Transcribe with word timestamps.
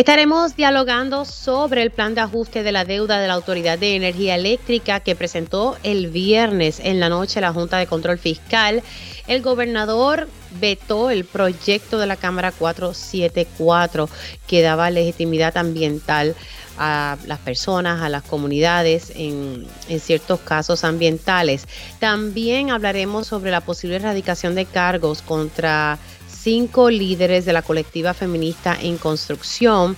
Estaremos 0.00 0.56
dialogando 0.56 1.26
sobre 1.26 1.82
el 1.82 1.90
plan 1.90 2.14
de 2.14 2.22
ajuste 2.22 2.62
de 2.62 2.72
la 2.72 2.86
deuda 2.86 3.20
de 3.20 3.26
la 3.28 3.34
Autoridad 3.34 3.78
de 3.78 3.96
Energía 3.96 4.34
Eléctrica 4.34 5.00
que 5.00 5.14
presentó 5.14 5.76
el 5.82 6.08
viernes 6.08 6.80
en 6.82 7.00
la 7.00 7.10
noche 7.10 7.42
la 7.42 7.52
Junta 7.52 7.76
de 7.76 7.86
Control 7.86 8.16
Fiscal. 8.16 8.82
El 9.26 9.42
gobernador 9.42 10.26
vetó 10.58 11.10
el 11.10 11.26
proyecto 11.26 11.98
de 11.98 12.06
la 12.06 12.16
Cámara 12.16 12.50
474 12.50 14.08
que 14.46 14.62
daba 14.62 14.88
legitimidad 14.88 15.58
ambiental 15.58 16.34
a 16.78 17.18
las 17.26 17.38
personas, 17.40 18.00
a 18.00 18.08
las 18.08 18.22
comunidades 18.22 19.12
en, 19.14 19.66
ciertos 20.00 20.40
casos 20.40 20.82
ambientales. 20.82 21.66
También 21.98 22.70
hablaremos 22.70 23.26
sobre 23.26 23.50
la 23.50 23.60
posible 23.60 23.96
erradicación 23.96 24.54
de 24.54 24.64
cargos 24.64 25.20
contra 25.20 25.98
cinco 26.42 26.90
líderes 26.90 27.44
de 27.44 27.52
la 27.52 27.62
colectiva 27.62 28.14
feminista 28.14 28.76
en 28.80 28.96
construcción. 28.96 29.96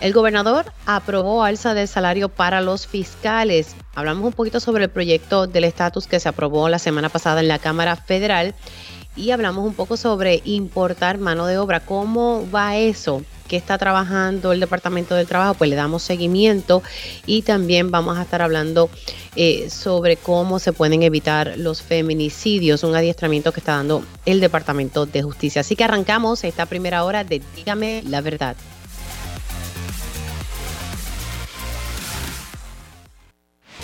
El 0.00 0.12
gobernador 0.12 0.72
aprobó 0.86 1.42
alza 1.42 1.74
del 1.74 1.88
salario 1.88 2.28
para 2.28 2.60
los 2.60 2.86
fiscales. 2.86 3.74
Hablamos 3.94 4.24
un 4.24 4.32
poquito 4.32 4.60
sobre 4.60 4.84
el 4.84 4.90
proyecto 4.90 5.46
del 5.46 5.64
estatus 5.64 6.06
que 6.06 6.20
se 6.20 6.28
aprobó 6.28 6.68
la 6.68 6.78
semana 6.78 7.08
pasada 7.08 7.40
en 7.40 7.48
la 7.48 7.58
Cámara 7.58 7.96
Federal 7.96 8.54
y 9.16 9.30
hablamos 9.30 9.64
un 9.64 9.74
poco 9.74 9.96
sobre 9.96 10.42
importar 10.44 11.18
mano 11.18 11.46
de 11.46 11.58
obra. 11.58 11.80
¿Cómo 11.80 12.48
va 12.50 12.76
eso? 12.76 13.22
que 13.50 13.56
está 13.56 13.78
trabajando 13.78 14.52
el 14.52 14.60
Departamento 14.60 15.16
del 15.16 15.26
Trabajo, 15.26 15.54
pues 15.54 15.68
le 15.68 15.74
damos 15.74 16.04
seguimiento 16.04 16.84
y 17.26 17.42
también 17.42 17.90
vamos 17.90 18.16
a 18.16 18.22
estar 18.22 18.42
hablando 18.42 18.88
eh, 19.34 19.68
sobre 19.70 20.16
cómo 20.16 20.60
se 20.60 20.72
pueden 20.72 21.02
evitar 21.02 21.54
los 21.58 21.82
feminicidios, 21.82 22.84
un 22.84 22.94
adiestramiento 22.94 23.50
que 23.50 23.58
está 23.58 23.74
dando 23.74 24.04
el 24.24 24.38
Departamento 24.38 25.04
de 25.04 25.22
Justicia. 25.22 25.62
Así 25.62 25.74
que 25.74 25.82
arrancamos 25.82 26.44
esta 26.44 26.66
primera 26.66 27.02
hora 27.02 27.24
de 27.24 27.42
Dígame 27.56 28.04
la 28.06 28.20
verdad. 28.20 28.54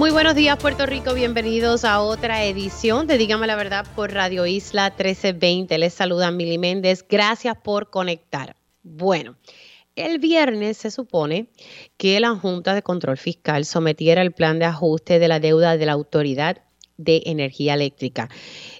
Muy 0.00 0.12
buenos 0.12 0.34
días 0.34 0.56
Puerto 0.56 0.86
Rico, 0.86 1.12
bienvenidos 1.12 1.84
a 1.84 2.00
otra 2.00 2.46
edición 2.46 3.06
de 3.06 3.18
Dígame 3.18 3.46
la 3.46 3.54
verdad 3.54 3.86
por 3.94 4.10
Radio 4.14 4.46
Isla 4.46 4.88
1320. 4.88 5.76
Les 5.76 5.92
saluda 5.92 6.30
Mili 6.30 6.56
Méndez, 6.56 7.04
gracias 7.06 7.54
por 7.62 7.90
conectar. 7.90 8.56
Bueno. 8.82 9.36
El 9.96 10.18
viernes 10.18 10.78
se 10.78 10.90
supone 10.90 11.48
que 11.98 12.18
la 12.18 12.34
Junta 12.34 12.74
de 12.74 12.80
Control 12.80 13.18
Fiscal 13.18 13.66
sometiera 13.66 14.22
el 14.22 14.32
plan 14.32 14.58
de 14.58 14.64
ajuste 14.64 15.18
de 15.18 15.28
la 15.28 15.38
deuda 15.38 15.76
de 15.76 15.84
la 15.84 15.92
Autoridad 15.92 16.62
de 16.96 17.20
Energía 17.26 17.74
Eléctrica. 17.74 18.30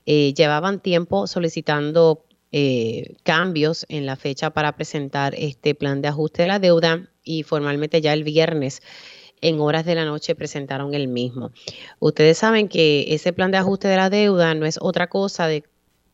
Eh, 0.07 0.33
llevaban 0.33 0.81
tiempo 0.81 1.27
solicitando 1.27 2.25
eh, 2.51 3.17
cambios 3.25 3.85
en 3.91 4.07
la 4.07 4.17
fecha 4.17 4.55
para 4.55 4.75
presentar 4.75 5.35
este 5.37 5.75
plan 5.75 6.01
de 6.01 6.09
ajuste 6.09 6.43
de 6.43 6.49
la 6.49 6.59
deuda 6.61 7.11
y 7.23 7.43
formalmente 7.43 8.01
ya 8.01 8.15
el 8.15 8.25
viernes 8.25 8.81
en 9.41 9.61
horas 9.61 9.85
de 9.85 9.95
la 9.95 10.05
noche 10.05 10.35
presentaron 10.35 10.95
el 10.95 11.09
mismo. 11.09 11.51
Ustedes 11.99 12.39
saben 12.39 12.69
que 12.69 13.15
ese 13.15 13.33
plan 13.33 13.51
de 13.51 13.59
ajuste 13.59 13.89
de 13.89 13.97
la 13.97 14.11
deuda 14.11 14.55
no 14.55 14.67
es 14.67 14.79
otra 14.81 15.09
cosa 15.09 15.47
de 15.47 15.65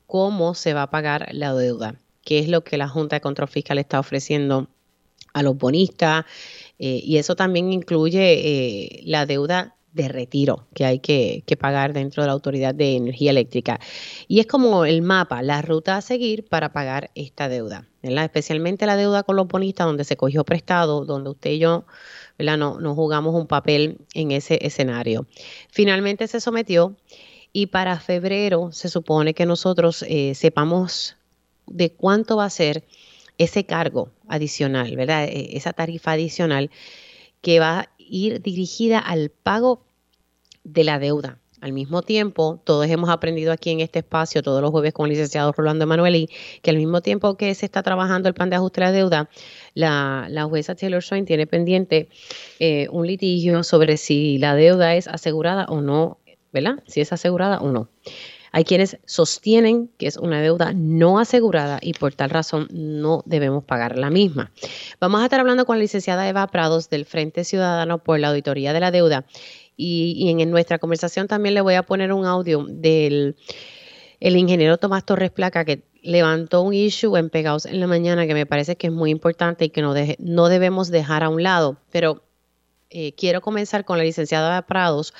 cómo 0.06 0.54
se 0.54 0.74
va 0.74 0.82
a 0.82 0.90
pagar 0.90 1.28
la 1.32 1.54
deuda, 1.54 1.96
que 2.24 2.38
es 2.38 2.48
lo 2.48 2.62
que 2.62 2.78
la 2.78 2.88
Junta 2.88 3.16
de 3.16 3.20
Control 3.20 3.48
Fiscal 3.48 3.78
está 3.78 4.00
ofreciendo 4.00 4.68
a 5.32 5.42
los 5.42 5.56
bonistas 5.56 6.24
eh, 6.78 7.00
y 7.02 7.18
eso 7.18 7.36
también 7.36 7.72
incluye 7.72 8.32
eh, 8.32 9.02
la 9.04 9.26
deuda 9.26 9.76
de 9.96 10.08
retiro 10.08 10.66
que 10.74 10.84
hay 10.84 10.98
que, 10.98 11.42
pagar 11.58 11.94
dentro 11.94 12.22
de 12.22 12.26
la 12.26 12.34
Autoridad 12.34 12.74
de 12.74 12.96
Energía 12.96 13.30
Eléctrica. 13.30 13.80
Y 14.28 14.40
es 14.40 14.46
como 14.46 14.84
el 14.84 15.00
mapa, 15.00 15.42
la 15.42 15.62
ruta 15.62 15.96
a 15.96 16.02
seguir 16.02 16.44
para 16.44 16.72
pagar 16.72 17.10
esta 17.14 17.48
deuda, 17.48 17.88
especialmente 18.02 18.84
la 18.84 18.96
deuda 18.96 19.22
con 19.22 19.36
los 19.36 19.48
bonistas 19.48 19.86
donde 19.86 20.04
se 20.04 20.18
cogió 20.18 20.44
prestado, 20.44 21.06
donde 21.06 21.30
usted 21.30 21.52
y 21.52 21.58
yo 21.60 21.86
No, 22.38 22.94
jugamos 22.94 23.34
un 23.34 23.46
papel 23.46 23.98
en 24.14 24.30
ese 24.30 24.58
escenario. 24.60 25.26
Finalmente 25.70 26.26
se 26.28 26.40
sometió 26.40 26.96
y 27.52 27.66
para 27.66 27.98
febrero 27.98 28.70
se 28.72 28.88
supone 28.88 29.32
que 29.32 29.46
nosotros 29.46 30.04
eh, 30.08 30.34
sepamos 30.34 31.16
de 31.66 31.90
cuánto 31.92 32.36
va 32.36 32.44
a 32.44 32.50
ser 32.50 32.84
ese 33.38 33.64
cargo 33.64 34.10
adicional, 34.28 34.94
¿verdad? 34.96 35.24
E, 35.24 35.56
esa 35.56 35.72
tarifa 35.72 36.12
adicional 36.12 36.70
que 37.40 37.60
va 37.60 37.80
a 37.80 37.90
ir 37.98 38.42
dirigida 38.42 38.98
al 38.98 39.30
pago 39.30 39.84
de 40.64 40.84
la 40.84 40.98
deuda. 40.98 41.38
Al 41.60 41.72
mismo 41.72 42.02
tiempo, 42.02 42.60
todos 42.64 42.86
hemos 42.86 43.08
aprendido 43.08 43.50
aquí 43.50 43.70
en 43.70 43.80
este 43.80 44.00
espacio, 44.00 44.42
todos 44.42 44.60
los 44.60 44.70
jueves 44.70 44.92
con 44.92 45.06
el 45.06 45.12
licenciado 45.12 45.52
Rolando 45.52 45.84
Emanueli, 45.84 46.28
que 46.60 46.70
al 46.70 46.76
mismo 46.76 47.00
tiempo 47.00 47.36
que 47.36 47.54
se 47.54 47.64
está 47.64 47.82
trabajando 47.82 48.28
el 48.28 48.34
plan 48.34 48.50
de 48.50 48.56
ajuste 48.56 48.82
de 48.82 48.86
la 48.86 48.92
deuda, 48.92 49.30
la, 49.76 50.46
jueza 50.48 50.74
Taylor 50.74 51.02
Swain 51.02 51.26
tiene 51.26 51.46
pendiente 51.46 52.08
eh, 52.58 52.88
un 52.90 53.06
litigio 53.06 53.62
sobre 53.62 53.98
si 53.98 54.38
la 54.38 54.54
deuda 54.54 54.94
es 54.94 55.06
asegurada 55.06 55.66
o 55.68 55.82
no, 55.82 56.18
¿verdad? 56.52 56.82
Si 56.86 57.00
es 57.00 57.12
asegurada 57.12 57.58
o 57.58 57.70
no. 57.70 57.88
Hay 58.52 58.64
quienes 58.64 58.96
sostienen 59.04 59.90
que 59.98 60.06
es 60.06 60.16
una 60.16 60.40
deuda 60.40 60.72
no 60.74 61.18
asegurada 61.18 61.78
y 61.82 61.92
por 61.92 62.14
tal 62.14 62.30
razón 62.30 62.68
no 62.70 63.22
debemos 63.26 63.64
pagar 63.64 63.98
la 63.98 64.08
misma. 64.08 64.50
Vamos 64.98 65.20
a 65.20 65.24
estar 65.24 65.40
hablando 65.40 65.66
con 65.66 65.76
la 65.76 65.82
licenciada 65.82 66.26
Eva 66.26 66.46
Prados 66.46 66.88
del 66.88 67.04
Frente 67.04 67.44
Ciudadano 67.44 67.98
por 67.98 68.18
la 68.18 68.28
Auditoría 68.28 68.72
de 68.72 68.80
la 68.80 68.90
Deuda 68.90 69.26
y, 69.76 70.30
en, 70.30 70.50
nuestra 70.50 70.78
conversación 70.78 71.28
también 71.28 71.54
le 71.54 71.60
voy 71.60 71.74
a 71.74 71.82
poner 71.82 72.14
un 72.14 72.24
audio 72.24 72.64
del 72.66 73.36
el 74.20 74.36
ingeniero 74.36 74.78
Tomás 74.78 75.04
Torres 75.04 75.30
Placa 75.30 75.64
que 75.64 75.82
levantó 76.02 76.62
un 76.62 76.72
issue 76.72 77.16
en 77.16 77.30
Pegados 77.30 77.66
en 77.66 77.80
la 77.80 77.86
mañana 77.86 78.26
que 78.26 78.34
me 78.34 78.46
parece 78.46 78.76
que 78.76 78.86
es 78.86 78.92
muy 78.92 79.10
importante 79.10 79.66
y 79.66 79.70
que 79.70 79.82
no, 79.82 79.94
no 80.18 80.48
debemos 80.48 80.90
dejar 80.90 81.24
a 81.24 81.28
un 81.28 81.42
lado. 81.42 81.76
Pero 81.90 82.22
eh, 82.90 83.12
quiero 83.12 83.40
comenzar 83.40 83.84
con 83.84 83.98
la 83.98 84.04
licenciada 84.04 84.62
Prados 84.62 85.12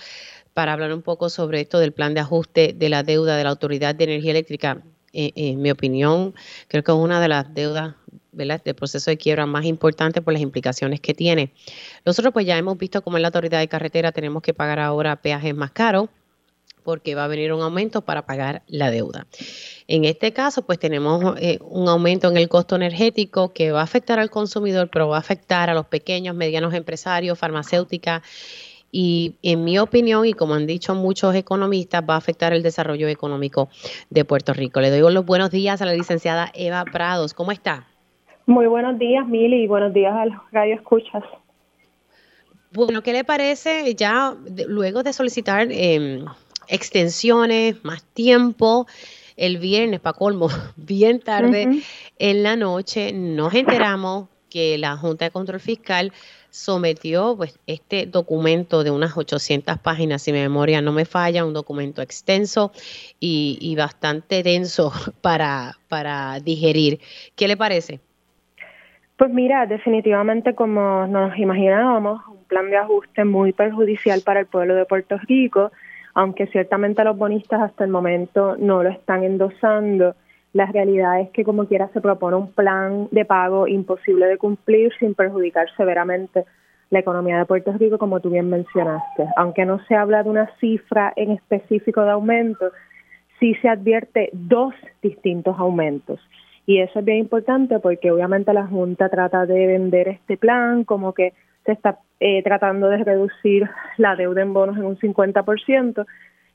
para 0.55 0.73
hablar 0.73 0.93
un 0.93 1.03
poco 1.03 1.29
sobre 1.29 1.61
esto 1.61 1.79
del 1.79 1.93
plan 1.93 2.15
de 2.15 2.21
ajuste 2.21 2.73
de 2.75 2.89
la 2.89 3.03
deuda 3.03 3.37
de 3.37 3.45
la 3.45 3.51
Autoridad 3.51 3.95
de 3.95 4.05
Energía 4.05 4.31
Eléctrica. 4.31 4.83
Eh, 5.13 5.33
en 5.34 5.61
mi 5.61 5.71
opinión, 5.71 6.34
creo 6.69 6.84
que 6.84 6.93
es 6.93 6.99
una 6.99 7.21
de 7.21 7.28
las 7.28 7.53
deudas 7.53 7.95
del 8.33 8.75
proceso 8.75 9.11
de 9.11 9.17
quiebra 9.17 9.47
más 9.47 9.65
importante 9.65 10.21
por 10.21 10.34
las 10.34 10.43
implicaciones 10.43 11.01
que 11.01 11.15
tiene. 11.15 11.53
Nosotros 12.05 12.34
pues 12.34 12.47
ya 12.47 12.59
hemos 12.59 12.77
visto 12.77 13.03
cómo 13.03 13.17
en 13.17 13.23
la 13.23 13.28
Autoridad 13.28 13.61
de 13.61 13.69
Carretera 13.69 14.13
tenemos 14.13 14.43
que 14.43 14.53
pagar 14.53 14.78
ahora 14.78 15.17
peajes 15.17 15.55
más 15.55 15.71
caros 15.71 16.09
porque 16.87 17.17
va 17.17 17.25
a 17.25 17.29
venir 17.29 17.53
un 17.53 17.63
aumento 17.63 18.03
para 18.03 18.27
pagar 18.27 18.63
la 18.69 18.93
deuda. 18.93 19.27
En 19.89 20.05
este 20.05 20.33
caso, 20.33 20.63
pues 20.63 20.79
tenemos 20.79 21.35
eh, 21.41 21.59
un 21.61 21.89
aumento 21.89 22.29
en 22.29 22.37
el 22.37 22.49
costo 22.49 22.77
energético 22.77 23.53
que 23.53 23.73
va 23.73 23.81
a 23.81 23.83
afectar 23.83 24.21
al 24.21 24.31
consumidor, 24.31 24.89
pero 24.89 25.09
va 25.09 25.17
a 25.17 25.21
afectar 25.21 25.69
a 25.69 25.75
los 25.75 25.87
pequeños, 25.87 26.37
medianos 26.37 26.75
empresarios, 26.75 27.37
farmacéuticas 27.37 28.23
y 28.93 29.35
en 29.43 29.65
mi 29.65 29.81
opinión, 29.81 30.25
y 30.27 30.33
como 30.33 30.55
han 30.55 30.67
dicho 30.67 30.95
muchos 30.95 31.35
economistas, 31.35 32.05
va 32.09 32.15
a 32.15 32.19
afectar 32.19 32.53
el 32.53 32.63
desarrollo 32.63 33.09
económico 33.09 33.69
de 34.11 34.25
Puerto 34.25 34.53
Rico. 34.53 34.81
Le 34.81 34.91
doy 34.91 35.13
los 35.13 35.27
buenos 35.27 35.51
días 35.51 35.83
a 35.83 35.87
la 35.87 35.93
licenciada 35.93 36.53
Eva 36.55 36.85
Prados. 36.85 37.35
¿Cómo 37.35 37.51
está? 37.51 37.89
Muy 38.47 38.69
buenos 38.69 38.97
días, 38.97 39.27
Mili, 39.27 39.65
y 39.65 39.67
buenos 39.67 39.93
días 39.93 40.15
a 40.15 40.27
los 40.27 40.39
radioescuchas. 40.53 41.25
Bueno, 42.73 43.03
¿qué 43.03 43.13
le 43.13 43.25
parece 43.25 43.95
ya 43.95 44.37
luego 44.69 45.03
de 45.03 45.13
solicitar 45.13 45.69
em, 45.71 46.25
extensiones, 46.68 47.84
más 47.84 48.04
tiempo? 48.04 48.86
El 49.36 49.59
viernes, 49.59 50.01
para 50.01 50.16
colmo, 50.16 50.48
bien 50.77 51.21
tarde 51.21 51.83
en 52.18 52.42
la 52.42 52.57
noche, 52.57 53.13
nos 53.13 53.53
enteramos 53.54 54.28
que 54.48 54.78
la 54.78 54.97
Junta 54.97 55.27
de 55.27 55.30
Control 55.30 55.60
Fiscal 55.60 56.13
sometió 56.57 57.36
pues, 57.36 57.59
este 57.66 58.07
documento 58.07 58.83
de 58.83 58.91
unas 58.91 59.15
800 59.16 59.78
páginas, 59.78 60.22
si 60.22 60.33
mi 60.33 60.39
memoria 60.39 60.80
no 60.80 60.92
me 60.92 61.04
falla, 61.04 61.45
un 61.45 61.53
documento 61.53 62.01
extenso 62.01 62.72
y, 63.21 63.74
bastante 63.77 64.42
denso 64.42 64.91
para, 65.21 65.74
para 65.89 66.41
digerir. 66.41 67.01
¿Qué 67.34 67.47
le 67.48 67.57
parece? 67.59 68.01
Pues 69.19 69.30
mira, 69.30 69.66
definitivamente 69.66 70.54
como 70.54 71.07
nos 71.07 71.36
imaginábamos, 71.39 72.22
un 72.28 72.45
plan 72.45 72.71
de 72.71 72.77
ajuste 72.77 73.24
muy 73.24 73.53
perjudicial 73.53 74.22
para 74.24 74.41
el 74.41 74.47
pueblo 74.47 74.74
de 74.74 74.84
Puerto 74.86 75.19
Rico, 75.19 75.72
aunque 76.16 76.47
ciertamente 76.47 77.04
los 77.04 77.16
bonistas 77.16 77.60
hasta 77.60 77.84
el 77.84 77.91
momento 77.91 78.57
no 78.59 78.83
lo 78.83 78.89
están 78.89 79.22
endosando 79.22 80.15
la 80.57 80.65
realidad 80.65 81.21
es 81.21 81.28
que 81.30 81.45
como 81.45 81.66
quiera 81.66 81.89
se 81.89 82.01
propone 82.01 82.36
un 82.39 82.51
plan 82.51 83.09
de 83.10 83.27
pago 83.27 83.68
imposible 83.68 84.24
de 84.27 84.39
cumplir 84.39 84.91
sin 84.98 85.15
perjudicar 85.15 85.66
severamente 85.77 86.47
la 86.89 87.01
economía 87.01 87.36
de 87.36 87.45
Puerto 87.45 87.72
Rico, 87.72 87.98
como 87.98 88.21
tú 88.21 88.30
bien 88.30 88.48
mencionaste. 88.48 89.27
Aunque 89.36 89.66
no 89.66 89.84
se 89.86 89.95
habla 89.95 90.22
de 90.22 90.30
una 90.30 90.51
cifra 90.59 91.13
en 91.15 91.33
específico 91.33 92.01
de 92.03 92.13
aumento, 92.13 92.71
sí 93.39 93.54
se 93.60 93.69
advierte 93.69 94.30
dos 94.33 94.72
distintos 95.03 95.57
aumentos. 95.59 96.21
Y 96.65 96.78
eso 96.80 97.01
es 97.01 97.04
bien 97.04 97.19
importante 97.19 97.78
porque 97.78 98.10
obviamente 98.10 98.54
la 98.54 98.66
Junta 98.66 99.10
trata 99.10 99.45
de 99.45 99.66
vender 99.66 100.09
este 100.09 100.39
plan 100.39 100.84
como 100.84 101.12
que 101.12 101.34
se 101.66 101.72
está 101.72 101.98
eh, 102.21 102.42
tratando 102.42 102.89
de 102.89 103.04
reducir 103.04 103.68
la 103.98 104.16
deuda 104.16 104.42
en 104.42 104.54
bonos 104.54 104.77
en 104.77 104.84
un 104.84 104.97
50%. 104.97 106.07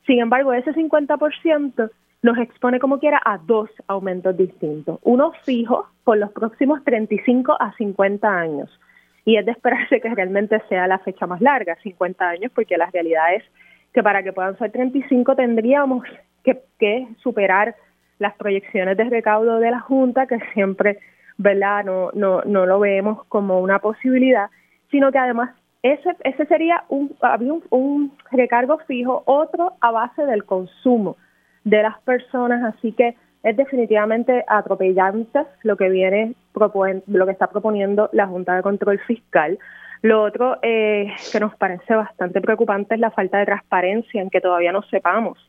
Sin 0.08 0.20
embargo, 0.20 0.54
ese 0.54 0.74
50% 0.74 1.92
nos 2.24 2.38
expone 2.38 2.80
como 2.80 3.00
quiera 3.00 3.22
a 3.24 3.38
dos 3.38 3.70
aumentos 3.88 4.36
distintos. 4.38 5.00
Uno 5.04 5.34
fijo 5.44 5.88
por 6.04 6.18
los 6.18 6.32
próximos 6.32 6.84
35 6.84 7.58
a 7.60 7.74
50 7.76 8.28
años. 8.28 8.70
Y 9.26 9.38
es 9.38 9.46
de 9.46 9.52
esperarse 9.52 10.02
que 10.02 10.10
realmente 10.16 10.62
sea 10.68 10.88
la 10.88 11.00
fecha 11.00 11.28
más 11.28 11.42
larga, 11.42 11.76
50 11.84 12.28
años, 12.28 12.52
porque 12.56 12.78
la 12.78 12.90
realidad 12.92 13.36
es 13.36 13.44
que 13.94 14.02
para 14.02 14.24
que 14.24 14.34
puedan 14.34 14.58
ser 14.58 14.72
35 14.72 15.36
tendríamos 15.36 16.04
que, 16.44 16.62
que 16.80 17.08
superar 17.22 17.76
las 18.20 18.34
proyecciones 18.36 18.98
de 18.98 19.04
recaudo 19.06 19.60
de 19.60 19.72
la 19.72 19.80
Junta, 19.80 20.28
que 20.28 20.40
siempre, 20.54 21.00
¿verdad? 21.38 21.84
No, 21.84 22.12
no, 22.14 22.42
no 22.44 22.66
lo 22.66 22.80
vemos 22.80 23.26
como 23.26 23.60
una 23.60 23.80
posibilidad, 23.80 24.50
sino 24.92 25.12
que 25.12 25.18
además 25.18 25.52
ese, 25.84 26.16
ese 26.24 26.46
sería 26.46 26.84
un, 26.90 27.16
había 27.22 27.54
un, 27.70 28.12
recargo 28.32 28.78
fijo, 28.80 29.24
otro 29.26 29.74
a 29.82 29.92
base 29.92 30.26
del 30.26 30.46
consumo 30.46 31.18
de 31.64 31.82
las 31.82 32.00
personas, 32.02 32.76
así 32.76 32.92
que 32.92 33.16
es 33.44 33.58
definitivamente 33.58 34.46
atropellante 34.48 35.40
lo 35.64 35.76
que 35.76 35.90
viene 35.90 36.36
lo 37.08 37.26
que 37.26 37.32
está 37.32 37.48
proponiendo 37.48 38.10
la 38.14 38.28
Junta 38.28 38.56
de 38.56 38.62
Control 38.62 39.00
Fiscal. 39.00 39.58
Lo 40.04 40.24
otro 40.24 40.58
eh, 40.62 41.12
que 41.32 41.40
nos 41.40 41.56
parece 41.56 41.96
bastante 41.96 42.42
preocupante 42.42 42.96
es 42.96 43.00
la 43.00 43.12
falta 43.12 43.40
de 43.40 43.46
transparencia 43.46 44.22
en 44.22 44.30
que 44.30 44.42
todavía 44.42 44.72
no 44.72 44.84
sepamos 44.84 45.40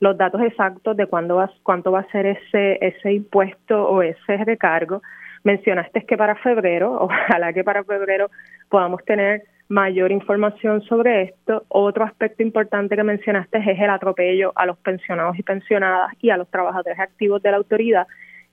los 0.00 0.16
datos 0.16 0.40
exactos 0.42 0.96
de 0.96 1.06
cuándo 1.06 1.36
va, 1.36 1.50
cuánto 1.62 1.90
va 1.90 2.00
a 2.00 2.10
ser 2.10 2.26
ese, 2.26 2.78
ese 2.80 3.12
impuesto 3.12 3.88
o 3.88 4.02
ese 4.02 4.36
recargo. 4.44 5.02
Mencionaste 5.48 6.04
que 6.04 6.18
para 6.18 6.34
febrero, 6.34 6.92
ojalá 7.00 7.54
que 7.54 7.64
para 7.64 7.82
febrero 7.82 8.28
podamos 8.68 9.02
tener 9.06 9.44
mayor 9.70 10.12
información 10.12 10.82
sobre 10.82 11.22
esto. 11.22 11.64
Otro 11.68 12.04
aspecto 12.04 12.42
importante 12.42 12.94
que 12.94 13.02
mencionaste 13.02 13.56
es 13.56 13.78
el 13.80 13.88
atropello 13.88 14.52
a 14.54 14.66
los 14.66 14.76
pensionados 14.76 15.38
y 15.38 15.42
pensionadas 15.42 16.12
y 16.20 16.28
a 16.28 16.36
los 16.36 16.50
trabajadores 16.50 16.98
activos 16.98 17.42
de 17.42 17.50
la 17.50 17.56
autoridad 17.56 18.06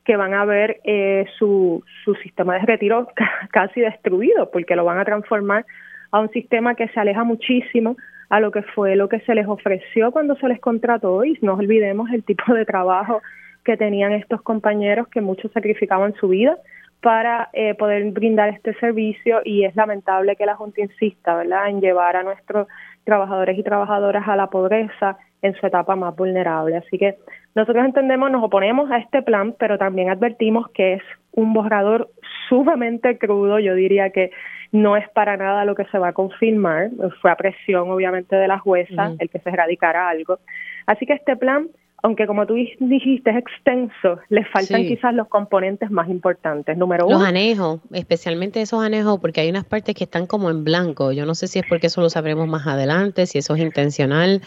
que 0.05 0.15
van 0.15 0.33
a 0.33 0.45
ver 0.45 0.79
eh, 0.85 1.25
su, 1.37 1.83
su 2.05 2.15
sistema 2.15 2.53
de 2.53 2.65
retiro 2.65 3.09
casi 3.51 3.81
destruido 3.81 4.49
porque 4.49 4.77
lo 4.77 4.85
van 4.85 4.97
a 4.97 5.03
transformar 5.03 5.65
a 6.11 6.21
un 6.21 6.29
sistema 6.29 6.75
que 6.75 6.87
se 6.87 6.99
aleja 7.01 7.25
muchísimo 7.25 7.97
a 8.29 8.39
lo 8.39 8.51
que 8.51 8.61
fue 8.61 8.95
lo 8.95 9.09
que 9.09 9.19
se 9.19 9.35
les 9.35 9.47
ofreció 9.47 10.13
cuando 10.13 10.37
se 10.37 10.47
les 10.47 10.61
contrató 10.61 11.25
y 11.25 11.37
no 11.41 11.55
olvidemos 11.55 12.09
el 12.11 12.23
tipo 12.23 12.53
de 12.53 12.63
trabajo 12.63 13.21
que 13.65 13.75
tenían 13.75 14.13
estos 14.13 14.41
compañeros 14.41 15.09
que 15.09 15.19
muchos 15.19 15.51
sacrificaban 15.51 16.13
su 16.13 16.29
vida 16.29 16.57
para 17.05 17.49
eh, 17.53 17.75
poder 17.75 18.03
brindar 18.09 18.49
este 18.49 18.73
servicio 18.79 19.41
y 19.45 19.63
es 19.63 19.75
lamentable 19.75 20.35
que 20.35 20.47
la 20.47 20.55
Junta 20.55 20.81
insista, 20.81 21.35
¿verdad?, 21.35 21.69
en 21.69 21.79
llevar 21.79 22.15
a 22.15 22.23
nuestros 22.23 22.67
trabajadores 23.03 23.59
y 23.59 23.61
trabajadoras 23.61 24.27
a 24.27 24.35
la 24.35 24.47
pobreza 24.47 25.15
en 25.43 25.53
su 25.53 25.67
etapa 25.67 25.95
más 25.95 26.15
vulnerable. 26.15 26.77
Así 26.77 26.97
que 26.97 27.17
nosotros 27.53 27.85
entendemos, 27.85 28.31
nos 28.31 28.43
oponemos 28.43 28.89
a 28.89 28.97
este 28.97 29.21
plan, 29.21 29.53
pero 29.59 29.77
también 29.77 30.09
advertimos 30.09 30.71
que 30.71 30.93
es 30.93 31.03
un 31.33 31.53
borrador 31.53 32.09
sumamente 32.49 33.19
crudo, 33.19 33.59
yo 33.59 33.75
diría 33.75 34.09
que 34.09 34.31
no 34.71 34.97
es 34.97 35.07
para 35.09 35.37
nada 35.37 35.63
lo 35.63 35.75
que 35.75 35.85
se 35.85 35.99
va 35.99 36.07
a 36.07 36.13
confirmar, 36.13 36.89
fue 37.21 37.29
a 37.29 37.35
presión 37.35 37.91
obviamente 37.91 38.35
de 38.35 38.47
la 38.47 38.57
jueza 38.57 39.11
el 39.19 39.29
que 39.29 39.37
se 39.37 39.49
erradicara 39.49 40.09
algo. 40.09 40.39
Así 40.87 41.05
que 41.05 41.13
este 41.13 41.35
plan, 41.35 41.67
aunque 42.05 42.27
como 42.27 42.45
tú 42.45 42.53
dijiste 42.53 43.31
es 43.31 43.37
extenso, 43.37 44.19
le 44.29 44.45
faltan 44.45 44.83
quizás 44.83 45.11
los 45.15 45.27
componentes 45.27 45.89
más 45.89 46.07
importantes. 46.07 46.77
Número 46.77 47.07
uno. 47.07 47.17
Los 47.17 47.27
anejos, 47.27 47.79
especialmente 47.91 48.61
esos 48.61 48.85
anejos, 48.85 49.19
porque 49.19 49.41
hay 49.41 49.49
unas 49.49 49.65
partes 49.65 49.95
que 49.95 50.03
están 50.03 50.27
como 50.27 50.51
en 50.51 50.63
blanco. 50.63 51.11
Yo 51.13 51.25
no 51.25 51.33
sé 51.33 51.47
si 51.47 51.57
es 51.57 51.65
porque 51.67 51.87
eso 51.87 52.01
lo 52.01 52.11
sabremos 52.11 52.47
más 52.47 52.67
adelante, 52.67 53.25
si 53.25 53.39
eso 53.39 53.55
es 53.55 53.61
intencional, 53.63 54.41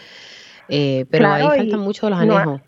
eh, 0.69 1.05
pero 1.11 1.27
ahí 1.27 1.43
faltan 1.43 1.81
mucho 1.81 2.09
los 2.09 2.19
anejos. 2.19 2.61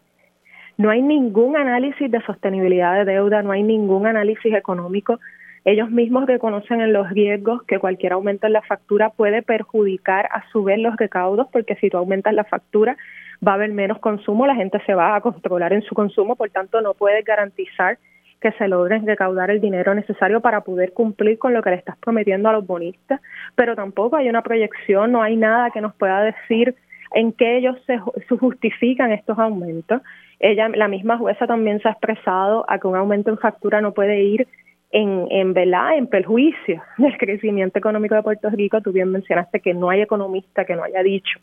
no 0.75 0.89
hay 0.89 1.01
ningún 1.01 1.55
análisis 1.55 2.11
de 2.11 2.21
sostenibilidad 2.25 3.05
de 3.05 3.13
deuda, 3.13 3.41
no 3.43 3.53
hay 3.53 3.63
ningún 3.63 4.07
análisis 4.07 4.53
económico 4.53 5.19
ellos 5.63 5.91
mismos 5.91 6.25
reconocen 6.25 6.81
en 6.81 6.91
los 6.91 7.09
riesgos 7.11 7.61
que 7.63 7.77
cualquier 7.77 8.13
aumento 8.13 8.47
en 8.47 8.53
la 8.53 8.63
factura 8.63 9.11
puede 9.11 9.43
perjudicar 9.43 10.27
a 10.31 10.43
su 10.51 10.63
vez 10.63 10.79
los 10.79 10.97
recaudos, 10.97 11.47
porque 11.51 11.75
si 11.75 11.89
tú 11.89 11.97
aumentas 11.97 12.33
la 12.33 12.45
factura 12.45 12.97
va 13.45 13.53
a 13.53 13.55
haber 13.55 13.71
menos 13.71 13.99
consumo, 13.99 14.45
la 14.45 14.55
gente 14.55 14.79
se 14.85 14.93
va 14.93 15.15
a 15.15 15.21
controlar 15.21 15.73
en 15.73 15.81
su 15.81 15.95
consumo, 15.95 16.35
por 16.35 16.49
tanto 16.49 16.81
no 16.81 16.93
puedes 16.93 17.25
garantizar 17.25 17.97
que 18.39 18.51
se 18.53 18.67
logren 18.67 19.05
recaudar 19.05 19.51
el 19.51 19.61
dinero 19.61 19.93
necesario 19.93 20.41
para 20.41 20.61
poder 20.61 20.93
cumplir 20.93 21.37
con 21.37 21.53
lo 21.53 21.61
que 21.61 21.69
le 21.69 21.75
estás 21.75 21.97
prometiendo 21.97 22.49
a 22.49 22.53
los 22.53 22.65
bonistas, 22.65 23.21
pero 23.55 23.75
tampoco 23.75 24.15
hay 24.15 24.29
una 24.29 24.41
proyección, 24.41 25.11
no 25.11 25.21
hay 25.21 25.37
nada 25.37 25.69
que 25.69 25.81
nos 25.81 25.93
pueda 25.95 26.23
decir 26.23 26.75
en 27.13 27.33
qué 27.33 27.57
ellos 27.57 27.77
se, 27.85 27.99
justifican 28.37 29.11
estos 29.11 29.37
aumentos. 29.37 30.01
Ella, 30.39 30.69
la 30.69 30.87
misma 30.87 31.17
jueza 31.17 31.45
también 31.45 31.79
se 31.81 31.87
ha 31.87 31.91
expresado 31.91 32.65
a 32.67 32.79
que 32.79 32.87
un 32.87 32.95
aumento 32.95 33.29
en 33.29 33.37
factura 33.37 33.79
no 33.79 33.93
puede 33.93 34.23
ir 34.23 34.47
en, 34.91 35.27
en, 35.29 35.55
en 35.55 36.07
perjuicio 36.07 36.81
del 36.97 37.17
crecimiento 37.17 37.77
económico 37.77 38.15
de 38.15 38.23
Puerto 38.23 38.49
Rico. 38.49 38.81
Tú 38.81 38.91
bien 38.91 39.11
mencionaste 39.11 39.59
que 39.59 39.73
no 39.73 39.89
hay 39.89 40.01
economista 40.01 40.65
que 40.65 40.75
no 40.75 40.83
haya 40.83 41.03
dicho 41.03 41.39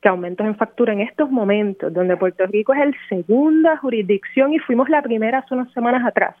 que 0.00 0.08
aumentos 0.08 0.46
en 0.46 0.56
factura 0.56 0.92
en 0.92 1.00
estos 1.00 1.30
momentos, 1.30 1.92
donde 1.92 2.16
Puerto 2.16 2.46
Rico 2.46 2.72
es 2.72 2.80
el 2.80 2.96
segunda 3.08 3.76
jurisdicción 3.76 4.52
y 4.52 4.58
fuimos 4.58 4.88
la 4.88 5.02
primera 5.02 5.38
hace 5.38 5.54
unas 5.54 5.72
semanas 5.72 6.06
atrás 6.06 6.36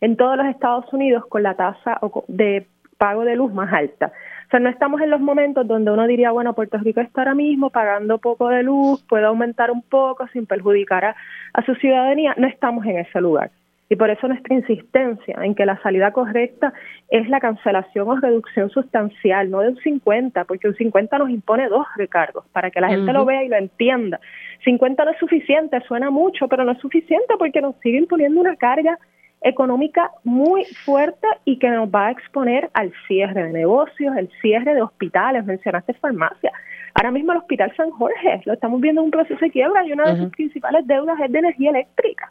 en 0.00 0.16
todos 0.16 0.36
los 0.36 0.46
Estados 0.46 0.90
Unidos 0.92 1.24
con 1.28 1.42
la 1.42 1.54
tasa 1.54 2.00
de 2.28 2.66
pago 2.96 3.24
de 3.24 3.36
luz 3.36 3.52
más 3.52 3.72
alta. 3.72 4.12
O 4.46 4.50
sea, 4.50 4.60
no 4.60 4.68
estamos 4.68 5.00
en 5.00 5.10
los 5.10 5.20
momentos 5.20 5.66
donde 5.66 5.90
uno 5.90 6.06
diría, 6.06 6.32
bueno, 6.32 6.54
Puerto 6.54 6.78
Rico 6.78 7.00
está 7.00 7.22
ahora 7.22 7.34
mismo 7.34 7.70
pagando 7.70 8.18
poco 8.18 8.48
de 8.48 8.62
luz, 8.62 9.02
puede 9.08 9.24
aumentar 9.24 9.70
un 9.70 9.82
poco 9.82 10.26
sin 10.28 10.46
perjudicar 10.46 11.14
a 11.52 11.64
su 11.64 11.74
ciudadanía. 11.76 12.34
No 12.36 12.46
estamos 12.46 12.84
en 12.86 12.98
ese 12.98 13.20
lugar. 13.20 13.50
Y 13.92 13.96
por 13.96 14.08
eso 14.08 14.28
nuestra 14.28 14.54
insistencia 14.54 15.36
en 15.42 15.56
que 15.56 15.66
la 15.66 15.76
salida 15.82 16.12
correcta 16.12 16.72
es 17.08 17.28
la 17.28 17.40
cancelación 17.40 18.08
o 18.08 18.14
reducción 18.14 18.70
sustancial, 18.70 19.50
no 19.50 19.58
de 19.60 19.70
un 19.70 19.76
50, 19.78 20.44
porque 20.44 20.68
un 20.68 20.76
50 20.76 21.18
nos 21.18 21.28
impone 21.28 21.68
dos 21.68 21.84
recargos, 21.96 22.46
para 22.52 22.70
que 22.70 22.80
la 22.80 22.88
gente 22.88 23.12
lo 23.12 23.24
vea 23.24 23.42
y 23.42 23.48
lo 23.48 23.56
entienda. 23.56 24.20
50 24.64 25.04
no 25.04 25.10
es 25.10 25.18
suficiente, 25.18 25.80
suena 25.88 26.08
mucho, 26.08 26.46
pero 26.46 26.64
no 26.64 26.70
es 26.70 26.78
suficiente 26.78 27.34
porque 27.36 27.60
nos 27.60 27.74
sigue 27.80 27.98
imponiendo 27.98 28.40
una 28.40 28.54
carga 28.54 28.96
económica 29.42 30.12
muy 30.22 30.64
fuerte 30.84 31.26
y 31.44 31.58
que 31.58 31.68
nos 31.70 31.88
va 31.88 32.06
a 32.06 32.10
exponer 32.12 32.70
al 32.74 32.92
cierre 33.08 33.42
de 33.42 33.52
negocios, 33.52 34.16
el 34.16 34.30
cierre 34.40 34.72
de 34.72 34.82
hospitales, 34.82 35.44
mencionaste 35.44 35.94
farmacia. 35.94 36.52
Ahora 36.94 37.10
mismo 37.10 37.32
el 37.32 37.38
Hospital 37.38 37.74
San 37.76 37.90
Jorge 37.90 38.42
lo 38.44 38.52
estamos 38.52 38.80
viendo 38.80 39.00
en 39.00 39.06
un 39.06 39.10
proceso 39.10 39.40
de 39.40 39.50
quiebra 39.50 39.84
y 39.84 39.92
una 39.92 40.12
de 40.12 40.20
sus 40.20 40.30
principales 40.30 40.86
deudas 40.86 41.18
es 41.18 41.32
de 41.32 41.38
energía 41.40 41.70
eléctrica. 41.70 42.30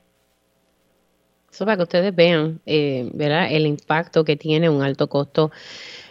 Eso 1.51 1.65
para 1.65 1.77
que 1.77 1.83
ustedes 1.83 2.15
vean, 2.15 2.61
eh, 2.65 3.09
¿verdad? 3.13 3.47
El 3.51 3.65
impacto 3.65 4.23
que 4.23 4.35
tiene 4.35 4.69
un 4.69 4.81
alto 4.81 5.07
costo 5.09 5.51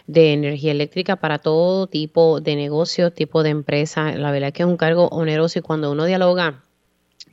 de 0.07 0.33
energía 0.33 0.71
eléctrica 0.71 1.17
para 1.17 1.39
todo 1.39 1.87
tipo 1.87 2.41
de 2.41 2.55
negocio, 2.55 3.11
tipo 3.11 3.43
de 3.43 3.49
empresa. 3.49 4.11
La 4.15 4.31
verdad 4.31 4.49
es 4.49 4.53
que 4.53 4.63
es 4.63 4.69
un 4.69 4.77
cargo 4.77 5.07
oneroso 5.09 5.59
y 5.59 5.61
cuando 5.61 5.91
uno 5.91 6.05
dialoga 6.05 6.63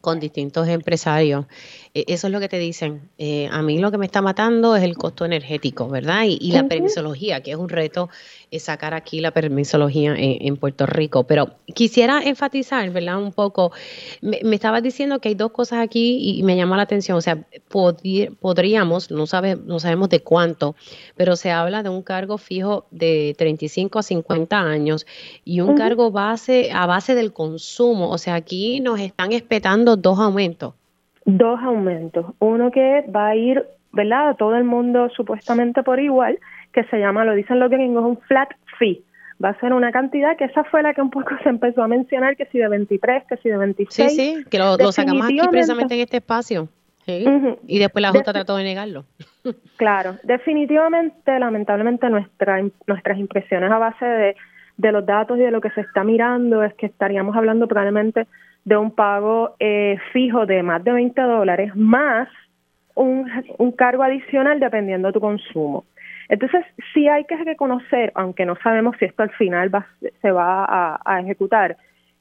con 0.01 0.21
distintos 0.21 0.69
empresarios, 0.69 1.47
e, 1.95 2.05
eso 2.09 2.27
es 2.27 2.33
lo 2.33 2.41
que 2.41 2.49
te 2.49 2.59
dicen. 2.59 3.11
Eh, 3.19 3.49
a 3.51 3.63
mí 3.63 3.79
lo 3.79 3.91
que 3.91 3.99
me 3.99 4.07
está 4.07 4.23
matando 4.23 4.77
es 4.77 4.83
el 4.83 4.97
costo 4.97 5.25
energético, 5.25 5.89
¿verdad? 5.89 6.25
Y, 6.29 6.53
la 6.53 6.69
permisología, 6.69 7.43
que 7.43 7.51
es 7.51 7.57
un 7.57 7.69
reto 7.69 8.09
es 8.51 8.63
sacar 8.63 8.95
aquí 8.95 9.21
la 9.21 9.33
permisología 9.33 10.15
en, 10.17 10.57
Puerto 10.57 10.87
Rico. 10.87 11.25
Pero 11.25 11.57
quisiera 11.75 12.23
enfatizar, 12.23 12.89
¿verdad? 12.91 13.19
Un 13.19 13.33
poco, 13.33 13.73
me, 14.21 14.39
estabas 14.55 14.83
diciendo 14.83 15.19
que 15.19 15.31
hay 15.31 15.35
dos 15.35 15.51
cosas 15.51 15.81
aquí 15.81 16.39
y, 16.39 16.43
me 16.43 16.57
llama 16.57 16.77
la 16.77 16.85
atención. 16.85 17.17
O 17.17 17.21
sea, 17.21 17.45
podríamos, 17.69 19.11
no, 19.11 19.27
sabe, 19.27 19.57
no 19.57 19.81
sabemos 19.81 20.09
de 20.09 20.21
cuánto, 20.21 20.77
pero 21.17 21.35
se 21.35 21.51
habla 21.51 21.83
de 21.83 21.89
un 21.89 22.03
cargo 22.03 22.39
fijo 22.39 22.87
de 22.91 23.35
35 23.37 23.99
a 23.99 24.03
50 24.03 24.59
años 24.59 25.07
y 25.45 25.61
un 25.61 25.77
cargo 25.77 26.11
base 26.11 26.71
a 26.73 26.87
base 26.87 27.15
del 27.15 27.33
consumo. 27.33 28.11
O 28.11 28.19
sea, 28.19 28.37
aquí 28.37 28.81
nos 28.81 29.01
están 29.01 29.33
espetando 29.33 29.76
dos 29.85 30.19
aumentos. 30.19 30.75
Dos 31.25 31.61
aumentos. 31.61 32.27
Uno 32.39 32.71
que 32.71 33.05
va 33.15 33.29
a 33.29 33.37
ir, 33.37 33.65
¿verdad? 33.93 34.31
A 34.31 34.35
todo 34.35 34.57
el 34.57 34.65
mundo 34.65 35.09
supuestamente 35.11 35.83
por 35.83 36.01
igual 36.01 36.39
que 36.73 36.85
se 36.85 36.99
llama, 36.99 37.25
lo 37.25 37.35
dicen 37.35 37.59
los 37.59 37.71
gringos, 37.71 38.05
un 38.05 38.19
flat 38.19 38.51
fee. 38.79 39.03
Va 39.43 39.51
a 39.51 39.61
ser 39.61 39.73
una 39.73 39.93
cantidad 39.93 40.37
que 40.37 40.45
esa 40.45 40.65
fue 40.65 40.83
la 40.83 40.95
que 40.95 41.01
un 41.01 41.11
poco 41.11 41.31
se 41.43 41.49
empezó 41.49 41.83
a 41.83 41.89
mencionar, 41.89 42.37
que 42.37 42.47
si 42.47 42.59
de 42.59 42.69
23, 42.69 43.25
que 43.29 43.37
si 43.39 43.49
de 43.49 43.57
26. 43.57 44.13
Sí, 44.13 44.17
sí, 44.17 44.45
que 44.51 44.59
lo, 44.59 44.77
sacamos 44.93 45.25
aquí 45.25 45.39
precisamente 45.51 45.95
en 45.95 46.01
este 46.01 46.19
espacio. 46.19 46.69
Y 47.07 47.79
después 47.79 48.03
la 48.03 48.11
Junta 48.11 48.33
trató 48.33 48.57
de 48.57 48.65
negarlo. 48.65 49.05
claro, 49.77 50.17
definitivamente, 50.25 51.39
lamentablemente, 51.39 52.11
nuestra, 52.11 52.61
nuestras 52.87 53.19
impresiones 53.19 53.71
a 53.71 53.79
base 53.79 54.05
de, 54.05 54.37
de 54.77 54.93
los 54.93 55.07
datos 55.07 55.39
y 55.39 55.43
de 55.43 55.51
lo 55.51 55.61
que 55.61 55.71
se 55.71 55.83
está 55.83 56.05
mirando 56.05 56.63
es 56.63 56.75
que 56.75 56.87
estaríamos 56.87 57.37
hablando 57.37 57.69
probablemente 57.69 58.27
de 58.67 58.77
un 58.77 58.91
pago 58.91 59.55
eh, 59.59 59.97
fijo 60.13 60.45
de 60.45 60.63
más 60.63 60.85
de 60.85 60.93
20 60.93 61.23
dólares 61.23 61.75
más 61.75 62.29
un, 62.95 63.31
un 63.57 63.73
cargo 63.73 64.03
adicional 64.03 64.61
dependiendo 64.61 65.09
de 65.09 65.15
tu 65.15 65.21
consumo. 65.21 65.85
Entonces, 66.29 66.65
sí 66.93 67.09
hay 67.09 67.25
que 67.25 67.37
reconocer, 67.37 68.13
aunque 68.15 68.45
no 68.45 68.57
sabemos 68.57 68.97
si 68.99 69.05
esto 69.05 69.23
al 69.23 69.31
final 69.31 69.75
va, 69.75 69.87
se 70.21 70.31
va 70.31 70.65
a, 70.65 71.01
a 71.05 71.21
ejecutar, 71.21 71.77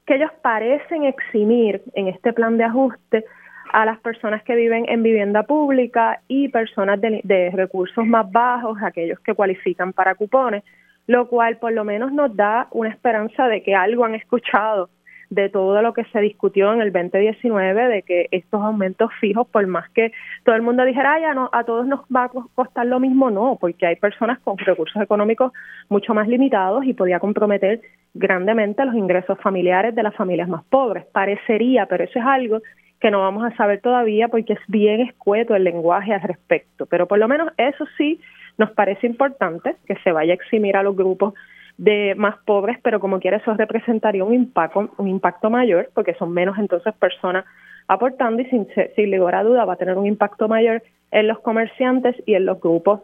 que 0.06 0.14
ellos 0.14 0.30
parecen 0.40 1.04
eximir 1.04 1.82
en 1.94 2.06
este 2.08 2.32
plan 2.32 2.56
de 2.56 2.64
ajuste 2.64 3.24
a 3.72 3.84
las 3.84 3.98
personas 3.98 4.42
que 4.44 4.54
viven 4.54 4.86
en 4.88 5.02
vivienda 5.02 5.42
pública 5.42 6.20
y 6.28 6.48
personas 6.48 7.00
de, 7.00 7.50
recursos 7.52 8.06
más 8.06 8.30
bajos, 8.30 8.78
aquellos 8.82 9.18
que 9.20 9.34
cualifican 9.34 9.92
para 9.92 10.14
cupones, 10.14 10.62
lo 11.08 11.28
cual 11.28 11.58
por 11.58 11.72
lo 11.72 11.84
menos 11.84 12.12
nos 12.12 12.34
da 12.36 12.68
una 12.70 12.90
esperanza 12.90 13.48
de 13.48 13.62
que 13.62 13.74
algo 13.74 14.04
han 14.04 14.14
escuchado 14.14 14.88
de 15.30 15.48
todo 15.48 15.82
lo 15.82 15.92
que 15.92 16.04
se 16.04 16.20
discutió 16.20 16.72
en 16.72 16.80
el 16.80 16.92
2019, 16.92 17.88
de 17.88 18.02
que 18.02 18.28
estos 18.30 18.62
aumentos 18.62 19.10
fijos, 19.20 19.46
por 19.48 19.66
más 19.66 19.88
que 19.90 20.12
todo 20.44 20.54
el 20.54 20.62
mundo 20.62 20.84
dijera, 20.84 21.18
ya 21.20 21.34
no, 21.34 21.50
a 21.52 21.64
todos 21.64 21.86
nos 21.86 22.00
va 22.14 22.24
a 22.24 22.30
costar 22.54 22.86
lo 22.86 23.00
mismo, 23.00 23.30
no, 23.30 23.58
porque 23.60 23.86
hay 23.86 23.96
personas 23.96 24.38
con 24.40 24.56
recursos 24.58 25.02
económicos 25.02 25.52
mucho 25.88 26.14
más 26.14 26.28
limitados 26.28 26.84
y 26.84 26.94
podía 26.94 27.18
comprometer 27.20 27.80
grandemente 28.14 28.84
los 28.84 28.94
ingresos 28.94 29.38
familiares 29.40 29.94
de 29.94 30.02
las 30.02 30.14
familias 30.14 30.48
más 30.48 30.64
pobres. 30.64 31.04
Parecería, 31.06 31.86
pero 31.86 32.04
eso 32.04 32.18
es 32.18 32.24
algo 32.24 32.60
que 33.00 33.10
no 33.10 33.20
vamos 33.20 33.44
a 33.44 33.54
saber 33.56 33.80
todavía 33.80 34.28
porque 34.28 34.54
es 34.54 34.60
bien 34.68 35.00
escueto 35.00 35.54
el 35.54 35.64
lenguaje 35.64 36.14
al 36.14 36.22
respecto. 36.22 36.86
Pero 36.86 37.06
por 37.06 37.18
lo 37.18 37.28
menos 37.28 37.52
eso 37.58 37.84
sí 37.98 38.20
nos 38.58 38.70
parece 38.70 39.06
importante, 39.06 39.76
que 39.86 39.96
se 39.96 40.12
vaya 40.12 40.32
a 40.32 40.36
eximir 40.36 40.76
a 40.76 40.82
los 40.82 40.96
grupos 40.96 41.34
de 41.78 42.14
más 42.16 42.36
pobres, 42.44 42.78
pero 42.82 43.00
como 43.00 43.20
quiera 43.20 43.36
eso 43.36 43.54
representaría 43.54 44.24
un 44.24 44.34
impacto, 44.34 44.90
un 44.96 45.08
impacto 45.08 45.50
mayor, 45.50 45.90
porque 45.94 46.14
son 46.14 46.32
menos 46.32 46.58
entonces 46.58 46.94
personas 46.94 47.44
aportando 47.88 48.42
y 48.42 48.46
sin, 48.46 48.66
sin 48.94 49.16
lugar 49.16 49.36
a 49.36 49.44
duda 49.44 49.64
va 49.64 49.74
a 49.74 49.76
tener 49.76 49.96
un 49.96 50.06
impacto 50.06 50.48
mayor 50.48 50.82
en 51.10 51.28
los 51.28 51.38
comerciantes 51.40 52.16
y 52.26 52.34
en 52.34 52.46
los 52.46 52.60
grupos 52.60 53.00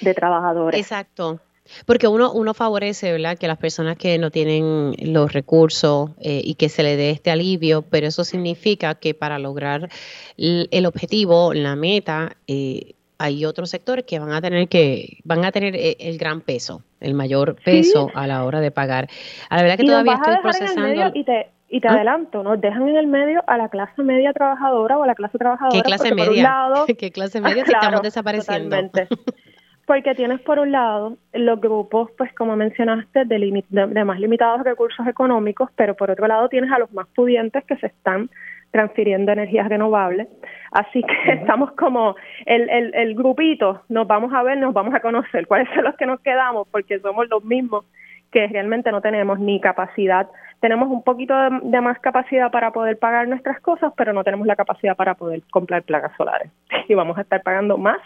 de 0.00 0.14
trabajadores. 0.14 0.78
Exacto. 0.78 1.40
Porque 1.84 2.06
uno, 2.06 2.32
uno 2.32 2.54
favorece, 2.54 3.12
¿verdad?, 3.12 3.36
que 3.38 3.48
las 3.48 3.58
personas 3.58 3.96
que 3.96 4.18
no 4.18 4.30
tienen 4.30 4.94
los 5.00 5.32
recursos 5.32 6.10
eh, 6.20 6.40
y 6.44 6.54
que 6.54 6.68
se 6.68 6.82
le 6.82 6.96
dé 6.96 7.10
este 7.10 7.30
alivio, 7.30 7.82
pero 7.82 8.06
eso 8.06 8.24
significa 8.24 8.94
que 8.94 9.14
para 9.14 9.38
lograr 9.38 9.88
el, 10.36 10.86
objetivo, 10.86 11.54
la 11.54 11.74
meta, 11.74 12.36
eh, 12.46 12.94
hay 13.18 13.44
otros 13.44 13.70
sectores 13.70 14.04
que 14.04 14.18
van 14.18 14.32
a 14.32 14.40
tener 14.40 14.68
que 14.68 15.18
van 15.24 15.44
a 15.44 15.52
tener 15.52 15.74
eh, 15.76 15.96
el, 16.00 16.18
gran 16.18 16.40
peso, 16.40 16.82
el 17.00 17.14
mayor 17.14 17.56
peso 17.64 18.10
a 18.14 18.26
la 18.26 18.44
hora 18.44 18.60
de 18.60 18.70
pagar. 18.70 19.08
A 19.48 19.56
la 19.56 19.62
verdad 19.62 19.76
que 19.78 19.84
todavía 19.84 20.14
estoy 20.14 20.36
procesando. 20.42 21.10
y 21.14 21.24
te, 21.24 21.50
y 21.68 21.80
te 21.80 21.88
¿Ah? 21.88 21.94
adelanto, 21.94 22.42
nos 22.42 22.60
dejan 22.60 22.88
en 22.88 22.96
el 22.96 23.06
medio 23.06 23.42
a 23.46 23.56
la 23.56 23.68
clase 23.68 24.02
media 24.02 24.32
trabajadora 24.32 24.98
o 24.98 25.02
a 25.02 25.06
la 25.06 25.14
clase 25.14 25.38
trabajadora. 25.38 25.76
¿Qué 25.76 25.82
clase 25.82 26.14
media? 26.14 26.54
¿Qué 26.98 27.10
clase 27.10 27.40
media 27.40 27.64
si 27.64 27.72
estamos 27.74 28.02
desapareciendo? 28.02 28.76
Porque 29.86 30.16
tienes 30.16 30.40
por 30.40 30.58
un 30.58 30.72
lado 30.72 31.16
los 31.32 31.60
grupos, 31.60 32.10
pues 32.18 32.32
como 32.34 32.56
mencionaste, 32.56 33.24
de, 33.24 33.64
de, 33.68 34.04
más 34.04 34.18
limitados 34.18 34.64
recursos 34.64 35.06
económicos, 35.06 35.70
pero 35.76 35.94
por 35.94 36.10
otro 36.10 36.26
lado 36.26 36.48
tienes 36.48 36.72
a 36.72 36.80
los 36.80 36.92
más 36.92 37.06
pudientes 37.14 37.64
que 37.64 37.76
se 37.76 37.86
están 37.86 38.28
transfiriendo 38.70 39.32
energías 39.32 39.68
renovables. 39.68 40.28
Así 40.72 41.02
que 41.02 41.32
estamos 41.32 41.72
como 41.72 42.16
el, 42.44 42.68
el, 42.68 42.94
el, 42.94 43.14
grupito, 43.14 43.82
nos 43.88 44.06
vamos 44.06 44.32
a 44.32 44.42
ver, 44.42 44.58
nos 44.58 44.74
vamos 44.74 44.94
a 44.94 45.00
conocer 45.00 45.46
cuáles 45.48 45.68
son 45.74 45.84
los 45.84 45.96
que 45.96 46.06
nos 46.06 46.20
quedamos, 46.20 46.68
porque 46.70 46.98
somos 47.00 47.28
los 47.28 47.44
mismos 47.44 47.84
que 48.30 48.46
realmente 48.48 48.90
no 48.90 49.00
tenemos 49.00 49.38
ni 49.38 49.60
capacidad, 49.60 50.28
tenemos 50.60 50.88
un 50.88 51.02
poquito 51.02 51.34
de, 51.34 51.60
de 51.62 51.80
más 51.80 51.98
capacidad 52.00 52.50
para 52.50 52.72
poder 52.72 52.98
pagar 52.98 53.28
nuestras 53.28 53.60
cosas, 53.60 53.92
pero 53.96 54.12
no 54.12 54.24
tenemos 54.24 54.46
la 54.46 54.56
capacidad 54.56 54.96
para 54.96 55.14
poder 55.14 55.42
comprar 55.50 55.82
placas 55.82 56.12
solares. 56.16 56.50
Y 56.88 56.94
vamos 56.94 57.18
a 57.18 57.22
estar 57.22 57.42
pagando 57.42 57.78
más 57.78 57.98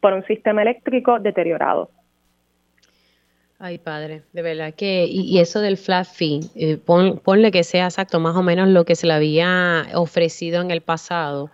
por 0.00 0.12
un 0.12 0.24
sistema 0.24 0.62
eléctrico 0.62 1.18
deteriorado. 1.18 1.88
Ay, 3.66 3.78
padre, 3.78 4.24
de 4.34 4.42
verdad 4.42 4.74
que, 4.74 5.06
y, 5.08 5.38
eso 5.38 5.58
del 5.60 5.78
flat 5.78 6.06
fee, 6.06 6.40
eh, 6.54 6.76
ponle 6.76 7.50
que 7.50 7.64
sea 7.64 7.86
exacto, 7.86 8.20
más 8.20 8.36
o 8.36 8.42
menos 8.42 8.68
lo 8.68 8.84
que 8.84 8.94
se 8.94 9.06
le 9.06 9.14
había 9.14 9.86
ofrecido 9.94 10.60
en 10.60 10.70
el 10.70 10.82
pasado 10.82 11.50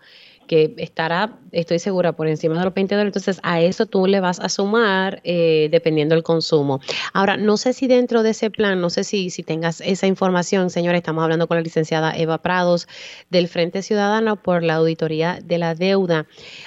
que 0.51 0.75
estará, 0.79 1.39
estoy 1.53 1.79
segura, 1.79 2.11
por 2.11 2.27
encima 2.27 2.59
de 2.59 2.65
los 2.65 2.75
20 2.75 2.97
dólares. 2.97 3.11
Entonces, 3.17 3.41
a 3.45 3.61
eso 3.61 3.87
tú 3.87 4.09
le 4.09 4.19
vas 4.19 4.41
a 4.41 4.49
sumar 4.49 5.21
eh, 5.23 5.69
dependiendo 5.71 6.17
del 6.17 6.25
consumo. 6.25 6.81
Ahora, 7.13 7.37
no 7.37 7.57
sé 7.57 7.73
si 7.73 7.87
dentro 7.87 8.25
de 8.25 8.31
ese 8.31 8.51
plan, 8.51 8.81
no 8.81 8.91
sé 8.91 9.05
si, 9.05 9.31
si 9.31 9.45
tengas 9.45 9.81
esa 9.81 10.09
información, 10.09 10.69
señora, 10.69 10.99
estamos 10.99 11.23
hablando 11.23 11.47
con 11.47 11.57
la 11.57 11.63
licenciada 11.63 12.11
Eva 12.17 12.39
Prados 12.39 12.89
del 13.31 13.47
Frente 13.47 13.83
Ciudadano 13.83 14.43
por 14.43 14.65
la 14.65 14.75
Auditoría 14.75 15.39
de 15.41 15.59
la 15.59 15.77
Deuda. 15.77 16.27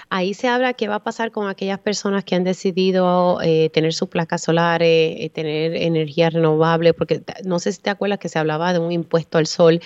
Ahí 0.09 0.33
se 0.33 0.47
habla 0.47 0.71
qué 0.75 0.87
va 0.87 0.95
a 0.95 1.03
pasar 1.03 1.31
con 1.31 1.49
aquellas 1.49 1.79
personas 1.79 2.23
que 2.23 2.35
han 2.35 2.45
decidido 2.45 3.41
eh, 3.41 3.69
tener 3.73 3.93
sus 3.93 4.07
placas 4.07 4.43
solares, 4.43 5.17
eh, 5.19 5.29
tener 5.29 5.75
energía 5.75 6.29
renovable, 6.29 6.93
porque 6.93 7.21
no 7.43 7.59
sé 7.59 7.73
si 7.73 7.81
te 7.81 7.89
acuerdas 7.89 8.19
que 8.19 8.29
se 8.29 8.39
hablaba 8.39 8.71
de 8.71 8.79
un 8.79 8.93
impuesto 8.93 9.39
al 9.39 9.45
sol 9.45 9.81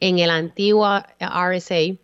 en 0.00 0.20
el 0.20 0.30
antiguo 0.30 0.88
RSA 1.20 1.98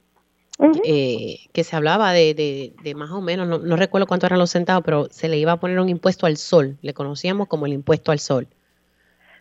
eh, 0.84 1.36
que 1.52 1.62
se 1.62 1.76
hablaba 1.76 2.12
de, 2.12 2.34
de, 2.82 2.94
más 2.94 3.10
o 3.10 3.20
menos, 3.20 3.46
no, 3.46 3.76
recuerdo 3.76 4.06
cuánto 4.06 4.26
eran 4.26 4.38
los 4.38 4.50
centavos, 4.50 4.82
pero 4.84 5.04
se 5.04 5.28
le 5.28 5.36
iba 5.36 5.52
a 5.52 5.56
poner 5.60 5.78
un 5.78 5.88
impuesto 5.88 6.26
al 6.26 6.36
sol, 6.36 6.76
le 6.82 6.94
conocíamos 6.94 7.46
como 7.48 7.66
el 7.66 7.72
impuesto 7.72 8.10
al 8.10 8.18
sol. 8.18 8.48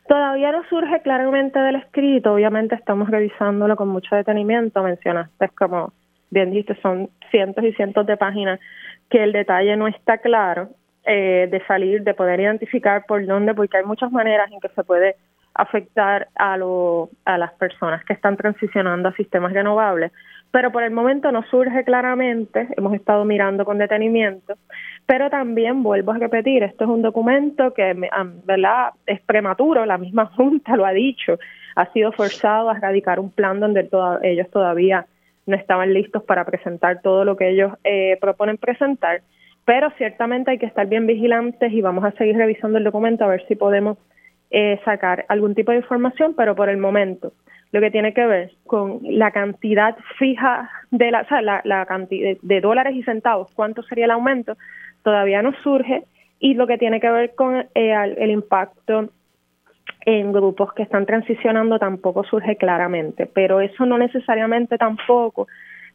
Todavía 0.07 0.51
no 0.51 0.63
surge 0.69 1.01
claramente 1.01 1.59
del 1.59 1.75
escrito, 1.75 2.33
obviamente 2.33 2.75
estamos 2.75 3.09
revisándolo 3.09 3.75
con 3.75 3.89
mucho 3.89 4.15
detenimiento, 4.15 4.81
mencionaste 4.83 5.50
como 5.50 5.91
bien 6.29 6.51
dijiste, 6.51 6.79
son 6.81 7.09
cientos 7.31 7.63
y 7.63 7.74
cientos 7.74 8.05
de 8.05 8.17
páginas 8.17 8.59
que 9.09 9.24
el 9.24 9.31
detalle 9.31 9.75
no 9.75 9.88
está 9.88 10.19
claro 10.19 10.69
eh, 11.05 11.47
de 11.50 11.65
salir, 11.65 12.03
de 12.03 12.13
poder 12.13 12.39
identificar 12.39 13.05
por 13.07 13.25
dónde, 13.25 13.53
porque 13.53 13.77
hay 13.77 13.86
muchas 13.86 14.12
maneras 14.12 14.51
en 14.51 14.59
que 14.59 14.69
se 14.69 14.83
puede 14.83 15.15
afectar 15.53 16.27
a, 16.36 16.57
lo, 16.57 17.09
a 17.25 17.38
las 17.38 17.53
personas 17.53 18.03
que 18.05 18.13
están 18.13 18.38
transicionando 18.38 19.09
a 19.09 19.13
sistemas 19.13 19.53
renovables 19.53 20.12
pero 20.51 20.71
por 20.71 20.83
el 20.83 20.91
momento 20.91 21.31
no 21.31 21.43
surge 21.43 21.83
claramente, 21.83 22.67
hemos 22.77 22.93
estado 22.93 23.25
mirando 23.25 23.65
con 23.65 23.77
detenimiento, 23.77 24.55
pero 25.05 25.29
también 25.29 25.83
vuelvo 25.83 26.11
a 26.11 26.17
repetir, 26.17 26.63
esto 26.63 26.85
es 26.85 26.89
un 26.89 27.01
documento 27.01 27.73
que 27.73 27.95
¿verdad? 28.45 28.89
es 29.05 29.21
prematuro, 29.21 29.85
la 29.85 29.97
misma 29.97 30.25
Junta 30.35 30.75
lo 30.75 30.85
ha 30.85 30.91
dicho, 30.91 31.37
ha 31.75 31.91
sido 31.93 32.11
forzado 32.11 32.69
a 32.69 32.79
radicar 32.79 33.19
un 33.19 33.31
plan 33.31 33.59
donde 33.59 33.89
ellos 34.23 34.49
todavía 34.49 35.05
no 35.45 35.55
estaban 35.55 35.93
listos 35.93 36.23
para 36.23 36.45
presentar 36.45 37.01
todo 37.01 37.23
lo 37.23 37.37
que 37.37 37.49
ellos 37.49 37.73
eh, 37.83 38.17
proponen 38.19 38.57
presentar, 38.57 39.21
pero 39.65 39.89
ciertamente 39.97 40.51
hay 40.51 40.57
que 40.57 40.65
estar 40.65 40.87
bien 40.87 41.07
vigilantes 41.07 41.71
y 41.71 41.81
vamos 41.81 42.03
a 42.03 42.11
seguir 42.11 42.37
revisando 42.37 42.77
el 42.77 42.83
documento 42.83 43.23
a 43.23 43.27
ver 43.27 43.45
si 43.47 43.55
podemos 43.55 43.97
eh, 44.49 44.79
sacar 44.85 45.25
algún 45.27 45.55
tipo 45.55 45.71
de 45.71 45.77
información, 45.77 46.33
pero 46.35 46.55
por 46.55 46.69
el 46.69 46.77
momento 46.77 47.33
lo 47.71 47.81
que 47.81 47.91
tiene 47.91 48.13
que 48.13 48.25
ver 48.25 48.51
con 48.65 49.00
la 49.03 49.31
cantidad 49.31 49.97
fija 50.17 50.69
de 50.91 51.12
la, 51.12 51.21
o 51.21 51.27
sea, 51.27 51.41
la, 51.41 51.86
cantidad 51.86 52.38
de 52.41 52.62
dólares 52.62 52.95
y 52.95 53.03
centavos, 53.03 53.51
cuánto 53.53 53.83
sería 53.83 54.05
el 54.05 54.12
aumento, 54.12 54.57
todavía 55.03 55.41
no 55.41 55.53
surge. 55.63 56.03
Y 56.39 56.53
lo 56.53 56.67
que 56.67 56.77
tiene 56.77 57.00
que 57.00 57.09
ver 57.09 57.33
con 57.36 57.65
eh, 57.74 58.15
el 58.17 58.29
impacto 58.29 59.09
en 60.05 60.31
grupos 60.31 60.74
que 60.74 60.83
están 60.83 61.05
transicionando 61.05 61.79
tampoco 61.79 62.24
surge 62.24 62.55
claramente, 62.55 63.25
pero 63.25 63.59
eso 63.59 63.86
no 63.86 63.97
necesariamente 63.97 64.77
tampoco 64.77 65.47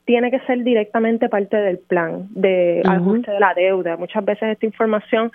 tiene 0.05 0.31
que 0.31 0.41
ser 0.41 0.63
directamente 0.65 1.29
parte 1.29 1.57
del 1.57 1.79
plan 1.79 2.27
de 2.31 2.83
ajuste 2.85 3.31
de 3.31 3.41
la 3.41 3.55
deuda. 3.55 3.97
Muchas 3.97 4.25
veces 4.25 4.51
esta 4.51 4.67
información 4.67 5.33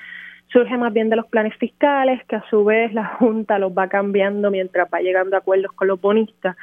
surge 0.47 0.77
más 0.77 0.93
bien 0.93 1.09
de 1.09 1.15
los 1.15 1.27
planes 1.27 1.55
fiscales, 1.57 2.23
que 2.25 2.37
a 2.37 2.49
su 2.49 2.63
vez 2.63 2.93
la 2.93 3.05
Junta 3.05 3.59
los 3.59 3.71
va 3.71 3.87
cambiando 3.87 4.51
mientras 4.51 4.87
va 4.93 4.99
llegando 4.99 5.35
a 5.35 5.39
acuerdos 5.39 5.71
con 5.73 5.87
los 5.87 5.99
bonistas. 5.99 6.55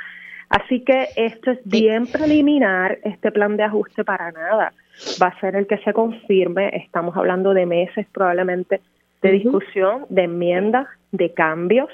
Así 0.48 0.80
que 0.80 1.08
esto 1.16 1.50
es 1.50 1.58
bien 1.64 2.06
preliminar, 2.06 2.98
este 3.02 3.32
plan 3.32 3.56
de 3.56 3.64
ajuste 3.64 4.04
para 4.04 4.30
nada. 4.32 4.72
Va 5.20 5.28
a 5.28 5.40
ser 5.40 5.56
el 5.56 5.66
que 5.66 5.78
se 5.78 5.92
confirme, 5.92 6.70
estamos 6.76 7.16
hablando 7.16 7.54
de 7.54 7.66
meses 7.66 8.06
probablemente 8.12 8.80
de 9.22 9.32
discusión, 9.32 10.06
de 10.10 10.24
enmiendas, 10.24 10.86
de 11.10 11.32
cambios. 11.32 11.90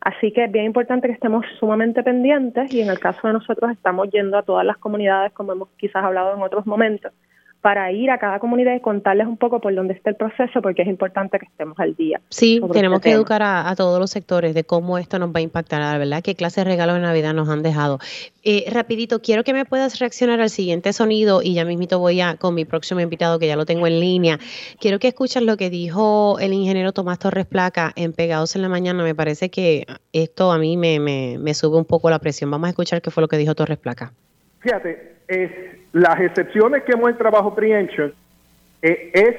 Así 0.00 0.32
que 0.32 0.44
es 0.44 0.52
bien 0.52 0.66
importante 0.66 1.08
que 1.08 1.14
estemos 1.14 1.46
sumamente 1.58 2.02
pendientes 2.02 2.72
y 2.72 2.80
en 2.80 2.90
el 2.90 2.98
caso 2.98 3.26
de 3.26 3.32
nosotros 3.32 3.70
estamos 3.70 4.10
yendo 4.10 4.36
a 4.36 4.42
todas 4.42 4.64
las 4.64 4.76
comunidades, 4.76 5.32
como 5.32 5.52
hemos 5.52 5.68
quizás 5.76 6.04
hablado 6.04 6.34
en 6.36 6.42
otros 6.42 6.66
momentos, 6.66 7.12
para 7.66 7.90
ir 7.90 8.12
a 8.12 8.18
cada 8.18 8.38
comunidad 8.38 8.76
y 8.76 8.80
contarles 8.80 9.26
un 9.26 9.36
poco 9.36 9.60
por 9.60 9.74
dónde 9.74 9.94
está 9.94 10.10
el 10.10 10.14
proceso, 10.14 10.62
porque 10.62 10.82
es 10.82 10.88
importante 10.88 11.36
que 11.40 11.46
estemos 11.46 11.76
al 11.80 11.96
día. 11.96 12.20
Sí, 12.28 12.60
tenemos 12.72 12.98
este 12.98 13.08
que 13.08 13.14
educar 13.16 13.42
a, 13.42 13.74
todos 13.76 13.98
los 13.98 14.08
sectores 14.08 14.54
de 14.54 14.62
cómo 14.62 14.98
esto 14.98 15.18
nos 15.18 15.30
va 15.30 15.40
a 15.40 15.40
impactar, 15.40 15.98
¿verdad? 15.98 16.22
¿Qué 16.22 16.36
clase 16.36 16.60
de 16.60 16.64
regalos 16.66 16.94
de 16.94 17.00
Navidad 17.00 17.34
nos 17.34 17.48
han 17.48 17.64
dejado? 17.64 17.98
Eh, 18.44 18.66
rapidito, 18.72 19.20
quiero 19.20 19.42
que 19.42 19.52
me 19.52 19.64
puedas 19.64 19.98
reaccionar 19.98 20.40
al 20.40 20.50
siguiente 20.50 20.92
sonido 20.92 21.42
y 21.42 21.54
ya 21.54 21.64
mismito 21.64 21.98
voy 21.98 22.20
a 22.20 22.36
con 22.36 22.54
mi 22.54 22.64
próximo 22.64 23.00
invitado 23.00 23.40
que 23.40 23.48
ya 23.48 23.56
lo 23.56 23.66
tengo 23.66 23.88
en 23.88 23.98
línea. 23.98 24.38
Quiero 24.78 25.00
que 25.00 25.08
escuches 25.08 25.42
lo 25.42 25.56
que 25.56 25.68
dijo 25.68 26.38
el 26.38 26.52
ingeniero 26.52 26.92
Tomás 26.92 27.18
Torres 27.18 27.46
Placa 27.46 27.92
en 27.96 28.12
Pegados 28.12 28.54
en 28.54 28.62
la 28.62 28.68
Mañana. 28.68 29.02
Me 29.02 29.16
parece 29.16 29.50
que 29.50 29.86
esto 30.12 30.52
a 30.52 30.58
mí 30.58 30.76
me, 30.76 31.00
me, 31.00 31.36
me 31.40 31.52
sube 31.52 31.76
un 31.76 31.84
poco 31.84 32.10
la 32.10 32.20
presión. 32.20 32.48
Vamos 32.48 32.68
a 32.68 32.70
escuchar 32.70 33.02
qué 33.02 33.10
fue 33.10 33.22
lo 33.22 33.26
que 33.26 33.38
dijo 33.38 33.56
Torres 33.56 33.78
Placa. 33.78 34.12
Fíjate, 34.66 35.12
es, 35.28 35.50
las 35.92 36.18
excepciones 36.18 36.82
que 36.82 36.96
muestra 36.96 37.30
bajo 37.30 37.54
preemption 37.54 38.12
eh, 38.82 39.10
es 39.14 39.36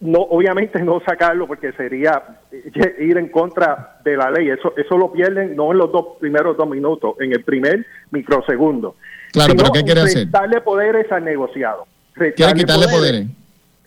no 0.00 0.18
obviamente 0.20 0.82
no 0.82 1.00
sacarlo 1.00 1.46
porque 1.46 1.72
sería 1.72 2.22
eh, 2.52 2.96
ir 2.98 3.16
en 3.16 3.28
contra 3.28 3.98
de 4.04 4.18
la 4.18 4.30
ley. 4.30 4.50
Eso 4.50 4.74
eso 4.76 4.98
lo 4.98 5.10
pierden 5.10 5.56
no 5.56 5.72
en 5.72 5.78
los 5.78 5.90
dos 5.90 6.18
primeros 6.20 6.54
dos 6.58 6.68
minutos 6.68 7.14
en 7.18 7.32
el 7.32 7.42
primer 7.44 7.86
microsegundo. 8.10 8.94
Claro 9.32 9.54
pero 9.56 9.72
qué 9.72 9.84
quiere 9.84 10.02
hacer 10.02 10.24
restarle 10.24 10.60
poderes 10.60 11.10
al 11.10 11.24
negociado. 11.24 11.86
Quiere 12.12 12.52
quitarle 12.52 12.88
poderes, 12.88 13.26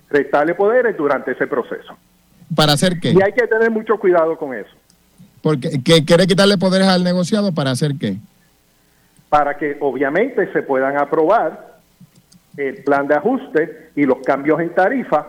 restarle 0.10 0.56
poderes 0.56 0.98
durante 0.98 1.34
ese 1.34 1.46
proceso. 1.46 1.96
Para 2.56 2.74
hacer 2.74 3.00
qué 3.00 3.12
y 3.12 3.22
hay 3.22 3.34
que 3.34 3.46
tener 3.46 3.70
mucho 3.70 3.98
cuidado 3.98 4.36
con 4.36 4.56
eso. 4.56 4.72
Porque 5.44 5.80
¿qué 5.86 6.04
quiere 6.04 6.26
quitarle 6.26 6.58
poderes 6.58 6.88
al 6.88 7.04
negociado 7.04 7.52
para 7.52 7.70
hacer 7.70 7.92
qué 8.00 8.18
para 9.34 9.58
que 9.58 9.78
obviamente 9.80 10.54
se 10.54 10.62
puedan 10.62 10.96
aprobar 10.96 11.78
el 12.56 12.84
plan 12.84 13.08
de 13.08 13.16
ajuste 13.16 13.90
y 13.96 14.04
los 14.04 14.20
cambios 14.20 14.60
en 14.60 14.70
tarifa 14.76 15.26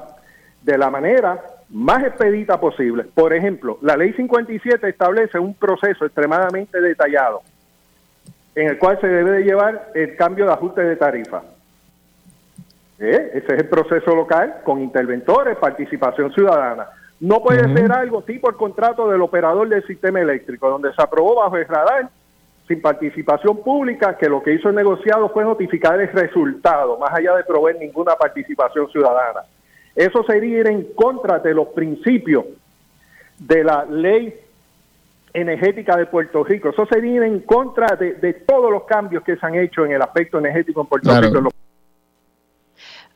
de 0.60 0.76
la 0.76 0.90
manera 0.90 1.42
más 1.70 2.04
expedita 2.04 2.60
posible. 2.60 3.04
Por 3.04 3.32
ejemplo, 3.32 3.78
la 3.80 3.96
ley 3.96 4.12
57 4.12 4.86
establece 4.90 5.38
un 5.38 5.54
proceso 5.54 6.04
extremadamente 6.04 6.82
detallado 6.82 7.40
en 8.54 8.68
el 8.68 8.78
cual 8.78 9.00
se 9.00 9.06
debe 9.06 9.30
de 9.38 9.44
llevar 9.44 9.92
el 9.94 10.14
cambio 10.16 10.44
de 10.44 10.52
ajuste 10.52 10.82
de 10.82 10.96
tarifa. 10.96 11.42
¿Eh? 12.98 13.30
Ese 13.32 13.54
es 13.54 13.58
el 13.58 13.68
proceso 13.70 14.14
local 14.14 14.56
con 14.64 14.82
interventores, 14.82 15.56
participación 15.56 16.30
ciudadana. 16.34 16.88
No 17.20 17.42
puede 17.42 17.74
ser 17.74 17.90
algo 17.90 18.20
tipo 18.20 18.50
el 18.50 18.56
contrato 18.56 19.08
del 19.08 19.22
operador 19.22 19.66
del 19.66 19.82
sistema 19.86 20.20
eléctrico, 20.20 20.68
donde 20.68 20.92
se 20.92 21.02
aprobó 21.02 21.36
bajo 21.36 21.56
el 21.56 21.66
radar 21.66 22.10
sin 22.66 22.80
participación 22.80 23.62
pública, 23.62 24.16
que 24.16 24.28
lo 24.28 24.42
que 24.42 24.54
hizo 24.54 24.70
el 24.70 24.74
negociado 24.74 25.28
fue 25.30 25.44
notificar 25.44 26.00
el 26.00 26.08
resultado, 26.08 26.98
más 26.98 27.12
allá 27.12 27.36
de 27.36 27.44
proveer 27.44 27.78
ninguna 27.78 28.14
participación 28.14 28.88
ciudadana. 28.90 29.40
Eso 29.94 30.24
sería 30.24 30.60
ir 30.60 30.66
en 30.68 30.94
contra 30.94 31.38
de 31.38 31.54
los 31.54 31.68
principios 31.68 32.46
de 33.38 33.64
la 33.64 33.84
ley 33.84 34.34
energética 35.32 35.96
de 35.96 36.06
Puerto 36.06 36.42
Rico. 36.44 36.70
Eso 36.70 36.86
sería 36.86 37.16
ir 37.16 37.22
en 37.22 37.40
contra 37.40 37.96
de, 37.96 38.32
todos 38.46 38.70
los 38.70 38.84
cambios 38.84 39.22
que 39.24 39.36
se 39.36 39.46
han 39.46 39.56
hecho 39.56 39.84
en 39.84 39.92
el 39.92 40.02
aspecto 40.02 40.38
energético 40.38 40.80
en 40.80 40.86
Puerto 40.86 41.20
Rico 41.20 41.50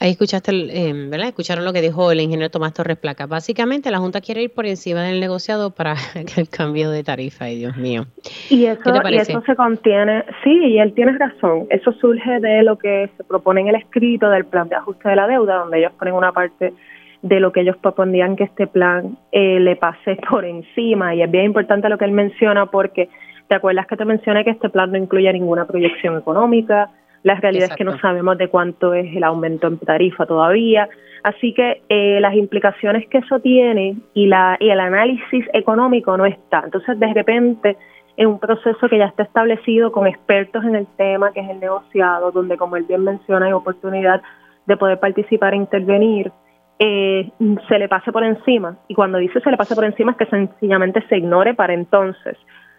Ahí 0.01 0.11
escuchaste, 0.11 0.53
eh, 0.53 0.93
¿verdad? 1.09 1.29
Escucharon 1.29 1.65
lo 1.65 1.73
que 1.73 1.81
dijo 1.81 2.13
el 2.13 2.21
ingeniero 2.21 2.51
Tomás 2.51 2.73
Torres 2.73 2.99
Placa. 2.99 3.27
Básicamente, 3.27 3.91
la 3.91 3.99
Junta 3.99 4.21
quiere 4.21 4.43
ir 4.43 4.55
por 4.55 4.65
encima 4.65 5.03
del 5.03 5.19
negociado 5.19 5.71
para 5.73 5.95
el 6.37 6.49
cambio 6.49 6.91
de 6.91 7.03
tarifa, 7.03 7.51
y 7.51 7.59
Dios 7.59 7.77
mío. 7.77 8.07
Y 8.49 8.67
eso, 8.67 8.93
y 9.11 9.17
eso 9.17 9.43
se 9.45 9.57
contiene, 9.57 10.25
sí, 10.45 10.51
y 10.51 10.79
él 10.79 10.93
tiene 10.95 11.19
razón. 11.19 11.67
Eso 11.71 11.93
surge 11.93 12.39
de 12.39 12.63
lo 12.63 12.79
que 12.79 13.11
se 13.17 13.25
propone 13.25 13.63
en 13.63 13.69
el 13.69 13.75
escrito 13.75 14.31
del 14.31 14.45
plan 14.45 14.69
de 14.69 14.77
ajuste 14.77 15.09
de 15.09 15.17
la 15.17 15.27
deuda, 15.27 15.57
donde 15.57 15.79
ellos 15.81 15.93
ponen 15.99 16.15
una 16.15 16.31
parte 16.31 16.75
de 17.23 17.41
lo 17.41 17.51
que 17.51 17.63
ellos 17.63 17.77
propondrían 17.79 18.37
que 18.37 18.45
este 18.45 18.69
plan 18.69 19.19
eh, 19.33 19.59
le 19.59 19.75
pase 19.75 20.17
por 20.31 20.45
encima. 20.45 21.13
Y 21.17 21.23
es 21.23 21.31
bien 21.31 21.47
importante 21.47 21.89
lo 21.89 21.99
que 21.99 22.05
él 22.05 22.13
menciona 22.13 22.67
porque, 22.67 23.09
¿te 23.49 23.57
acuerdas 23.57 23.89
que 23.89 23.97
te 23.97 24.05
mencioné 24.05 24.45
que 24.45 24.51
este 24.51 24.69
plan 24.69 24.93
no 24.93 24.99
incluye 24.99 25.33
ninguna 25.33 25.67
proyección 25.67 26.17
económica? 26.19 26.91
La 27.23 27.35
realidad 27.35 27.69
es 27.71 27.77
que 27.77 27.85
no 27.85 27.99
sabemos 27.99 28.39
de 28.39 28.49
cuánto 28.49 28.95
es 28.95 29.15
el 29.15 29.25
aumento 29.25 29.67
en 29.67 29.79
tarifa 29.79 30.27
todavía. 30.27 30.89
Así 31.23 31.53
que 31.53 31.83
eh, 31.89 32.21
las 32.21 32.35
implicaciones 32.35 33.09
que 33.09 33.19
eso 33.19 33.41
tiene 33.41 33.97
y, 34.15 34.27
la, 34.27 34.57
y 34.61 34.71
el 34.71 34.81
análisis 34.81 35.45
económico 35.53 36.17
no 36.17 36.27
está. 36.27 36.63
Entonces, 36.65 36.99
de 36.99 37.13
repente, 37.13 37.77
en 38.17 38.29
un 38.29 38.39
proceso 38.39 38.89
que 38.89 38.99
ya 38.99 39.07
está 39.07 39.25
establecido 39.25 39.91
con 39.91 40.07
expertos 40.07 40.65
en 40.65 40.77
el 40.77 40.87
tema, 40.97 41.33
que 41.33 41.41
es 41.41 41.51
el 41.51 41.61
negociado, 41.61 42.31
donde, 42.31 42.57
como 42.57 42.77
él 42.77 42.85
bien 42.85 43.03
menciona, 43.03 43.47
hay 43.47 43.53
oportunidad 43.53 44.23
de 44.67 44.77
poder 44.77 45.01
participar 45.01 45.55
e 45.55 45.57
intervenir, 45.57 46.31
eh, 46.79 47.31
se 47.69 47.79
le 47.79 47.89
pase 47.89 48.13
por 48.13 48.23
encima. 48.23 48.77
Y 48.87 48.95
cuando 48.95 49.19
dice 49.19 49.41
se 49.41 49.51
le 49.51 49.57
pase 49.57 49.75
por 49.75 49.85
encima 49.85 50.13
es 50.13 50.19
que 50.19 50.27
sencillamente 50.27 51.03
se 51.09 51.17
ignore 51.17 51.55
para 51.55 51.75
entonces 51.75 52.37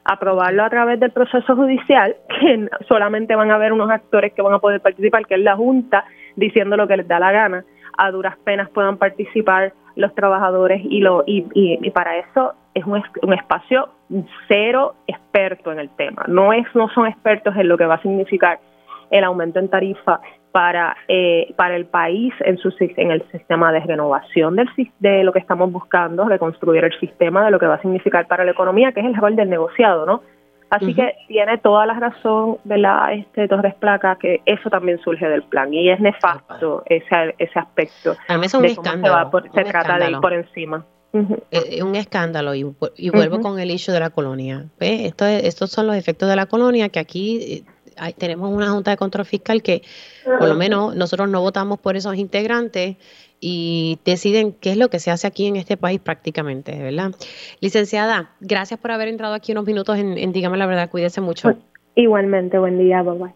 aprobarlo 0.09 0.63
a 0.63 0.69
través 0.69 0.99
del 0.99 1.11
proceso 1.11 1.55
judicial, 1.55 2.15
que 2.39 2.67
solamente 2.87 3.35
van 3.35 3.51
a 3.51 3.55
haber 3.55 3.71
unos 3.71 3.89
actores 3.91 4.33
que 4.33 4.41
van 4.41 4.53
a 4.53 4.59
poder 4.59 4.81
participar, 4.81 5.25
que 5.25 5.35
es 5.35 5.41
la 5.41 5.55
Junta, 5.55 6.03
diciendo 6.35 6.75
lo 6.75 6.87
que 6.87 6.97
les 6.97 7.07
da 7.07 7.19
la 7.19 7.31
gana. 7.31 7.63
A 7.97 8.11
duras 8.11 8.37
penas 8.43 8.69
puedan 8.69 8.97
participar 8.97 9.73
los 9.95 10.15
trabajadores 10.15 10.81
y, 10.83 11.01
lo, 11.01 11.23
y, 11.27 11.45
y, 11.53 11.89
para 11.91 12.17
eso 12.17 12.53
es 12.73 12.85
un, 12.85 13.03
un, 13.21 13.33
espacio 13.33 13.89
cero 14.47 14.95
experto 15.05 15.71
en 15.71 15.79
el 15.79 15.89
tema. 15.89 16.23
No, 16.27 16.53
es, 16.53 16.65
no 16.73 16.87
son 16.89 17.07
expertos 17.07 17.53
en 17.57 17.67
lo 17.67 17.77
que 17.77 17.85
va 17.85 17.95
a 17.95 18.01
significar 18.01 18.59
el 19.11 19.23
aumento 19.25 19.59
en 19.59 19.69
tarifa 19.69 20.21
para, 20.51 20.97
eh, 21.07 21.53
para 21.55 21.75
el 21.75 21.85
país 21.85 22.33
en, 22.41 22.57
su, 22.57 22.73
en 22.79 23.11
el 23.11 23.23
sistema 23.31 23.71
de 23.71 23.81
renovación 23.81 24.55
del, 24.55 24.69
de 24.99 25.23
lo 25.23 25.31
que 25.31 25.39
estamos 25.39 25.71
buscando, 25.71 26.27
reconstruir 26.27 26.83
el 26.83 26.99
sistema 26.99 27.45
de 27.45 27.51
lo 27.51 27.59
que 27.59 27.67
va 27.67 27.75
a 27.75 27.81
significar 27.81 28.27
para 28.27 28.45
la 28.45 28.51
economía, 28.51 28.91
que 28.91 29.01
es 29.01 29.05
el 29.05 29.15
rol 29.15 29.35
del 29.35 29.49
negociado, 29.49 30.05
¿no? 30.05 30.21
Así 30.69 30.93
que 30.93 31.15
tiene 31.27 31.57
toda 31.57 31.87
la 31.87 31.95
razón, 31.95 32.57
¿verdad? 32.63 33.13
Este 33.13 33.47
Torres 33.47 33.73
Placa, 33.75 34.17
que 34.17 34.41
eso 34.45 34.69
también 34.69 34.99
surge 34.99 35.27
del 35.27 35.41
plan 35.43 35.73
y 35.73 35.89
es 35.89 35.99
nefasto 35.99 36.83
ese, 36.85 37.33
ese 37.39 37.59
aspecto. 37.59 38.15
A 38.27 38.37
mí 38.37 38.45
es 38.45 38.53
un 38.53 38.65
escándalo. 38.65 39.31
Se, 39.51 39.63
trata 39.63 39.97
de 39.97 40.11
ir 40.11 40.19
por 40.19 40.31
encima. 40.31 40.85
Es 41.49 41.81
un 41.81 41.95
escándalo 41.95 42.53
y, 42.53 42.63
vuelvo 43.11 43.41
con 43.41 43.59
el 43.59 43.71
issue 43.71 43.91
de 43.91 43.99
la 43.99 44.11
colonia. 44.11 44.65
Esto, 44.79 45.25
estos 45.25 45.71
son 45.71 45.87
los 45.87 45.95
efectos 45.95 46.29
de 46.29 46.35
la 46.35 46.45
colonia 46.45 46.89
que 46.89 46.99
aquí 46.99 47.65
tenemos 48.17 48.51
una 48.51 48.69
Junta 48.71 48.91
de 48.91 48.97
Control 48.97 49.25
Fiscal 49.25 49.61
que 49.61 49.83
por 50.23 50.47
lo 50.47 50.55
menos 50.55 50.95
nosotros 50.95 51.29
no 51.29 51.41
votamos 51.41 51.79
por 51.79 51.95
esos 51.95 52.15
integrantes 52.15 52.97
y 53.39 53.99
deciden 54.05 54.53
qué 54.53 54.71
es 54.71 54.77
lo 54.77 54.89
que 54.89 54.99
se 54.99 55.11
hace 55.11 55.27
aquí 55.27 55.47
en 55.47 55.55
este 55.55 55.77
país 55.77 55.99
prácticamente, 55.99 56.77
¿verdad? 56.77 57.11
Licenciada, 57.61 58.31
gracias 58.41 58.79
por 58.79 58.91
haber 58.91 59.07
entrado 59.07 59.33
aquí 59.33 59.51
unos 59.51 59.65
minutos 59.65 59.97
en, 59.97 60.31
Dígame 60.31 60.57
la 60.57 60.65
Verdad, 60.65 60.89
cuídese 60.89 61.21
mucho. 61.21 61.55
Igualmente, 61.95 62.59
buen 62.59 62.77
día, 62.77 63.01
bye 63.01 63.17
bye. 63.17 63.33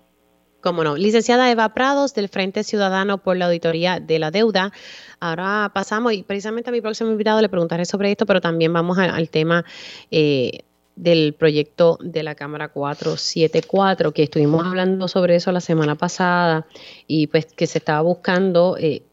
Cómo 0.61 0.85
no. 0.85 0.95
Licenciada 0.95 1.51
Eva 1.51 1.73
Prados, 1.73 2.13
del 2.13 2.29
Frente 2.29 2.63
Ciudadano 2.63 3.17
por 3.17 3.35
la 3.35 3.47
Auditoría 3.47 3.99
de 3.99 4.17
la 4.17 4.31
Deuda. 4.31 4.71
Ahora 5.19 5.71
pasamos, 5.73 6.13
y 6.13 6.23
precisamente 6.23 6.69
a 6.69 6.73
mi 6.73 6.79
próximo 6.79 7.11
invitado 7.11 7.41
le 7.41 7.49
preguntaré 7.49 7.83
sobre 7.83 8.11
esto, 8.11 8.25
pero 8.25 8.39
también 8.39 8.71
vamos 8.71 8.97
al 8.97 9.29
tema 9.29 9.65
eh, 10.09 10.63
del 10.95 11.33
proyecto 11.33 11.97
de 12.01 12.23
la 12.23 12.35
Cámara 12.35 12.69
474, 12.69 14.13
que 14.13 14.23
estuvimos 14.23 14.65
hablando 14.65 15.07
sobre 15.07 15.35
eso 15.35 15.51
la 15.51 15.61
semana 15.61 15.95
pasada 15.95 16.67
y 17.07 17.27
pues 17.27 17.47
que 17.47 17.67
se 17.67 17.79
estaba 17.79 18.01
buscando 18.01 18.77
eh, 18.77 19.03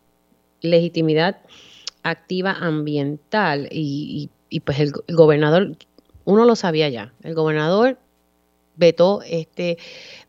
legitimidad 0.61 1.39
activa 2.03 2.53
ambiental 2.53 3.69
y, 3.71 4.31
pues 4.65 4.81
el, 4.81 4.93
gobernador, 5.09 5.77
uno 6.25 6.45
lo 6.45 6.57
sabía 6.57 6.89
ya, 6.89 7.13
el 7.23 7.35
gobernador 7.35 7.99
vetó 8.77 9.21
este 9.23 9.77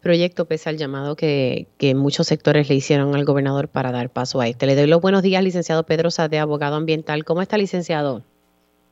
proyecto 0.01 0.45
pese 0.45 0.69
al 0.69 0.77
llamado 0.77 1.15
que, 1.15 1.67
que, 1.77 1.95
muchos 1.95 2.27
sectores 2.27 2.67
le 2.69 2.75
hicieron 2.75 3.15
al 3.15 3.23
gobernador 3.23 3.69
para 3.69 3.93
dar 3.93 4.09
paso 4.09 4.41
a 4.41 4.47
este. 4.47 4.65
Le 4.65 4.75
doy 4.75 4.87
los 4.87 4.99
buenos 4.99 5.21
días, 5.21 5.41
licenciado 5.41 5.85
Pedro 5.85 6.11
Sade, 6.11 6.37
abogado 6.37 6.75
ambiental. 6.75 7.23
¿Cómo 7.23 7.41
está, 7.41 7.57
licenciado? 7.57 8.25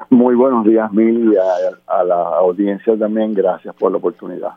Muy 0.10 0.36
buenos 0.36 0.66
días, 0.66 0.92
Mil, 0.92 1.34
y 1.34 1.38
a, 1.38 2.04
la 2.04 2.16
audiencia 2.38 2.98
también. 2.98 3.34
Gracias 3.34 3.76
por 3.76 3.92
la 3.92 3.98
oportunidad. 3.98 4.52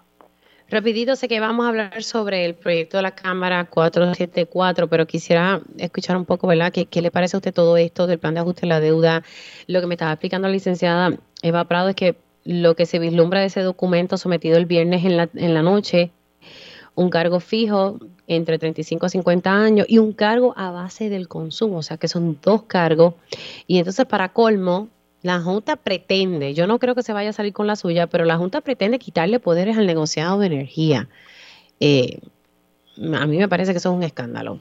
Rapidito, 0.70 1.16
sé 1.16 1.28
que 1.28 1.40
vamos 1.40 1.66
a 1.66 1.68
hablar 1.68 2.02
sobre 2.02 2.46
el 2.46 2.54
proyecto 2.54 2.96
de 2.96 3.02
la 3.02 3.10
Cámara 3.10 3.64
474, 3.66 4.88
pero 4.88 5.06
quisiera 5.06 5.60
escuchar 5.76 6.16
un 6.16 6.24
poco, 6.24 6.46
¿verdad? 6.46 6.72
¿Qué, 6.72 6.86
¿Qué, 6.86 7.02
le 7.02 7.10
parece 7.10 7.36
a 7.36 7.38
usted 7.38 7.52
todo 7.52 7.76
esto 7.76 8.06
del 8.06 8.18
plan 8.18 8.34
de 8.34 8.40
ajuste 8.40 8.62
de 8.62 8.68
la 8.68 8.80
deuda? 8.80 9.22
Lo 9.66 9.80
que 9.80 9.86
me 9.86 9.94
estaba 9.94 10.12
explicando 10.12 10.48
la 10.48 10.54
licenciada 10.54 11.10
Eva 11.42 11.64
Prado 11.64 11.90
es 11.90 11.96
que 11.96 12.16
lo 12.44 12.74
que 12.74 12.86
se 12.86 12.98
vislumbra 12.98 13.40
de 13.40 13.46
ese 13.46 13.60
documento 13.60 14.16
sometido 14.16 14.56
el 14.56 14.66
viernes 14.66 15.04
en 15.04 15.16
la, 15.16 15.28
en 15.34 15.52
la 15.52 15.62
noche, 15.62 16.10
un 16.94 17.10
cargo 17.10 17.40
fijo 17.40 17.98
entre 18.26 18.58
35 18.58 19.06
a 19.06 19.08
50 19.08 19.50
años 19.52 19.86
y 19.88 19.98
un 19.98 20.12
cargo 20.12 20.54
a 20.56 20.70
base 20.70 21.08
del 21.08 21.28
consumo, 21.28 21.78
o 21.78 21.82
sea 21.82 21.96
que 21.96 22.08
son 22.08 22.38
dos 22.42 22.62
cargos. 22.62 23.14
Y 23.66 23.78
entonces 23.78 24.06
para 24.06 24.30
colmo, 24.30 24.88
la 25.22 25.40
Junta 25.40 25.76
pretende, 25.76 26.54
yo 26.54 26.66
no 26.66 26.78
creo 26.78 26.94
que 26.94 27.02
se 27.02 27.12
vaya 27.12 27.30
a 27.30 27.32
salir 27.32 27.52
con 27.52 27.66
la 27.66 27.76
suya, 27.76 28.06
pero 28.08 28.24
la 28.24 28.36
Junta 28.36 28.60
pretende 28.60 28.98
quitarle 28.98 29.38
poderes 29.38 29.78
al 29.78 29.86
negociado 29.86 30.38
de 30.40 30.46
energía. 30.46 31.08
Eh, 31.80 32.20
a 33.14 33.26
mí 33.26 33.38
me 33.38 33.48
parece 33.48 33.72
que 33.72 33.78
eso 33.78 33.90
es 33.90 33.96
un 33.96 34.02
escándalo. 34.02 34.58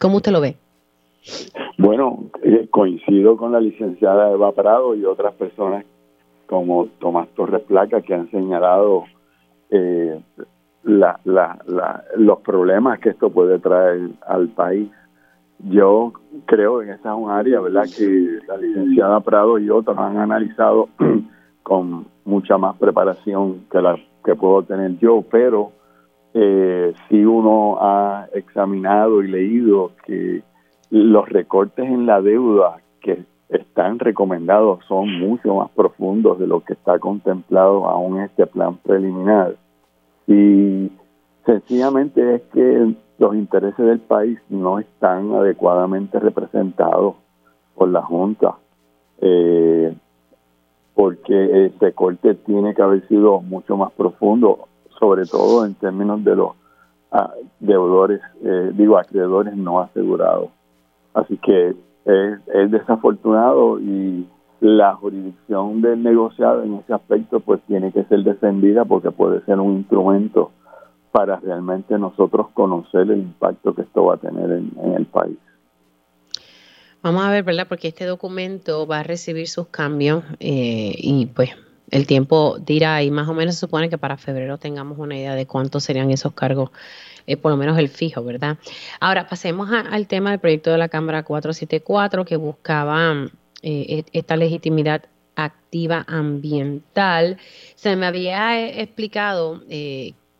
¿Cómo 0.00 0.16
usted 0.16 0.32
lo 0.32 0.40
ve? 0.40 0.56
Bueno, 1.78 2.24
eh, 2.42 2.68
coincido 2.70 3.36
con 3.36 3.52
la 3.52 3.60
licenciada 3.60 4.32
Eva 4.32 4.52
Prado 4.52 4.94
y 4.94 5.04
otras 5.04 5.34
personas 5.34 5.84
como 6.46 6.86
Tomás 6.98 7.28
Torres 7.34 7.62
Placa 7.62 8.02
que 8.02 8.14
han 8.14 8.30
señalado 8.30 9.04
eh, 9.70 10.20
la, 10.82 11.18
la, 11.24 12.04
los 12.16 12.40
problemas 12.40 12.98
que 12.98 13.10
esto 13.10 13.30
puede 13.30 13.58
traer 13.58 14.10
al 14.26 14.48
país. 14.48 14.90
Yo 15.64 16.12
creo 16.46 16.80
que 16.80 16.90
esa 16.90 17.12
es 17.12 17.18
un 17.18 17.30
área, 17.30 17.60
¿verdad?, 17.60 17.84
que 17.96 18.38
la 18.48 18.56
licenciada 18.56 19.20
Prado 19.20 19.58
y 19.58 19.70
otros 19.70 19.96
han 19.98 20.16
analizado 20.16 20.88
con 21.62 22.06
mucha 22.24 22.58
más 22.58 22.76
preparación 22.76 23.64
que 23.70 23.80
la 23.80 23.96
que 24.24 24.34
puedo 24.34 24.62
tener 24.62 24.98
yo, 24.98 25.24
pero 25.30 25.72
eh, 26.34 26.94
si 27.08 27.24
uno 27.24 27.78
ha 27.80 28.28
examinado 28.34 29.22
y 29.22 29.28
leído 29.28 29.92
que 30.04 30.42
los 30.90 31.28
recortes 31.28 31.86
en 31.86 32.06
la 32.06 32.20
deuda 32.20 32.78
que 33.00 33.24
están 33.48 33.98
recomendados 33.98 34.84
son 34.86 35.10
mucho 35.18 35.54
más 35.54 35.70
profundos 35.70 36.38
de 36.38 36.46
lo 36.46 36.60
que 36.60 36.72
está 36.72 36.98
contemplado 36.98 37.86
aún 37.86 38.18
en 38.18 38.24
este 38.24 38.46
plan 38.46 38.76
preliminar. 38.76 39.56
Y 40.26 40.90
sencillamente 41.44 42.36
es 42.36 42.42
que 42.52 42.94
los 43.22 43.36
intereses 43.36 43.86
del 43.86 44.00
país 44.00 44.36
no 44.48 44.80
están 44.80 45.32
adecuadamente 45.32 46.18
representados 46.18 47.14
por 47.76 47.88
la 47.88 48.02
Junta, 48.02 48.56
eh, 49.20 49.94
porque 50.94 51.66
ese 51.66 51.92
corte 51.92 52.34
tiene 52.34 52.74
que 52.74 52.82
haber 52.82 53.06
sido 53.06 53.40
mucho 53.40 53.76
más 53.76 53.92
profundo, 53.92 54.66
sobre 54.98 55.24
todo 55.24 55.64
en 55.64 55.74
términos 55.74 56.24
de 56.24 56.34
los 56.34 56.50
ah, 57.12 57.32
deudores, 57.60 58.20
eh, 58.42 58.72
digo, 58.74 58.98
acreedores 58.98 59.56
no 59.56 59.78
asegurados. 59.78 60.48
Así 61.14 61.36
que 61.36 61.76
es, 62.04 62.70
desafortunado 62.72 63.78
y 63.78 64.26
la 64.58 64.96
jurisdicción 64.96 65.80
del 65.80 66.02
negociado 66.02 66.64
en 66.64 66.74
ese 66.74 66.92
aspecto 66.92 67.38
pues 67.38 67.60
tiene 67.68 67.92
que 67.92 68.02
ser 68.04 68.24
defendida 68.24 68.84
porque 68.84 69.12
puede 69.12 69.44
ser 69.44 69.60
un 69.60 69.74
instrumento 69.74 70.50
para 71.12 71.36
realmente 71.36 71.98
nosotros 71.98 72.48
conocer 72.54 73.02
el 73.02 73.18
impacto 73.18 73.74
que 73.74 73.82
esto 73.82 74.04
va 74.06 74.14
a 74.14 74.16
tener 74.16 74.50
en, 74.50 74.94
el 74.96 75.06
país. 75.06 75.36
Vamos 77.02 77.24
a 77.24 77.30
ver, 77.30 77.44
¿verdad? 77.44 77.66
Porque 77.68 77.88
este 77.88 78.06
documento 78.06 78.86
va 78.86 79.00
a 79.00 79.02
recibir 79.02 79.48
sus 79.48 79.68
cambios 79.68 80.24
eh, 80.40 80.94
y 80.96 81.26
pues 81.26 81.50
el 81.90 82.06
tiempo 82.06 82.56
dirá 82.58 83.02
y 83.02 83.10
más 83.10 83.28
o 83.28 83.34
menos 83.34 83.56
se 83.56 83.60
supone 83.60 83.90
que 83.90 83.98
para 83.98 84.16
febrero 84.16 84.56
tengamos 84.56 84.98
una 84.98 85.16
idea 85.16 85.34
de 85.34 85.46
cuántos 85.46 85.84
serían 85.84 86.10
esos 86.10 86.32
cargos 86.32 86.70
eh, 87.26 87.36
por 87.36 87.52
lo 87.52 87.56
menos 87.56 87.78
el 87.78 87.88
fijo, 87.88 88.24
¿verdad? 88.24 88.58
Ahora 89.00 89.26
pasemos 89.28 89.70
al 89.70 90.06
tema 90.06 90.30
del 90.30 90.40
proyecto 90.40 90.70
de 90.70 90.78
la 90.78 90.88
Cámara 90.88 91.22
474 91.22 92.24
que 92.24 92.36
buscaba 92.36 93.28
eh, 93.62 94.04
e, 94.12 94.18
esta 94.18 94.36
legitimidad 94.36 95.04
activa 95.36 96.04
ambiental. 96.08 97.38
Se 97.76 97.96
me 97.96 98.06
había 98.06 98.60
eh, 98.60 98.82
explicado 98.82 99.62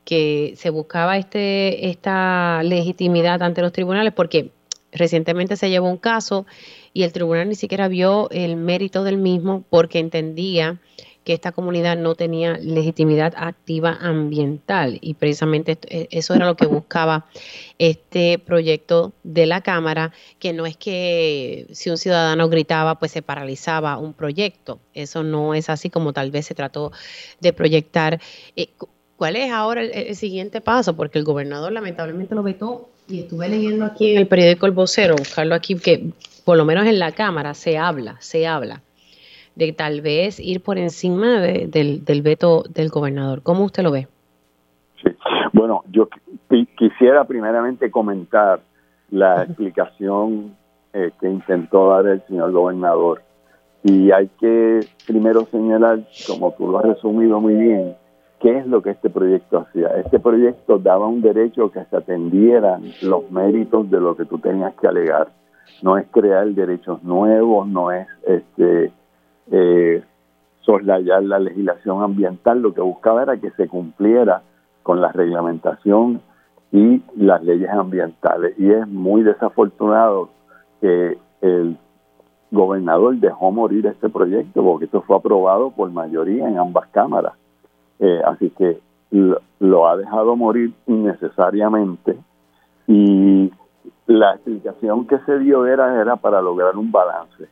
que 0.05 0.55
se 0.57 0.71
buscaba 0.71 1.17
este, 1.17 1.88
esta 1.88 2.62
legitimidad 2.62 3.43
ante 3.43 3.62
los 3.62 3.73
tribunales 3.73 4.12
porque 4.12 4.51
recientemente 4.93 5.57
se 5.57 5.71
llevó 5.71 5.88
un 5.88 5.97
caso 5.97 6.47
y 6.93 7.05
el 7.05 7.12
tribunal 7.12 7.49
ni 7.49 7.55
siquiera 7.55 7.88
vio 7.88 8.29
el 8.31 8.57
mérito 8.57 9.05
del 9.05 9.17
mismo 9.17 9.65
porque 9.71 9.99
entendía 9.99 10.81
que 11.25 11.33
esta 11.33 11.53
comunidad 11.53 11.97
no 11.97 12.15
tenía 12.15 12.59
legitimidad 12.59 13.35
activa 13.37 13.97
ambiental 14.01 14.99
y 15.01 15.15
precisamente 15.15 15.79
e, 15.88 16.09
eso 16.11 16.35
era 16.35 16.47
lo 16.47 16.57
que 16.57 16.67
buscaba 16.67 17.27
este 17.79 18.38
proyecto 18.38 19.12
de 19.23 19.47
la 19.47 19.61
Cámara, 19.61 20.12
que 20.38 20.53
no 20.53 20.67
es 20.67 20.77
que 20.77 21.67
si 21.73 21.91
un 21.91 21.99
ciudadano 21.99 22.49
gritaba 22.49 22.99
pues 22.99 23.12
se 23.12 23.23
paralizaba 23.23 23.99
un 23.99 24.15
proyecto, 24.15 24.81
eso 24.95 25.23
no 25.23 25.55
es 25.55 25.71
así 25.71 25.91
como 25.91 26.12
tal 26.12 26.31
vez 26.31 26.47
se 26.47 26.55
trató 26.55 26.93
de 27.41 27.53
proyectar. 27.53 28.21
Eh, 28.57 28.69
¿Cuál 29.23 29.37
es 29.37 29.53
ahora 29.53 29.83
el, 29.83 30.17
siguiente 30.17 30.61
paso? 30.61 30.97
Porque 30.97 31.17
el 31.17 31.25
gobernador 31.25 31.71
lamentablemente 31.71 32.35
lo 32.35 32.43
vetó 32.43 32.89
y 33.07 33.21
estuve 33.21 33.49
leyendo 33.49 33.85
aquí 33.85 34.11
en 34.11 34.19
el 34.19 34.27
periódico 34.27 34.67
El 34.67 34.73
Vocero, 34.73 35.15
buscarlo 35.17 35.55
aquí, 35.55 35.77
que 35.77 36.11
por 36.45 36.57
lo 36.57 36.65
menos 36.65 36.87
en 36.87 36.99
la 36.99 37.13
Cámara 37.13 37.55
se 37.55 37.79
habla, 37.79 38.17
se 38.19 38.49
habla 38.49 38.81
de 39.55 39.73
tal 39.73 40.01
vez 40.01 40.41
ir 40.41 40.61
por 40.61 40.77
encima 40.77 41.41
del, 41.41 42.05
del 42.05 42.23
veto 42.23 42.65
del 42.69 42.89
gobernador. 42.89 43.43
¿Cómo 43.45 43.63
usted 43.63 43.85
lo 43.85 43.93
ve? 43.93 44.09
Sí, 45.01 45.11
bueno, 45.53 45.85
yo 45.93 46.09
quisiera 46.77 47.23
primeramente 47.23 47.93
comentar 47.93 48.59
la 49.13 49.45
explicación 49.45 50.57
eh, 50.95 51.13
que 51.21 51.29
intentó 51.29 51.91
dar 51.91 52.09
el 52.09 52.23
señor 52.27 52.51
gobernador. 52.51 53.23
Y 53.85 54.11
hay 54.11 54.29
que 54.41 54.81
primero 55.07 55.47
señalar, 55.53 56.01
como 56.27 56.51
tú 56.55 56.67
lo 56.67 56.81
has 56.81 56.87
resumido 56.87 57.41
muy 57.41 57.55
bien, 57.55 58.02
qué 58.42 58.59
es 58.59 58.66
lo 58.66 58.83
que 58.83 58.90
este 58.90 59.09
proyecto 59.09 59.61
hacía. 59.61 59.88
Este 59.98 60.18
proyecto 60.18 60.78
daba 60.78 61.07
un 61.07 61.22
derecho 61.22 61.70
que 61.70 61.85
se 61.85 61.96
atendieran 61.96 62.83
los 63.02 63.31
méritos 63.31 63.88
de 63.88 64.00
lo 64.00 64.16
que 64.16 64.24
tú 64.24 64.38
tenías 64.38 64.74
que 64.74 64.88
alegar. 64.88 65.28
No 65.81 65.96
es 65.96 66.07
crear 66.11 66.48
derechos 66.48 67.02
nuevos, 67.05 67.68
no 67.68 67.92
es 67.92 68.09
este 68.26 68.92
eh, 69.52 70.02
soslayar 70.62 71.22
la 71.22 71.38
legislación 71.38 72.02
ambiental, 72.02 72.61
lo 72.61 72.74
que 72.74 72.81
buscaba 72.81 73.22
era 73.22 73.37
que 73.37 73.50
se 73.52 73.68
cumpliera 73.68 74.42
con 74.83 75.00
la 75.00 75.12
reglamentación 75.12 76.20
y 76.72 77.00
las 77.16 77.44
leyes 77.44 77.70
ambientales. 77.70 78.59
Y 78.59 78.72
es 78.72 78.88
muy 78.88 79.22
desafortunado 79.22 80.31
que 80.81 81.16
el 81.42 81.76
gobernador 82.50 83.16
dejó 83.16 83.52
morir 83.52 83.87
este 83.87 84.09
proyecto 84.09 84.64
porque 84.64 84.87
esto 84.87 85.02
fue 85.02 85.16
aprobado 85.16 85.70
por 85.70 85.90
mayoría 85.92 86.48
en 86.48 86.59
ambas 86.59 86.88
cámaras. 86.88 87.35
Eh, 88.03 88.21
así 88.25 88.51
que 88.51 88.81
lo, 89.61 89.88
ha 89.88 89.97
dejado 89.97 90.35
morir 90.35 90.75
innecesariamente. 90.88 92.19
Y 92.88 93.53
la 94.07 94.35
explicación 94.35 95.07
que 95.07 95.19
se 95.21 95.38
dio 95.38 95.67
era, 95.67 96.01
era 96.01 96.17
para 96.17 96.43
lograr 96.43 96.77
un 96.77 96.91
balance. 96.91 97.47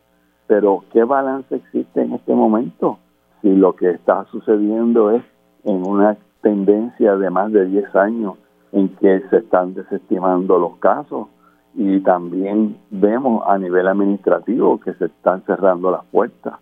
Pero 0.48 0.82
¿qué 0.92 1.04
balance 1.04 1.54
existe 1.54 2.02
en 2.02 2.14
este 2.14 2.34
momento? 2.34 2.98
Si 3.42 3.54
lo 3.54 3.76
que 3.76 3.90
está 3.90 4.24
sucediendo 4.32 5.12
es 5.12 5.22
en 5.62 5.86
una 5.86 6.16
tendencia 6.42 7.16
de 7.16 7.30
más 7.30 7.52
de 7.52 7.66
10 7.66 7.94
años 7.94 8.34
en 8.72 8.88
que 8.96 9.20
se 9.30 9.36
están 9.36 9.74
desestimando 9.74 10.58
los 10.58 10.78
casos. 10.78 11.28
Y 11.76 12.00
también 12.00 12.76
vemos 12.90 13.44
a 13.46 13.56
nivel 13.56 13.86
administrativo 13.86 14.80
que 14.80 14.94
se 14.94 15.04
están 15.04 15.44
cerrando 15.44 15.92
las 15.92 16.04
puertas 16.06 16.54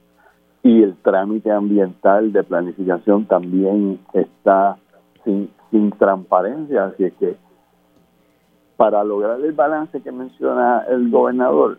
y 0.63 0.83
el 0.83 0.97
trámite 0.97 1.51
ambiental 1.51 2.33
de 2.33 2.43
planificación 2.43 3.27
también 3.27 4.01
está 4.13 4.77
sin, 5.25 5.51
transparencia, 5.99 6.87
así 6.87 7.05
es 7.05 7.13
que 7.15 7.37
para 8.77 9.05
lograr 9.05 9.41
el 9.41 9.53
balance 9.53 10.01
que 10.01 10.11
menciona 10.11 10.85
el 10.89 11.11
gobernador 11.11 11.79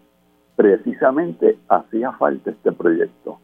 precisamente 0.55 1.57
hacía 1.69 2.11
falta 2.11 2.51
este 2.51 2.71
proyecto. 2.71 3.39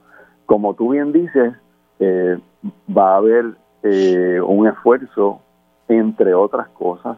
Como 0.46 0.76
tú 0.76 0.90
bien 0.92 1.12
dices, 1.12 1.54
eh, 2.00 2.38
va 2.96 3.14
a 3.14 3.18
haber 3.18 3.46
eh, 3.84 4.40
un 4.46 4.68
esfuerzo, 4.68 5.42
entre 5.88 6.34
otras 6.36 6.68
cosas, 6.70 7.18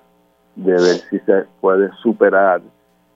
de 0.55 0.71
ver 0.71 0.97
si 1.09 1.19
se 1.19 1.45
puede 1.59 1.91
superar 2.01 2.61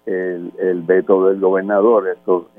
el, 0.06 0.82
veto 0.82 1.28
del 1.28 1.40
gobernador. 1.40 2.08
Esto 2.08 2.50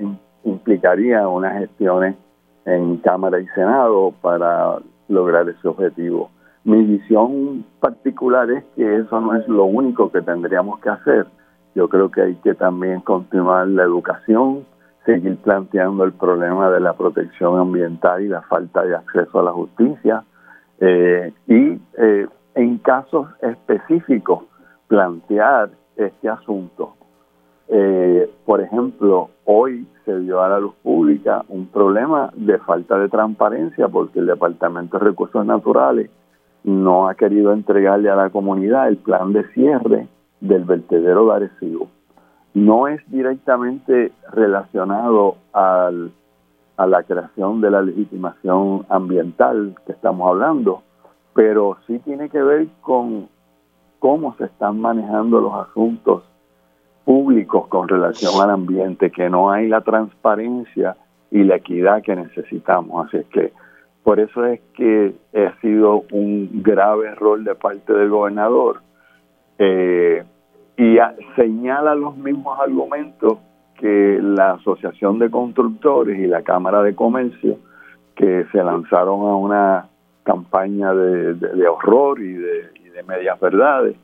implicaría 0.45 1.27
unas 1.29 1.59
gestiones 1.59 2.17
en 2.64 2.98
Cámara 2.98 3.40
y 3.40 3.46
Senado 3.48 4.12
para 4.20 4.79
lograr 5.09 5.48
ese 5.48 5.68
objetivo. 5.68 6.31
Mi 6.64 6.83
visión 6.85 7.64
particular 7.81 8.51
es 8.51 8.64
que 8.77 8.96
eso 8.96 9.20
no 9.20 9.35
es 9.35 9.46
lo 9.48 9.64
único 9.64 10.11
que 10.11 10.22
tendríamos 10.22 10.79
que 10.81 10.90
hacer 10.90 11.27
yo 11.75 11.88
creo 11.88 12.11
que 12.11 12.22
hay 12.22 12.35
que 12.37 12.55
también 12.55 13.01
continuar 13.01 13.66
la 13.68 13.85
educación, 13.85 14.66
seguir 15.07 15.37
planteando 15.38 16.05
el 16.05 16.12
problema 16.12 16.70
de 16.70 16.81
la 16.81 16.92
protección 16.92 17.59
ambiental 17.59 18.22
y 18.22 18.29
la 18.29 18.42
falta 18.42 18.83
de 18.83 18.94
acceso 18.94 19.40
a 19.40 19.44
la 19.44 19.53
justicia 19.53 20.25
eh, 20.81 21.33
y 21.46 21.81
eh, 21.98 22.29
en 22.55 22.79
casos 22.79 23.29
específicos 23.40 24.44
plantear 24.87 25.70
este 25.96 26.29
asunto. 26.29 26.94
Eh, 27.75 28.31
por 28.45 28.61
ejemplo, 28.61 29.31
hoy 29.47 29.87
se 30.05 30.19
dio 30.19 30.43
a 30.43 30.49
la 30.51 30.61
luz 30.61 30.75
pública 30.83 31.43
un 31.49 31.69
problema 31.69 32.31
de 32.37 32.59
falta 32.59 32.99
de 32.99 33.09
transparencia 33.09 33.89
porque 33.89 34.19
el 34.19 34.27
Departamento 34.27 34.99
de 34.99 35.07
Recursos 35.07 35.47
Naturales 35.47 36.11
no 36.65 37.09
ha 37.09 37.15
querido 37.15 37.51
entregarle 37.55 38.11
a 38.11 38.17
la 38.17 38.29
comunidad 38.29 38.89
el 38.89 38.99
plan 38.99 39.33
de 39.33 39.49
cierre 39.55 40.07
del 40.41 40.65
vertedero 40.65 41.25
de 41.25 41.33
Arecibo. 41.33 41.89
No 42.53 42.89
es 42.89 43.01
directamente 43.11 44.13
relacionado 44.31 45.37
al, 45.55 46.13
a 46.77 46.87
la 46.87 47.03
creación 47.05 47.63
de 47.63 47.71
la 47.71 47.81
legitimación 47.81 48.85
ambiental 48.91 49.77
que 49.87 49.93
estamos 49.93 50.29
hablando, 50.29 50.83
pero 51.33 51.79
sí 51.87 51.99
tiene 52.01 52.29
que 52.29 52.43
ver 52.43 52.67
con 52.83 53.29
cómo 53.99 54.35
se 54.37 54.45
están 54.45 54.79
manejando 54.79 55.41
los 55.41 55.55
asuntos 55.55 56.25
públicos 57.05 57.67
con 57.69 57.88
relación 57.88 58.33
al 58.43 58.51
ambiente, 58.51 59.11
que 59.11 59.29
no 59.29 59.51
hay 59.51 59.69
la 59.69 59.81
transparencia 59.81 60.97
y 61.31 61.43
la 61.45 61.57
equidad 61.57 62.03
que 62.03 62.15
necesitamos. 62.15 63.07
Así 63.07 63.19
es 63.19 63.27
que 63.27 63.53
por 64.03 64.19
eso 64.19 64.45
es 64.45 64.61
que 64.75 65.15
ha 65.35 65.61
sido 65.61 66.05
un 66.12 66.62
grave 66.62 67.09
error 67.09 67.43
de 67.43 67.55
parte 67.55 67.93
del 67.93 68.11
gobernador 68.11 68.81
eh, 69.59 70.25
y 70.77 70.97
señala 71.37 71.95
los 71.95 72.17
mismos 72.17 72.59
argumentos 72.59 73.38
que 73.79 74.19
la 74.21 74.53
Asociación 74.53 75.19
de 75.19 75.31
Constructores 75.31 76.19
y 76.19 76.27
la 76.27 76.43
Cámara 76.43 76.83
de 76.83 76.95
Comercio 76.95 77.59
que 78.15 78.47
se 78.53 78.62
lanzaron 78.62 79.21
a 79.29 79.37
una 79.37 79.88
campaña 80.25 80.95
de, 80.95 81.69
horror 81.69 82.21
y 82.21 82.33
de, 82.33 82.71
y 82.85 82.88
de 82.88 83.03
medias 83.03 83.38
verdades. 83.41 83.97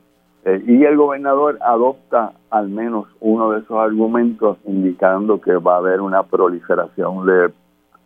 Eh, 0.45 0.63
y 0.65 0.83
el 0.85 0.95
gobernador 0.95 1.57
adopta 1.61 2.33
al 2.49 2.69
menos 2.69 3.07
uno 3.19 3.51
de 3.51 3.59
esos 3.59 3.77
argumentos 3.77 4.57
indicando 4.65 5.41
que 5.41 5.53
va 5.55 5.75
a 5.75 5.77
haber 5.77 6.01
una 6.01 6.23
proliferación 6.23 7.25
de, 7.25 7.51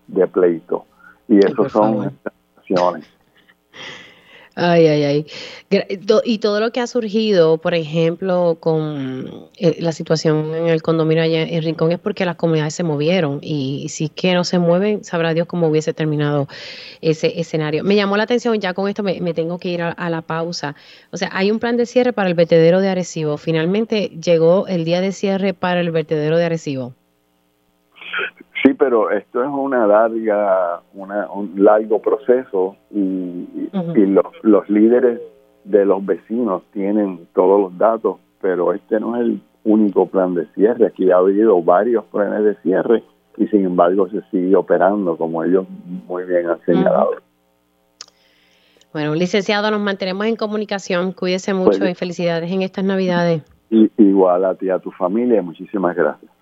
de 0.08 0.28
pleitos. 0.28 0.82
Y 1.28 1.38
eso 1.38 1.70
son. 1.70 2.12
Ay, 4.56 4.86
ay, 4.86 5.04
ay. 5.04 5.26
Y 6.26 6.38
todo 6.38 6.60
lo 6.60 6.72
que 6.72 6.80
ha 6.80 6.86
surgido, 6.86 7.58
por 7.58 7.74
ejemplo, 7.74 8.58
con 8.60 9.50
eh, 9.58 9.78
la 9.80 9.92
situación 9.92 10.54
en 10.54 10.68
el 10.68 10.84
condominio 10.84 11.24
allá 11.24 11.42
en 11.42 11.64
Rincón 11.64 11.92
es 11.92 11.98
porque 11.98 12.24
las 12.24 12.36
comunidades 12.36 12.76
se 12.76 12.84
movieron 12.84 13.40
y 13.42 13.90
si 13.90 14.06
es 14.06 14.12
que 14.12 14.34
no 14.36 14.44
se 14.44 14.60
mueven, 14.60 15.04
sabrá 15.04 15.34
Dios 15.34 15.48
cómo 15.48 15.70
hubiese 15.70 15.94
terminado 15.94 16.48
ese 17.02 17.40
escenario. 17.40 17.84
Me 17.84 17.96
llamó 17.96 18.16
la 18.16 18.24
atención, 18.24 18.60
ya 18.60 18.76
con 18.76 18.88
esto 18.88 19.02
me, 19.02 19.34
tengo 19.34 19.58
que 19.58 19.70
ir 19.70 19.82
a, 19.82 20.10
la 20.10 20.22
pausa. 20.22 20.76
O 21.12 21.18
sea, 21.18 21.30
hay 21.34 21.50
un 21.50 21.58
plan 21.58 21.76
de 21.76 21.88
cierre 21.88 22.14
para 22.14 22.30
el 22.30 22.36
vertedero 22.36 22.80
de 22.80 22.90
Arecibo. 22.90 23.38
Finalmente 23.38 24.12
llegó 24.24 24.68
el 24.68 24.86
día 24.86 25.02
de 25.02 25.12
cierre 25.14 25.56
para 25.56 25.82
el 25.82 25.90
vertedero 25.90 26.38
de 26.38 26.46
Arecibo. 26.46 26.94
Sí, 28.64 28.74
pero 28.76 29.12
esto 29.12 29.44
es 29.44 29.50
una 29.50 29.86
larga, 29.86 30.82
una, 30.94 31.30
un 31.32 31.52
largo 31.58 32.02
proceso 32.02 32.78
y, 32.92 33.70
los, 33.74 34.26
los 34.42 34.70
líderes 34.70 35.20
de 35.66 35.86
los 35.86 36.06
vecinos 36.06 36.64
tienen 36.72 37.28
todos 37.34 37.60
los 37.60 37.78
datos, 37.78 38.18
pero 38.42 38.74
este 38.74 39.00
no 39.00 39.16
es 39.18 39.24
el 39.24 39.42
único 39.66 40.06
plan 40.06 40.34
de 40.34 40.46
cierre. 40.54 40.88
Aquí 40.88 41.12
ha 41.12 41.18
habido 41.18 41.62
varios 41.62 42.06
planes 42.06 42.44
de 42.44 42.56
cierre 42.62 43.04
y 43.38 43.48
sin 43.48 43.66
embargo 43.66 44.08
se 44.10 44.22
sigue 44.32 44.56
operando, 44.56 45.18
como 45.18 45.44
ellos 45.44 45.66
muy 46.08 46.24
bien 46.24 46.50
han 46.50 46.62
señalado. 46.66 47.16
Bueno, 48.94 49.16
licenciado, 49.16 49.72
nos 49.72 49.82
mantenemos 49.82 50.26
en 50.28 50.36
comunicación. 50.36 51.14
Cuídese 51.14 51.54
mucho 51.54 51.80
pues 51.80 51.92
y 51.92 51.96
felicidades 51.96 52.52
en 52.52 52.62
estas 52.62 52.86
Navidades. 52.86 53.42
Y, 53.72 53.90
igual 53.98 54.46
a 54.46 54.54
ti, 54.54 54.70
a 54.70 54.78
tu 54.78 54.92
familia, 54.92 55.42
muchísimas 55.42 55.96
gracias. 55.96 56.33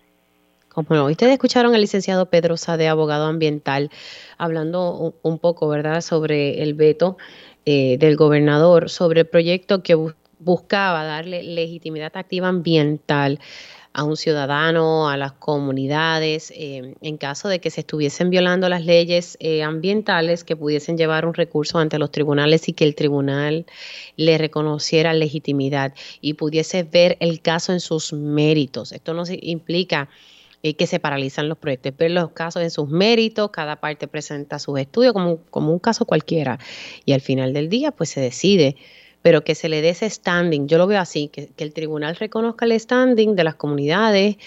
Como 0.74 0.96
no, 0.96 1.06
ustedes 1.06 1.34
escucharon 1.34 1.76
al 1.76 1.82
licenciado 1.82 2.30
Pedro 2.30 2.56
Sade, 2.56 2.88
abogado 2.88 3.26
ambiental, 3.26 3.92
hablando 4.38 5.14
un, 5.22 5.40
poco, 5.40 5.68
¿verdad?, 5.68 6.02
sobre 6.02 6.64
el 6.64 6.76
veto 6.76 7.18
eh, 7.66 7.98
del 7.98 8.16
gobernador, 8.16 8.90
sobre 8.90 9.22
el 9.22 9.28
proyecto 9.28 9.84
que 9.84 9.98
buscaba 10.40 11.04
darle 11.04 11.44
legitimidad 11.44 12.12
activa 12.16 12.48
ambiental 12.48 13.40
a 13.94 14.06
un 14.06 14.16
ciudadano, 14.16 15.10
a 15.10 15.18
las 15.18 15.34
comunidades, 15.34 16.52
eh, 16.56 16.96
en 17.02 17.18
caso 17.18 17.50
de 17.50 17.60
que 17.60 17.70
se 17.70 17.82
estuviesen 17.82 18.30
violando 18.30 18.70
las 18.70 18.86
leyes 18.86 19.36
eh, 19.42 19.64
ambientales, 19.64 20.46
que 20.46 20.56
pudiesen 20.56 20.98
llevar 20.98 21.26
un 21.26 21.34
recurso 21.34 21.80
ante 21.80 22.00
los 22.00 22.12
tribunales 22.12 22.70
y 22.70 22.74
que 22.74 22.86
el 22.86 22.96
tribunal 22.96 23.66
le 24.16 24.38
reconociera 24.38 25.14
legitimidad 25.14 25.94
y 26.22 26.36
pudiese 26.36 26.84
ver 26.84 27.18
el 27.20 27.42
caso 27.42 27.74
en 27.74 27.82
sus 27.82 28.14
méritos. 28.14 28.94
Esto 28.94 29.14
no 29.14 29.24
implica 29.30 30.08
eh, 30.64 30.76
que 30.76 30.88
se 30.88 31.00
paralizan 31.00 31.50
los 31.50 31.58
proyectos, 31.58 31.98
ver 31.98 32.12
los 32.12 32.32
casos 32.32 32.62
en 32.62 32.70
sus 32.72 32.88
méritos, 32.90 33.50
cada 33.52 33.78
parte 33.78 34.08
presenta 34.08 34.60
sus 34.60 34.80
estudios 34.80 35.14
como, 35.14 35.38
como 35.50 35.72
un 35.72 35.80
caso 35.80 36.06
cualquiera. 36.06 36.60
Y 37.06 37.14
al 37.14 37.22
final 37.22 37.54
del 37.54 37.70
día 37.70 37.92
pues 37.92 38.10
se 38.10 38.22
decide, 38.22 38.76
pero 39.22 39.44
que 39.44 39.56
se 39.56 39.70
le 39.70 39.82
dé 39.82 39.90
ese 39.90 40.10
standing, 40.10 40.68
yo 40.68 40.78
lo 40.78 40.88
veo 40.88 41.00
así, 41.00 41.30
que, 41.30 41.50
el 41.58 41.74
tribunal 41.74 42.16
reconozca 42.16 42.66
el 42.66 42.80
standing 42.80 43.36
de 43.36 43.44
las 43.44 43.56
comunidades 43.56 44.38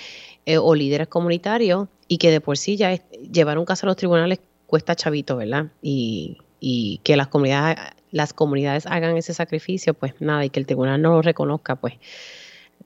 eh, 0.47 0.59
o 0.59 0.75
líderes 0.75 1.09
comunitarios 1.09 1.89
y 2.07 2.19
que 2.19 2.31
de 2.31 2.41
por 2.41 2.59
sí 2.59 2.77
ya 2.77 2.95
llevar 3.33 3.59
un 3.59 3.65
caso 3.65 3.87
a 3.87 3.89
los 3.89 3.97
tribunales 3.97 4.41
cuesta 4.67 4.95
chavito, 4.95 5.37
¿verdad? 5.37 5.67
Y, 5.83 6.39
y 6.61 7.01
que 7.03 7.17
las 7.17 7.29
comunidades, 7.29 7.77
las 8.11 8.33
comunidades 8.33 8.87
hagan 8.87 9.17
ese 9.17 9.35
sacrificio, 9.35 9.95
pues 9.95 10.15
nada, 10.21 10.45
y 10.45 10.51
que 10.51 10.61
el 10.61 10.67
tribunal 10.67 11.03
no 11.03 11.11
lo 11.15 11.23
reconozca, 11.23 11.77
pues. 11.77 11.95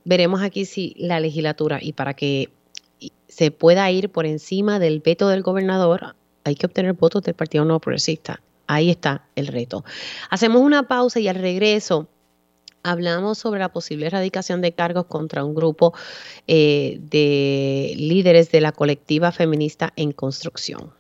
Veremos 0.05 0.43
aquí 0.43 0.65
si 0.65 0.95
la 0.97 1.21
legislatura, 1.21 1.79
y 1.81 1.93
para 1.93 2.15
que 2.15 2.49
se 3.29 3.51
pueda 3.51 3.91
ir 3.91 4.11
por 4.11 4.27
encima 4.27 4.79
del 4.79 5.01
veto 5.01 5.29
del 5.29 5.43
gobernador, 5.43 6.17
hay 6.45 6.55
que 6.55 6.67
obtener 6.67 6.95
votos 6.95 7.23
del 7.23 7.35
Partido 7.35 7.65
Nuevo 7.65 7.81
Progresista. 7.81 8.41
Ahí 8.67 8.91
está 8.91 9.27
el 9.35 9.47
reto. 9.47 9.85
Hacemos 10.31 10.61
una 10.63 10.89
pausa 10.89 11.21
y 11.21 11.29
al 11.29 11.37
regreso 11.37 12.09
hablamos 12.83 13.39
sobre 13.39 13.61
la 13.61 13.71
posible 13.71 14.07
erradicación 14.07 14.61
de 14.61 14.73
cargos 14.73 15.07
contra 15.07 15.45
un 15.45 15.55
grupo 15.55 15.95
eh, 16.47 16.99
de 17.01 17.95
líderes 17.97 18.51
de 18.51 18.61
la 18.61 18.73
colectiva 18.73 19.33
feminista 19.33 19.93
en 19.97 20.13
construcción. 20.13 20.98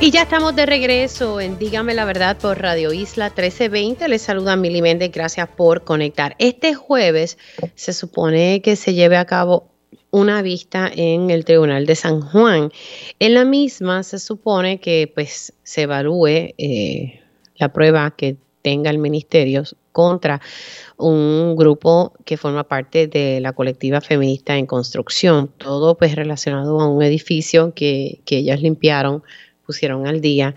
Y 0.00 0.12
ya 0.12 0.22
estamos 0.22 0.54
de 0.54 0.64
regreso 0.64 1.40
en 1.40 1.58
Dígame 1.58 1.92
la 1.92 2.04
Verdad 2.04 2.38
por 2.38 2.60
Radio 2.60 2.92
Isla 2.92 3.30
1320. 3.30 4.06
Les 4.06 4.22
saluda 4.22 4.54
Mili 4.54 4.80
Méndez, 4.80 5.10
gracias 5.10 5.48
por 5.48 5.82
conectar. 5.82 6.36
Este 6.38 6.72
jueves 6.72 7.36
se 7.74 7.92
supone 7.92 8.62
que 8.62 8.76
se 8.76 8.94
lleve 8.94 9.16
a 9.16 9.24
cabo 9.24 9.72
una 10.12 10.40
vista 10.40 10.88
en 10.94 11.30
el 11.30 11.44
Tribunal 11.44 11.84
de 11.84 11.96
San 11.96 12.20
Juan. 12.20 12.70
En 13.18 13.34
la 13.34 13.44
misma 13.44 14.04
se 14.04 14.20
supone 14.20 14.78
que 14.78 15.10
pues 15.12 15.52
se 15.64 15.82
evalúe 15.82 16.54
eh, 16.58 17.20
la 17.56 17.72
prueba 17.72 18.14
que 18.16 18.36
tenga 18.62 18.90
el 18.90 18.98
ministerio 18.98 19.64
contra 19.90 20.40
un 20.96 21.56
grupo 21.56 22.12
que 22.24 22.36
forma 22.36 22.62
parte 22.62 23.08
de 23.08 23.40
la 23.40 23.52
colectiva 23.52 24.00
feminista 24.00 24.56
en 24.56 24.66
construcción, 24.66 25.48
todo 25.58 25.96
pues 25.96 26.14
relacionado 26.14 26.80
a 26.80 26.88
un 26.88 27.02
edificio 27.02 27.74
que, 27.74 28.20
que 28.24 28.38
ellas 28.38 28.62
limpiaron 28.62 29.24
pusieron 29.68 30.06
al 30.06 30.22
día 30.22 30.54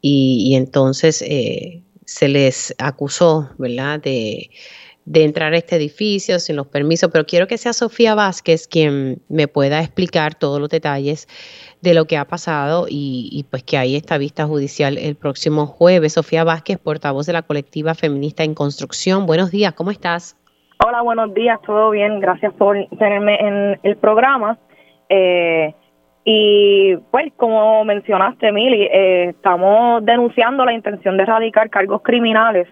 y, 0.00 0.54
entonces 0.54 1.22
eh, 1.22 1.82
se 2.04 2.28
les 2.28 2.72
acusó, 2.78 3.50
¿verdad?, 3.58 4.00
de, 4.00 4.50
entrar 5.12 5.52
a 5.52 5.56
este 5.56 5.76
edificio 5.76 6.38
sin 6.38 6.56
los 6.56 6.66
permisos, 6.68 7.10
pero 7.12 7.26
quiero 7.26 7.46
que 7.46 7.58
sea 7.58 7.72
Sofía 7.72 8.14
Vázquez 8.14 8.68
quien 8.68 9.20
me 9.28 9.48
pueda 9.48 9.80
explicar 9.80 10.34
todos 10.34 10.60
los 10.60 10.70
detalles 10.70 11.26
de 11.82 11.94
lo 11.94 12.06
que 12.06 12.16
ha 12.16 12.24
pasado 12.26 12.86
y, 12.88 13.44
pues 13.50 13.64
que 13.64 13.76
hay 13.76 13.96
esta 13.96 14.16
vista 14.16 14.46
judicial 14.46 14.96
el 14.98 15.16
próximo 15.16 15.66
jueves. 15.66 16.14
Sofía 16.14 16.44
Vázquez, 16.44 16.78
portavoz 16.78 17.26
de 17.26 17.32
la 17.32 17.42
colectiva 17.42 17.94
feminista 17.94 18.44
en 18.44 18.54
construcción. 18.54 19.26
Buenos 19.26 19.50
días, 19.50 19.74
¿cómo 19.74 19.90
estás? 19.90 20.36
Hola, 20.86 21.02
buenos 21.02 21.34
días, 21.34 21.58
todo 21.66 21.90
bien, 21.90 22.20
gracias 22.20 22.52
por 22.54 22.76
tenerme 22.98 23.36
en 23.40 23.80
el 23.82 23.96
programa. 23.96 24.58
Eh, 25.08 25.74
y 26.24 26.96
pues, 27.10 27.32
como 27.36 27.84
mencionaste, 27.84 28.50
Mili, 28.50 28.84
eh, 28.84 29.28
estamos 29.30 30.04
denunciando 30.04 30.64
la 30.64 30.72
intención 30.72 31.16
de 31.16 31.24
erradicar 31.24 31.68
cargos 31.68 32.02
criminales 32.02 32.66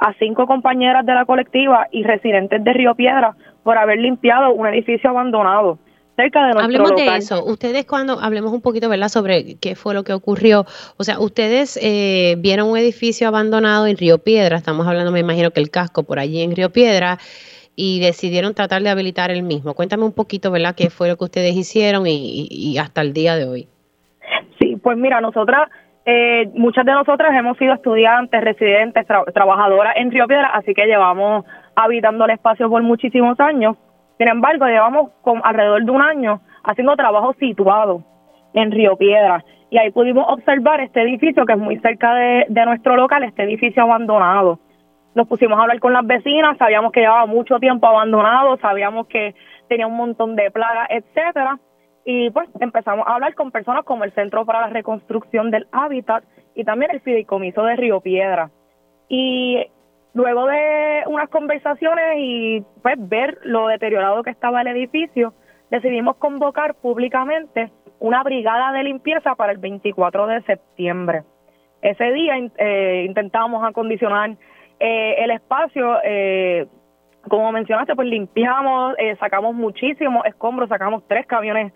a 0.00 0.12
cinco 0.18 0.46
compañeras 0.46 1.06
de 1.06 1.14
la 1.14 1.24
colectiva 1.24 1.86
y 1.92 2.02
residentes 2.02 2.62
de 2.62 2.72
Río 2.72 2.94
Piedra 2.94 3.36
por 3.62 3.78
haber 3.78 3.98
limpiado 3.98 4.52
un 4.52 4.66
edificio 4.66 5.10
abandonado 5.10 5.78
cerca 6.16 6.40
de 6.40 6.54
nuestro 6.54 6.64
Hablemos 6.64 6.96
de 6.96 7.16
eso. 7.16 7.44
Ustedes 7.44 7.86
cuando 7.86 8.18
hablemos 8.20 8.52
un 8.52 8.60
poquito, 8.60 8.88
¿verdad?, 8.88 9.08
sobre 9.08 9.56
qué 9.56 9.76
fue 9.76 9.94
lo 9.94 10.02
que 10.02 10.12
ocurrió. 10.12 10.66
O 10.96 11.04
sea, 11.04 11.20
ustedes 11.20 11.78
eh, 11.80 12.36
vieron 12.38 12.68
un 12.68 12.76
edificio 12.76 13.28
abandonado 13.28 13.86
en 13.86 13.96
Río 13.96 14.18
Piedra. 14.18 14.56
Estamos 14.56 14.86
hablando, 14.86 15.12
me 15.12 15.20
imagino 15.20 15.50
que 15.50 15.60
el 15.60 15.70
casco 15.70 16.02
por 16.02 16.18
allí 16.18 16.42
en 16.42 16.56
Río 16.56 16.70
Piedra 16.70 17.18
y 17.76 18.00
decidieron 18.00 18.54
tratar 18.54 18.82
de 18.82 18.88
habilitar 18.88 19.30
el 19.30 19.42
mismo. 19.42 19.74
Cuéntame 19.74 20.04
un 20.04 20.14
poquito, 20.14 20.50
¿verdad?, 20.50 20.74
qué 20.74 20.88
fue 20.88 21.08
lo 21.08 21.16
que 21.16 21.24
ustedes 21.24 21.54
hicieron 21.54 22.04
y, 22.06 22.78
hasta 22.78 23.02
el 23.02 23.12
día 23.12 23.36
de 23.36 23.46
hoy. 23.46 23.68
Sí, 24.58 24.76
pues 24.82 24.96
mira, 24.96 25.20
nosotras, 25.20 25.68
eh, 26.06 26.48
muchas 26.54 26.86
de 26.86 26.92
nosotras 26.92 27.30
hemos 27.38 27.58
sido 27.58 27.74
estudiantes, 27.74 28.42
residentes, 28.42 29.06
trabajadoras 29.34 29.94
en 29.96 30.10
Río 30.10 30.26
Piedra, 30.26 30.50
así 30.54 30.72
que 30.72 30.86
llevamos 30.86 31.44
habitando 31.74 32.24
el 32.24 32.30
espacio 32.30 32.70
por 32.70 32.82
muchísimos 32.82 33.38
años. 33.38 33.76
Sin 34.16 34.28
embargo, 34.28 34.64
llevamos 34.64 35.10
con 35.20 35.42
alrededor 35.44 35.84
de 35.84 35.90
un 35.90 36.00
año 36.00 36.40
haciendo 36.64 36.96
trabajo 36.96 37.34
situado 37.38 38.02
en 38.54 38.70
Río 38.72 38.96
Piedra. 38.96 39.44
Y 39.68 39.76
ahí 39.76 39.90
pudimos 39.90 40.24
observar 40.28 40.80
este 40.80 41.02
edificio 41.02 41.44
que 41.44 41.52
es 41.52 41.58
muy 41.58 41.78
cerca 41.80 42.14
de 42.14 42.64
nuestro 42.64 42.96
local, 42.96 43.22
este 43.24 43.42
edificio 43.42 43.82
abandonado 43.82 44.60
nos 45.16 45.26
pusimos 45.26 45.58
a 45.58 45.62
hablar 45.62 45.80
con 45.80 45.94
las 45.94 46.06
vecinas, 46.06 46.58
sabíamos 46.58 46.92
que 46.92 47.00
llevaba 47.00 47.24
mucho 47.24 47.58
tiempo 47.58 47.86
abandonado, 47.86 48.58
sabíamos 48.58 49.06
que 49.06 49.34
tenía 49.66 49.86
un 49.86 49.96
montón 49.96 50.36
de 50.36 50.50
plagas, 50.50 50.88
etcétera, 50.90 51.58
y 52.04 52.28
pues 52.30 52.46
empezamos 52.60 53.06
a 53.08 53.14
hablar 53.14 53.34
con 53.34 53.50
personas 53.50 53.84
como 53.84 54.04
el 54.04 54.12
Centro 54.12 54.44
para 54.44 54.60
la 54.60 54.66
Reconstrucción 54.68 55.50
del 55.50 55.66
Hábitat 55.72 56.22
y 56.54 56.64
también 56.64 56.90
el 56.90 57.00
Fideicomiso 57.00 57.62
de 57.64 57.76
Río 57.76 58.02
Piedra. 58.02 58.50
Y 59.08 59.66
luego 60.12 60.46
de 60.46 61.04
unas 61.06 61.30
conversaciones 61.30 62.18
y 62.18 62.62
pues 62.82 62.96
ver 62.98 63.38
lo 63.42 63.68
deteriorado 63.68 64.22
que 64.22 64.30
estaba 64.30 64.60
el 64.60 64.66
edificio, 64.66 65.32
decidimos 65.70 66.16
convocar 66.16 66.74
públicamente 66.74 67.72
una 68.00 68.22
brigada 68.22 68.70
de 68.72 68.84
limpieza 68.84 69.34
para 69.34 69.52
el 69.52 69.58
24 69.58 70.26
de 70.26 70.42
septiembre. 70.42 71.22
Ese 71.80 72.12
día 72.12 72.34
eh, 72.58 73.04
intentamos 73.06 73.64
acondicionar 73.64 74.36
eh, 74.80 75.14
el 75.18 75.30
espacio, 75.30 75.98
eh, 76.04 76.66
como 77.28 77.52
mencionaste, 77.52 77.94
pues 77.94 78.08
limpiamos, 78.08 78.94
sacamos 79.18 79.54
muchísimos 79.54 80.24
escombros, 80.26 80.68
sacamos 80.68 81.02
tres 81.08 81.26
camiones 81.26 81.72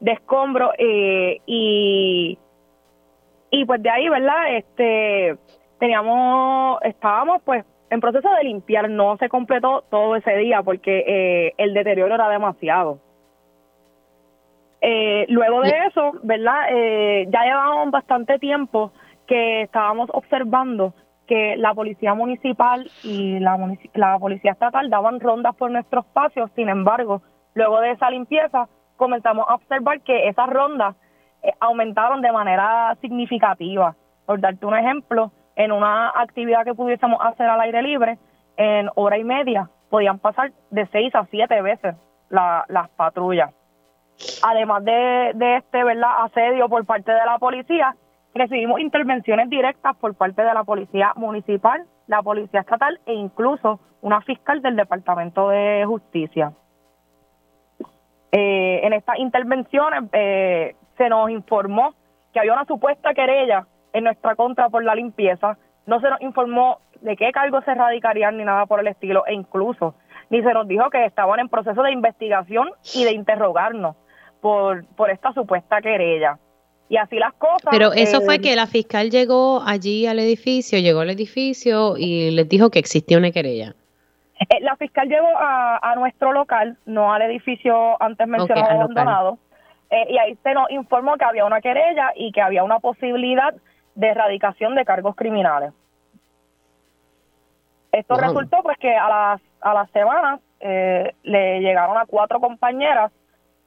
de 0.00 0.12
escombros 0.12 0.70
y 0.78 2.38
y 3.50 3.64
pues 3.66 3.82
de 3.82 3.90
ahí, 3.90 4.08
¿verdad? 4.08 4.56
Este 4.56 5.36
teníamos 5.78 6.78
estábamos 6.82 7.42
pues 7.44 7.64
en 7.90 8.00
proceso 8.00 8.28
de 8.34 8.44
limpiar, 8.44 8.88
no 8.88 9.16
se 9.16 9.28
completó 9.28 9.82
todo 9.90 10.16
ese 10.16 10.36
día 10.36 10.62
porque 10.62 11.52
el 11.58 11.74
deterioro 11.74 12.14
era 12.14 12.28
demasiado. 12.28 13.00
Eh, 14.84 15.26
luego 15.28 15.62
de 15.62 15.72
eso, 15.86 16.10
¿verdad? 16.24 16.64
Eh, 16.70 17.26
ya 17.30 17.44
llevábamos 17.44 17.92
bastante 17.92 18.40
tiempo 18.40 18.90
que 19.28 19.62
estábamos 19.62 20.10
observando 20.12 20.92
que 21.26 21.56
la 21.56 21.74
policía 21.74 22.14
municipal 22.14 22.90
y 23.02 23.38
la, 23.38 23.58
la 23.94 24.18
policía 24.18 24.52
estatal 24.52 24.90
daban 24.90 25.20
rondas 25.20 25.54
por 25.56 25.70
nuestros 25.70 26.04
espacios, 26.04 26.50
sin 26.56 26.68
embargo, 26.68 27.22
luego 27.54 27.80
de 27.80 27.92
esa 27.92 28.10
limpieza 28.10 28.68
comenzamos 28.96 29.46
a 29.48 29.54
observar 29.54 30.00
que 30.00 30.28
esas 30.28 30.48
rondas 30.48 30.96
eh, 31.42 31.52
aumentaron 31.60 32.20
de 32.22 32.32
manera 32.32 32.96
significativa. 33.00 33.94
Por 34.26 34.40
darte 34.40 34.64
un 34.64 34.76
ejemplo, 34.76 35.32
en 35.56 35.72
una 35.72 36.10
actividad 36.10 36.64
que 36.64 36.74
pudiésemos 36.74 37.18
hacer 37.20 37.46
al 37.48 37.60
aire 37.60 37.82
libre, 37.82 38.18
en 38.56 38.88
hora 38.94 39.18
y 39.18 39.24
media 39.24 39.68
podían 39.90 40.18
pasar 40.18 40.52
de 40.70 40.86
seis 40.86 41.14
a 41.14 41.26
siete 41.26 41.60
veces 41.60 41.94
las 42.30 42.88
patrullas. 42.96 43.50
Además 44.42 44.84
de, 44.84 45.56
este 45.56 45.84
verdad 45.84 46.24
asedio 46.24 46.68
por 46.68 46.84
parte 46.86 47.12
de 47.12 47.26
la 47.26 47.38
policía, 47.38 47.94
recibimos 48.34 48.80
intervenciones 48.80 49.48
directas 49.50 49.96
por 49.96 50.14
parte 50.14 50.42
de 50.42 50.54
la 50.54 50.64
policía 50.64 51.12
municipal, 51.16 51.84
la 52.06 52.22
policía 52.22 52.60
estatal 52.60 53.00
e 53.06 53.14
incluso 53.14 53.80
una 54.00 54.20
fiscal 54.22 54.62
del 54.62 54.76
Departamento 54.76 55.48
de 55.50 55.84
Justicia. 55.86 56.52
Eh, 58.32 58.80
en 58.82 58.92
estas 58.94 59.18
intervenciones 59.18 60.04
eh, 60.12 60.74
se 60.96 61.08
nos 61.08 61.30
informó 61.30 61.94
que 62.32 62.40
había 62.40 62.54
una 62.54 62.64
supuesta 62.64 63.12
querella 63.12 63.66
en 63.92 64.04
nuestra 64.04 64.34
contra 64.34 64.70
por 64.70 64.82
la 64.82 64.94
limpieza. 64.94 65.58
No 65.86 66.00
se 66.00 66.08
nos 66.08 66.20
informó 66.22 66.78
de 67.02 67.16
qué 67.16 67.30
cargos 67.32 67.64
se 67.64 67.74
radicarían 67.74 68.38
ni 68.38 68.44
nada 68.44 68.64
por 68.66 68.80
el 68.80 68.86
estilo 68.86 69.26
e 69.26 69.34
incluso 69.34 69.94
ni 70.30 70.42
se 70.42 70.54
nos 70.54 70.66
dijo 70.66 70.88
que 70.88 71.04
estaban 71.04 71.40
en 71.40 71.48
proceso 71.50 71.82
de 71.82 71.92
investigación 71.92 72.70
y 72.94 73.04
de 73.04 73.12
interrogarnos 73.12 73.96
por, 74.40 74.86
por 74.96 75.10
esta 75.10 75.32
supuesta 75.34 75.82
querella. 75.82 76.38
Y 76.92 76.98
así 76.98 77.18
las 77.18 77.32
cosas. 77.32 77.70
Pero 77.70 77.94
eso 77.94 78.20
fue 78.20 78.34
eh, 78.34 78.40
que 78.42 78.54
la 78.54 78.66
fiscal 78.66 79.08
llegó 79.08 79.62
allí 79.64 80.06
al 80.06 80.18
edificio, 80.18 80.78
llegó 80.78 81.00
al 81.00 81.08
edificio 81.08 81.94
y 81.96 82.30
les 82.32 82.46
dijo 82.50 82.68
que 82.68 82.78
existía 82.78 83.16
una 83.16 83.30
querella. 83.30 83.74
Eh, 84.38 84.60
la 84.60 84.76
fiscal 84.76 85.08
llegó 85.08 85.26
a, 85.38 85.78
a, 85.78 85.94
nuestro 85.94 86.34
local, 86.34 86.76
no 86.84 87.10
al 87.10 87.22
edificio 87.22 87.96
antes 87.98 88.28
mencionado 88.28 88.72
abandonado, 88.72 89.38
eh, 89.88 90.04
y 90.06 90.18
ahí 90.18 90.36
se 90.42 90.52
nos 90.52 90.70
informó 90.70 91.16
que 91.16 91.24
había 91.24 91.46
una 91.46 91.62
querella 91.62 92.12
y 92.14 92.30
que 92.30 92.42
había 92.42 92.62
una 92.62 92.78
posibilidad 92.78 93.54
de 93.94 94.08
erradicación 94.08 94.74
de 94.74 94.84
cargos 94.84 95.16
criminales. 95.16 95.72
Esto 97.90 98.16
resultó 98.16 98.62
pues 98.62 98.76
que 98.76 98.94
a 98.94 99.08
las, 99.08 99.40
a 99.62 99.72
las 99.72 99.90
semanas 99.92 100.40
le 100.60 101.60
llegaron 101.60 101.96
a 101.96 102.04
cuatro 102.04 102.38
compañeras 102.38 103.10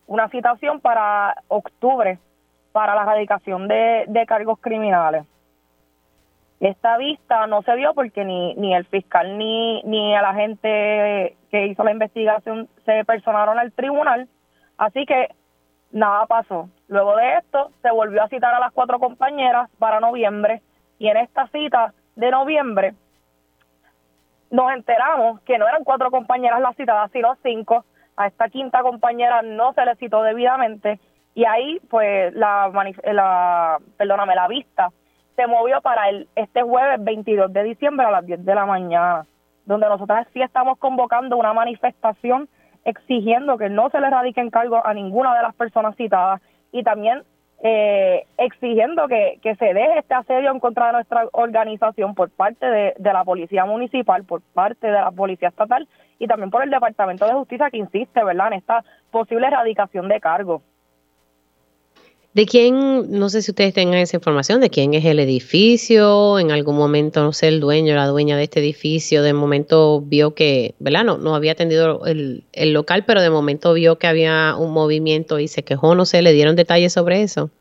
una 0.05 0.29
citación 0.29 0.79
para 0.79 1.41
octubre 1.47 2.19
para 2.75 2.93
la 2.93 3.03
erradicación 3.03 3.69
de, 3.69 4.25
cargos 4.27 4.59
criminales. 4.59 5.23
Esta 6.59 6.97
vista 6.97 7.47
no 7.47 7.61
se 7.61 7.73
dio 7.77 7.93
porque 7.93 8.25
ni, 8.25 8.53
ni 8.55 8.75
el 8.75 8.83
fiscal 8.87 9.37
ni, 9.37 9.81
ni 9.83 10.11
la 10.11 10.33
gente 10.33 11.37
que 11.49 11.67
hizo 11.67 11.85
la 11.85 11.93
investigación 11.93 12.67
se 12.83 13.05
personaron 13.05 13.57
al 13.59 13.71
tribunal, 13.71 14.27
así 14.77 15.05
que 15.05 15.29
nada 15.93 16.25
pasó. 16.25 16.67
Luego 16.89 17.15
de 17.15 17.37
esto 17.37 17.71
se 17.81 17.91
volvió 17.91 18.21
a 18.21 18.27
citar 18.27 18.53
a 18.53 18.59
las 18.59 18.73
cuatro 18.73 18.99
compañeras 18.99 19.69
para 19.79 20.01
noviembre 20.01 20.61
y 20.99 21.07
en 21.07 21.15
esta 21.15 21.47
cita 21.47 21.93
de 22.17 22.29
noviembre 22.29 22.93
nos 24.51 24.73
enteramos 24.73 25.39
que 25.43 25.57
no 25.57 25.65
eran 25.65 25.85
cuatro 25.85 26.11
compañeras 26.11 26.59
las 26.59 26.75
citadas, 26.75 27.09
sino 27.13 27.37
cinco, 27.41 27.85
a 28.17 28.27
esta 28.27 28.49
quinta 28.49 28.81
compañera 28.81 29.43
no 29.43 29.71
se 29.71 29.85
le 29.85 29.95
citó 29.95 30.23
debidamente 30.23 30.99
y 31.35 31.45
ahí 31.45 31.79
pues 31.89 32.33
la, 32.33 32.71
la 33.03 33.77
perdóname, 33.97 34.33
la 34.33 34.47
vista 34.47 34.89
se 35.35 35.47
movió 35.47 35.81
para 35.81 36.09
el 36.09 36.27
este 36.35 36.61
jueves 36.63 37.03
22 37.03 37.51
de 37.51 37.63
diciembre 37.63 38.05
a 38.05 38.11
las 38.11 38.25
10 38.25 38.45
de 38.45 38.55
la 38.55 38.65
mañana, 38.65 39.25
donde 39.65 39.87
nosotras 39.87 40.27
sí 40.33 40.41
estamos 40.41 40.79
convocando 40.79 41.35
una 41.35 41.53
manifestación 41.53 42.47
exigiendo 42.85 43.57
que 43.57 43.69
no 43.69 43.89
se 43.89 43.99
le 43.99 44.09
radiquen 44.09 44.49
cargos 44.49 44.81
a 44.85 44.93
ninguna 44.93 45.35
de 45.35 45.43
las 45.43 45.53
personas 45.55 45.95
citadas 45.97 46.41
y 46.71 46.83
también 46.83 47.23
eh, 47.63 48.25
exigiendo 48.37 49.07
que, 49.07 49.39
se 49.41 49.73
deje 49.73 49.99
este 49.99 50.13
asedio 50.13 50.51
en 50.51 50.59
contra 50.59 50.87
de 50.87 50.93
nuestra 50.93 51.27
organización 51.33 52.15
por 52.15 52.29
parte 52.29 52.65
de, 52.65 52.93
de, 52.97 53.13
la 53.13 53.23
Policía 53.25 53.65
Municipal, 53.65 54.23
por 54.23 54.41
parte 54.41 54.87
de 54.87 54.93
la 54.93 55.11
Policía 55.11 55.49
Estatal 55.49 55.87
y 56.19 56.27
también 56.27 56.51
por 56.51 56.63
el 56.63 56.69
Departamento 56.69 57.25
de 57.25 57.33
Justicia 57.33 57.69
que 57.69 57.77
insiste, 57.77 58.23
¿verdad?, 58.23 58.47
en 58.47 58.59
esta 58.59 58.83
posible 59.09 59.47
erradicación 59.47 60.07
de 60.07 60.21
cargos. 60.21 60.61
¿De 62.35 62.45
quién, 62.45 63.17
no 63.17 63.29
sé 63.29 63.41
si 63.41 63.51
ustedes 63.51 63.73
tengan 63.73 63.97
esa 63.99 64.17
información, 64.17 64.59
de 64.59 64.69
quién 64.69 64.93
es 64.93 65.05
el 65.05 65.19
edificio? 65.19 66.37
En 66.37 66.51
algún 66.51 66.75
momento, 66.75 67.23
no 67.23 67.31
sé, 67.31 67.47
el 67.47 67.61
dueño, 67.61 67.95
la 67.95 68.07
dueña 68.07 68.35
de 68.35 68.43
este 68.43 68.59
edificio, 68.59 69.23
de 69.23 69.31
momento 69.31 70.01
vio 70.01 70.35
que, 70.35 70.75
¿verdad? 70.79 71.05
No, 71.05 71.17
no 71.17 71.33
había 71.33 71.53
atendido 71.53 72.05
el, 72.05 72.43
el 72.51 72.73
local, 72.73 73.05
pero 73.07 73.21
de 73.21 73.29
momento 73.29 73.73
vio 73.73 73.97
que 73.99 74.07
había 74.07 74.57
un 74.57 74.73
movimiento 74.73 75.39
y 75.39 75.47
se 75.47 75.63
quejó, 75.63 75.95
no 75.95 76.03
sé, 76.03 76.21
¿le 76.21 76.33
dieron 76.33 76.57
detalles 76.57 76.91
sobre 76.91 77.21
eso? 77.21 77.51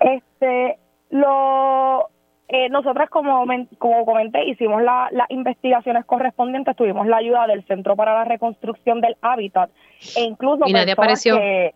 Este, 0.00 0.78
lo, 1.10 2.08
eh, 2.48 2.68
nosotras, 2.68 3.10
como, 3.10 3.46
como 3.78 4.04
comenté, 4.04 4.44
hicimos 4.44 4.82
las 4.82 5.30
investigaciones 5.30 6.04
correspondientes, 6.04 6.74
tuvimos 6.74 7.06
la 7.06 7.18
ayuda 7.18 7.46
del 7.46 7.64
Centro 7.66 7.94
para 7.94 8.12
la 8.12 8.24
Reconstrucción 8.24 9.00
del 9.00 9.16
Hábitat 9.22 9.70
e 10.16 10.22
incluso 10.22 10.64
¿Y 10.66 10.72
nadie 10.72 10.94
apareció? 10.94 11.36
Que, 11.36 11.74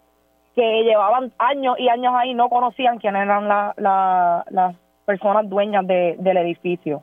que 0.57 0.83
llevaban 0.85 1.33
años 1.38 1.77
y 1.79 1.88
años 1.88 2.14
ahí 2.16 2.33
no 2.33 2.49
conocían 2.49 2.99
quién 2.99 3.14
eran 3.14 3.47
las 3.47 4.75
personas 5.05 5.49
dueñas 5.49 5.87
del 5.87 6.37
edificio. 6.38 7.03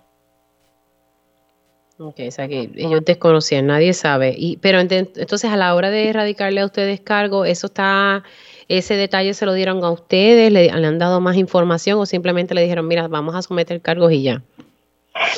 Ok, 2.00 2.16
o 2.28 2.32
sea 2.32 2.48
que 2.48 2.72
ellos 2.76 3.06
desconocían, 3.06 3.68
nadie 3.68 3.94
sabe. 3.94 4.34
Y, 4.36 4.58
pero 4.58 4.80
entonces 4.80 5.46
a 5.46 5.56
la 5.56 5.76
hora 5.76 5.92
de 5.92 6.10
erradicarle 6.10 6.62
a 6.62 6.66
ustedes 6.66 7.00
cargo, 7.00 7.46
¿eso 7.46 7.68
está, 7.68 8.24
ese 8.68 8.96
detalle 8.96 9.36
se 9.36 9.46
lo 9.46 9.54
dieron 9.54 9.84
a 9.84 9.92
ustedes? 9.92 10.52
¿Le, 10.52 10.72
han 10.72 10.98
dado 10.98 11.22
más 11.22 11.38
información 11.38 12.00
o 12.00 12.08
simplemente 12.08 12.56
le 12.56 12.64
dijeron, 12.64 12.88
mira, 12.88 13.08
vamos 13.08 13.36
a 13.36 13.44
someter 13.44 13.80
cargos 13.80 14.12
y 14.12 14.24
ya? 14.24 14.42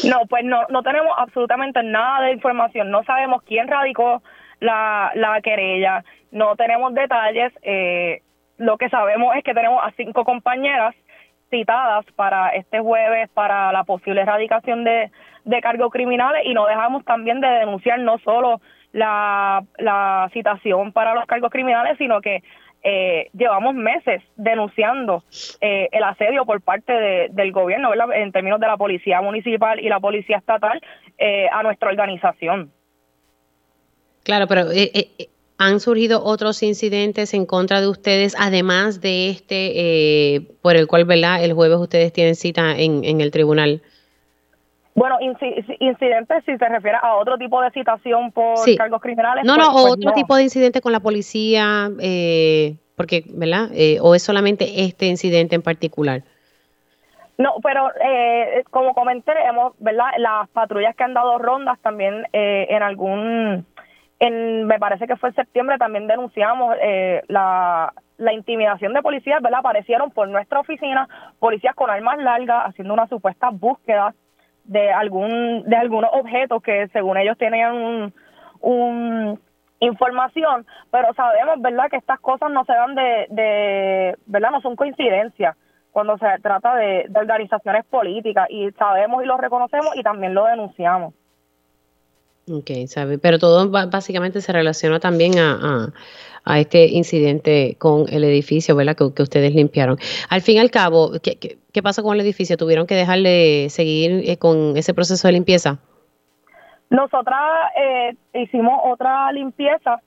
No, 0.05 0.21
pues 0.29 0.45
no, 0.45 0.61
no 0.69 0.81
tenemos 0.81 1.11
absolutamente 1.17 1.83
nada 1.83 2.25
de 2.25 2.31
información. 2.31 2.89
No 2.89 3.03
sabemos 3.03 3.43
quién 3.43 3.67
radicó 3.67 4.23
la, 4.61 5.11
la 5.15 5.41
querella, 5.41 6.05
no 6.35 6.55
tenemos 6.57 6.93
detalles. 6.93 7.53
Eh, 7.61 8.21
lo 8.57 8.77
que 8.77 8.89
sabemos 8.89 9.33
es 9.37 9.43
que 9.43 9.53
tenemos 9.53 9.81
a 9.81 9.91
cinco 9.95 10.25
compañeras 10.25 10.93
citadas 11.49 12.05
para 12.17 12.49
este 12.49 12.81
jueves 12.81 13.29
para 13.29 13.71
la 13.71 13.85
posible 13.85 14.21
erradicación 14.21 14.83
de, 14.83 15.11
de 15.45 15.61
cargos 15.61 15.91
criminales 15.91 16.41
y 16.45 16.53
no 16.53 16.65
dejamos 16.65 17.05
también 17.05 17.39
de 17.39 17.47
denunciar 17.47 17.99
no 17.99 18.17
solo 18.17 18.59
la, 18.91 19.63
la 19.77 20.29
citación 20.33 20.91
para 20.91 21.13
los 21.13 21.25
cargos 21.25 21.51
criminales, 21.51 21.97
sino 21.97 22.19
que 22.19 22.43
eh, 22.83 23.29
llevamos 23.31 23.73
meses 23.73 24.21
denunciando 24.35 25.23
eh, 25.61 25.87
el 25.93 26.03
asedio 26.03 26.45
por 26.45 26.59
parte 26.61 26.91
de, 26.91 27.29
del 27.31 27.53
gobierno, 27.53 27.91
en 28.13 28.31
términos 28.33 28.59
de 28.59 28.67
la 28.67 28.75
policía 28.75 29.21
municipal 29.21 29.79
y 29.79 29.87
la 29.87 30.01
policía 30.01 30.37
estatal, 30.37 30.81
eh, 31.17 31.47
a 31.49 31.63
nuestra 31.63 31.89
organización. 31.89 32.73
Claro, 34.23 34.47
pero 34.47 34.65
¿Han 35.57 35.79
surgido 35.79 36.23
otros 36.23 36.63
incidentes 36.63 37.33
en 37.33 37.45
contra 37.45 37.79
de 37.81 37.87
ustedes, 37.87 38.35
además 38.37 38.99
de 38.99 39.29
este 39.29 40.35
eh, 40.35 40.41
por 40.61 40.75
el 40.75 40.87
cual, 40.87 41.05
¿verdad? 41.05 41.43
El 41.43 41.53
jueves 41.53 41.77
ustedes 41.77 42.11
tienen 42.11 42.35
cita 42.35 42.77
en, 42.77 43.05
en 43.05 43.21
el 43.21 43.31
tribunal. 43.31 43.81
Bueno, 44.95 45.17
incidentes 45.19 46.43
si 46.45 46.57
se 46.57 46.69
refiere 46.69 46.97
a 47.01 47.15
otro 47.15 47.37
tipo 47.37 47.61
de 47.61 47.69
citación 47.71 48.31
por 48.31 48.57
cargos 48.77 49.01
criminales. 49.01 49.43
No, 49.43 49.57
no, 49.57 49.71
pues, 49.71 49.83
pues 49.83 49.93
otro 49.93 50.11
tipo 50.13 50.35
de 50.37 50.43
incidente 50.43 50.79
con 50.79 50.93
la 50.93 51.01
policía, 51.01 51.91
eh, 51.99 52.75
porque, 52.95 53.25
¿verdad? 53.27 53.69
Eh, 53.73 53.97
¿O 54.01 54.15
es 54.15 54.23
solamente 54.23 54.85
este 54.85 55.07
incidente 55.07 55.55
en 55.55 55.61
particular? 55.61 56.23
No, 57.37 57.55
pero 57.61 57.91
eh, 58.01 58.63
como 58.71 58.93
comenté, 58.93 59.33
hemos, 59.45 59.73
¿verdad? 59.79 60.11
Las 60.17 60.47
patrullas 60.49 60.95
que 60.95 61.03
han 61.03 61.13
dado 61.13 61.37
rondas 61.39 61.77
también 61.81 62.25
eh, 62.31 62.67
en 62.69 62.81
algún, 62.81 63.65
en, 64.19 64.65
me 64.65 64.79
parece 64.79 65.07
que 65.07 65.15
fue 65.15 65.29
en 65.29 65.35
septiembre, 65.35 65.77
también 65.77 66.07
denunciamos 66.07 66.75
eh, 66.81 67.21
la, 67.27 67.93
la 68.17 68.33
intimidación 68.33 68.93
de 68.93 69.01
policías, 69.01 69.41
¿verdad? 69.41 69.59
Aparecieron 69.59 70.11
por 70.11 70.27
nuestra 70.27 70.59
oficina 70.59 71.07
policías 71.39 71.75
con 71.75 71.89
armas 71.89 72.17
largas 72.19 72.63
haciendo 72.67 72.93
una 72.93 73.07
supuesta 73.07 73.49
búsqueda 73.49 74.13
de 74.63 74.91
algún 74.91 75.63
de 75.63 75.75
algunos 75.75 76.09
objetos 76.13 76.63
que 76.63 76.87
según 76.87 77.17
ellos 77.17 77.37
tenían 77.37 77.75
un, 77.75 78.13
un 78.61 79.39
información, 79.79 80.65
pero 80.91 81.13
sabemos, 81.13 81.61
¿verdad?, 81.61 81.89
que 81.89 81.97
estas 81.97 82.19
cosas 82.19 82.49
no 82.51 82.63
se 82.65 82.73
dan 82.73 82.95
de, 82.95 83.27
de 83.29 84.15
¿verdad?, 84.25 84.51
no 84.51 84.61
son 84.61 84.75
coincidencias 84.75 85.55
cuando 85.91 86.17
se 86.17 86.27
trata 86.41 86.75
de, 86.75 87.09
organizaciones 87.15 87.85
políticas 87.85 88.47
y 88.49 88.71
sabemos 88.71 89.23
y 89.23 89.27
lo 89.27 89.37
reconocemos 89.37 89.95
y 89.95 90.03
también 90.03 90.33
lo 90.33 90.45
denunciamos. 90.45 91.13
Ok, 92.47 92.69
sabe, 92.87 93.17
pero 93.17 93.39
todo 93.39 93.71
básicamente 93.71 94.39
se 94.39 94.53
relaciona 94.53 94.99
también 94.99 95.39
a, 95.39 95.91
a, 96.43 96.59
este 96.59 96.85
incidente 96.85 97.75
con 97.79 98.05
el 98.07 98.23
edificio, 98.23 98.75
¿verdad? 98.75 98.95
Que, 98.95 99.23
ustedes 99.23 99.55
limpiaron. 99.55 99.97
Al 100.29 100.41
fin 100.41 100.57
y 100.57 100.59
al 100.59 100.69
cabo, 100.69 101.13
¿qué, 101.23 101.57
qué, 101.73 101.81
pasó 101.81 102.03
con 102.03 102.13
el 102.13 102.21
edificio? 102.21 102.55
¿Tuvieron 102.55 102.85
que 102.85 102.93
dejarle 102.93 103.71
seguir 103.71 104.29
eh, 104.29 104.37
con 104.37 104.77
ese 104.77 104.93
proceso 104.93 105.27
de 105.27 105.31
limpieza? 105.31 105.79
Nosotras 106.91 107.71
eh, 107.75 108.15
hicimos 108.35 108.79
otra 108.83 109.31
limpieza, 109.31 109.99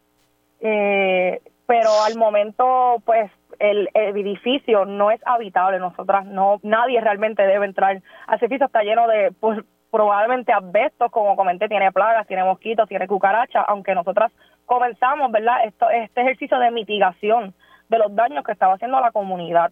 eh, 0.60 1.40
pero 1.66 1.90
al 2.06 2.16
momento, 2.16 3.02
pues, 3.04 3.32
el, 3.58 3.88
edificio 3.94 4.84
no 4.84 5.10
es 5.10 5.20
habitable. 5.26 5.80
Nosotras 5.80 6.24
no, 6.24 6.60
nadie 6.62 7.00
realmente 7.00 7.42
debe 7.42 7.66
entrar. 7.66 7.96
Ese 8.32 8.44
edificio 8.44 8.66
está 8.66 8.84
lleno 8.84 9.08
de, 9.08 9.32
pues, 9.40 9.58
probablemente 9.90 10.52
asbestos, 10.52 11.10
como 11.10 11.36
comenté, 11.36 11.68
tiene 11.68 11.92
plagas, 11.92 12.26
tiene 12.26 12.44
mosquitos, 12.44 12.88
tiene 12.88 13.06
cucarachas, 13.06 13.64
aunque 13.68 13.94
nosotras 13.94 14.32
comenzamos, 14.66 15.30
¿verdad? 15.32 15.64
Esto, 15.64 15.88
este 15.90 16.20
ejercicio 16.20 16.58
de 16.58 16.70
mitigación 16.70 17.54
de 17.88 17.98
los 17.98 18.14
daños 18.14 18.44
que 18.44 18.52
estaba 18.52 18.74
haciendo 18.74 19.00
la 19.00 19.12
comunidad. 19.12 19.70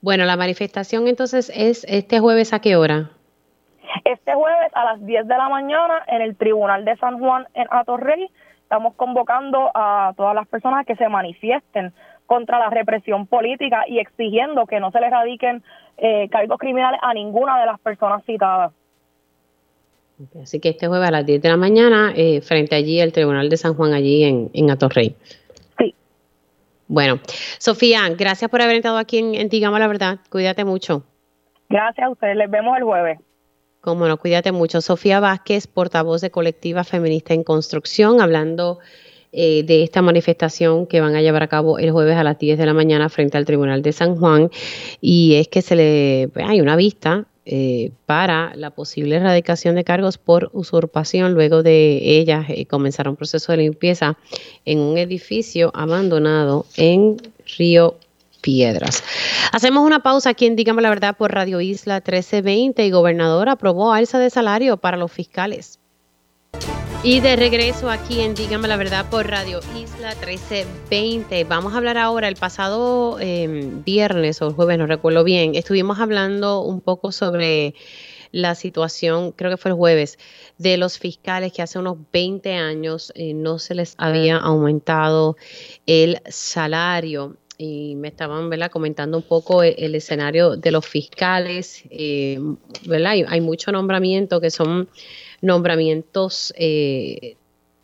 Bueno, 0.00 0.24
la 0.24 0.36
manifestación 0.36 1.08
entonces 1.08 1.52
es 1.54 1.84
este 1.84 2.20
jueves 2.20 2.54
a 2.54 2.60
qué 2.60 2.76
hora? 2.76 3.10
Este 4.04 4.34
jueves 4.34 4.70
a 4.74 4.84
las 4.84 5.04
10 5.04 5.26
de 5.26 5.36
la 5.36 5.48
mañana 5.48 6.02
en 6.06 6.22
el 6.22 6.36
Tribunal 6.36 6.84
de 6.84 6.96
San 6.96 7.18
Juan 7.18 7.46
en 7.54 7.66
Atorrey 7.70 8.30
estamos 8.62 8.94
convocando 8.94 9.68
a 9.74 10.14
todas 10.16 10.32
las 10.32 10.46
personas 10.46 10.86
que 10.86 10.94
se 10.94 11.08
manifiesten 11.08 11.92
contra 12.26 12.60
la 12.60 12.70
represión 12.70 13.26
política 13.26 13.82
y 13.88 13.98
exigiendo 13.98 14.66
que 14.66 14.78
no 14.78 14.92
se 14.92 15.00
le 15.00 15.10
radiquen 15.10 15.64
eh, 16.02 16.28
cargos 16.30 16.58
criminales 16.58 16.98
a 17.02 17.12
ninguna 17.12 17.60
de 17.60 17.66
las 17.66 17.78
personas 17.80 18.24
citadas. 18.24 18.72
Así 20.42 20.60
que 20.60 20.70
este 20.70 20.86
jueves 20.86 21.08
a 21.08 21.12
las 21.12 21.26
10 21.26 21.42
de 21.42 21.48
la 21.48 21.56
mañana, 21.56 22.12
eh, 22.16 22.40
frente 22.40 22.74
allí 22.74 23.00
al 23.00 23.12
Tribunal 23.12 23.48
de 23.48 23.56
San 23.56 23.74
Juan, 23.74 23.92
allí 23.92 24.24
en, 24.24 24.50
en 24.52 24.70
Atorrey. 24.70 25.14
Sí. 25.78 25.94
Bueno, 26.88 27.20
Sofía, 27.58 28.02
gracias 28.16 28.50
por 28.50 28.60
haber 28.62 28.76
estado 28.76 28.98
aquí 28.98 29.18
en, 29.18 29.34
en 29.34 29.48
Digamos 29.48 29.78
la 29.78 29.88
Verdad. 29.88 30.18
Cuídate 30.30 30.64
mucho. 30.64 31.04
Gracias 31.68 32.06
a 32.06 32.10
ustedes. 32.10 32.36
Les 32.36 32.50
vemos 32.50 32.76
el 32.76 32.84
jueves. 32.84 33.18
Cómo 33.80 34.06
no, 34.06 34.16
cuídate 34.18 34.52
mucho. 34.52 34.80
Sofía 34.80 35.20
Vázquez, 35.20 35.66
portavoz 35.66 36.20
de 36.20 36.30
Colectiva 36.30 36.84
Feminista 36.84 37.32
en 37.32 37.44
Construcción, 37.44 38.20
hablando 38.20 38.78
eh, 39.32 39.62
de 39.62 39.82
esta 39.82 40.02
manifestación 40.02 40.86
que 40.86 41.00
van 41.00 41.14
a 41.14 41.22
llevar 41.22 41.42
a 41.42 41.48
cabo 41.48 41.78
el 41.78 41.92
jueves 41.92 42.16
a 42.16 42.24
las 42.24 42.38
10 42.38 42.58
de 42.58 42.66
la 42.66 42.74
mañana 42.74 43.08
frente 43.08 43.38
al 43.38 43.44
Tribunal 43.44 43.82
de 43.82 43.92
San 43.92 44.16
Juan. 44.16 44.50
Y 45.00 45.34
es 45.34 45.48
que 45.48 45.62
se 45.62 45.76
le 45.76 46.28
pues, 46.32 46.46
hay 46.48 46.60
una 46.60 46.76
vista 46.76 47.26
eh, 47.46 47.90
para 48.06 48.54
la 48.54 48.70
posible 48.70 49.16
erradicación 49.16 49.74
de 49.74 49.82
cargos 49.82 50.18
por 50.18 50.50
usurpación 50.52 51.32
luego 51.34 51.62
de 51.62 51.98
ellas 52.18 52.46
eh, 52.48 52.66
comenzar 52.66 53.08
un 53.08 53.16
proceso 53.16 53.50
de 53.50 53.58
limpieza 53.58 54.16
en 54.64 54.78
un 54.78 54.98
edificio 54.98 55.70
abandonado 55.74 56.66
en 56.76 57.16
Río 57.56 57.96
piedras. 58.40 59.02
Hacemos 59.52 59.84
una 59.84 60.02
pausa 60.02 60.30
aquí 60.30 60.46
en 60.46 60.56
la 60.56 60.90
Verdad 60.90 61.16
por 61.16 61.32
Radio 61.32 61.60
Isla 61.60 61.96
1320 61.96 62.86
y 62.86 62.90
gobernador 62.90 63.48
aprobó 63.48 63.92
alza 63.92 64.18
de 64.18 64.30
salario 64.30 64.76
para 64.76 64.96
los 64.96 65.10
fiscales. 65.10 65.79
Y 67.02 67.20
de 67.20 67.34
regreso 67.34 67.88
aquí 67.88 68.20
en 68.20 68.34
Dígame 68.34 68.68
la 68.68 68.76
Verdad 68.76 69.08
por 69.08 69.26
Radio 69.26 69.60
Isla 69.74 70.14
1320. 70.16 71.44
Vamos 71.44 71.72
a 71.72 71.78
hablar 71.78 71.96
ahora, 71.96 72.28
el 72.28 72.36
pasado 72.36 73.18
em, 73.18 73.82
viernes 73.82 74.42
o 74.42 74.52
jueves, 74.52 74.76
no 74.76 74.86
recuerdo 74.86 75.24
bien, 75.24 75.54
estuvimos 75.54 75.98
hablando 75.98 76.60
un 76.60 76.82
poco 76.82 77.10
sobre 77.10 77.74
la 78.32 78.54
situación, 78.54 79.32
creo 79.32 79.50
que 79.50 79.56
fue 79.56 79.70
el 79.70 79.78
jueves, 79.78 80.18
de 80.58 80.76
los 80.76 80.98
fiscales 80.98 81.54
que 81.54 81.62
hace 81.62 81.78
unos 81.78 81.96
20 82.12 82.52
años 82.52 83.12
eh, 83.14 83.32
no 83.32 83.58
se 83.58 83.74
les 83.74 83.94
había 83.96 84.36
aumentado 84.36 85.38
el 85.86 86.20
salario 86.28 87.38
y 87.62 87.94
me 87.96 88.08
estaban 88.08 88.48
¿verdad? 88.48 88.70
comentando 88.70 89.18
un 89.18 89.22
poco 89.22 89.62
e-, 89.62 89.74
el, 89.78 89.94
escenario 89.94 90.56
de 90.56 90.70
los 90.70 90.86
fiscales, 90.86 91.82
eh, 91.90 92.38
¿verdad? 92.86 93.12
Hay, 93.28 93.40
mucho 93.42 93.70
nombramiento 93.70 94.40
que 94.40 94.50
son 94.50 94.88
nombramientos 95.40 96.52
eh, 96.56 97.36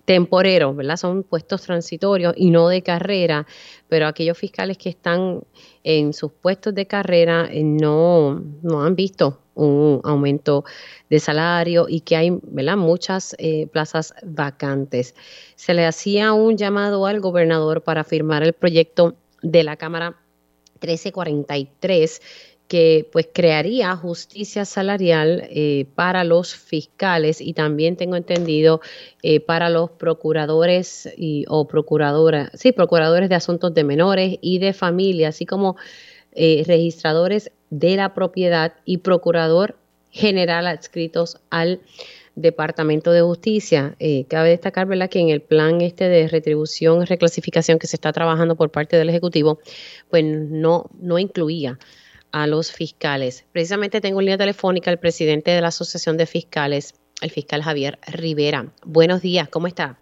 temporeros, 0.05 0.77
¿verdad? 0.77 0.97
Son 0.97 1.23
puestos 1.23 1.63
transitorios 1.63 2.35
y 2.37 2.51
no 2.51 2.69
de 2.69 2.83
carrera, 2.83 3.47
pero 3.89 4.07
aquellos 4.07 4.39
fiscales 4.39 4.79
que 4.79 4.89
están 4.89 5.43
en 5.83 6.13
sus 6.13 6.33
puestos 6.33 6.75
de 6.75 6.87
carrera 6.87 7.49
eh, 7.51 7.63
no, 7.65 8.43
no 8.63 8.83
han 8.83 8.95
visto 8.95 9.41
un 9.55 10.01
aumento 10.05 10.65
de 11.09 11.19
salario 11.19 11.87
y 11.89 12.01
que 12.01 12.17
hay 12.17 12.39
¿verdad? 12.43 12.77
muchas 12.77 13.35
plazas 13.73 14.13
vacantes. 14.23 15.15
Se 15.55 15.73
le 15.73 15.87
hacía 15.87 16.35
un 16.35 16.59
llamado 16.59 17.07
al 17.07 17.21
gobernador 17.21 17.83
para 17.83 18.05
firmar 18.05 18.43
el 18.43 18.53
proyecto 18.53 19.17
de 19.43 19.65
la 19.65 19.77
Cámara 19.77 20.17
1343 20.81 22.21
que 22.69 23.09
pues 23.13 23.29
crearía 23.33 23.95
justicia 23.97 24.65
salarial 24.65 25.47
eh, 25.51 25.87
para 25.95 26.25
los 26.25 26.55
fiscales 26.55 27.41
y 27.41 27.53
también 27.53 27.97
tengo 27.97 28.17
entendido 28.17 28.81
eh, 29.23 29.41
para 29.41 29.71
los 29.71 29.91
procuradores 29.91 31.09
y, 31.17 31.45
o 31.49 31.69
procuradoras, 31.69 32.51
sí, 32.55 32.73
procuradores 32.73 33.29
de 33.29 33.37
asuntos 33.37 33.73
de 33.75 33.85
menores 33.85 34.39
y 34.41 34.59
de 34.59 34.73
familia, 34.73 35.29
así 35.29 35.47
como 35.47 35.77
eh, 36.33 36.65
registradores 36.67 37.53
de 37.71 37.97
la 37.97 38.15
propiedad 38.15 38.75
y 38.85 38.99
procurador 38.99 39.77
general 40.11 40.67
adscritos 40.67 41.39
al 41.51 41.81
Departamento 42.35 43.13
de 43.13 43.23
Justicia. 43.23 43.97
Eh, 43.99 44.27
cabe 44.29 44.51
destacar 44.51 44.87
¿verdad? 44.87 45.09
que 45.09 45.21
en 45.21 45.31
el 45.31 45.41
plan 45.41 45.81
este 45.81 46.09
de 46.09 46.29
retribución 46.29 47.07
reclasificación 47.07 47.79
que 47.79 47.87
se 47.87 47.97
está 47.97 48.13
trabajando 48.13 48.57
por 48.57 48.71
parte 48.71 48.97
del 48.97 49.09
Ejecutivo, 49.09 49.59
pues 50.11 50.25
no, 50.25 50.91
no 51.01 51.19
incluía 51.19 51.79
a 52.37 52.47
los 52.47 52.71
fiscales. 52.71 53.47
Precisamente 53.53 54.03
tengo 54.03 54.21
en 54.21 54.27
línea 54.27 54.37
telefónica 54.37 54.91
al 54.91 54.99
presidente 54.99 55.53
de 55.53 55.63
la 55.63 55.69
Asociación 55.69 56.19
de 56.19 56.27
Fiscales, 56.27 56.93
el 57.23 57.31
fiscal 57.31 57.63
Javier 57.63 57.99
Rivera. 58.07 58.67
Buenos 58.85 59.23
días, 59.23 59.49
¿cómo 59.49 59.67
está? 59.67 59.97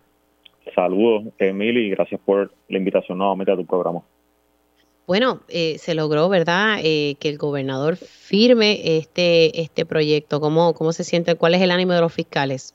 Saludos, 0.74 1.32
Emily, 1.38 1.86
y 1.86 1.90
gracias 1.90 2.20
por 2.24 2.52
la 2.68 2.78
invitación 2.78 3.18
nuevamente 3.18 3.52
a 3.52 3.56
tu 3.56 3.64
programa. 3.64 4.02
Bueno, 5.06 5.42
eh, 5.48 5.76
se 5.78 5.94
logró, 5.94 6.28
¿verdad?, 6.28 6.78
eh, 6.82 7.14
que 7.20 7.28
el 7.28 7.38
gobernador 7.38 7.94
firme 7.94 8.80
este, 8.98 9.60
este 9.60 9.86
proyecto. 9.86 10.40
¿Cómo, 10.40 10.74
¿Cómo 10.74 10.92
se 10.92 11.04
siente? 11.04 11.36
¿Cuál 11.36 11.54
es 11.54 11.62
el 11.62 11.70
ánimo 11.70 11.92
de 11.92 12.00
los 12.00 12.12
fiscales? 12.12 12.74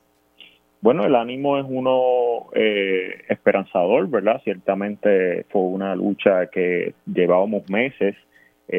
Bueno, 0.80 1.04
el 1.04 1.14
ánimo 1.14 1.58
es 1.58 1.66
uno 1.68 2.46
eh, 2.54 3.24
esperanzador, 3.28 4.08
¿verdad? 4.08 4.40
Ciertamente 4.42 5.44
fue 5.50 5.60
una 5.60 5.94
lucha 5.94 6.46
que 6.46 6.94
llevábamos 7.04 7.68
meses, 7.68 8.16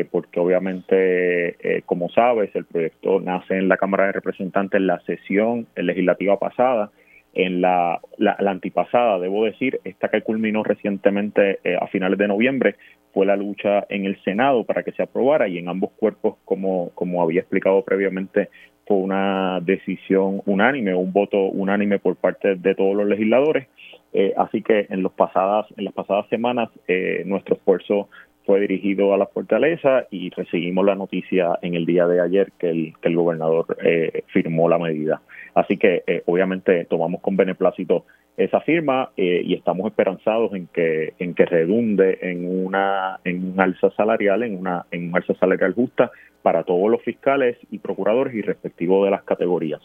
porque 0.09 0.39
obviamente, 0.39 1.83
como 1.85 2.09
sabes, 2.09 2.55
el 2.55 2.65
proyecto 2.65 3.19
nace 3.19 3.57
en 3.57 3.67
la 3.67 3.77
Cámara 3.77 4.05
de 4.05 4.13
Representantes 4.13 4.79
en 4.79 4.87
la 4.87 4.99
sesión 5.01 5.67
legislativa 5.75 6.39
pasada 6.39 6.91
en 7.33 7.61
la, 7.61 8.01
la, 8.17 8.35
antipasada, 8.51 9.19
debo 9.19 9.45
decir, 9.45 9.79
esta 9.85 10.09
que 10.09 10.21
culminó 10.21 10.63
recientemente 10.63 11.59
eh, 11.63 11.77
a 11.79 11.87
finales 11.87 12.17
de 12.17 12.27
noviembre, 12.27 12.75
fue 13.13 13.25
la 13.25 13.35
lucha 13.35 13.85
en 13.89 14.05
el 14.05 14.21
Senado 14.23 14.63
para 14.63 14.83
que 14.83 14.91
se 14.91 15.03
aprobara 15.03 15.47
y 15.47 15.57
en 15.57 15.69
ambos 15.69 15.91
cuerpos, 15.91 16.35
como, 16.45 16.91
como 16.95 17.21
había 17.21 17.41
explicado 17.41 17.83
previamente, 17.83 18.49
fue 18.85 18.97
una 18.97 19.59
decisión 19.61 20.41
unánime, 20.45 20.93
un 20.95 21.13
voto 21.13 21.37
unánime 21.37 21.99
por 21.99 22.15
parte 22.15 22.55
de 22.55 22.75
todos 22.75 22.95
los 22.95 23.07
legisladores. 23.07 23.67
Eh, 24.13 24.33
así 24.37 24.61
que 24.61 24.87
en, 24.89 25.03
los 25.03 25.13
pasadas, 25.13 25.67
en 25.77 25.85
las 25.85 25.93
pasadas 25.93 26.27
semanas 26.27 26.69
eh, 26.87 27.23
nuestro 27.25 27.55
esfuerzo 27.55 28.09
fue 28.45 28.59
dirigido 28.59 29.13
a 29.13 29.17
la 29.17 29.27
fortaleza 29.27 30.07
y 30.09 30.29
recibimos 30.31 30.85
la 30.85 30.95
noticia 30.95 31.59
en 31.61 31.75
el 31.75 31.85
día 31.85 32.07
de 32.07 32.21
ayer 32.21 32.51
que 32.57 32.69
el, 32.69 32.93
que 33.01 33.09
el 33.09 33.15
gobernador 33.15 33.77
eh, 33.83 34.23
firmó 34.27 34.67
la 34.69 34.79
medida. 34.79 35.21
Así 35.53 35.77
que 35.77 36.03
eh, 36.07 36.23
obviamente 36.25 36.85
tomamos 36.85 37.21
con 37.21 37.35
beneplácito 37.35 38.05
esa 38.37 38.61
firma 38.61 39.11
eh, 39.17 39.41
y 39.43 39.53
estamos 39.53 39.87
esperanzados 39.87 40.53
en 40.53 40.67
que 40.67 41.13
en 41.19 41.33
que 41.33 41.45
redunde 41.45 42.17
en 42.21 42.65
una 42.65 43.19
en 43.25 43.51
un 43.51 43.59
alza 43.59 43.91
salarial 43.91 44.43
en 44.43 44.57
una 44.57 44.85
en 44.91 45.09
un 45.09 45.15
alza 45.17 45.33
salarial 45.35 45.73
justa 45.73 46.11
para 46.41 46.63
todos 46.63 46.89
los 46.89 47.01
fiscales 47.01 47.57
y 47.69 47.79
procuradores 47.79 48.33
y 48.33 48.41
respectivo 48.41 49.03
de 49.03 49.11
las 49.11 49.23
categorías. 49.23 49.81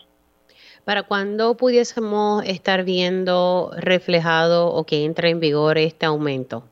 ¿Para 0.84 1.02
cuándo 1.02 1.56
pudiésemos 1.56 2.44
estar 2.48 2.84
viendo 2.84 3.72
reflejado 3.76 4.72
o 4.72 4.84
que 4.84 5.04
entre 5.04 5.30
en 5.30 5.40
vigor 5.40 5.78
este 5.78 6.06
aumento? 6.06 6.62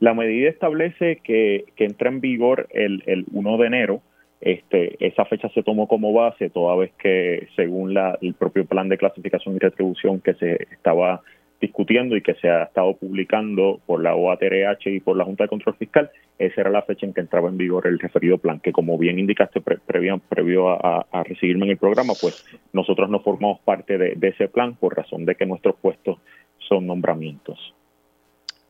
La 0.00 0.14
medida 0.14 0.50
establece 0.50 1.20
que, 1.22 1.66
que 1.76 1.84
entra 1.84 2.08
en 2.08 2.20
vigor 2.20 2.68
el, 2.72 3.02
el 3.06 3.24
1 3.32 3.58
de 3.58 3.66
enero 3.66 4.02
este, 4.40 4.96
esa 5.06 5.26
fecha 5.26 5.50
se 5.50 5.62
tomó 5.62 5.86
como 5.86 6.12
base 6.14 6.48
toda 6.48 6.74
vez 6.74 6.92
que 6.98 7.48
según 7.56 7.92
la, 7.92 8.18
el 8.22 8.34
propio 8.34 8.64
plan 8.64 8.88
de 8.88 8.96
clasificación 8.96 9.56
y 9.56 9.58
retribución 9.58 10.20
que 10.20 10.34
se 10.34 10.62
estaba 10.72 11.20
discutiendo 11.60 12.16
y 12.16 12.22
que 12.22 12.32
se 12.36 12.48
ha 12.48 12.62
estado 12.62 12.96
publicando 12.96 13.80
por 13.84 14.02
la 14.02 14.14
OATRH 14.14 14.86
y 14.86 15.00
por 15.00 15.18
la 15.18 15.26
Junta 15.26 15.44
de 15.44 15.48
Control 15.48 15.76
Fiscal, 15.76 16.10
esa 16.38 16.62
era 16.62 16.70
la 16.70 16.80
fecha 16.80 17.04
en 17.04 17.12
que 17.12 17.20
entraba 17.20 17.50
en 17.50 17.58
vigor 17.58 17.86
el 17.86 17.98
referido 17.98 18.38
plan, 18.38 18.60
que 18.60 18.72
como 18.72 18.96
bien 18.96 19.18
indicaste 19.18 19.60
previo, 19.60 20.22
previo 20.26 20.70
a, 20.70 21.04
recibirme 21.24 21.66
en 21.66 21.72
el 21.72 21.76
programa, 21.76 22.14
pues 22.18 22.46
nosotros 22.72 23.10
no 23.10 23.20
formamos 23.20 23.60
parte 23.60 23.98
de 23.98 24.28
ese 24.28 24.48
plan 24.48 24.74
por 24.74 24.96
razón 24.96 25.26
de 25.26 25.34
que 25.34 25.44
nuestros 25.44 25.76
puestos 25.76 26.18
son 26.66 26.86
nombramientos. 26.86 27.74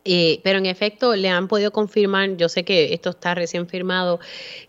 Eh, 0.05 0.41
pero 0.43 0.59
en 0.59 0.67
efecto, 0.67 1.15
le 1.15 1.29
han 1.29 1.47
podido 1.47 1.73
confirmar, 1.73 2.37
yo 2.37 2.49
sé 2.49 2.65
que 2.65 2.95
esto 2.95 3.11
está 3.11 3.35
recién 3.35 3.67
firmado, 3.67 4.19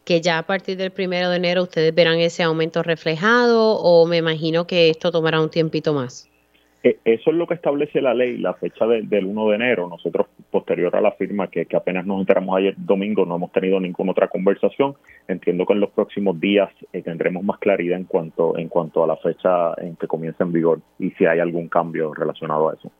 que 0.03 0.21
ya 0.21 0.37
a 0.37 0.43
partir 0.43 0.77
del 0.77 0.91
primero 0.91 1.29
de 1.29 1.37
enero 1.37 1.63
ustedes 1.63 1.95
verán 1.95 2.19
ese 2.19 2.43
aumento 2.43 2.83
reflejado 2.83 3.77
o 3.77 4.05
me 4.05 4.17
imagino 4.17 4.67
que 4.67 4.89
esto 4.89 5.11
tomará 5.11 5.39
un 5.39 5.49
tiempito 5.49 5.93
más. 5.93 6.31
E, 6.83 6.97
eso 7.05 7.29
es 7.29 7.35
lo 7.35 7.45
que 7.45 7.53
establece 7.53 8.01
la 8.01 8.13
ley, 8.13 8.37
la 8.37 8.55
fecha 8.55 8.85
del 8.87 9.25
1 9.25 9.49
de 9.49 9.55
enero. 9.55 9.87
Nosotros, 9.87 10.27
posterior 10.49 10.95
a 10.95 11.01
la 11.01 11.11
firma, 11.11 11.47
que, 11.47 11.67
apenas 11.75 12.05
nos 12.05 12.19
enteramos 12.19 12.57
ayer 12.57 12.73
domingo, 12.77 13.25
no 13.25 13.35
hemos 13.35 13.51
tenido 13.51 13.79
ninguna 13.79 14.11
otra 14.11 14.27
conversación. 14.27 14.95
Entiendo 15.27 15.65
que 15.65 15.73
en 15.73 15.79
los 15.79 15.91
próximos 15.91 16.39
días 16.39 16.69
eh, 16.91 17.01
tendremos 17.03 17.43
más 17.43 17.59
claridad 17.59 17.97
en 17.97 18.05
cuanto, 18.05 18.57
en 18.57 18.67
cuanto 18.67 19.03
a 19.03 19.07
la 19.07 19.17
fecha 19.17 19.73
en 19.77 19.95
que 19.95 20.07
comienza 20.07 20.43
en 20.43 20.51
vigor 20.51 20.79
y 20.99 21.11
si 21.11 21.25
hay 21.25 21.39
algún 21.39 21.67
cambio 21.67 22.13
relacionado 22.13 22.69
a 22.69 22.73
eso. 22.73 22.91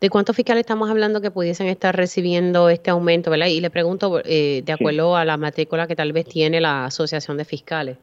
¿De 0.00 0.10
cuántos 0.10 0.36
fiscales 0.36 0.60
estamos 0.60 0.88
hablando 0.90 1.20
que 1.20 1.32
pudiesen 1.32 1.66
estar 1.66 1.96
recibiendo 1.96 2.68
este 2.68 2.90
aumento? 2.90 3.32
¿verdad? 3.32 3.48
Y 3.48 3.60
le 3.60 3.68
pregunto, 3.68 4.20
eh, 4.24 4.62
de 4.64 4.72
acuerdo 4.72 5.16
a 5.16 5.24
la 5.24 5.36
matrícula 5.36 5.88
que 5.88 5.96
tal 5.96 6.12
vez 6.12 6.24
tiene 6.26 6.60
la 6.60 6.84
Asociación 6.84 7.36
de 7.36 7.44
Fiscales. 7.44 7.98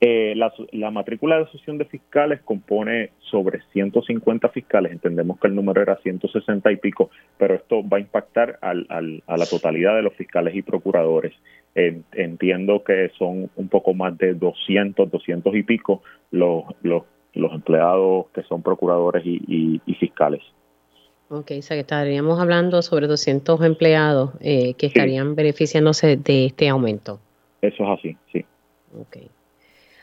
Eh, 0.00 0.34
la, 0.36 0.90
matrícula 0.90 1.36
de 1.36 1.42
asociación 1.42 1.76
de 1.76 1.84
fiscales 1.84 2.40
compone 2.42 3.10
sobre 3.18 3.60
150 3.72 4.48
fiscales, 4.50 4.92
entendemos 4.92 5.40
que 5.40 5.48
el 5.48 5.56
número 5.56 5.82
era 5.82 5.96
160 5.96 6.70
y 6.70 6.76
pico, 6.76 7.10
pero 7.36 7.56
esto 7.56 7.86
va 7.86 7.96
a 7.96 8.00
impactar 8.00 8.60
al, 8.62 8.86
a 8.88 9.36
la 9.36 9.46
totalidad 9.46 9.96
de 9.96 10.02
los 10.02 10.14
fiscales 10.14 10.54
y 10.54 10.62
procuradores. 10.62 11.34
entiendo 11.74 12.84
que 12.84 13.10
son 13.18 13.50
un 13.56 13.68
poco 13.68 13.92
más 13.92 14.16
de 14.16 14.34
200, 14.34 15.10
200 15.10 15.54
y 15.56 15.62
pico 15.64 16.02
los, 16.30 16.62
los, 16.82 17.02
los 17.34 17.52
empleados 17.52 18.26
que 18.32 18.44
son 18.44 18.62
procuradores 18.62 19.24
y 19.26 19.80
fiscales. 19.98 20.42
Ok, 21.30 21.52
o 21.58 21.62
sea 21.62 21.76
que 21.76 21.80
estaríamos 21.80 22.40
hablando 22.40 22.80
sobre 22.80 23.06
200 23.06 23.62
empleados 23.62 24.30
eh, 24.40 24.72
que 24.74 24.86
estarían 24.86 25.34
beneficiándose 25.34 26.16
de 26.16 26.46
este 26.46 26.68
aumento. 26.68 27.20
Eso 27.60 27.84
es 27.84 27.98
así, 27.98 28.16
sí. 28.32 28.44
Ok. 28.98 29.18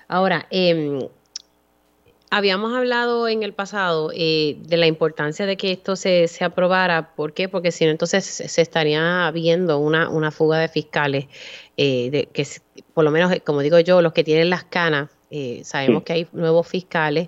Ahora, 0.08 0.46
em, 0.52 1.00
habíamos 2.30 2.76
hablado 2.76 3.28
en 3.28 3.42
el 3.42 3.54
pasado 3.54 4.12
eh, 4.14 4.58
de 4.68 4.78
la 4.78 4.86
importancia 4.86 5.48
de 5.48 5.58
que 5.58 5.72
esto 5.72 5.96
se, 5.96 6.28
se, 6.28 6.44
aprobara. 6.44 7.16
¿Por 7.16 7.34
qué? 7.34 7.50
Porque 7.50 7.72
si 7.72 7.86
no, 7.86 7.92
entonces 7.92 8.24
se 8.24 8.62
estaría 8.62 9.32
viendo 9.32 9.80
una, 9.80 10.10
una 10.10 10.30
fuga 10.30 10.60
de 10.60 10.68
fiscales, 10.68 11.26
eh, 11.76 12.12
de, 12.12 12.28
que 12.28 12.46
por 12.94 13.04
lo 13.04 13.10
menos, 13.10 13.34
como 13.44 13.62
digo 13.62 13.80
yo, 13.80 14.04
los 14.04 14.14
que 14.14 14.24
tienen 14.24 14.52
las 14.52 14.64
canas, 14.64 15.10
sabemos 15.64 16.04
que 16.04 16.14
hay 16.14 16.28
nuevos 16.32 16.66
fiscales 16.66 17.28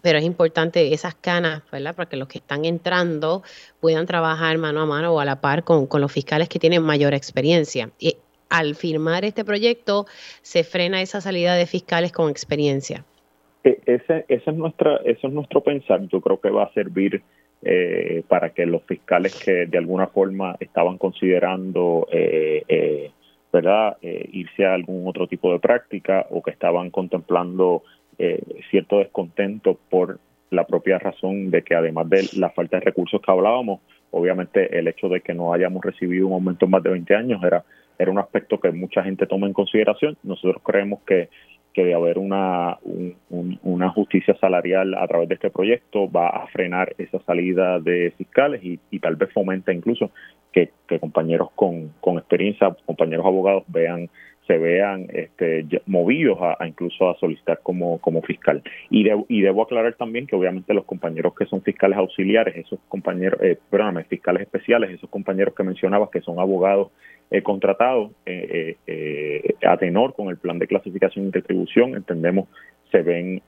pero 0.00 0.18
es 0.18 0.24
importante 0.24 0.92
esas 0.92 1.14
canas, 1.14 1.62
¿verdad? 1.70 1.94
Para 1.94 2.08
que 2.08 2.16
los 2.16 2.28
que 2.28 2.38
están 2.38 2.64
entrando 2.64 3.42
puedan 3.80 4.06
trabajar 4.06 4.56
mano 4.58 4.80
a 4.80 4.86
mano 4.86 5.12
o 5.14 5.20
a 5.20 5.24
la 5.24 5.40
par 5.40 5.64
con, 5.64 5.88
los 6.00 6.12
fiscales 6.12 6.48
que 6.48 6.58
tienen 6.58 6.82
mayor 6.82 7.14
experiencia. 7.14 7.90
Y 7.98 8.16
al 8.48 8.74
firmar 8.74 9.24
este 9.24 9.44
proyecto 9.44 10.06
se 10.42 10.64
frena 10.64 11.02
esa 11.02 11.20
salida 11.20 11.54
de 11.54 11.66
fiscales 11.66 12.12
con 12.12 12.30
experiencia. 12.30 13.04
E, 13.64 13.78
ese, 13.86 14.24
es 14.28 14.46
nuestra, 14.54 14.96
eso 15.04 15.28
es 15.28 15.32
nuestro 15.32 15.62
pensar. 15.62 16.06
Yo 16.08 16.20
creo 16.20 16.40
que 16.40 16.50
va 16.50 16.64
a 16.64 16.72
servir 16.72 17.22
eh, 17.62 18.22
para 18.28 18.50
que 18.50 18.66
los 18.66 18.82
fiscales 18.84 19.42
que 19.42 19.66
de 19.66 19.78
alguna 19.78 20.06
forma 20.06 20.56
estaban 20.60 20.98
considerando 20.98 22.06
eh, 22.12 22.62
eh, 22.68 23.10
¿verdad? 23.52 23.96
irse 24.02 24.66
a 24.66 24.74
algún 24.74 25.06
otro 25.06 25.28
tipo 25.28 25.52
de 25.52 25.60
práctica 25.60 26.26
o 26.30 26.42
que 26.42 26.50
estaban 26.50 26.90
contemplando 26.90 27.84
eh, 28.18 28.42
cierto 28.70 28.98
descontento 28.98 29.78
por 29.90 30.18
la 30.50 30.66
propia 30.66 30.98
razón 30.98 31.50
de 31.50 31.62
que 31.62 31.74
además 31.74 32.08
de 32.08 32.28
la 32.36 32.50
falta 32.50 32.78
de 32.78 32.84
recursos 32.84 33.20
que 33.20 33.30
hablábamos, 33.30 33.80
obviamente 34.10 34.78
el 34.78 34.88
hecho 34.88 35.08
de 35.08 35.20
que 35.20 35.34
no 35.34 35.52
hayamos 35.52 35.84
recibido 35.84 36.28
un 36.28 36.34
aumento 36.34 36.64
en 36.66 36.70
más 36.70 36.82
de 36.82 36.90
20 36.90 37.14
años 37.14 37.42
era, 37.42 37.64
era 37.98 38.10
un 38.10 38.18
aspecto 38.18 38.60
que 38.60 38.70
mucha 38.70 39.02
gente 39.02 39.26
toma 39.26 39.46
en 39.46 39.52
consideración. 39.52 40.16
Nosotros 40.22 40.62
creemos 40.64 41.00
que, 41.06 41.28
que 41.72 41.84
de 41.84 41.94
haber 41.94 42.18
una, 42.18 42.78
una 43.62 43.90
justicia 43.90 44.36
salarial 44.38 44.94
a 44.94 45.06
través 45.08 45.28
de 45.28 45.34
este 45.34 45.50
proyecto 45.50 46.10
va 46.10 46.28
a 46.28 46.46
frenar 46.46 46.94
esa 46.98 47.18
salida 47.24 47.80
de 47.80 48.12
fiscales 48.16 48.62
y, 48.62 48.78
y 48.90 49.00
tal 49.00 49.16
vez 49.16 49.32
fomenta 49.32 49.72
incluso 49.72 50.12
que, 50.52 50.70
que 50.86 51.00
compañeros 51.00 51.48
con, 51.56 51.92
con 52.00 52.16
experiencia, 52.18 52.76
compañeros 52.86 53.26
abogados 53.26 53.64
vean 53.66 54.08
se 54.46 54.58
vean 54.58 55.06
este, 55.12 55.66
movidos 55.86 56.38
a, 56.40 56.66
incluso 56.66 57.08
a 57.08 57.16
solicitar 57.18 57.60
como, 57.62 57.98
como 57.98 58.20
fiscal. 58.22 58.62
Y, 58.90 59.08
y 59.28 59.40
debo 59.40 59.62
aclarar 59.62 59.94
también 59.94 60.26
que 60.26 60.36
obviamente 60.36 60.74
los 60.74 60.84
compañeros 60.84 61.34
que 61.34 61.46
son 61.46 61.62
fiscales 61.62 61.96
auxiliares, 61.96 62.54
esos 62.56 62.78
compañeros, 62.88 63.40
eh, 63.42 63.58
perdóname, 63.70 64.04
fiscales 64.04 64.42
especiales, 64.42 64.90
esos 64.90 65.08
compañeros 65.08 65.54
que 65.54 65.62
mencionabas 65.62 66.10
que 66.10 66.20
son 66.20 66.38
abogados 66.38 66.90
eh, 67.30 67.42
contratados 67.42 68.12
eh, 68.26 68.76
eh, 68.86 69.54
a 69.66 69.76
tenor 69.78 70.14
con 70.14 70.28
el 70.28 70.36
plan 70.36 70.58
de 70.58 70.66
clasificación 70.66 71.26
y 71.26 71.30
retribución, 71.30 71.96
entendemos 71.96 72.48
se 72.92 73.02
ven 73.02 73.42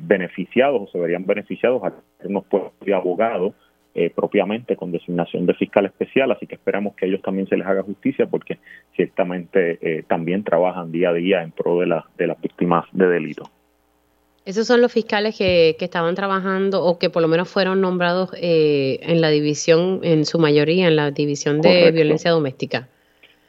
beneficiados 0.00 0.80
o 0.80 0.86
se 0.90 0.98
verían 0.98 1.26
beneficiados 1.26 1.82
a 1.84 1.92
unos 2.22 2.46
puestos 2.46 2.72
de 2.80 2.94
abogados 2.94 3.52
eh, 3.96 4.10
propiamente 4.10 4.74
con 4.74 4.90
designación 4.90 5.46
de 5.46 5.54
fiscal 5.54 5.86
especial, 5.86 6.32
así 6.32 6.48
que 6.48 6.56
esperamos 6.56 6.96
que 6.96 7.04
a 7.04 7.08
ellos 7.08 7.22
también 7.22 7.46
se 7.46 7.56
les 7.56 7.64
haga 7.64 7.84
justicia 7.84 8.26
porque 8.26 8.58
ciertamente 8.96 9.78
eh, 9.80 10.02
también 10.08 10.42
trabajan 10.42 10.90
día 10.90 11.10
a 11.10 11.12
día 11.12 11.44
en 11.44 11.52
pro 11.52 11.78
de, 11.78 11.86
la, 11.86 12.04
de 12.18 12.26
las 12.26 12.40
víctimas 12.40 12.86
de 12.90 13.06
delito. 13.06 13.48
Esos 14.44 14.66
son 14.66 14.80
los 14.80 14.92
fiscales 14.92 15.38
que, 15.38 15.76
que 15.78 15.84
estaban 15.84 16.16
trabajando 16.16 16.84
o 16.84 16.98
que 16.98 17.08
por 17.08 17.22
lo 17.22 17.28
menos 17.28 17.48
fueron 17.48 17.80
nombrados 17.80 18.32
eh, 18.36 18.98
en 19.00 19.20
la 19.20 19.30
división, 19.30 20.00
en 20.02 20.24
su 20.24 20.40
mayoría, 20.40 20.88
en 20.88 20.96
la 20.96 21.12
división 21.12 21.60
de 21.60 21.92
violencia 21.92 22.32
doméstica. 22.32 22.88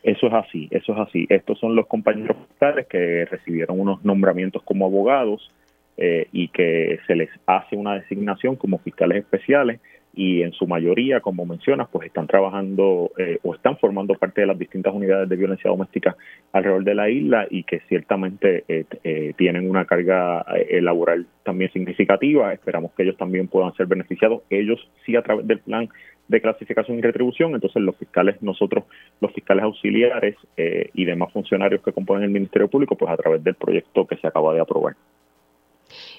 Eso 0.04 0.28
es 0.28 0.34
así, 0.34 0.68
eso 0.70 0.93
es 0.93 1.00
así. 1.00 1.26
Estos 1.28 1.58
son 1.58 1.76
los 1.76 1.88
compañeros 1.88 2.38
fiscales 2.50 2.86
que 2.86 3.26
recibieron 3.26 3.80
unos 3.80 4.06
nombramientos 4.06 4.62
como 4.62 4.86
abogados 4.86 5.52
y 5.98 6.50
que 6.50 7.00
se 7.08 7.16
les 7.16 7.30
hace 7.48 7.76
una 7.76 7.96
designación 7.96 8.58
como 8.58 8.78
fiscales 8.80 9.20
especiales 9.20 9.80
y 10.16 10.43
en 10.43 10.53
su 10.53 10.66
mayoría, 10.66 11.20
como 11.20 11.45
mencionas, 11.45 11.89
pues 11.91 12.07
están 12.07 12.28
trabajando 12.28 13.11
eh, 13.18 13.39
o 13.43 13.53
están 13.53 13.78
formando 13.78 14.16
parte 14.16 14.41
de 14.41 14.47
las 14.47 14.57
distintas 14.57 14.93
unidades 14.93 15.28
de 15.28 15.36
violencia 15.36 15.70
doméstica 15.70 16.16
alrededor 16.53 16.84
de 16.84 16.95
la 16.95 17.09
isla 17.09 17.47
y 17.49 17.63
que 17.63 17.82
ciertamente 17.89 18.63
eh, 18.68 18.86
eh, 19.03 19.34
tienen 19.38 19.70
una 19.70 19.86
carga 19.86 20.45
laboral 20.82 21.28
también 21.43 21.72
significativa. 21.72 22.53
Esperamos 22.53 22.91
que 22.93 23.03
ellos 23.03 23.18
también 23.18 23.47
puedan 23.47 23.74
ser 23.74 23.88
beneficiados, 23.88 24.43
ellos 24.49 24.80
sí 25.05 25.16
a 25.16 25.22
través 25.22 25.45
del 25.47 25.59
plan 25.59 25.89
de 26.28 26.41
clasificación 26.41 26.97
y 26.97 27.01
retribución, 27.01 27.53
entonces 27.53 27.82
los 27.84 27.95
fiscales, 27.97 28.41
nosotros, 28.41 28.86
los 29.22 29.32
fiscales 29.32 29.63
auxiliares 29.63 30.36
y 30.57 31.05
demás 31.05 31.32
funcionarios 31.32 31.84
que 31.84 31.91
componen 31.91 32.24
el 32.24 32.32
Ministerio 32.32 32.68
Público, 32.68 32.95
pues 32.95 33.11
a 33.11 33.18
través 33.18 33.43
del 33.43 33.53
proyecto 33.53 34.07
que 34.07 34.18
se 34.18 34.26
acaba 34.26 34.53
de 34.53 34.61
aprobar. 34.61 34.95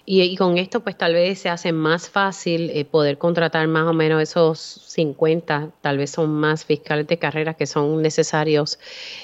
Y, 0.08 0.36
con 0.36 0.56
esto, 0.56 0.84
pues 0.84 0.96
tal 0.96 1.14
vez 1.14 1.40
se 1.40 1.48
hace 1.48 1.72
más 1.72 2.08
fácil 2.08 2.70
eh, 2.70 2.84
poder 2.84 3.18
contratar 3.18 3.66
más 3.66 3.88
o 3.88 3.92
menos 3.92 4.22
esos 4.22 4.58
50, 4.58 5.70
tal 5.80 5.98
vez 5.98 6.10
son 6.10 6.30
más 6.30 6.64
fiscales 6.64 7.08
de 7.08 7.18
carrera 7.18 7.54
que 7.54 7.66
son 7.66 8.00
necesarios 8.02 8.78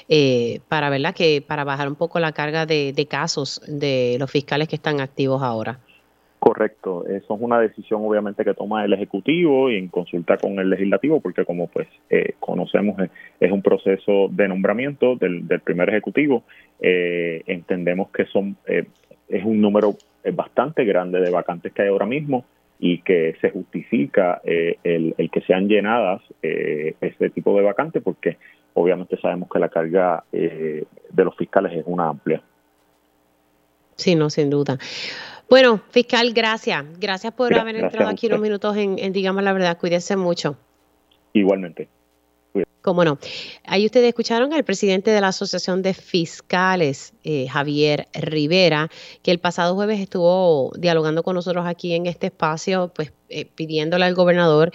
eh, 0.09 0.59
para, 0.67 0.89
¿verdad? 0.89 1.15
Que 1.15 1.41
para 1.41 1.63
bajar 1.63 1.87
un 1.87 1.95
poco 1.95 2.19
la 2.19 2.33
carga 2.33 2.65
de, 2.65 3.07
casos 3.09 3.61
de 3.65 4.17
los 4.19 4.29
fiscales 4.29 4.67
que 4.67 4.75
están 4.75 4.99
activos 4.99 5.41
ahora. 5.41 5.79
Correcto, 6.39 7.05
eso 7.07 7.35
es 7.35 7.41
una 7.41 7.61
decisión 7.61 8.01
obviamente 8.03 8.43
que 8.43 8.53
toma 8.53 8.83
el 8.83 8.91
Ejecutivo 8.91 9.71
y 9.71 9.77
en 9.77 9.87
consulta 9.87 10.35
con 10.35 10.59
el 10.59 10.69
Legislativo, 10.69 11.21
porque 11.21 11.45
como 11.45 11.67
pues 11.67 11.87
eh, 12.09 12.33
conocemos 12.41 12.97
es, 13.39 13.51
un 13.53 13.61
proceso 13.61 14.27
de 14.29 14.49
nombramiento 14.49 15.15
del, 15.15 15.47
del 15.47 15.61
primer 15.61 15.87
Ejecutivo. 15.87 16.43
entendemos 16.81 18.09
que 18.09 18.25
son 18.25 18.57
es 19.29 19.45
un 19.45 19.61
número 19.61 19.95
bastante 20.31 20.85
grande 20.85 21.19
de 21.19 21.29
vacantes 21.29 21.73
que 21.73 21.81
hay 21.81 21.89
ahora 21.89 22.05
mismo 22.05 22.45
y 22.79 22.99
que 22.99 23.35
se 23.39 23.49
justifica 23.49 24.41
eh, 24.43 24.77
el, 24.83 25.15
que 25.31 25.41
sean 25.41 25.67
llenadas 25.67 26.21
eh, 26.41 26.95
este 27.01 27.29
tipo 27.29 27.55
de 27.55 27.63
vacantes 27.63 28.03
porque 28.03 28.37
obviamente 28.73 29.17
sabemos 29.21 29.49
que 29.49 29.59
la 29.59 29.69
carga 29.69 30.23
eh, 30.31 30.83
de 31.09 31.23
los 31.23 31.35
fiscales 31.37 31.71
es 31.77 31.83
una 31.85 32.09
amplia. 32.09 32.41
Sí, 33.95 34.15
no, 34.15 34.29
sin 34.29 34.49
duda. 34.49 34.77
Bueno, 35.49 35.79
fiscal, 35.91 36.33
gracias. 36.33 36.83
Gracias 36.99 37.31
por 37.33 37.53
haber 37.53 37.75
entrado 37.75 38.09
aquí 38.09 38.27
unos 38.27 38.41
minutos 38.41 38.75
en, 38.75 38.97
en 38.97 39.13
Digamos 39.13 39.43
la 39.43 39.53
Verdad. 39.53 39.77
Cuídense 39.77 40.17
mucho. 40.17 40.57
Igualmente. 41.31 41.87
Cómo 42.83 43.05
no. 43.05 43.17
Ahí 43.63 43.85
ustedes 43.85 44.09
escucharon 44.09 44.51
al 44.51 44.65
presidente 44.65 45.09
de 45.09 45.21
la 45.21 45.29
Asociación 45.29 45.81
de 45.81 45.93
Fiscales, 45.93 47.13
eh, 47.23 47.47
Javier 47.47 48.09
Rivera, 48.13 48.89
que 49.21 49.31
el 49.31 49.39
pasado 49.39 49.73
jueves 49.73 50.01
estuvo 50.01 50.73
dialogando 50.77 51.23
con 51.23 51.35
nosotros 51.35 51.65
aquí 51.65 51.93
en 51.93 52.07
este 52.07 52.27
espacio, 52.27 52.91
pues 52.93 53.13
eh, 53.29 53.45
pidiéndole 53.45 54.03
al 54.03 54.13
gobernador 54.13 54.73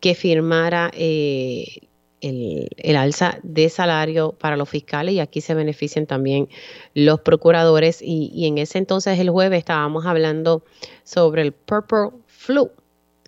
que 0.00 0.16
firmara 0.16 0.90
eh, 0.94 1.86
el, 2.20 2.96
alza 2.96 3.38
de 3.44 3.68
salario 3.68 4.32
para 4.32 4.56
los 4.56 4.68
fiscales 4.68 5.14
y 5.14 5.20
aquí 5.20 5.40
se 5.40 5.54
benefician 5.54 6.06
también 6.06 6.48
los 6.92 7.20
procuradores. 7.20 8.00
Y, 8.02 8.46
en 8.46 8.58
ese 8.58 8.78
entonces, 8.78 9.16
el 9.20 9.30
jueves, 9.30 9.60
estábamos 9.60 10.06
hablando 10.06 10.64
sobre 11.04 11.42
el 11.42 11.52
Purple 11.52 12.18
Flu, 12.26 12.72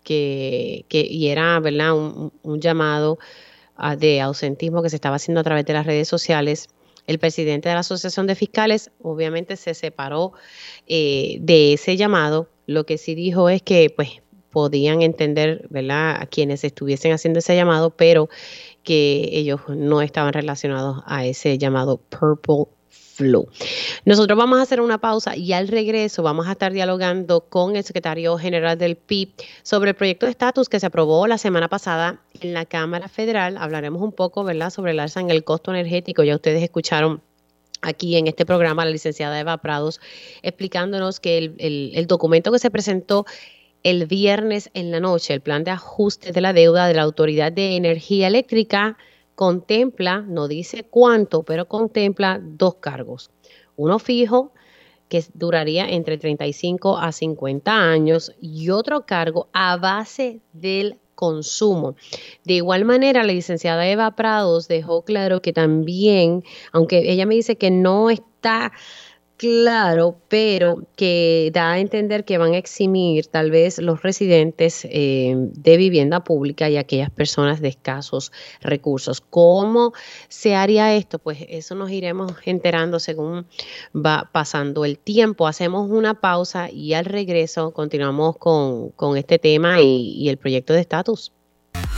que, 0.03 0.84
y 0.90 1.28
era 1.28 1.61
¿verdad? 1.61 1.94
un 1.94 2.61
llamado 2.61 3.18
de 3.98 4.20
ausentismo 4.20 4.82
que 4.82 4.90
se 4.90 4.96
estaba 4.96 5.16
haciendo 5.16 5.40
a 5.40 5.44
través 5.44 5.64
de 5.64 5.72
las 5.72 5.86
redes 5.86 6.08
sociales. 6.08 6.68
El 7.06 7.18
presidente 7.18 7.68
de 7.68 7.74
la 7.74 7.80
Asociación 7.80 8.26
de 8.26 8.34
Fiscales 8.34 8.90
obviamente 9.00 9.56
se 9.56 9.74
separó 9.74 10.32
eh, 10.86 11.38
de 11.40 11.74
ese 11.74 11.96
llamado. 11.96 12.48
Lo 12.66 12.84
que 12.84 12.98
sí 12.98 13.14
dijo 13.14 13.48
es 13.48 13.62
que 13.62 13.90
pues 13.94 14.22
podían 14.50 15.02
entender, 15.02 15.66
¿verdad?, 15.68 16.16
a 16.20 16.26
quienes 16.26 16.64
estuviesen 16.64 17.12
haciendo 17.12 17.40
ese 17.40 17.54
llamado, 17.54 17.90
pero 17.90 18.28
que 18.82 19.28
ellos 19.32 19.60
no 19.68 20.00
estaban 20.00 20.32
relacionados 20.32 21.02
a 21.06 21.26
ese 21.26 21.58
llamado 21.58 21.98
Purple 21.98 22.64
nosotros 24.04 24.38
vamos 24.38 24.58
a 24.58 24.62
hacer 24.62 24.80
una 24.80 24.98
pausa 24.98 25.36
y 25.36 25.52
al 25.52 25.68
regreso 25.68 26.22
vamos 26.22 26.46
a 26.46 26.52
estar 26.52 26.72
dialogando 26.72 27.42
con 27.42 27.76
el 27.76 27.84
secretario 27.84 28.36
general 28.38 28.78
del 28.78 28.96
PIB 28.96 29.30
sobre 29.62 29.90
el 29.90 29.96
proyecto 29.96 30.26
de 30.26 30.30
estatus 30.32 30.68
que 30.68 30.80
se 30.80 30.86
aprobó 30.86 31.26
la 31.26 31.38
semana 31.38 31.68
pasada 31.68 32.20
en 32.40 32.52
la 32.52 32.64
Cámara 32.64 33.08
Federal. 33.08 33.56
Hablaremos 33.58 34.02
un 34.02 34.12
poco, 34.12 34.44
¿verdad?, 34.44 34.70
sobre 34.70 34.92
el 34.92 35.00
alza 35.00 35.20
en 35.20 35.30
el 35.30 35.44
costo 35.44 35.70
energético. 35.72 36.22
Ya 36.22 36.34
ustedes 36.34 36.62
escucharon 36.62 37.22
aquí 37.82 38.16
en 38.16 38.26
este 38.26 38.44
programa 38.44 38.84
la 38.84 38.90
licenciada 38.90 39.38
Eva 39.38 39.58
Prados 39.58 40.00
explicándonos 40.42 41.20
que 41.20 41.38
el, 41.38 41.90
el, 41.94 42.06
documento 42.06 42.50
que 42.52 42.58
se 42.58 42.70
presentó 42.70 43.26
el 43.82 44.06
viernes 44.06 44.70
en 44.74 44.90
la 44.90 45.00
noche, 45.00 45.34
el 45.34 45.40
plan 45.40 45.62
de 45.62 45.70
ajuste 45.70 46.32
de 46.32 46.40
la 46.40 46.52
deuda 46.52 46.88
de 46.88 46.94
la 46.94 47.02
Autoridad 47.02 47.52
de 47.52 47.76
Energía 47.76 48.26
Eléctrica, 48.26 48.96
contempla, 49.37 50.22
no 50.22 50.49
dice 50.49 50.82
cuánto, 50.82 51.45
pero 51.45 51.68
contempla 51.68 52.41
dos 52.43 52.76
cargos. 52.76 53.30
Uno 53.76 54.01
fijo, 54.01 54.53
que 55.09 55.22
duraría 55.34 55.89
entre 55.89 56.18
35 56.18 56.99
a 56.99 57.12
50 57.12 57.72
años, 57.72 58.32
y 58.41 58.70
otro 58.70 59.07
cargo 59.07 59.49
a 59.53 59.76
base 59.76 60.41
del 60.53 60.99
consumo. 61.14 61.97
De 62.45 62.55
igual 62.55 62.84
manera, 62.84 63.22
la 63.22 63.32
licenciada 63.32 63.89
Eva 63.89 64.16
Prados 64.16 64.68
dejó 64.68 65.03
claro 65.05 65.43
que 65.43 65.53
también, 65.53 66.43
aunque 66.72 67.11
ella 67.11 67.26
me 67.26 67.34
dice 67.34 67.57
que 67.57 67.70
no 67.70 68.11
está 68.11 68.72
Claro, 69.39 70.16
pero 70.28 70.87
que 70.97 71.51
da 71.53 71.72
a 71.72 71.78
entender 71.78 72.24
que 72.24 72.39
van 72.39 72.55
a 72.55 72.57
eximir 72.57 73.26
tal 73.26 73.51
vez 73.51 73.78
los 73.78 74.03
residentes 74.03 74.87
eh, 74.91 75.34
de 75.37 75.76
vivienda 75.76 76.24
pública 76.24 76.70
y 76.70 76.78
aquellas 76.78 77.11
personas 77.11 77.61
de 77.61 77.68
escasos 77.68 78.32
recursos. 78.62 79.20
¿Cómo 79.20 79.93
se 80.28 80.55
haría 80.55 80.95
esto? 80.95 81.18
Pues 81.18 81.45
eso 81.51 81.74
nos 81.74 81.91
iremos 81.91 82.32
enterando 82.47 82.99
según 82.99 83.47
va 83.95 84.30
pasando 84.32 84.87
el 84.87 84.99
tiempo. 84.99 85.47
Hacemos 85.47 85.91
una 85.91 86.14
pausa 86.14 86.70
y 86.70 86.95
al 86.95 87.05
regreso 87.05 87.72
continuamos 87.72 88.39
con, 88.39 89.16
este 89.18 89.39
tema 89.39 89.82
y 89.82 90.30
el 90.30 90.39
proyecto 90.39 90.72
de 90.72 90.80
estatus. 90.80 91.36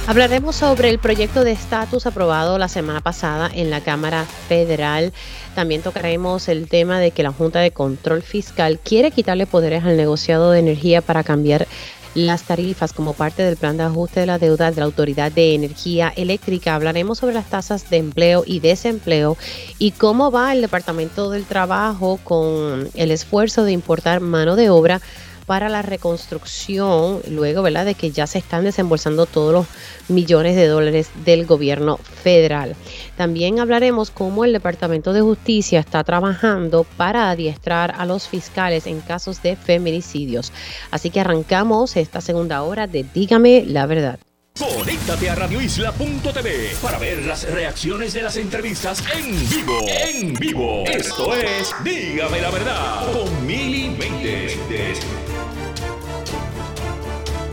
Hablaremos 0.06 0.56
sobre 0.56 0.88
el 0.88 0.98
proyecto 0.98 1.44
de 1.44 1.52
estatus 1.52 2.06
aprobado 2.06 2.56
la 2.56 2.68
semana 2.68 3.00
pasada 3.00 3.50
en 3.52 3.68
la 3.68 3.82
Cámara 3.82 4.24
Federal. 4.48 5.12
También 5.54 5.82
tocaremos 5.82 6.48
el 6.48 6.68
tema 6.68 6.98
de 6.98 7.10
que 7.10 7.22
la 7.22 7.32
Junta 7.32 7.60
de 7.60 7.72
Control 7.72 8.22
Fiscal 8.22 8.78
quiere 8.78 9.10
quitarle 9.10 9.46
poderes 9.46 9.84
al 9.84 9.96
negociado 9.98 10.50
de 10.50 10.60
energía 10.60 11.02
para 11.02 11.24
cambiar 11.24 11.66
las 12.14 12.42
tarifas 12.44 12.92
como 12.92 13.12
parte 13.12 13.42
del 13.42 13.56
plan 13.56 13.76
de 13.76 13.84
ajuste 13.84 14.20
de 14.20 14.26
la 14.26 14.38
deuda 14.38 14.70
de 14.70 14.80
la 14.80 14.86
Autoridad 14.86 15.30
de 15.30 15.54
Energía 15.54 16.12
Eléctrica. 16.16 16.74
Hablaremos 16.74 17.18
sobre 17.18 17.34
las 17.34 17.48
tasas 17.48 17.90
de 17.90 17.98
empleo 17.98 18.44
y 18.46 18.60
desempleo 18.60 19.36
y 19.78 19.92
cómo 19.92 20.30
va 20.30 20.52
el 20.52 20.60
Departamento 20.60 21.30
del 21.30 21.44
Trabajo 21.44 22.18
con 22.24 22.88
el 22.94 23.10
esfuerzo 23.10 23.64
de 23.64 23.72
importar 23.72 24.20
mano 24.20 24.56
de 24.56 24.70
obra 24.70 25.00
para 25.48 25.70
la 25.70 25.80
reconstrucción, 25.80 27.22
luego, 27.30 27.62
¿verdad?, 27.62 27.86
de 27.86 27.94
que 27.94 28.10
ya 28.10 28.26
se 28.26 28.38
están 28.38 28.64
desembolsando 28.64 29.24
todos 29.24 29.54
los 29.54 29.66
millones 30.08 30.54
de 30.56 30.66
dólares 30.66 31.08
del 31.24 31.46
gobierno 31.46 31.96
federal. 31.96 32.76
También 33.16 33.58
hablaremos 33.58 34.10
cómo 34.10 34.44
el 34.44 34.52
Departamento 34.52 35.14
de 35.14 35.22
Justicia 35.22 35.80
está 35.80 36.04
trabajando 36.04 36.84
para 36.98 37.30
adiestrar 37.30 37.94
a 37.96 38.04
los 38.04 38.28
fiscales 38.28 38.86
en 38.86 39.00
casos 39.00 39.40
de 39.42 39.56
feminicidios. 39.56 40.52
Así 40.90 41.08
que 41.08 41.20
arrancamos 41.20 41.96
esta 41.96 42.20
segunda 42.20 42.62
hora 42.62 42.86
de 42.86 43.06
Dígame 43.14 43.64
la 43.66 43.86
verdad. 43.86 44.18
Conéctate 44.58 45.30
a 45.30 45.34
radioisla.tv 45.36 46.72
para 46.82 46.98
ver 46.98 47.24
las 47.24 47.48
reacciones 47.48 48.12
de 48.12 48.22
las 48.22 48.36
entrevistas 48.36 49.02
en 49.16 49.48
vivo. 49.48 49.78
En 49.86 50.34
vivo. 50.34 50.84
Esto 50.84 51.32
es 51.34 51.72
Dígame 51.84 52.40
la 52.42 52.50
verdad 52.50 53.12
con 53.12 53.46
Mili 53.46 53.88
Méndez. 53.90 54.58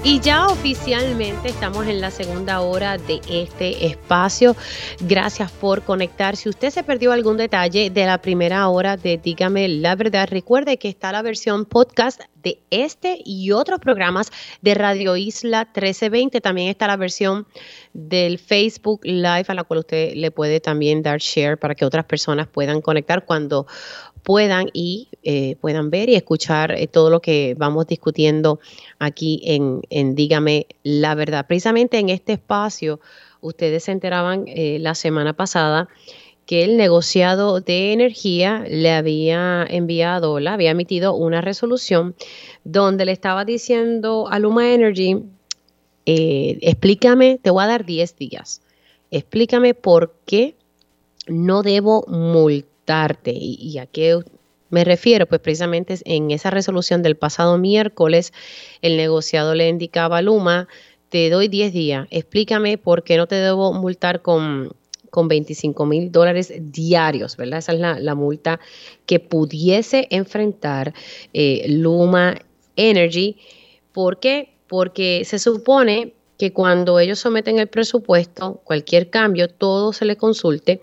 Y 0.08 0.20
ya 0.20 0.46
oficialmente 0.46 1.50
estamos 1.50 1.88
en 1.88 2.00
la 2.00 2.12
segunda 2.12 2.62
hora 2.62 3.00
de 3.00 3.22
este 3.28 3.88
espacio. 3.88 4.56
Gracias 5.00 5.52
por 5.52 5.82
conectar. 5.82 6.36
Si 6.36 6.48
usted 6.48 6.70
se 6.70 6.84
perdió 6.84 7.12
algún 7.12 7.38
detalle 7.38 7.90
de 7.90 8.06
la 8.06 8.20
primera 8.20 8.68
hora 8.68 8.98
de 8.98 9.18
Dígame 9.18 9.68
la 9.68 9.96
verdad, 9.96 10.28
recuerde 10.30 10.78
que 10.78 10.90
está 10.90 11.12
la 11.12 11.24
versión 11.24 11.66
podcast 11.66 12.22
de 12.44 12.60
este 12.70 13.18
y 13.26 13.52
otros 13.52 13.80
programas 13.80 14.32
de 14.62 14.76
Radio 14.76 15.18
Isla 15.18 15.64
1320. 15.74 16.40
También 16.40 16.70
está 16.70 16.86
la 16.86 16.98
versión 16.98 17.48
del 17.94 18.38
Facebook 18.38 19.00
Live 19.06 19.46
a 19.48 19.56
la 19.56 19.64
cual 19.64 19.80
usted 19.80 20.14
le 20.14 20.30
puede 20.30 20.60
también 20.60 21.02
dar 21.02 21.18
share 21.18 21.58
para 21.58 21.74
que 21.74 21.84
otras 21.84 22.06
personas 22.06 22.48
puedan 22.48 22.82
conectar 22.82 23.26
cuando 23.26 23.66
puedan 24.26 24.72
y 24.74 25.08
eh, 25.22 25.56
puedan 25.62 25.92
ver 25.92 26.10
y 26.10 26.16
escuchar 26.16 26.72
eh, 26.72 26.88
todo 26.88 27.12
lo 27.12 27.22
que 27.22 27.56
vamos 27.58 27.86
discutiendo 27.86 28.60
aquí 28.98 29.40
en, 29.46 30.16
Dígame 30.16 30.66
la 30.82 31.14
verdad. 31.14 31.46
Precisamente 31.48 32.00
en 32.00 32.10
este 32.10 32.34
espacio, 32.34 33.00
ustedes 33.40 33.84
se 33.84 33.92
enteraban 33.92 34.46
eh, 34.48 34.80
la 34.80 34.96
semana 34.96 35.34
pasada 35.34 35.88
que 36.48 36.64
el 36.64 36.76
negociado 36.76 37.62
de 37.62 37.94
energía 37.94 38.66
le 38.68 38.92
había 38.92 39.64
enviado, 39.70 40.40
le 40.40 40.50
había 40.50 40.72
emitido 40.72 41.14
una 41.14 41.42
resolución 41.42 42.16
donde 42.64 43.06
le 43.06 43.12
estaba 43.12 43.46
diciendo 43.46 44.28
a 44.30 44.40
Luma 44.40 44.74
Energy, 44.74 45.24
explícame, 46.06 47.40
te 47.42 47.50
voy 47.50 47.64
a 47.64 47.68
dar 47.68 47.86
10 47.86 48.16
días, 48.18 48.62
explícame 49.10 49.74
por 49.74 50.14
qué 50.26 50.56
no 51.28 51.64
debo 51.64 52.06
multar 52.08 52.75
¿Y, 53.34 53.78
a 53.80 53.86
qué 53.86 54.20
me 54.70 54.84
refiero? 54.84 55.26
Pues 55.26 55.42
precisamente 55.42 55.98
en 56.06 56.32
esa 56.32 56.50
resolución 56.50 57.02
del 57.02 57.16
pasado 57.16 57.58
miércoles, 57.58 58.34
el 58.82 58.98
negociado 58.98 59.56
le 59.56 59.70
indicaba 59.70 60.18
a 60.18 60.22
Luma, 60.22 60.68
te 61.10 61.30
doy 61.30 61.48
10 61.48 61.74
días, 61.74 62.08
explícame 62.12 62.78
por 62.78 63.04
qué 63.04 63.18
no 63.18 63.28
te 63.28 63.36
debo 63.36 63.74
multar 63.74 64.22
con, 64.22 64.76
con 65.10 65.28
25 65.28 65.86
mil 65.86 66.12
dólares 66.12 66.54
diarios, 66.60 67.38
¿verdad? 67.38 67.60
Esa 67.60 67.74
es 67.74 67.80
la, 67.80 68.16
multa 68.16 68.60
que 69.06 69.20
pudiese 69.20 70.08
enfrentar 70.10 70.94
eh, 71.34 71.66
Luma 71.70 72.38
Energy. 72.76 73.38
¿Por 73.94 74.20
qué? 74.20 74.56
Porque 74.68 75.24
se 75.26 75.40
supone 75.40 76.14
que 76.38 76.52
cuando 76.52 77.00
ellos 77.00 77.20
someten 77.20 77.60
el 77.60 77.68
presupuesto, 77.68 78.62
cualquier 78.64 79.10
cambio, 79.10 79.48
todo 79.48 79.94
se 79.94 80.06
le 80.06 80.18
consulte 80.18 80.82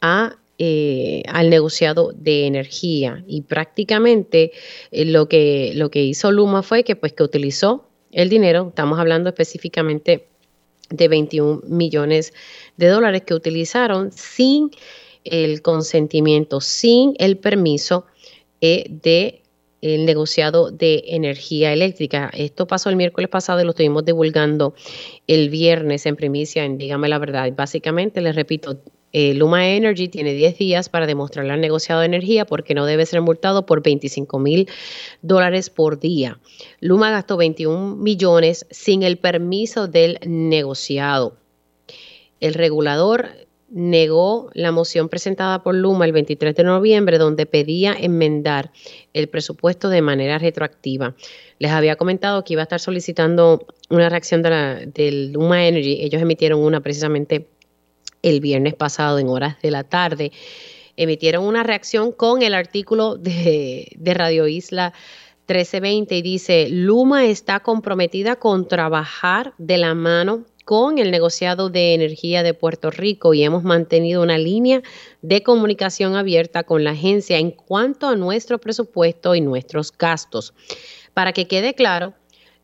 a 0.00 0.36
eh, 0.64 1.24
al 1.26 1.50
negociado 1.50 2.12
de 2.14 2.46
energía 2.46 3.24
y 3.26 3.40
prácticamente 3.40 4.52
eh, 4.92 5.04
lo, 5.04 5.28
que, 5.28 5.72
lo 5.74 5.90
que 5.90 6.04
hizo 6.04 6.30
Luma 6.30 6.62
fue 6.62 6.84
que 6.84 6.94
pues 6.94 7.14
que 7.14 7.24
utilizó 7.24 7.88
el 8.12 8.28
dinero, 8.28 8.68
estamos 8.68 9.00
hablando 9.00 9.28
específicamente 9.28 10.28
de 10.88 11.08
21 11.08 11.62
millones 11.66 12.32
de 12.76 12.86
dólares 12.86 13.22
que 13.22 13.34
utilizaron 13.34 14.12
sin 14.12 14.70
el 15.24 15.62
consentimiento, 15.62 16.60
sin 16.60 17.14
el 17.18 17.38
permiso 17.38 18.06
eh, 18.60 18.86
de 18.88 19.42
el 19.80 20.06
negociado 20.06 20.70
de 20.70 21.02
energía 21.08 21.72
eléctrica. 21.72 22.30
Esto 22.32 22.68
pasó 22.68 22.88
el 22.88 22.94
miércoles 22.94 23.28
pasado 23.28 23.60
y 23.60 23.64
lo 23.64 23.70
estuvimos 23.70 24.04
divulgando 24.04 24.74
el 25.26 25.50
viernes 25.50 26.06
en 26.06 26.14
primicia 26.14 26.64
en 26.64 26.78
Dígame 26.78 27.08
la 27.08 27.18
Verdad. 27.18 27.52
Básicamente, 27.52 28.20
les 28.20 28.36
repito, 28.36 28.80
eh, 29.12 29.34
Luma 29.34 29.68
Energy 29.68 30.08
tiene 30.08 30.34
10 30.34 30.58
días 30.58 30.88
para 30.88 31.06
demostrarle 31.06 31.52
al 31.52 31.60
negociado 31.60 32.00
de 32.00 32.06
energía 32.06 32.46
porque 32.46 32.74
no 32.74 32.86
debe 32.86 33.06
ser 33.06 33.20
multado 33.20 33.66
por 33.66 33.82
25 33.82 34.38
mil 34.38 34.68
dólares 35.20 35.70
por 35.70 35.98
día. 35.98 36.38
Luma 36.80 37.10
gastó 37.10 37.36
21 37.36 37.96
millones 37.96 38.66
sin 38.70 39.02
el 39.02 39.18
permiso 39.18 39.88
del 39.88 40.18
negociado. 40.24 41.36
El 42.40 42.54
regulador 42.54 43.28
negó 43.72 44.50
la 44.52 44.70
moción 44.70 45.08
presentada 45.08 45.62
por 45.62 45.74
Luma 45.74 46.04
el 46.04 46.12
23 46.12 46.54
de 46.54 46.62
noviembre 46.62 47.16
donde 47.16 47.46
pedía 47.46 47.94
enmendar 47.98 48.70
el 49.14 49.28
presupuesto 49.28 49.88
de 49.88 50.02
manera 50.02 50.38
retroactiva. 50.38 51.14
Les 51.58 51.70
había 51.70 51.96
comentado 51.96 52.44
que 52.44 52.52
iba 52.52 52.62
a 52.62 52.64
estar 52.64 52.80
solicitando 52.80 53.66
una 53.88 54.10
reacción 54.10 54.42
de, 54.42 54.50
la, 54.50 54.80
Luma 55.30 55.66
Energy. 55.66 56.02
Ellos 56.02 56.20
emitieron 56.20 56.60
una 56.60 56.80
precisamente 56.80 57.48
el 58.22 58.40
viernes 58.40 58.74
pasado 58.74 59.18
en 59.18 59.28
horas 59.28 59.60
de 59.60 59.70
la 59.70 59.84
tarde. 59.84 60.32
Emitieron 60.96 61.44
una 61.44 61.62
reacción 61.62 62.12
con 62.12 62.42
el 62.42 62.54
artículo 62.54 63.16
de, 63.16 63.96
Radio 63.98 64.46
Isla 64.46 64.92
1320 65.48 66.16
y 66.16 66.22
dice, 66.22 66.68
Luma 66.70 67.26
está 67.26 67.60
comprometida 67.60 68.36
con 68.36 68.68
trabajar 68.68 69.54
de 69.58 69.78
la 69.78 69.94
mano 69.94 70.44
con 70.64 70.98
el 70.98 71.10
negociado 71.10 71.70
de 71.70 71.94
energía 71.94 72.44
de 72.44 72.54
Puerto 72.54 72.90
Rico 72.90 73.34
y 73.34 73.42
hemos 73.42 73.64
mantenido 73.64 74.22
una 74.22 74.38
línea 74.38 74.80
de 75.20 75.42
comunicación 75.42 76.14
abierta 76.14 76.62
con 76.62 76.84
la 76.84 76.92
agencia 76.92 77.38
en 77.38 77.50
cuanto 77.50 78.06
a 78.06 78.14
nuestro 78.14 78.58
presupuesto 78.58 79.34
y 79.34 79.40
nuestros 79.40 79.92
gastos. 79.96 80.54
Para 81.14 81.32
que 81.32 81.48
quede 81.48 81.74
claro, 81.74 82.14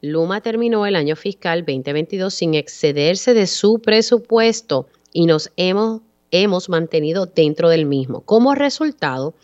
Luma 0.01 0.41
terminó 0.43 0.87
el 0.87 0.95
año 0.95 1.17
fiscal 1.17 1.65
2022 1.67 2.33
sin 2.33 2.55
excederse 2.55 3.35
de 3.35 3.49
su 3.49 3.81
presupuesto 3.81 4.87
y 5.13 5.27
nos 5.27 5.51
hemos, 5.57 6.03
hemos 6.31 6.69
mantenido 6.69 7.27
dentro 7.27 7.69
del 7.69 7.87
mismo. 7.87 8.21
Como 8.23 8.55
resultado, 8.55 9.35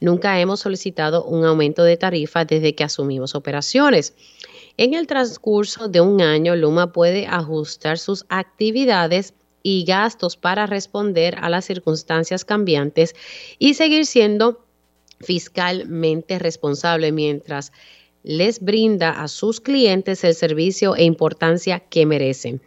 nunca 0.00 0.40
hemos 0.40 0.60
solicitado 0.60 1.24
un 1.24 1.44
aumento 1.44 1.84
de 1.84 1.96
tarifa 1.96 2.44
desde 2.44 2.74
que 2.74 2.84
asumimos 2.84 3.34
operaciones. 3.34 4.14
En 4.76 4.94
el 4.94 5.06
transcurso 5.06 5.88
de 5.88 6.00
un 6.00 6.20
año, 6.20 6.54
Luma 6.54 6.92
puede 6.92 7.26
ajustar 7.26 7.98
sus 7.98 8.24
actividades 8.28 9.34
y 9.62 9.84
gastos 9.84 10.36
para 10.36 10.66
responder 10.66 11.36
a 11.40 11.50
las 11.50 11.64
circunstancias 11.64 12.44
cambiantes 12.44 13.14
y 13.58 13.74
seguir 13.74 14.06
siendo 14.06 14.64
fiscalmente 15.20 16.38
responsable 16.38 17.10
mientras 17.12 17.72
les 18.22 18.60
brinda 18.60 19.10
a 19.10 19.28
sus 19.28 19.60
clientes 19.60 20.22
el 20.24 20.34
servicio 20.34 20.96
e 20.96 21.04
importancia 21.04 21.80
que 21.80 22.06
merecen. 22.06 22.60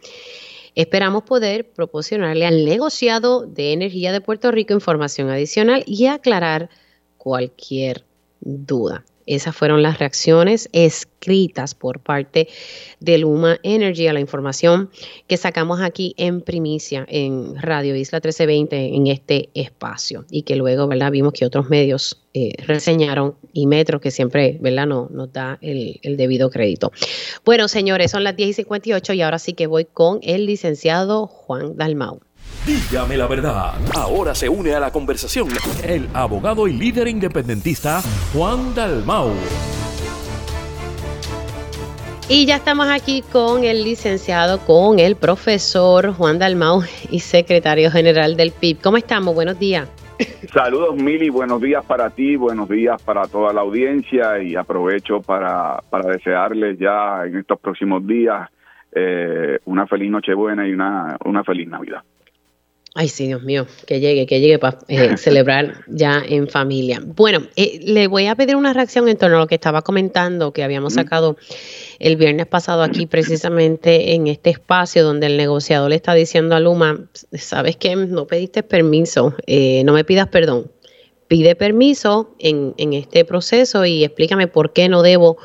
Esperamos 0.74 1.24
poder 1.24 1.70
proporcionarle 1.70 2.46
al 2.46 2.64
negociado 2.64 3.46
de 3.46 3.72
energía 3.72 4.12
de 4.12 4.20
Puerto 4.20 4.50
Rico 4.50 4.72
información 4.72 5.28
adicional 5.28 5.84
y 5.86 6.06
aclarar 6.06 6.70
cualquier 7.18 8.04
duda. 8.40 9.04
Esas 9.26 9.54
fueron 9.54 9.82
las 9.82 9.98
reacciones 9.98 10.68
escritas 10.72 11.74
por 11.74 12.00
parte 12.00 12.48
de 13.00 13.18
Luma 13.18 13.58
Energy 13.62 14.06
a 14.08 14.12
la 14.12 14.20
información 14.20 14.90
que 15.28 15.36
sacamos 15.36 15.80
aquí 15.80 16.14
en 16.16 16.40
primicia 16.40 17.04
en 17.08 17.54
Radio 17.60 17.94
Isla 17.94 18.16
1320 18.18 18.96
en 18.96 19.06
este 19.06 19.50
espacio 19.54 20.24
y 20.30 20.42
que 20.42 20.56
luego 20.56 20.88
¿verdad? 20.88 21.10
vimos 21.10 21.32
que 21.32 21.44
otros 21.44 21.70
medios 21.70 22.22
eh, 22.34 22.52
reseñaron 22.66 23.36
y 23.52 23.66
Metro 23.66 24.00
que 24.00 24.10
siempre 24.10 24.58
¿verdad? 24.60 24.86
No, 24.86 25.08
nos 25.10 25.32
da 25.32 25.58
el, 25.60 26.00
el 26.02 26.16
debido 26.16 26.50
crédito. 26.50 26.92
Bueno, 27.44 27.68
señores, 27.68 28.10
son 28.10 28.24
las 28.24 28.36
10 28.36 28.50
y 28.50 28.52
58 28.54 29.12
y 29.12 29.22
ahora 29.22 29.38
sí 29.38 29.52
que 29.52 29.66
voy 29.66 29.84
con 29.84 30.18
el 30.22 30.46
licenciado 30.46 31.26
Juan 31.26 31.76
Dalmau. 31.76 32.20
Dígame 32.64 33.16
la 33.16 33.26
verdad. 33.26 33.74
Ahora 33.96 34.36
se 34.36 34.48
une 34.48 34.72
a 34.72 34.78
la 34.78 34.92
conversación 34.92 35.48
el 35.82 36.08
abogado 36.14 36.68
y 36.68 36.72
líder 36.72 37.08
independentista 37.08 38.00
Juan 38.32 38.72
Dalmau. 38.72 39.32
Y 42.28 42.46
ya 42.46 42.54
estamos 42.56 42.86
aquí 42.88 43.22
con 43.32 43.64
el 43.64 43.82
licenciado, 43.82 44.60
con 44.60 45.00
el 45.00 45.16
profesor 45.16 46.12
Juan 46.12 46.38
Dalmau 46.38 46.82
y 47.10 47.18
secretario 47.18 47.90
general 47.90 48.36
del 48.36 48.52
PIB. 48.52 48.80
¿Cómo 48.80 48.96
estamos? 48.96 49.34
Buenos 49.34 49.58
días. 49.58 49.88
Saludos 50.54 50.94
Mili, 50.94 51.30
buenos 51.30 51.60
días 51.60 51.84
para 51.84 52.10
ti, 52.10 52.36
buenos 52.36 52.68
días 52.68 53.02
para 53.02 53.26
toda 53.26 53.52
la 53.52 53.62
audiencia 53.62 54.40
y 54.40 54.54
aprovecho 54.54 55.20
para, 55.20 55.82
para 55.90 56.12
desearles 56.12 56.78
ya 56.78 57.24
en 57.24 57.38
estos 57.38 57.58
próximos 57.58 58.06
días 58.06 58.48
eh, 58.92 59.58
una 59.64 59.88
feliz 59.88 60.12
Nochebuena 60.12 60.68
y 60.68 60.72
una, 60.72 61.16
una 61.24 61.42
feliz 61.42 61.66
Navidad. 61.66 62.02
Ay, 62.94 63.08
sí, 63.08 63.26
Dios 63.26 63.42
mío, 63.42 63.66
que 63.86 64.00
llegue, 64.00 64.26
que 64.26 64.40
llegue 64.40 64.58
para 64.58 64.78
eh, 64.88 65.16
celebrar 65.16 65.82
ya 65.86 66.22
en 66.28 66.46
familia. 66.46 67.00
Bueno, 67.02 67.46
eh, 67.56 67.80
le 67.82 68.06
voy 68.06 68.26
a 68.26 68.34
pedir 68.34 68.54
una 68.54 68.74
reacción 68.74 69.08
en 69.08 69.16
torno 69.16 69.38
a 69.38 69.40
lo 69.40 69.46
que 69.46 69.54
estaba 69.54 69.80
comentando, 69.80 70.52
que 70.52 70.62
habíamos 70.62 70.92
sacado 70.94 71.38
el 71.98 72.16
viernes 72.16 72.46
pasado 72.46 72.82
aquí 72.82 73.06
precisamente 73.06 74.12
en 74.14 74.26
este 74.26 74.50
espacio 74.50 75.04
donde 75.04 75.26
el 75.28 75.38
negociador 75.38 75.88
le 75.88 75.96
está 75.96 76.12
diciendo 76.12 76.54
a 76.54 76.60
Luma, 76.60 77.08
sabes 77.32 77.76
que 77.76 77.96
no 77.96 78.26
pediste 78.26 78.62
permiso, 78.62 79.34
eh, 79.46 79.84
no 79.84 79.94
me 79.94 80.04
pidas 80.04 80.28
perdón, 80.28 80.70
pide 81.28 81.54
permiso 81.54 82.34
en, 82.38 82.74
en 82.76 82.92
este 82.92 83.24
proceso 83.24 83.86
y 83.86 84.04
explícame 84.04 84.48
por 84.48 84.74
qué 84.74 84.90
no 84.90 85.00
debo 85.00 85.38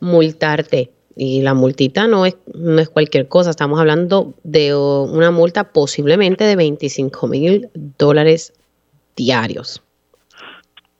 multarte. 0.00 0.90
Y 1.22 1.42
la 1.42 1.52
multita 1.52 2.06
no 2.06 2.24
es, 2.24 2.38
no 2.54 2.80
es 2.80 2.88
cualquier 2.88 3.28
cosa, 3.28 3.50
estamos 3.50 3.78
hablando 3.78 4.32
de 4.42 4.74
una 4.74 5.30
multa 5.30 5.64
posiblemente 5.64 6.44
de 6.44 6.56
25 6.56 7.26
mil 7.26 7.68
dólares 7.98 8.54
diarios. 9.14 9.84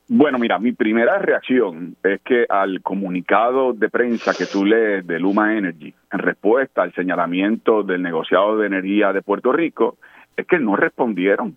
Bueno, 0.09 0.39
mira, 0.39 0.59
mi 0.59 0.73
primera 0.73 1.18
reacción 1.18 1.97
es 2.03 2.21
que 2.21 2.45
al 2.51 2.83
comunicado 2.83 3.73
de 3.73 3.89
prensa 3.89 4.35
que 4.35 4.45
tú 4.45 4.66
lees 4.66 5.07
de 5.07 5.18
Luma 5.18 5.57
Energy 5.57 5.95
en 6.12 6.18
respuesta 6.18 6.83
al 6.83 6.93
señalamiento 6.93 7.83
del 7.83 8.03
negociado 8.03 8.59
de 8.59 8.66
energía 8.66 9.14
de 9.14 9.23
Puerto 9.23 9.53
Rico, 9.53 9.97
es 10.37 10.47
que 10.47 10.59
no 10.59 10.77
respondieron. 10.77 11.55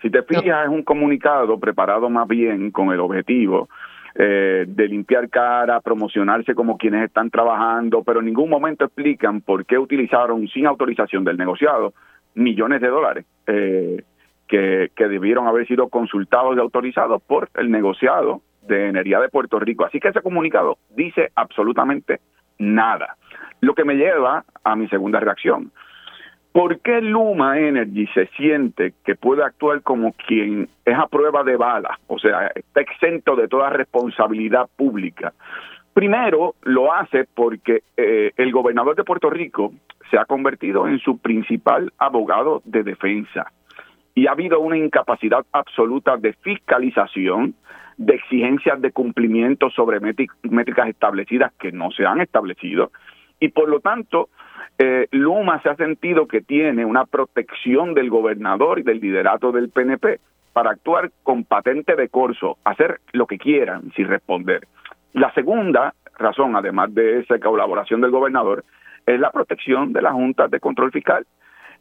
Si 0.00 0.08
te 0.08 0.22
fijas, 0.22 0.64
es 0.64 0.70
un 0.70 0.84
comunicado 0.84 1.60
preparado 1.60 2.08
más 2.08 2.26
bien 2.28 2.70
con 2.70 2.92
el 2.92 3.00
objetivo 3.00 3.68
eh, 4.14 4.64
de 4.66 4.88
limpiar 4.88 5.28
cara, 5.28 5.80
promocionarse 5.80 6.54
como 6.54 6.76
quienes 6.76 7.04
están 7.04 7.30
trabajando, 7.30 8.02
pero 8.02 8.20
en 8.20 8.26
ningún 8.26 8.50
momento 8.50 8.84
explican 8.84 9.40
por 9.40 9.64
qué 9.66 9.78
utilizaron 9.78 10.48
sin 10.48 10.66
autorización 10.66 11.24
del 11.24 11.36
negociado 11.36 11.92
millones 12.34 12.80
de 12.80 12.88
dólares 12.88 13.26
eh, 13.46 14.02
que, 14.46 14.90
que 14.94 15.08
debieron 15.08 15.46
haber 15.46 15.66
sido 15.66 15.88
consultados 15.88 16.56
y 16.56 16.60
autorizados 16.60 17.22
por 17.22 17.50
el 17.54 17.70
negociado 17.70 18.42
de 18.62 18.88
energía 18.88 19.20
de 19.20 19.28
Puerto 19.28 19.58
Rico. 19.58 19.84
Así 19.84 19.98
que 19.98 20.08
ese 20.08 20.22
comunicado 20.22 20.78
dice 20.94 21.30
absolutamente 21.34 22.20
nada. 22.58 23.16
Lo 23.60 23.74
que 23.74 23.84
me 23.84 23.94
lleva 23.94 24.44
a 24.62 24.76
mi 24.76 24.88
segunda 24.88 25.20
reacción. 25.20 25.72
¿Por 26.52 26.80
qué 26.80 27.00
Luma 27.00 27.58
Energy 27.58 28.06
se 28.14 28.26
siente 28.36 28.94
que 29.04 29.14
puede 29.14 29.44
actuar 29.44 29.82
como 29.82 30.12
quien 30.12 30.68
es 30.84 30.98
a 30.98 31.06
prueba 31.06 31.44
de 31.44 31.56
bala? 31.56 31.98
O 32.06 32.18
sea, 32.18 32.50
está 32.54 32.80
exento 32.80 33.36
de 33.36 33.48
toda 33.48 33.70
responsabilidad 33.70 34.68
pública. 34.76 35.32
Primero, 35.92 36.54
lo 36.62 36.92
hace 36.92 37.24
porque 37.34 37.82
eh, 37.96 38.32
el 38.36 38.52
gobernador 38.52 38.96
de 38.96 39.04
Puerto 39.04 39.30
Rico 39.30 39.72
se 40.10 40.18
ha 40.18 40.24
convertido 40.24 40.88
en 40.88 40.98
su 41.00 41.18
principal 41.18 41.92
abogado 41.98 42.62
de 42.64 42.82
defensa 42.82 43.52
y 44.14 44.26
ha 44.26 44.32
habido 44.32 44.60
una 44.60 44.78
incapacidad 44.78 45.44
absoluta 45.52 46.16
de 46.16 46.32
fiscalización, 46.32 47.54
de 47.98 48.14
exigencias 48.14 48.80
de 48.80 48.92
cumplimiento 48.92 49.70
sobre 49.70 50.00
métricas 50.00 50.88
establecidas 50.88 51.52
que 51.58 51.72
no 51.72 51.90
se 51.90 52.06
han 52.06 52.20
establecido 52.20 52.90
y 53.40 53.48
por 53.48 53.68
lo 53.68 53.80
tanto 53.80 54.28
eh, 54.78 55.08
Luma 55.10 55.60
se 55.62 55.70
ha 55.70 55.76
sentido 55.76 56.26
que 56.28 56.40
tiene 56.40 56.84
una 56.84 57.04
protección 57.04 57.94
del 57.94 58.10
gobernador 58.10 58.78
y 58.78 58.82
del 58.82 59.00
liderato 59.00 59.52
del 59.52 59.70
PNP 59.70 60.20
para 60.52 60.70
actuar 60.70 61.10
con 61.22 61.44
patente 61.44 61.94
de 61.96 62.08
corso, 62.08 62.58
hacer 62.64 63.00
lo 63.12 63.26
que 63.26 63.38
quieran 63.38 63.92
sin 63.94 64.08
responder. 64.08 64.66
La 65.12 65.32
segunda 65.32 65.94
razón, 66.18 66.56
además 66.56 66.94
de 66.94 67.20
esa 67.20 67.38
colaboración 67.38 68.00
del 68.00 68.10
gobernador, 68.10 68.64
es 69.06 69.18
la 69.20 69.30
protección 69.30 69.92
de 69.92 70.02
las 70.02 70.12
juntas 70.12 70.50
de 70.50 70.60
control 70.60 70.92
fiscal, 70.92 71.26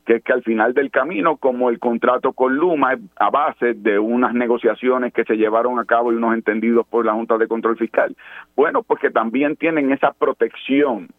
que 0.05 0.15
es 0.15 0.23
que 0.23 0.31
al 0.31 0.43
final 0.43 0.73
del 0.73 0.89
camino, 0.89 1.35
como 1.35 1.69
el 1.69 1.79
contrato 1.79 2.31
con 2.31 2.55
Luma 2.55 2.93
es 2.93 2.99
a 3.17 3.29
base 3.29 3.73
de 3.73 3.99
unas 3.99 4.33
negociaciones 4.33 5.11
que 5.11 5.25
se 5.25 5.35
llevaron 5.35 5.79
a 5.79 5.85
cabo 5.85 6.13
y 6.13 6.15
unos 6.15 6.33
entendidos 6.33 6.87
por 6.87 7.05
la 7.05 7.13
Junta 7.13 7.37
de 7.37 7.47
Control 7.47 7.77
Fiscal, 7.77 8.15
bueno, 8.55 8.83
pues 8.83 9.01
que 9.01 9.09
también 9.09 9.57
tienen 9.57 9.91
esa 9.91 10.13
protección 10.13 11.09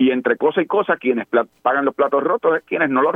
y 0.00 0.12
entre 0.12 0.38
cosa 0.38 0.62
y 0.62 0.66
cosa, 0.66 0.96
quienes 0.96 1.28
pagan 1.60 1.84
los 1.84 1.94
platos 1.94 2.24
rotos 2.24 2.56
es 2.56 2.64
quienes 2.64 2.88
no 2.88 3.02
lo, 3.02 3.12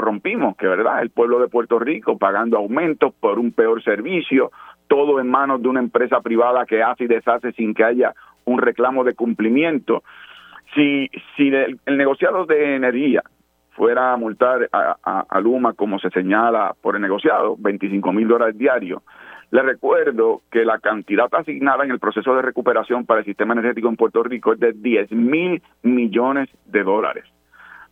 rompimos, 0.00 0.56
que 0.56 0.66
verdad, 0.66 1.02
el 1.02 1.10
pueblo 1.10 1.38
de 1.38 1.48
Puerto 1.48 1.78
Rico 1.78 2.16
pagando 2.16 2.56
aumentos 2.56 3.12
por 3.20 3.38
un 3.38 3.52
peor 3.52 3.84
servicio, 3.84 4.50
todo 4.88 5.20
en 5.20 5.28
manos 5.28 5.60
de 5.60 5.68
una 5.68 5.80
empresa 5.80 6.22
privada 6.22 6.64
que 6.64 6.82
hace 6.82 7.04
y 7.04 7.06
deshace 7.06 7.52
sin 7.52 7.74
que 7.74 7.84
haya 7.84 8.14
un 8.46 8.62
reclamo 8.62 9.04
de 9.04 9.12
cumplimiento. 9.12 10.04
Si, 10.74 11.10
si 11.36 11.48
el, 11.48 11.78
negociado 11.84 12.46
de 12.46 12.76
energía 12.76 13.22
fuera 13.72 14.14
a 14.14 14.16
multar 14.16 14.70
a, 14.72 15.26
a, 15.28 15.40
Luma 15.42 15.74
como 15.74 15.98
se 15.98 16.08
señala 16.08 16.74
por 16.80 16.96
el 16.96 17.02
negociado, 17.02 17.56
25 17.58 18.10
mil 18.10 18.26
dólares 18.26 18.56
diarios, 18.56 19.02
le 19.52 19.60
recuerdo 19.60 20.40
que 20.50 20.64
la 20.64 20.78
cantidad 20.78 21.28
asignada 21.30 21.84
en 21.84 21.90
el 21.90 21.98
proceso 21.98 22.34
de 22.34 22.40
recuperación 22.40 23.04
para 23.04 23.20
el 23.20 23.26
sistema 23.26 23.52
energético 23.52 23.86
en 23.90 23.96
Puerto 23.96 24.22
Rico 24.22 24.54
es 24.54 24.60
de 24.60 24.72
10 24.72 25.12
mil 25.12 25.62
millones 25.82 26.48
de 26.64 26.82
dólares. 26.82 27.24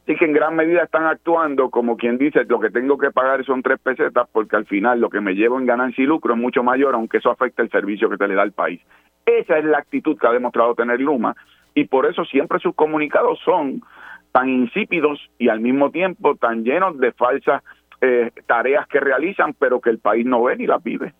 Así 0.03 0.17
que 0.17 0.25
en 0.25 0.33
gran 0.33 0.57
medida 0.57 0.83
están 0.83 1.05
actuando 1.05 1.69
como 1.69 1.99
quien 1.99 2.17
dice, 2.17 2.47
lo 2.49 2.61
que 2.61 2.71
tengo 2.71 2.97
que 2.97 3.11
pagar 3.11 3.45
son 3.45 3.63
tres 3.63 3.79
pesetas 3.79 4.27
porque 4.33 4.57
al 4.57 4.65
final 4.65 5.01
lo 5.01 5.11
que 5.11 5.21
me 5.21 5.35
llevo 5.35 5.59
en 5.59 5.67
ganancia 5.67 6.03
y 6.03 6.07
lucro 6.07 6.33
es 6.33 6.41
mucho 6.41 6.63
mayor, 6.63 6.95
aunque 6.95 7.19
eso 7.19 7.31
afecte 7.31 7.61
el 7.61 7.71
servicio 7.71 8.09
que 8.09 8.17
te 8.17 8.27
le 8.27 8.37
da 8.37 8.43
el 8.43 8.53
país. 8.53 8.81
Esa 9.27 9.59
es 9.59 9.65
la 9.67 9.79
actitud 9.79 10.17
que 10.19 10.27
ha 10.27 10.33
demostrado 10.33 10.75
tener 10.75 10.99
Luma 10.99 11.37
y 11.75 11.85
por 11.85 12.07
eso 12.07 12.25
siempre 12.25 12.59
sus 12.59 12.75
comunicados 12.75 13.39
son 13.45 13.83
tan 14.33 14.49
insípidos 14.49 15.21
y 15.39 15.51
al 15.51 15.61
mismo 15.61 15.91
tiempo 15.91 16.37
tan 16.37 16.65
llenos 16.65 16.99
de 16.99 17.13
falsas 17.13 17.63
eh, 18.01 18.31
tareas 18.47 18.89
que 18.89 18.99
realizan, 18.99 19.53
pero 19.53 19.83
que 19.83 19.91
el 19.91 19.99
país 19.99 20.25
no 20.25 20.43
ve 20.43 20.57
ni 20.57 20.67
las 20.67 20.83
vive. 20.83 21.13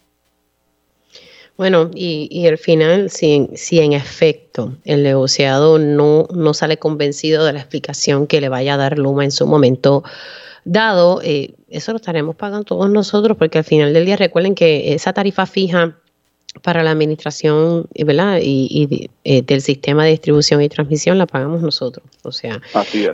Bueno, 1.61 1.91
y, 1.95 2.27
y 2.31 2.47
al 2.47 2.57
final, 2.57 3.11
si, 3.11 3.51
si 3.53 3.81
en 3.81 3.93
efecto 3.93 4.79
el 4.87 5.03
negociado 5.03 5.79
no, 5.79 6.27
no 6.33 6.55
sale 6.55 6.79
convencido 6.79 7.45
de 7.45 7.53
la 7.53 7.59
explicación 7.59 8.27
que 8.27 8.41
le 8.41 8.49
vaya 8.49 8.73
a 8.73 8.77
dar 8.79 8.99
Luma 8.99 9.25
en 9.25 9.31
su 9.31 9.47
momento 9.47 10.03
dado, 10.65 11.21
eh, 11.23 11.53
eso 11.69 11.93
lo 11.93 11.97
estaremos 11.97 12.35
pagando 12.35 12.65
todos 12.65 12.89
nosotros, 12.89 13.37
porque 13.37 13.59
al 13.59 13.65
final 13.65 13.93
del 13.93 14.07
día 14.07 14.17
recuerden 14.17 14.55
que 14.55 14.95
esa 14.95 15.13
tarifa 15.13 15.45
fija 15.45 15.99
para 16.63 16.83
la 16.83 16.91
administración 16.91 17.87
¿verdad? 18.05 18.41
y, 18.43 19.09
eh, 19.25 19.43
del 19.43 19.61
sistema 19.63 20.05
de 20.05 20.11
distribución 20.11 20.63
y 20.63 20.69
transmisión 20.69 21.19
la 21.19 21.27
pagamos 21.27 21.63
nosotros. 21.63 22.05
O 22.23 22.33
sea, 22.33 22.61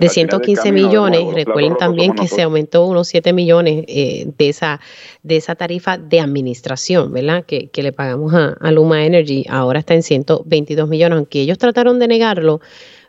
de 0.00 0.08
115 0.08 0.72
millones, 0.72 1.32
recuerden 1.34 1.76
también 1.76 2.14
que 2.14 2.28
se 2.28 2.42
aumentó 2.42 2.86
unos 2.86 3.08
7 3.08 3.32
millones 3.32 3.84
eh, 3.88 4.28
de 4.36 4.48
esa 4.48 4.80
de 5.22 5.36
esa 5.36 5.54
tarifa 5.54 5.98
de 5.98 6.20
administración, 6.20 7.12
¿verdad? 7.12 7.44
Que, 7.44 7.70
le 7.76 7.92
pagamos 7.92 8.32
a, 8.34 8.70
Luma 8.70 9.04
Energy. 9.04 9.44
Ahora 9.48 9.78
está 9.80 9.94
en 9.94 10.02
122 10.02 10.88
millones, 10.88 11.16
aunque 11.16 11.40
ellos 11.40 11.58
trataron 11.58 11.98
de 11.98 12.08
negarlo 12.08 12.60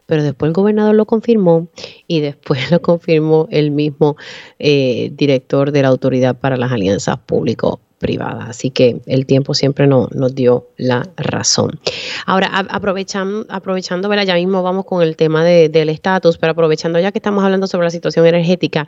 pero 0.05 0.23
después 0.23 0.47
el 0.47 0.53
gobernador 0.53 0.95
lo 0.95 1.05
confirmó 1.05 1.67
y 2.07 2.21
después 2.21 2.71
lo 2.71 2.81
confirmó 2.81 3.47
el 3.51 3.71
mismo 3.71 4.15
eh, 4.57 5.11
director 5.13 5.71
de 5.71 5.81
la 5.81 5.89
Autoridad 5.89 6.39
para 6.39 6.57
las 6.57 6.71
Alianzas 6.71 7.19
Público 7.19 7.81
privada. 8.00 8.45
Así 8.45 8.72
que 8.72 9.02
el 9.06 9.26
tiempo 9.26 9.54
siempre 9.54 9.88
no, 9.88 10.08
nos 10.14 10.36
dio 10.36 10.68
la 10.78 11.10
razón. 11.18 11.80
Ahora, 12.26 12.48
aprovechando, 12.70 13.45
aprovechando, 13.50 14.14
ya 14.24 14.36
mismo 14.36 14.64
vamos 14.64 14.86
con 14.86 15.02
el 15.02 15.16
tema 15.16 15.43
del 15.43 15.89
estatus, 15.89 16.38
pero 16.38 16.52
aprovechando 16.52 17.00
ya 17.00 17.12
que 17.12 17.20
estamos 17.20 17.43
hablando 17.43 17.68
sobre 17.68 17.86
la 17.86 17.91
situación 17.91 18.26
energética, 18.26 18.88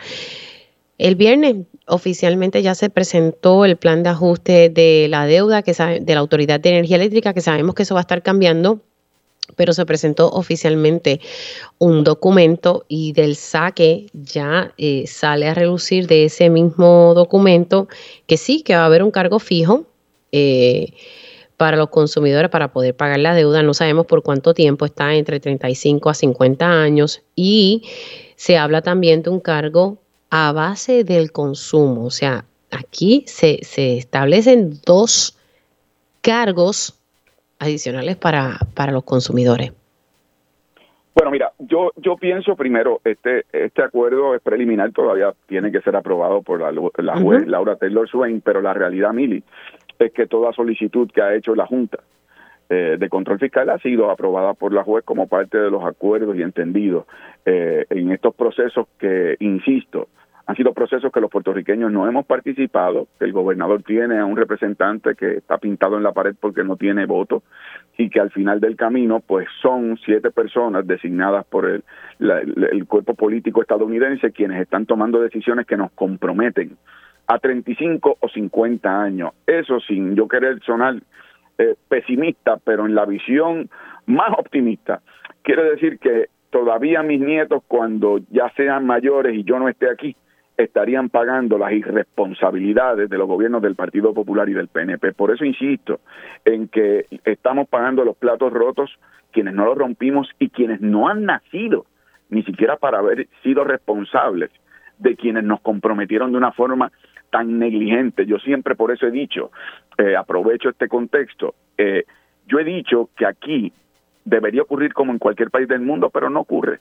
el 0.97 1.15
viernes 1.15 1.55
oficialmente 1.87 2.61
ya 2.61 2.75
se 2.75 2.89
presentó 2.89 3.63
el 3.63 3.77
plan 3.77 4.03
de 4.03 4.09
ajuste 4.09 4.69
de 4.69 5.07
la 5.09 5.25
deuda 5.25 5.61
que 5.61 5.73
de 5.73 6.13
la 6.13 6.19
Autoridad 6.19 6.59
de 6.59 6.69
Energía 6.69 6.97
Eléctrica, 6.97 7.33
que 7.33 7.41
sabemos 7.41 7.73
que 7.73 7.83
eso 7.83 7.95
va 7.95 8.01
a 8.01 8.07
estar 8.07 8.21
cambiando 8.21 8.81
pero 9.55 9.73
se 9.73 9.85
presentó 9.85 10.29
oficialmente 10.29 11.19
un 11.77 12.03
documento 12.03 12.85
y 12.87 13.13
del 13.13 13.35
saque 13.35 14.07
ya 14.13 14.73
eh, 14.77 15.05
sale 15.07 15.47
a 15.47 15.53
relucir 15.53 16.07
de 16.07 16.25
ese 16.25 16.49
mismo 16.49 17.13
documento 17.15 17.87
que 18.27 18.37
sí, 18.37 18.61
que 18.61 18.75
va 18.75 18.83
a 18.83 18.85
haber 18.85 19.03
un 19.03 19.11
cargo 19.11 19.39
fijo 19.39 19.85
eh, 20.31 20.93
para 21.57 21.75
los 21.75 21.89
consumidores 21.89 22.49
para 22.49 22.71
poder 22.71 22.95
pagar 22.95 23.19
la 23.19 23.35
deuda. 23.35 23.63
No 23.63 23.73
sabemos 23.73 24.05
por 24.05 24.23
cuánto 24.23 24.53
tiempo 24.53 24.85
está, 24.85 25.13
entre 25.15 25.41
35 25.41 26.09
a 26.09 26.13
50 26.13 26.65
años. 26.65 27.21
Y 27.35 27.83
se 28.37 28.57
habla 28.57 28.81
también 28.81 29.23
de 29.23 29.29
un 29.29 29.41
cargo 29.41 29.97
a 30.29 30.53
base 30.53 31.03
del 31.03 31.33
consumo. 31.33 32.05
O 32.05 32.11
sea, 32.11 32.45
aquí 32.71 33.25
se, 33.27 33.59
se 33.63 33.97
establecen 33.97 34.79
dos 34.85 35.35
cargos 36.21 36.98
adicionales 37.59 38.15
para, 38.15 38.57
para 38.73 38.91
los 38.91 39.03
consumidores? 39.03 39.73
Bueno, 41.13 41.31
mira, 41.31 41.51
yo 41.59 41.91
yo 41.97 42.15
pienso 42.15 42.55
primero, 42.55 43.01
este 43.03 43.43
este 43.51 43.83
acuerdo 43.83 44.35
es 44.35 44.41
preliminar, 44.41 44.91
todavía 44.93 45.33
tiene 45.47 45.71
que 45.71 45.81
ser 45.81 45.95
aprobado 45.95 46.41
por 46.41 46.61
la, 46.61 46.71
la 47.03 47.19
juez 47.19 47.45
Laura 47.45 47.75
Taylor 47.75 48.07
Swain, 48.07 48.39
pero 48.41 48.61
la 48.61 48.73
realidad, 48.73 49.11
Mili, 49.11 49.43
es 49.97 50.13
que 50.13 50.27
toda 50.27 50.53
solicitud 50.53 51.11
que 51.11 51.21
ha 51.21 51.35
hecho 51.35 51.55
la 51.55 51.65
Junta 51.65 51.99
eh, 52.69 52.97
de 52.99 53.09
Control 53.09 53.39
Fiscal 53.39 53.69
ha 53.69 53.79
sido 53.79 54.11
aprobada 54.11 54.53
por 54.53 54.71
la 54.71 54.83
juez 54.83 55.03
como 55.03 55.27
parte 55.27 55.57
de 55.57 55.71
los 55.71 55.83
acuerdos 55.83 56.37
y 56.37 56.41
entendidos 56.41 57.05
eh, 57.45 57.85
en 57.89 58.11
estos 58.11 58.35
procesos 58.35 58.87
que, 58.99 59.35
insisto, 59.39 60.07
han 60.49 60.55
sido 60.55 60.73
procesos 60.73 61.11
que 61.11 61.21
los 61.21 61.29
puertorriqueños 61.29 61.91
no 61.91 62.07
hemos 62.07 62.25
participado, 62.25 63.07
que 63.19 63.25
el 63.25 63.33
gobernador 63.33 63.83
tiene 63.83 64.17
a 64.17 64.25
un 64.25 64.35
representante 64.35 65.13
que 65.13 65.37
está 65.37 65.59
pintado 65.59 65.95
en 65.95 66.01
la 66.01 66.11
pared 66.11 66.33
porque 66.39 66.63
no 66.63 66.75
tiene 66.75 67.05
voto 67.05 67.43
y 67.99 68.09
que 68.09 68.19
al 68.19 68.31
final 68.31 68.59
del 68.59 68.75
camino 68.75 69.19
pues 69.19 69.47
son 69.61 69.99
siete 70.03 70.31
personas 70.31 70.87
designadas 70.87 71.45
por 71.45 71.69
el, 71.69 71.83
el 72.71 72.87
cuerpo 72.87 73.13
político 73.13 73.61
estadounidense 73.61 74.31
quienes 74.31 74.59
están 74.59 74.87
tomando 74.87 75.21
decisiones 75.21 75.67
que 75.67 75.77
nos 75.77 75.91
comprometen 75.91 76.77
a 77.27 77.37
35 77.37 78.17
o 78.19 78.27
50 78.27 79.03
años. 79.03 79.33
Eso 79.45 79.79
sin 79.81 80.15
yo 80.15 80.27
querer 80.27 80.59
sonar 80.63 80.95
eh, 81.59 81.75
pesimista, 81.87 82.57
pero 82.57 82.87
en 82.87 82.95
la 82.95 83.05
visión 83.05 83.69
más 84.07 84.31
optimista. 84.35 85.03
Quiere 85.43 85.63
decir 85.65 85.99
que 85.99 86.29
todavía 86.49 87.03
mis 87.03 87.21
nietos, 87.21 87.61
cuando 87.67 88.19
ya 88.31 88.51
sean 88.57 88.87
mayores 88.87 89.35
y 89.35 89.43
yo 89.43 89.59
no 89.59 89.69
esté 89.69 89.87
aquí, 89.91 90.15
estarían 90.59 91.09
pagando 91.09 91.57
las 91.57 91.71
irresponsabilidades 91.71 93.09
de 93.09 93.17
los 93.17 93.27
gobiernos 93.27 93.61
del 93.61 93.75
Partido 93.75 94.13
Popular 94.13 94.49
y 94.49 94.53
del 94.53 94.67
PNP. 94.67 95.13
Por 95.13 95.31
eso 95.31 95.45
insisto 95.45 96.01
en 96.43 96.67
que 96.67 97.05
estamos 97.23 97.69
pagando 97.69 98.03
los 98.03 98.17
platos 98.17 98.51
rotos 98.51 98.91
quienes 99.31 99.53
no 99.53 99.65
los 99.65 99.77
rompimos 99.77 100.29
y 100.37 100.49
quienes 100.49 100.81
no 100.81 101.07
han 101.07 101.23
nacido 101.23 101.85
ni 102.29 102.43
siquiera 102.43 102.75
para 102.75 102.99
haber 102.99 103.27
sido 103.41 103.63
responsables 103.63 104.51
de 104.97 105.15
quienes 105.15 105.45
nos 105.45 105.61
comprometieron 105.61 106.31
de 106.31 106.37
una 106.37 106.51
forma 106.51 106.91
tan 107.29 107.57
negligente. 107.57 108.25
Yo 108.25 108.37
siempre 108.39 108.75
por 108.75 108.91
eso 108.91 109.07
he 109.07 109.11
dicho, 109.11 109.51
eh, 109.97 110.17
aprovecho 110.17 110.69
este 110.69 110.89
contexto, 110.89 111.55
eh, 111.77 112.03
yo 112.47 112.59
he 112.59 112.65
dicho 112.65 113.09
que 113.15 113.25
aquí 113.25 113.71
debería 114.25 114.63
ocurrir 114.63 114.93
como 114.93 115.13
en 115.13 115.19
cualquier 115.19 115.51
país 115.51 115.69
del 115.69 115.81
mundo, 115.81 116.09
pero 116.09 116.29
no 116.29 116.41
ocurre 116.41 116.79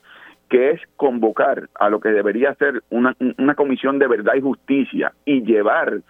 que 0.48 0.70
es 0.70 0.80
convocar 0.96 1.68
a 1.74 1.90
lo 1.90 2.00
que 2.00 2.10
debería 2.10 2.54
ser 2.54 2.82
una, 2.90 3.14
una 3.38 3.54
comisión 3.54 3.98
de 3.98 4.08
verdad 4.08 4.34
y 4.36 4.40
justicia 4.40 5.12
y 5.24 5.42
llevar 5.42 6.00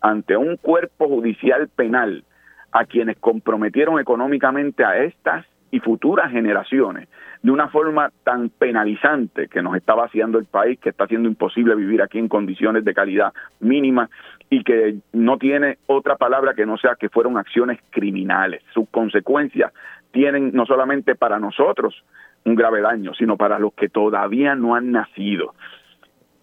ante 0.00 0.36
un 0.36 0.56
cuerpo 0.56 1.08
judicial 1.08 1.68
penal 1.68 2.24
a 2.72 2.84
quienes 2.84 3.16
comprometieron 3.18 3.98
económicamente 3.98 4.84
a 4.84 4.98
estas 4.98 5.46
y 5.70 5.80
futuras 5.80 6.30
generaciones 6.30 7.08
de 7.42 7.50
una 7.50 7.68
forma 7.68 8.10
tan 8.24 8.48
penalizante 8.48 9.48
que 9.48 9.62
nos 9.62 9.76
está 9.76 9.94
vaciando 9.94 10.38
el 10.38 10.46
país, 10.46 10.78
que 10.80 10.90
está 10.90 11.04
haciendo 11.04 11.28
imposible 11.28 11.74
vivir 11.74 12.02
aquí 12.02 12.18
en 12.18 12.28
condiciones 12.28 12.84
de 12.84 12.94
calidad 12.94 13.32
mínima 13.60 14.10
y 14.50 14.64
que 14.64 14.96
no 15.12 15.38
tiene 15.38 15.78
otra 15.86 16.16
palabra 16.16 16.54
que 16.54 16.66
no 16.66 16.78
sea 16.78 16.96
que 16.98 17.08
fueron 17.08 17.36
acciones 17.36 17.78
criminales. 17.90 18.62
Sus 18.72 18.88
consecuencias 18.88 19.72
tienen 20.10 20.52
no 20.52 20.66
solamente 20.66 21.14
para 21.14 21.38
nosotros, 21.38 22.02
un 22.44 22.54
grave 22.54 22.80
daño, 22.80 23.14
sino 23.14 23.36
para 23.36 23.58
los 23.58 23.72
que 23.74 23.88
todavía 23.88 24.54
no 24.54 24.74
han 24.74 24.92
nacido. 24.92 25.54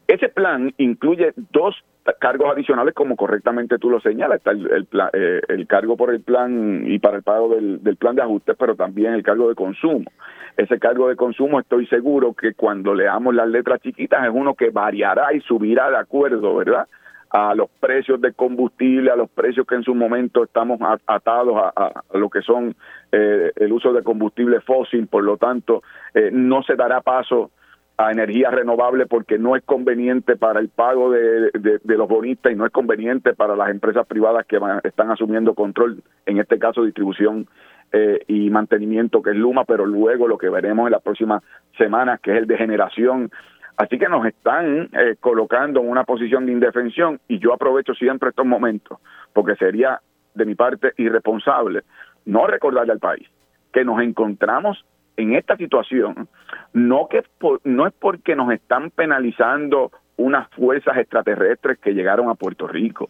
Ese 0.08 0.30
plan 0.30 0.74
incluye 0.78 1.34
dos 1.52 1.76
cargos 2.20 2.52
adicionales, 2.54 2.94
como 2.94 3.16
correctamente 3.16 3.80
tú 3.80 3.90
lo 3.90 4.00
señalas, 4.00 4.38
está 4.38 4.52
el, 4.52 4.88
eh, 5.14 5.42
el, 5.48 5.66
cargo 5.66 5.98
por 5.98 6.14
el 6.14 6.22
plan 6.22 6.84
y 6.86 7.00
para 7.00 7.18
el 7.18 7.24
pago 7.24 7.56
del, 7.56 7.84
del, 7.84 7.96
plan 7.96 8.16
de 8.16 8.22
ajustes, 8.22 8.56
pero 8.60 8.76
también 8.76 9.14
el 9.14 9.24
cargo 9.24 9.50
de 9.50 9.56
consumo. 9.56 10.12
Ese 10.56 10.78
cargo 10.78 11.10
de 11.10 11.16
consumo 11.16 11.60
estoy 11.60 11.88
seguro 11.88 12.34
que 12.34 12.54
cuando 12.54 12.94
leamos 12.94 13.34
las 13.34 13.48
letras 13.48 13.82
chiquitas 13.82 14.24
es 14.24 14.32
uno 14.32 14.54
que 14.54 14.70
variará 14.70 15.34
y 15.34 15.42
subirá 15.42 15.90
de 15.90 15.98
acuerdo, 15.98 16.56
¿verdad? 16.56 16.88
A 17.30 17.54
los 17.56 17.70
precios 17.80 18.22
de 18.22 18.34
combustible, 18.34 19.12
a 19.12 19.16
los 19.16 19.30
precios 19.30 19.66
que 19.68 19.76
en 19.76 19.84
su 19.84 19.94
momento 19.94 20.44
estamos 20.44 20.80
atados 21.06 21.56
a, 21.76 22.04
lo 22.14 22.30
que 22.30 22.42
son 22.42 22.76
eh, 23.12 23.52
el 23.56 23.72
uso 23.74 23.94
de 23.94 24.04
combustible 24.04 24.62
fósil, 24.62 25.08
por 25.08 25.24
lo 25.24 25.38
tanto, 25.38 25.84
eh, 26.14 26.30
no 26.32 26.64
se 26.64 26.76
dará 26.76 27.02
paso 27.02 27.52
a 27.98 28.12
energía 28.12 28.50
renovable 28.52 29.06
porque 29.06 29.38
no 29.38 29.56
es 29.56 29.64
conveniente 29.64 30.36
para 30.36 30.60
el 30.60 30.70
pago 30.70 31.12
de, 31.12 31.52
los 31.86 32.08
bonistas 32.10 32.52
y 32.52 32.56
no 32.56 32.66
es 32.66 32.72
conveniente 32.72 33.34
para 33.34 33.56
las 33.56 33.70
empresas 33.70 34.06
privadas 34.06 34.46
que 34.46 34.60
están 34.84 35.12
asumiendo 35.12 35.54
control, 35.54 36.04
en 36.26 36.40
este 36.40 36.60
caso 36.60 36.84
distribución 36.84 37.48
eh, 37.94 38.20
y 38.28 38.50
mantenimiento 38.50 39.22
que 39.22 39.30
es 39.30 39.38
Luma, 39.38 39.64
pero 39.64 39.86
luego 39.86 40.28
lo 40.28 40.38
que 40.38 40.50
veremos 40.50 40.88
en 40.88 40.92
las 40.92 41.02
próximas 41.02 41.42
semanas, 41.78 42.20
que 42.20 42.32
es 42.32 42.38
el 42.40 42.48
de 42.48 42.58
generación 42.58 43.32
Así 43.78 43.98
que 43.98 44.08
nos 44.08 44.26
están 44.26 44.90
eh, 44.94 45.16
colocando 45.20 45.82
en 45.82 45.90
una 45.90 46.06
posición 46.06 46.46
de 46.46 46.54
indefensión 46.54 47.20
y 47.28 47.40
yo 47.40 47.54
aprovecho 47.54 47.94
siempre 47.94 48.30
estos 48.30 48.46
momentos 48.46 49.00
porque 49.34 49.56
sería 49.56 50.00
de 50.34 50.46
mi 50.46 50.56
parte 50.56 50.94
irresponsable 50.98 51.84
no 52.26 52.48
recordarle 52.48 52.94
al 52.94 53.00
país 53.00 53.28
que 53.74 53.84
nos 53.84 54.02
encontramos 54.02 54.86
en 55.18 55.34
esta 55.36 55.56
situación, 55.58 56.28
no, 56.74 57.08
que 57.10 57.24
no 57.64 57.88
es 57.88 57.94
porque 57.94 58.36
nos 58.36 58.52
están 58.52 58.90
penalizando 58.92 59.92
unas 60.18 60.50
fuerzas 60.50 60.98
extraterrestres 60.98 61.78
que 61.80 61.94
llegaron 61.94 62.30
a 62.30 62.36
Puerto 62.36 62.68
Rico. 62.68 63.10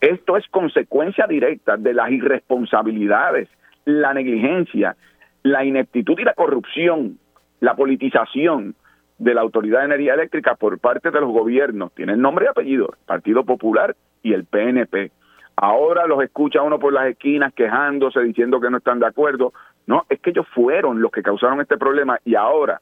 Esto 0.00 0.36
es 0.36 0.46
consecuencia 0.48 1.26
directa 1.26 1.76
de 1.76 1.94
las 1.94 2.10
irresponsabilidades, 2.10 3.48
la 3.84 4.12
negligencia, 4.12 4.96
la 5.42 5.64
ineptitud 5.64 6.18
y 6.18 6.24
la 6.24 6.34
corrupción, 6.34 7.18
la 7.60 7.74
politización 7.74 8.74
de 9.22 9.34
la 9.34 9.40
Autoridad 9.40 9.80
de 9.80 9.84
Energía 9.86 10.14
Eléctrica 10.14 10.56
por 10.56 10.80
parte 10.80 11.12
de 11.12 11.20
los 11.20 11.30
gobiernos. 11.30 11.92
Tienen 11.94 12.20
nombre 12.20 12.46
y 12.46 12.48
apellido, 12.48 12.94
Partido 13.06 13.44
Popular 13.44 13.94
y 14.20 14.32
el 14.32 14.44
PNP. 14.44 15.12
Ahora 15.54 16.06
los 16.08 16.22
escucha 16.24 16.62
uno 16.62 16.80
por 16.80 16.92
las 16.92 17.06
esquinas 17.06 17.52
quejándose, 17.54 18.20
diciendo 18.20 18.60
que 18.60 18.68
no 18.68 18.78
están 18.78 18.98
de 18.98 19.06
acuerdo. 19.06 19.52
No, 19.86 20.04
es 20.08 20.18
que 20.20 20.30
ellos 20.30 20.46
fueron 20.52 21.00
los 21.00 21.12
que 21.12 21.22
causaron 21.22 21.60
este 21.60 21.78
problema 21.78 22.18
y 22.24 22.34
ahora, 22.34 22.80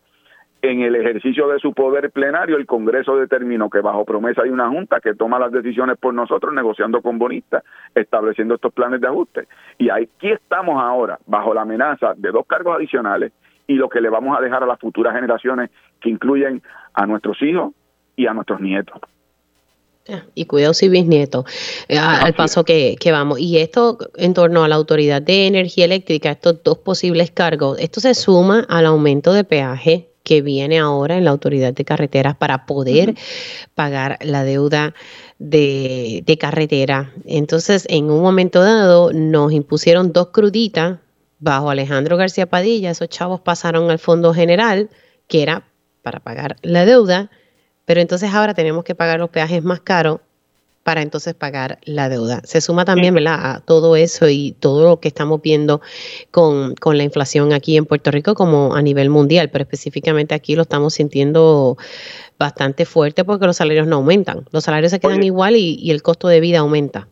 en 0.62 0.80
el 0.80 0.97
ejercicio 0.97 1.47
de 1.49 1.59
su 1.59 1.74
poder 1.74 2.11
plenario, 2.11 2.57
el 2.57 2.66
Congreso 2.66 3.16
determinó 3.16 3.68
que 3.68 3.80
bajo 3.80 4.07
promesa 4.07 4.43
hay 4.43 4.51
una 4.51 4.68
junta 4.68 5.01
que 5.01 5.14
toma 5.14 5.38
las 5.38 5.53
decisiones 5.53 5.99
por 5.99 6.14
nosotros, 6.14 6.55
negociando 6.55 7.03
con 7.03 7.18
bonistas, 7.18 7.64
estableciendo 7.95 8.55
estos 8.55 8.72
planes 8.72 9.03
de 9.03 9.09
ajuste. 9.09 9.47
Y 9.76 9.91
aquí 9.91 10.30
estamos 10.30 10.82
ahora, 10.82 11.18
bajo 11.26 11.53
la 11.53 11.62
amenaza 11.62 12.14
de 12.16 12.30
dos 12.30 12.47
cargos 12.47 12.76
adicionales 12.76 13.32
y 13.71 13.75
lo 13.75 13.89
que 13.89 14.01
le 14.01 14.11
vamos 14.11 14.37
a 14.37 14.41
dejar 14.41 14.64
a 14.64 14.66
las 14.66 14.81
futuras 14.81 15.14
generaciones, 15.14 15.71
que 16.01 16.11
incluyen 16.11 16.61
a 16.93 17.07
nuestros 17.07 17.41
hijos 17.41 17.73
y 18.16 18.27
a 18.27 18.35
nuestros 18.35 18.61
nietos. 18.61 19.01
Y 20.35 20.47
cuidados 20.47 20.83
y 20.83 20.89
bisnietos, 20.89 21.45
eh, 21.87 21.97
al 21.97 22.35
paso 22.35 22.64
que, 22.64 22.99
vamos. 23.12 23.39
Y 23.39 23.59
esto 23.59 23.97
en 24.16 24.35
torno 24.35 24.64
a 24.64 24.68
la 24.68 24.75
Autoridad 24.75 25.23
de 25.23 25.47
Energía 25.47 25.85
Eléctrica, 25.85 26.33
estos 26.33 26.64
dos 26.64 26.79
posibles 26.79 27.31
cargos, 27.31 27.79
esto 27.79 28.01
se 28.01 28.14
suma 28.14 28.66
al 28.68 28.87
aumento 28.87 29.33
de 29.33 29.45
peaje 29.45 30.09
que 30.25 30.43
viene 30.43 30.81
ahora 30.81 31.16
en 31.16 31.25
la 31.25 31.31
Autoridad 31.31 31.73
de 31.73 31.85
Carreteras 31.85 32.35
para 32.35 32.66
poder 32.66 33.14
pagar 33.77 34.18
la 34.23 34.43
deuda 34.43 34.95
de, 35.39 36.25
de 36.27 36.39
carretera. 36.39 37.12
Entonces, 37.25 37.87
en 37.89 38.11
un 38.11 38.21
momento 38.21 38.62
dado, 38.62 39.12
nos 39.12 39.53
impusieron 39.53 40.12
dos 40.12 40.31
cruditas 40.33 40.99
bajo 41.41 41.70
Alejandro 41.70 42.16
García 42.16 42.47
Padilla. 42.47 42.91
Esos 42.91 43.09
chavos 43.09 43.41
pasaron 43.41 43.91
al 43.91 43.99
Fondo 43.99 44.32
General, 44.32 44.88
que 45.26 45.43
era 45.43 45.64
para 46.03 46.20
pagar 46.20 46.57
la 46.62 46.84
deuda 46.84 47.30
pero 47.91 48.01
entonces 48.01 48.32
ahora 48.32 48.55
tenemos 48.55 48.84
que 48.84 48.95
pagar 48.95 49.18
los 49.18 49.30
peajes 49.30 49.64
más 49.64 49.80
caros 49.80 50.20
para 50.84 51.03
entonces 51.03 51.34
pagar 51.34 51.80
la 51.82 52.09
deuda. 52.09 52.41
Se 52.45 52.61
suma 52.61 52.84
también, 52.84 53.12
¿verdad?, 53.14 53.57
a 53.57 53.61
todo 53.62 53.97
eso 53.97 54.28
y 54.28 54.53
todo 54.61 54.88
lo 54.88 55.01
que 55.01 55.09
estamos 55.09 55.43
viendo 55.43 55.80
con, 56.30 56.76
la 56.84 57.03
inflación 57.03 57.53
aquí 57.53 57.76
en 57.76 57.86
Puerto 57.86 58.12
Rico 58.12 58.36
como 58.36 58.76
a 58.76 58.82
nivel 58.82 59.11
mundial, 59.11 59.51
pero 59.51 59.64
específicamente 59.64 60.36
aquí 60.36 60.55
lo 60.55 60.62
estamos 60.62 60.95
sintiendo 60.95 61.78
bastante 62.38 62.86
fuerte 62.86 63.24
porque 63.24 63.47
los 63.47 63.57
salarios 63.57 63.88
no 63.88 63.97
aumentan. 63.97 64.47
Los 64.53 64.62
salarios 64.62 64.93
se 64.93 65.01
quedan 65.01 65.24
igual 65.24 65.57
y, 65.57 65.74
y 65.74 65.91
el 65.91 66.01
costo 66.01 66.28
de 66.28 66.38
vida 66.38 66.61
aumenta. 66.61 67.09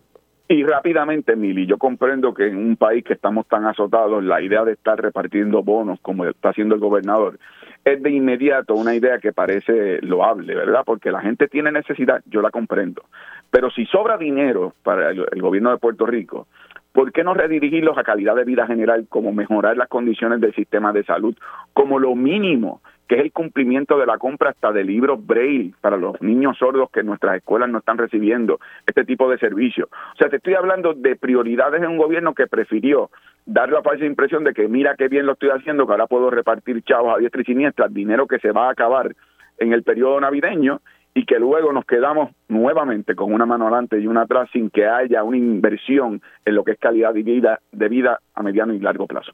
Y 0.51 0.65
rápidamente, 0.65 1.37
Mili, 1.37 1.67
yo 1.67 1.77
comprendo 1.77 2.33
que 2.33 2.47
en 2.47 2.57
un 2.57 2.77
país 2.77 3.05
que 3.05 3.13
estamos 3.13 3.47
tan 3.47 3.67
azotados, 3.67 4.25
la 4.25 4.41
idea 4.41 4.65
de 4.65 4.73
estar 4.73 4.99
repartiendo 4.99 5.63
bonos 5.63 6.01
como 6.01 6.25
está 6.25 6.49
haciendo 6.49 6.75
el 6.75 6.81
gobernador, 6.81 7.39
es 7.85 8.03
de 8.03 8.11
inmediato 8.11 8.75
una 8.75 8.95
idea 8.95 9.19
que 9.19 9.35
parece 9.35 10.01
loable, 10.01 10.55
¿verdad? 10.55 10.85
Porque 10.87 11.11
la 11.11 11.21
gente 11.21 11.49
tiene 11.49 11.71
necesidad, 11.71 12.23
yo 12.25 12.41
la 12.41 12.51
comprendo. 12.51 13.03
Pero 13.51 13.71
si 13.71 13.85
sobra 13.87 14.17
dinero 14.17 14.73
para 14.83 15.11
el, 15.11 15.43
gobierno 15.43 15.71
de 15.71 15.77
Puerto 15.77 16.07
Rico, 16.07 16.47
¿por 16.93 17.13
qué 17.13 17.25
no 17.25 17.35
redirigirlos 17.35 17.99
a 17.99 18.03
calidad 18.03 18.35
de 18.35 18.45
vida 18.45 18.67
general, 18.67 19.07
como 19.11 19.33
mejorar 19.33 19.77
las 19.77 19.89
condiciones 19.89 20.41
del 20.41 20.55
sistema 20.55 20.95
de 20.95 21.05
salud, 21.05 21.37
como 21.75 21.99
lo 21.99 22.15
mínimo, 22.15 22.81
que 23.09 23.17
es 23.17 23.23
el 23.23 23.33
cumplimiento 23.33 23.99
de 23.99 24.07
la 24.07 24.19
compra 24.19 24.51
hasta 24.51 24.71
de 24.71 24.85
libros 24.85 25.25
braille 25.27 25.75
para 25.81 25.97
los 25.97 26.21
niños 26.21 26.59
sordos 26.59 26.91
que 26.91 27.03
nuestras 27.03 27.37
escuelas 27.37 27.71
no 27.71 27.79
están 27.79 27.99
recibiendo 27.99 28.61
este 28.87 29.05
tipo 29.05 29.29
de 29.31 29.39
servicios? 29.39 29.89
O 29.91 30.17
sea, 30.17 30.29
te 30.29 30.37
estoy 30.37 30.55
hablando 30.55 30.95
de 30.95 31.17
prioridades 31.17 31.83
en 31.83 31.89
un 31.89 31.99
gobierno 31.99 32.35
que 32.35 32.47
prefirió 32.47 33.11
dar 33.47 33.71
la 33.71 33.83
falsa 33.83 34.05
impresión 34.05 34.45
de 34.45 34.53
que 34.53 34.69
mira 34.69 34.95
qué 34.97 35.09
bien 35.09 35.25
lo 35.25 35.33
estoy 35.33 35.49
haciendo, 35.49 35.87
que 35.87 35.93
ahora 35.93 36.07
puedo 36.07 36.31
repartir 36.31 36.83
chavos 36.83 37.17
a 37.17 37.19
diestra 37.19 37.41
y 37.41 37.45
siniestra, 37.45 37.89
dinero 37.89 38.27
que 38.27 38.39
se 38.39 38.53
va 38.53 38.69
a 38.69 38.73
acabar 38.73 39.15
en 39.59 39.73
el 39.73 39.83
periodo 39.83 40.21
navideño 40.21 40.81
y 41.15 41.25
que 41.25 41.39
luego 41.39 41.73
nos 41.73 41.85
quedamos 41.85 42.31
nuevamente 42.49 43.15
con 43.15 43.33
una 43.33 43.47
mano 43.47 43.67
adelante 43.67 43.99
y 43.99 44.07
una 44.07 44.23
atrás 44.23 44.49
sin 44.53 44.71
que 44.71 44.87
haya 44.87 45.25
una 45.25 45.37
inversión 45.37 46.21
en 46.45 46.55
lo 46.55 46.63
que 46.63 46.73
es 46.73 46.79
calidad 46.79 47.15
de 47.15 47.23
vida, 47.23 47.61
de 47.73 47.89
vida 47.89 48.21
a 48.35 48.43
mediano 48.43 48.75
y 48.75 48.79
largo 48.79 49.07
plazo. 49.07 49.33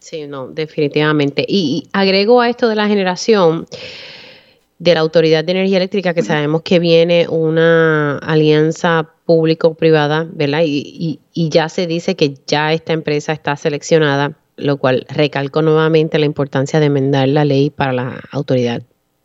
Sí, 0.00 0.26
no, 0.26 0.48
definitivamente. 0.48 1.44
Y, 1.46 1.88
agrego 1.92 2.40
a 2.40 2.48
esto 2.48 2.68
de 2.68 2.74
la 2.74 2.88
generación 2.88 3.66
de 4.78 4.94
la 4.94 5.00
Autoridad 5.00 5.44
de 5.44 5.52
Energía 5.52 5.76
Eléctrica, 5.76 6.14
que 6.14 6.22
sabemos 6.22 6.62
que 6.62 6.78
viene 6.78 7.28
una 7.28 8.16
alianza 8.18 9.10
público-privada, 9.26 10.26
¿verdad? 10.32 10.62
Y, 10.64 11.20
ya 11.34 11.68
se 11.68 11.86
dice 11.86 12.16
que 12.16 12.34
ya 12.46 12.72
esta 12.72 12.94
empresa 12.94 13.32
está 13.32 13.56
seleccionada, 13.56 14.38
lo 14.56 14.78
cual 14.78 15.06
recalco 15.10 15.60
nuevamente 15.60 16.18
la 16.18 16.26
importancia 16.26 16.80
de 16.80 16.86
enmendar 16.86 17.28
la 17.28 17.44
ley 17.44 17.68
para 17.68 17.92
la 17.92 18.20
autoridad 18.32 18.82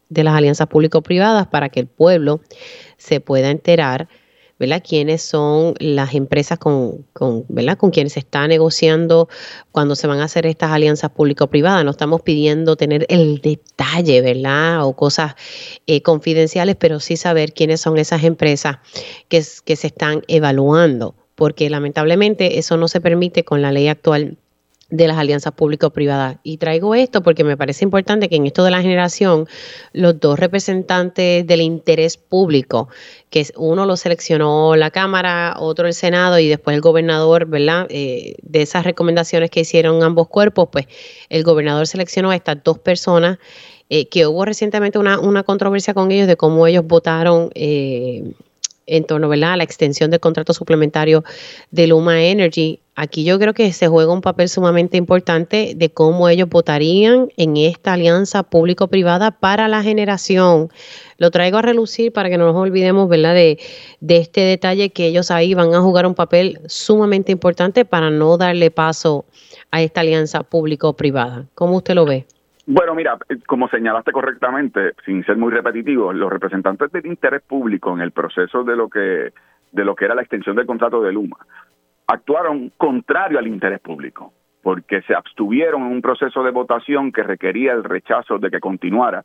de 0.09 0.23
las 0.23 0.36
alianzas 0.36 0.67
público-privadas 0.67 1.47
para 1.47 1.69
que 1.69 1.80
el 1.80 1.88
pueblo 1.88 2.41
se 2.97 3.21
pueda 3.21 3.49
enterar 3.49 4.09
¿verdad? 4.59 4.81
Quiénes 4.87 5.21
son 5.21 5.75
las 5.79 6.13
empresas 6.13 6.57
con, 6.57 7.05
con, 7.13 7.45
¿verdad? 7.49 7.77
con 7.77 7.91
quienes 7.91 8.13
se 8.13 8.19
está 8.19 8.47
negociando 8.47 9.27
cuando 9.71 9.95
se 9.95 10.07
van 10.07 10.19
a 10.19 10.25
hacer 10.25 10.45
estas 10.45 10.71
alianzas 10.71 11.11
público-privadas. 11.11 11.83
No 11.83 11.91
estamos 11.91 12.21
pidiendo 12.21 12.75
tener 12.75 13.05
el 13.09 13.41
detalle, 13.41 14.21
¿verdad? 14.21 14.85
O 14.85 14.95
cosas 14.95 15.35
eh, 15.87 16.01
confidenciales, 16.01 16.75
pero 16.77 16.99
sí 16.99 17.17
saber 17.17 17.53
quiénes 17.53 17.81
son 17.81 17.97
esas 17.97 18.23
empresas 18.23 18.77
que, 19.27 19.43
que 19.65 19.75
se 19.75 19.87
están 19.87 20.21
evaluando, 20.27 21.15
porque 21.35 21.69
lamentablemente 21.69 22.57
eso 22.59 22.77
no 22.77 22.87
se 22.87 23.01
permite 23.01 23.43
con 23.43 23.61
la 23.61 23.71
ley 23.71 23.87
actual 23.89 24.37
de 24.89 25.07
las 25.07 25.17
alianzas 25.17 25.53
público-privadas. 25.53 26.38
Y 26.43 26.57
traigo 26.57 26.93
esto 26.93 27.23
porque 27.23 27.43
me 27.43 27.57
parece 27.57 27.83
importante 27.83 28.29
que 28.29 28.36
en 28.36 28.45
esto 28.45 28.63
de 28.63 28.71
la 28.71 28.81
generación, 28.81 29.47
los 29.93 30.19
dos 30.19 30.39
representantes 30.39 31.45
del 31.47 31.61
interés 31.61 32.17
público, 32.17 32.89
que 33.29 33.47
uno 33.57 33.86
lo 33.86 33.97
seleccionó 33.97 34.75
la 34.75 34.91
Cámara, 34.91 35.55
otro 35.59 35.88
el 35.88 35.93
Senado 35.93 36.38
y 36.39 36.47
después 36.47 36.75
el 36.75 36.81
gobernador, 36.81 37.47
¿verdad? 37.47 37.88
Eh, 37.89 38.36
de 38.43 38.61
esas 38.61 38.83
recomendaciones 38.83 39.49
que 39.49 39.61
hicieron 39.61 40.03
ambos 40.03 40.27
cuerpos, 40.27 40.69
pues 40.71 40.86
el 41.29 41.43
gobernador 41.43 41.88
seleccionó 41.88 42.31
a 42.31 42.36
estas 42.36 42.63
dos 42.63 42.79
personas. 42.79 43.39
Eh, 43.88 44.07
que 44.07 44.25
hubo 44.25 44.45
recientemente 44.45 44.97
una, 44.97 45.19
una, 45.19 45.43
controversia 45.43 45.93
con 45.93 46.11
ellos 46.11 46.25
de 46.27 46.36
cómo 46.36 46.65
ellos 46.65 46.88
votaron 46.88 47.51
eh, 47.53 48.23
en 48.88 49.03
torno 49.03 49.29
¿verdad? 49.29 49.53
a 49.53 49.57
la 49.57 49.63
extensión 49.63 50.09
del 50.09 50.19
contrato 50.19 50.53
suplementario 50.53 51.23
de 51.69 51.86
Luma 51.86 52.23
Energy. 52.23 52.79
Aquí 52.97 53.25
yo 53.25 53.37
creo 53.39 53.53
que 53.53 53.73
se 53.73 53.89
juega 53.89 54.13
un 54.13 54.21
papel 54.21 54.47
sumamente 54.47 54.95
importante 54.95 55.73
de 55.75 55.89
cómo 55.91 56.29
ellos 56.29 56.47
votarían 56.47 57.27
en 57.35 57.57
esta 57.57 57.91
alianza 57.93 58.43
público-privada 58.43 59.31
para 59.31 59.67
la 59.67 59.83
generación. 59.83 60.69
Lo 61.17 61.29
traigo 61.29 61.57
a 61.57 61.61
relucir 61.61 62.13
para 62.13 62.29
que 62.29 62.37
no 62.37 62.45
nos 62.45 62.55
olvidemos 62.55 63.09
¿verdad? 63.09 63.33
De, 63.33 63.59
de 63.99 64.17
este 64.17 64.41
detalle 64.41 64.91
que 64.91 65.07
ellos 65.07 65.29
ahí 65.29 65.53
van 65.53 65.73
a 65.73 65.81
jugar 65.81 66.05
un 66.05 66.15
papel 66.15 66.59
sumamente 66.67 67.33
importante 67.33 67.83
para 67.83 68.09
no 68.09 68.37
darle 68.37 68.71
paso 68.71 69.25
a 69.71 69.81
esta 69.81 69.99
alianza 69.99 70.43
público-privada. 70.43 71.47
¿Cómo 71.53 71.75
usted 71.75 71.95
lo 71.95 72.05
ve? 72.05 72.25
Bueno, 72.65 72.95
mira, 72.95 73.17
como 73.45 73.67
señalaste 73.67 74.13
correctamente, 74.13 74.93
sin 75.05 75.23
ser 75.25 75.35
muy 75.35 75.51
repetitivo, 75.51 76.13
los 76.13 76.31
representantes 76.31 76.89
del 76.93 77.05
interés 77.07 77.41
público 77.41 77.93
en 77.93 77.99
el 77.99 78.11
proceso 78.11 78.63
de 78.63 78.75
lo 78.77 78.87
que 78.87 79.33
de 79.73 79.83
lo 79.83 79.93
que 79.93 80.05
era 80.05 80.15
la 80.15 80.21
extensión 80.21 80.55
del 80.55 80.65
contrato 80.65 81.01
de 81.01 81.11
Luma 81.11 81.35
actuaron 82.07 82.71
contrario 82.77 83.39
al 83.39 83.47
interés 83.47 83.79
público, 83.79 84.33
porque 84.61 85.01
se 85.03 85.15
abstuvieron 85.15 85.83
en 85.83 85.91
un 85.93 86.01
proceso 86.01 86.43
de 86.43 86.51
votación 86.51 87.11
que 87.11 87.23
requería 87.23 87.73
el 87.73 87.83
rechazo 87.83 88.37
de 88.37 88.49
que 88.49 88.59
continuara 88.59 89.23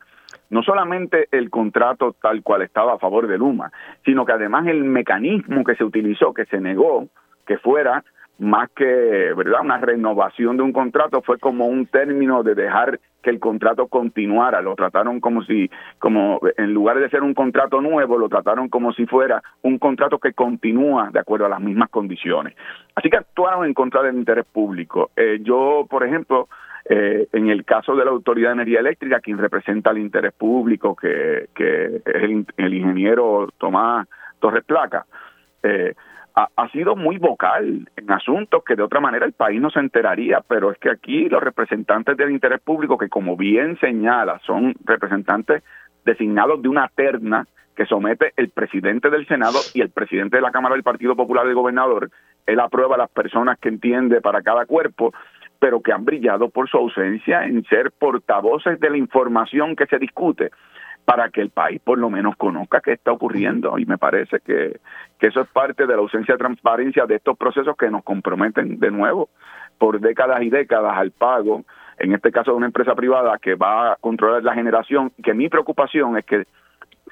no 0.51 0.63
solamente 0.63 1.29
el 1.31 1.49
contrato 1.49 2.15
tal 2.21 2.43
cual 2.43 2.63
estaba 2.63 2.95
a 2.95 2.99
favor 2.99 3.27
de 3.27 3.39
Luma, 3.39 3.73
sino 4.05 4.25
que 4.25 4.33
además 4.33 4.67
el 4.67 4.85
mecanismo 4.85 5.65
que 5.65 5.77
se 5.77 5.85
utilizó, 5.85 6.35
que 6.35 6.45
se 6.47 6.61
negó 6.61 7.09
que 7.47 7.59
fuera 7.59 8.05
más 8.41 8.71
que 8.71 8.85
verdad 8.85 9.61
una 9.63 9.79
renovación 9.79 10.57
de 10.57 10.63
un 10.63 10.73
contrato 10.73 11.21
fue 11.21 11.39
como 11.39 11.67
un 11.67 11.87
término 11.87 12.43
de 12.43 12.55
dejar 12.55 12.99
que 13.23 13.29
el 13.29 13.39
contrato 13.39 13.87
continuara. 13.89 14.63
Lo 14.63 14.75
trataron 14.75 15.21
como 15.21 15.43
si 15.45 15.71
como 15.99 16.41
en 16.57 16.73
lugar 16.73 16.99
de 16.99 17.11
ser 17.11 17.23
un 17.23 17.35
contrato 17.35 17.83
nuevo 17.83 18.17
lo 18.17 18.31
trataron 18.31 18.71
como 18.71 18.93
si 18.95 19.05
fuera 19.05 19.43
un 19.63 19.79
contrato 19.79 20.19
que 20.19 20.33
continúa 20.33 21.11
de 21.13 21.21
acuerdo 21.21 21.47
a 21.47 21.51
las 21.51 21.61
mismas 21.61 21.91
condiciones. 21.91 22.57
Así 22.95 23.11
que 23.11 23.19
actuaron 23.19 23.67
en 23.67 23.75
contra 23.75 24.03
del 24.03 24.17
interés 24.17 24.47
público. 24.47 25.11
Eh, 25.17 25.41
yo 25.43 25.87
por 25.89 26.05
ejemplo 26.07 26.49
eh, 26.89 27.29
en 27.33 27.51
el 27.51 27.67
caso 27.67 27.95
de 27.95 28.07
la 28.07 28.11
Autoridad 28.11 28.49
de 28.49 28.55
Energía 28.55 28.81
Eléctrica, 28.81 29.21
quien 29.21 29.37
representa 29.37 29.91
el 29.91 29.99
interés 29.99 30.33
público, 30.33 30.97
que, 30.97 31.49
que 31.55 31.97
es 31.97 32.23
el, 32.23 32.47
el 32.57 32.75
ingeniero 32.75 33.49
Tomás 33.59 34.09
Torres 34.41 34.65
Placa, 34.65 35.05
eh, 35.63 35.95
ha, 36.35 36.69
sido 36.71 36.97
muy 36.97 37.19
vocal 37.19 37.89
en 37.97 38.13
asuntos 38.13 38.63
que 38.65 38.77
de 38.77 38.83
otra 38.83 39.01
manera 39.01 39.27
el 39.27 39.33
país 39.33 39.61
no 39.61 39.71
se 39.71 39.81
enteraría, 39.81 40.41
pero 40.47 40.71
es 40.71 40.79
que 40.79 40.91
aquí 40.91 41.29
los 41.29 41.43
representantes 41.43 42.17
del 42.17 42.31
interés 42.31 42.61
público, 42.61 42.97
que 42.97 43.09
como 43.09 43.37
bien 43.37 43.79
señala, 43.79 44.41
son 44.47 44.75
representantes 44.85 45.63
designados 46.05 46.63
de 46.63 46.69
una 46.69 46.89
terna 46.89 47.47
que 47.75 47.87
somete 47.87 48.33
el 48.37 48.51
presidente 48.51 49.11
del 49.11 49.27
Senado 49.27 49.59
y 49.75 49.81
el 49.81 49.91
presidente 49.91 50.37
de 50.37 50.43
la 50.43 50.51
Cámara 50.51 50.75
del 50.75 50.85
Partido 50.85 51.17
Popular 51.17 51.47
del 51.47 51.55
gobernador, 51.55 52.11
él 52.47 52.61
aprueba 52.61 52.97
las 52.97 53.11
personas 53.11 53.59
que 53.59 53.69
entiende 53.69 54.21
para 54.21 54.43
cada 54.43 54.67
cuerpo, 54.67 55.13
pero 55.59 55.81
que 55.81 55.93
han 55.93 56.05
brillado 56.05 56.49
por 56.49 56.69
su 56.69 56.77
ausencia 56.77 57.45
en 57.45 57.65
ser 57.65 57.93
portavoces 57.93 58.81
de 58.81 58.91
la 58.91 58.97
información 58.97 59.77
que 59.77 59.87
se 59.87 59.99
discute 59.99 60.51
para 61.11 61.29
que 61.29 61.41
el 61.41 61.51
país 61.51 61.81
por 61.83 61.99
lo 61.99 62.09
menos 62.09 62.37
conozca 62.37 62.81
qué 62.81 62.93
está 62.93 63.11
ocurriendo. 63.11 63.77
Y 63.79 63.85
me 63.85 63.99
parece 63.99 64.39
que, 64.39 64.79
eso 65.19 65.41
es 65.41 65.49
parte 65.49 65.85
de 65.85 65.95
la 65.95 66.01
ausencia 66.01 66.35
de 66.35 66.39
transparencia 66.39 67.05
de 67.05 67.17
estos 67.17 67.37
procesos 67.37 67.77
que 67.77 67.91
nos 67.91 68.05
comprometen 68.05 68.79
de 68.79 68.93
nuevo 68.93 69.29
por 69.77 69.99
décadas 69.99 70.41
y 70.43 70.51
décadas 70.51 70.97
al 70.97 71.11
pago, 71.11 71.65
en 71.99 72.15
este 72.15 72.31
caso 72.31 72.53
de 72.53 72.59
una 72.59 72.67
empresa 72.67 72.95
privada 72.95 73.39
que 73.39 73.57
va 73.57 73.93
a 73.93 73.97
controlar 73.97 74.45
la 74.45 74.55
generación, 74.55 75.11
que 75.21 75.35
mi 75.35 75.49
preocupación 75.49 76.17
es 76.17 76.25
que 76.25 76.45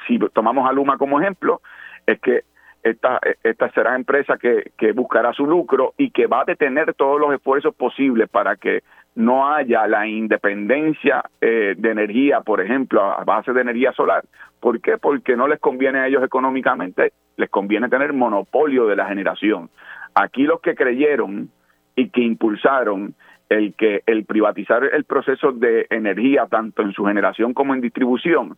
si 0.07 0.17
tomamos 0.33 0.69
a 0.69 0.73
Luma 0.73 0.97
como 0.97 1.21
ejemplo, 1.21 1.61
es 2.07 2.21
que 2.21 2.45
esta, 2.83 3.21
esta 3.43 3.71
será 3.73 3.97
empresa 3.97 4.37
que, 4.39 4.73
que 4.77 4.93
buscará 4.93 5.33
su 5.33 5.47
lucro 5.47 5.95
y 5.97 6.11
que 6.11 6.27
va 6.27 6.43
a 6.43 6.45
detener 6.45 6.95
todos 6.95 7.21
los 7.21 7.35
esfuerzos 7.35 7.75
posibles 7.75 8.29
para 8.29 8.57
que 8.57 8.83
no 9.19 9.53
haya 9.53 9.87
la 9.89 10.07
independencia 10.07 11.25
eh, 11.41 11.75
de 11.77 11.91
energía, 11.91 12.41
por 12.41 12.61
ejemplo, 12.61 13.03
a 13.03 13.25
base 13.25 13.53
de 13.53 13.63
energía 13.63 13.93
solar. 13.93 14.25
¿Por 14.61 14.81
qué? 14.81 14.97
Porque 14.97 15.37
no 15.37 15.49
les 15.49 15.59
conviene 15.59 15.99
a 15.99 16.07
ellos 16.07 16.23
económicamente, 16.23 17.13
les 17.37 17.51
conviene 17.51 17.89
tener 17.89 18.13
monopolio 18.13 18.87
de 18.87 18.95
la 18.95 19.07
generación. 19.07 19.71
Aquí 20.15 20.45
los 20.45 20.61
que 20.61 20.77
creyeron 20.77 21.51
y 21.97 22.11
que 22.11 22.21
impulsaron 22.21 23.15
el 23.49 23.75
que 23.75 24.03
el 24.07 24.25
privatizar 24.25 24.85
el 24.85 25.05
proceso 25.05 25.53
de 25.53 25.87
energía 25.91 26.47
tanto 26.47 26.83
en 26.83 26.93
su 26.93 27.05
generación 27.05 27.55
como 27.55 27.75
en 27.75 27.81
distribución 27.81 28.57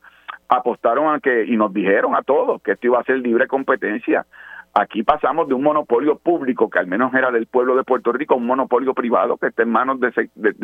apostaron 0.49 1.15
a 1.15 1.21
que 1.21 1.45
y 1.45 1.57
nos 1.57 1.73
dijeron 1.73 2.17
a 2.17 2.23
todos 2.23 2.61
que 2.63 2.73
esto 2.73 2.89
iba 2.89 2.99
a 2.99 3.05
ser 3.05 3.19
libre 3.19 3.47
competencia 3.47 4.27
Aquí 4.73 5.03
pasamos 5.03 5.49
de 5.49 5.55
un 5.55 5.65
monopolio 5.65 6.17
público, 6.17 6.71
que 6.71 6.79
al 6.79 6.87
menos 6.87 7.13
era 7.13 7.33
del 7.33 7.47
pueblo 7.47 7.75
de 7.75 7.83
Puerto 7.83 8.13
Rico, 8.13 8.35
a 8.35 8.37
un 8.37 8.47
monopolio 8.47 8.95
privado 8.95 9.37
que 9.37 9.49
está 9.49 9.65
en 9.65 9.71
manos 9.71 9.99
de, 9.99 10.13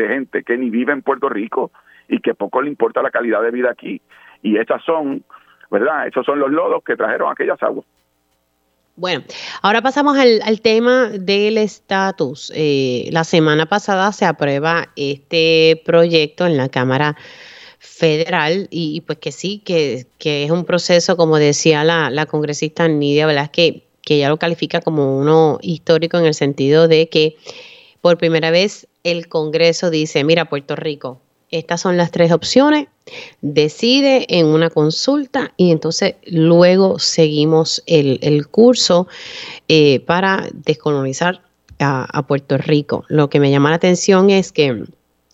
gente 0.09 0.45
que 0.45 0.57
ni 0.57 0.70
vive 0.70 0.93
en 0.93 1.03
Puerto 1.03 1.29
Rico 1.29 1.72
y 2.09 2.20
que 2.20 2.35
poco 2.35 2.62
le 2.62 2.70
importa 2.70 3.03
la 3.03 3.11
calidad 3.11 3.43
de 3.43 3.51
vida 3.51 3.70
aquí. 3.70 4.01
Y 4.43 4.59
esas 4.59 4.81
son, 4.85 5.24
¿verdad? 5.72 6.07
Esos 6.07 6.24
son 6.24 6.39
los 6.39 6.53
lodos 6.53 6.85
que 6.85 6.95
trajeron 6.95 7.33
aquellas 7.33 7.61
aguas. 7.61 7.85
Bueno, 8.97 9.24
ahora 9.62 9.82
pasamos 9.82 10.16
al, 10.16 10.61
tema 10.62 11.09
del 11.09 11.59
estatus. 11.59 12.51
Eh, 12.55 13.09
la 13.12 13.24
semana 13.24 13.66
pasada 13.66 14.11
se 14.12 14.24
aprueba 14.24 14.90
este 14.97 15.82
proyecto 15.84 16.47
en 16.47 16.57
la 16.57 16.70
Cámara 16.70 17.16
Federal 17.78 18.68
y, 18.70 19.03
pues 19.03 19.18
que 19.18 19.32
sí, 19.32 19.62
que, 19.64 20.07
que, 20.18 20.44
es 20.44 20.51
un 20.51 20.64
proceso, 20.64 21.16
como 21.16 21.36
decía 21.36 21.84
la, 21.84 22.11
la 22.11 22.26
congresista 22.26 22.88
Nidia 22.88 23.49
que 23.49 23.86
que 24.07 24.14
ella 24.14 24.28
lo 24.28 24.38
califica 24.38 24.80
como 24.80 25.18
uno 25.18 25.59
histórico 25.62 26.16
en 26.16 26.26
el 26.26 26.34
sentido 26.34 26.86
de 26.86 27.09
que 27.09 27.36
por 28.01 28.16
primera 28.18 28.53
vez 28.53 28.86
el 29.03 29.28
Congreso 29.28 29.90
dice, 29.90 30.22
mira 30.22 30.49
Puerto 30.49 30.76
Rico, 30.76 31.20
estas 31.51 31.80
son 31.80 31.97
las 31.97 32.11
tres 32.11 32.32
opciones, 32.32 32.88
decide 33.40 34.26
en 34.28 34.47
una 34.47 34.70
consulta 34.70 35.53
y 35.57 35.70
entonces 35.70 36.16
luego 36.26 36.99
seguimos 36.99 37.82
el, 37.86 38.47
curso 38.49 39.07
eh, 39.68 40.01
para 40.01 40.49
descolonizar 40.53 41.42
a, 41.78 42.26
Puerto 42.26 42.59
Rico. 42.59 43.05
Lo 43.09 43.28
que 43.30 43.40
me 43.40 43.51
llama 43.51 43.70
la 43.70 43.76
atención 43.76 44.30
es 44.30 44.53
que 44.53 44.84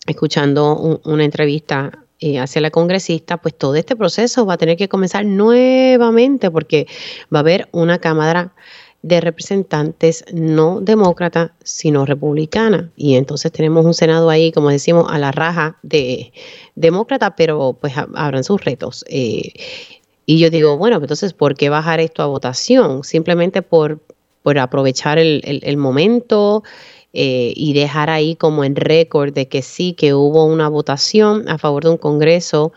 escuchando 0.06 1.00
una 1.04 1.24
entrevista 1.24 2.04
eh, 2.20 2.38
hacia 2.38 2.60
la 2.60 2.70
congresista, 2.70 3.36
pues 3.38 3.56
todo 3.56 3.74
este 3.74 3.96
proceso 3.96 4.44
va 4.46 4.54
a 4.54 4.58
tener 4.58 4.76
que 4.76 4.88
comenzar 4.88 5.24
nuevamente 5.24 6.50
porque 6.50 6.86
va 7.32 7.38
a 7.38 7.40
haber 7.40 7.68
una 7.72 7.98
Cámara 7.98 8.52
de 9.02 9.20
representantes 9.20 10.24
no 10.32 10.80
demócrata, 10.80 11.54
sino 11.62 12.06
republicana. 12.06 12.90
Y 12.96 13.16
entonces 13.16 13.50
tenemos 13.52 13.84
un 13.84 13.94
Senado 13.94 14.30
ahí, 14.30 14.52
como 14.52 14.70
decimos, 14.70 15.06
a 15.10 15.18
la 15.18 15.32
raja 15.32 15.78
de 15.82 16.32
demócrata, 16.76 17.34
pero 17.36 17.76
pues 17.80 17.94
habrán 17.96 18.44
sus 18.44 18.64
retos. 18.64 19.04
Eh, 19.08 19.52
y 20.24 20.38
yo 20.38 20.50
digo, 20.50 20.78
bueno, 20.78 20.96
entonces, 20.96 21.32
¿por 21.32 21.56
qué 21.56 21.68
bajar 21.68 22.00
esto 22.00 22.22
a 22.22 22.26
votación? 22.26 23.02
Simplemente 23.02 23.62
por, 23.62 24.00
por 24.42 24.58
aprovechar 24.58 25.18
el, 25.18 25.42
el 25.44 25.76
momento 25.76 26.62
eh, 27.14 27.52
y 27.54 27.74
dejar 27.74 28.08
ahí 28.08 28.36
como 28.36 28.64
en 28.64 28.74
récord 28.74 29.34
de 29.34 29.46
que 29.46 29.60
sí, 29.60 29.92
que 29.92 30.14
hubo 30.14 30.46
una 30.46 30.68
votación 30.68 31.46
a 31.48 31.58
favor 31.58 31.84
de 31.84 31.90
un 31.90 31.98
Congreso 31.98 32.72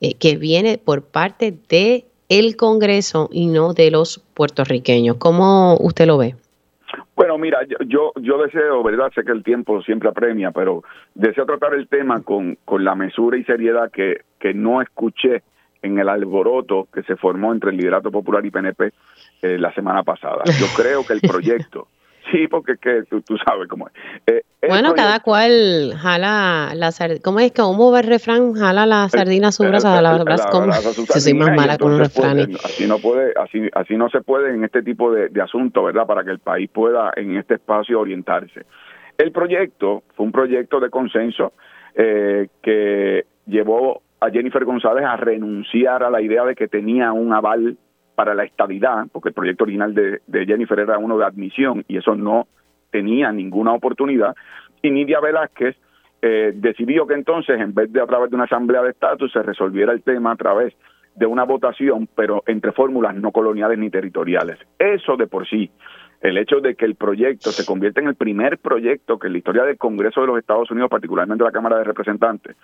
eh, 0.00 0.14
que 0.14 0.36
viene 0.36 0.76
por 0.76 1.02
parte 1.04 1.56
de 1.68 2.04
el 2.28 2.56
Congreso 2.56 3.28
y 3.32 3.46
no 3.46 3.72
de 3.72 3.90
los 3.90 4.18
puertorriqueños. 4.34 5.16
¿Cómo 5.16 5.76
usted 5.78 6.06
lo 6.06 6.18
ve? 6.18 6.34
Bueno, 7.14 7.38
mira, 7.38 7.60
yo, 7.86 8.12
yo 8.20 8.38
deseo, 8.38 8.82
¿verdad? 8.82 9.10
Sé 9.14 9.24
que 9.24 9.32
el 9.32 9.42
tiempo 9.42 9.82
siempre 9.82 10.08
apremia, 10.08 10.50
pero 10.50 10.84
deseo 11.14 11.46
tratar 11.46 11.74
el 11.74 11.88
tema 11.88 12.22
con, 12.22 12.58
con 12.64 12.84
la 12.84 12.94
mesura 12.94 13.38
y 13.38 13.44
seriedad 13.44 13.90
que, 13.90 14.22
que 14.38 14.52
no 14.52 14.82
escuché 14.82 15.42
en 15.82 15.98
el 15.98 16.08
alboroto 16.08 16.88
que 16.92 17.02
se 17.04 17.16
formó 17.16 17.52
entre 17.52 17.70
el 17.70 17.76
liderato 17.76 18.10
popular 18.10 18.44
y 18.44 18.50
PNP 18.50 18.92
eh, 19.42 19.58
la 19.58 19.72
semana 19.72 20.02
pasada. 20.02 20.44
Yo 20.58 20.66
creo 20.76 21.06
que 21.06 21.14
el 21.14 21.20
proyecto 21.28 21.88
Sí, 22.30 22.48
porque 22.48 22.76
que 22.76 23.02
tú, 23.04 23.36
sabes 23.44 23.68
cómo 23.68 23.88
es. 23.88 23.94
Eh, 24.26 24.42
bueno, 24.68 24.94
cada 24.94 25.20
cual 25.20 25.94
jala 25.96 26.72
la 26.74 26.90
sardina. 26.90 27.20
¿Cómo 27.22 27.38
es 27.38 27.52
que 27.52 27.62
cómo 27.62 27.92
va 27.92 28.00
el 28.00 28.06
refrán? 28.06 28.54
Jala 28.54 28.84
la 28.84 29.08
sardina 29.08 29.52
su 29.52 29.62
brasa, 29.62 30.02
la, 30.02 30.16
Yo 30.18 31.20
soy 31.20 31.34
más 31.34 31.54
mala 31.54 31.78
con 31.78 31.98
los 31.98 32.12
pues, 32.12 32.64
así 32.64 32.86
no 32.86 32.98
puede, 32.98 33.32
así, 33.36 33.68
así 33.74 33.96
no 33.96 34.08
se 34.08 34.22
puede 34.22 34.54
en 34.54 34.64
este 34.64 34.82
tipo 34.82 35.12
de, 35.12 35.28
de 35.28 35.40
asuntos, 35.40 35.84
¿verdad? 35.84 36.06
Para 36.06 36.24
que 36.24 36.30
el 36.30 36.40
país 36.40 36.68
pueda 36.70 37.12
en 37.16 37.36
este 37.36 37.54
espacio 37.54 38.00
orientarse. 38.00 38.66
El 39.18 39.32
proyecto 39.32 40.02
fue 40.14 40.26
un 40.26 40.32
proyecto 40.32 40.80
de 40.80 40.90
consenso 40.90 41.52
eh, 41.94 42.48
que 42.62 43.24
llevó 43.46 44.02
a 44.20 44.30
Jennifer 44.30 44.64
González 44.64 45.04
a 45.04 45.16
renunciar 45.16 46.02
a 46.02 46.10
la 46.10 46.20
idea 46.20 46.44
de 46.44 46.54
que 46.54 46.68
tenía 46.68 47.12
un 47.12 47.32
aval 47.32 47.78
para 48.16 48.34
la 48.34 48.44
estabilidad, 48.44 49.06
porque 49.12 49.28
el 49.28 49.34
proyecto 49.34 49.64
original 49.64 49.94
de, 49.94 50.46
Jennifer 50.46 50.80
era 50.80 50.98
uno 50.98 51.16
de 51.16 51.24
admisión 51.24 51.84
y 51.86 51.98
eso 51.98 52.16
no 52.16 52.48
tenía 52.90 53.30
ninguna 53.30 53.72
oportunidad, 53.72 54.34
y 54.82 54.90
Nidia 54.90 55.20
Velázquez 55.20 55.76
eh, 56.22 56.52
decidió 56.56 57.06
que 57.06 57.14
entonces, 57.14 57.60
en 57.60 57.74
vez 57.74 57.92
de 57.92 58.00
a 58.00 58.06
través 58.06 58.30
de 58.30 58.36
una 58.36 58.44
asamblea 58.46 58.82
de 58.82 58.90
estatus, 58.90 59.30
se 59.32 59.42
resolviera 59.42 59.92
el 59.92 60.02
tema 60.02 60.32
a 60.32 60.36
través 60.36 60.74
de 61.14 61.26
una 61.26 61.44
votación, 61.44 62.08
pero 62.14 62.42
entre 62.46 62.72
fórmulas 62.72 63.14
no 63.14 63.32
coloniales 63.32 63.78
ni 63.78 63.90
territoriales. 63.90 64.58
Eso 64.78 65.16
de 65.16 65.26
por 65.26 65.46
sí, 65.46 65.70
el 66.20 66.38
hecho 66.38 66.60
de 66.60 66.74
que 66.74 66.86
el 66.86 66.94
proyecto 66.94 67.50
se 67.50 67.66
convierta 67.66 68.00
en 68.00 68.08
el 68.08 68.14
primer 68.14 68.58
proyecto 68.58 69.18
que 69.18 69.26
en 69.26 69.34
la 69.34 69.38
historia 69.38 69.64
del 69.64 69.78
Congreso 69.78 70.22
de 70.22 70.26
los 70.26 70.38
Estados 70.38 70.70
Unidos, 70.70 70.90
particularmente 70.90 71.44
la 71.44 71.52
Cámara 71.52 71.78
de 71.78 71.84
Representantes, 71.84 72.56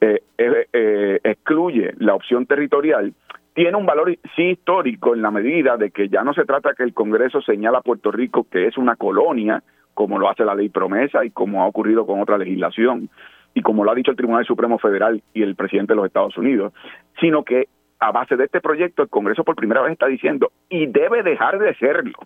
eh, 0.00 0.20
eh, 0.36 1.20
excluye 1.22 1.94
la 1.98 2.14
opción 2.14 2.46
territorial, 2.46 3.14
tiene 3.54 3.76
un 3.76 3.86
valor 3.86 4.16
sí 4.34 4.50
histórico 4.50 5.14
en 5.14 5.22
la 5.22 5.30
medida 5.30 5.76
de 5.76 5.90
que 5.90 6.08
ya 6.08 6.22
no 6.22 6.32
se 6.32 6.44
trata 6.44 6.74
que 6.74 6.82
el 6.82 6.94
Congreso 6.94 7.42
señala 7.42 7.78
a 7.78 7.82
Puerto 7.82 8.10
Rico 8.10 8.46
que 8.50 8.66
es 8.66 8.78
una 8.78 8.96
colonia, 8.96 9.62
como 9.94 10.18
lo 10.18 10.30
hace 10.30 10.44
la 10.44 10.54
ley 10.54 10.70
promesa 10.70 11.24
y 11.24 11.30
como 11.30 11.62
ha 11.62 11.66
ocurrido 11.66 12.06
con 12.06 12.20
otra 12.20 12.38
legislación, 12.38 13.10
y 13.54 13.60
como 13.60 13.84
lo 13.84 13.90
ha 13.90 13.94
dicho 13.94 14.10
el 14.10 14.16
Tribunal 14.16 14.46
Supremo 14.46 14.78
Federal 14.78 15.22
y 15.34 15.42
el 15.42 15.54
presidente 15.54 15.92
de 15.92 15.96
los 15.96 16.06
Estados 16.06 16.36
Unidos, 16.38 16.72
sino 17.20 17.44
que 17.44 17.68
a 18.00 18.10
base 18.10 18.36
de 18.36 18.44
este 18.44 18.60
proyecto 18.60 19.02
el 19.02 19.08
Congreso 19.10 19.44
por 19.44 19.54
primera 19.54 19.82
vez 19.82 19.92
está 19.92 20.06
diciendo, 20.06 20.50
y 20.68 20.86
debe 20.86 21.22
dejar 21.22 21.58
de 21.58 21.74
serlo. 21.74 22.18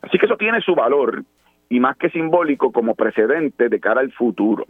Así 0.00 0.18
que 0.18 0.26
eso 0.26 0.36
tiene 0.36 0.60
su 0.60 0.74
valor, 0.74 1.24
y 1.68 1.80
más 1.80 1.96
que 1.96 2.08
simbólico 2.10 2.72
como 2.72 2.94
precedente 2.94 3.68
de 3.68 3.80
cara 3.80 4.00
al 4.00 4.12
futuro. 4.12 4.64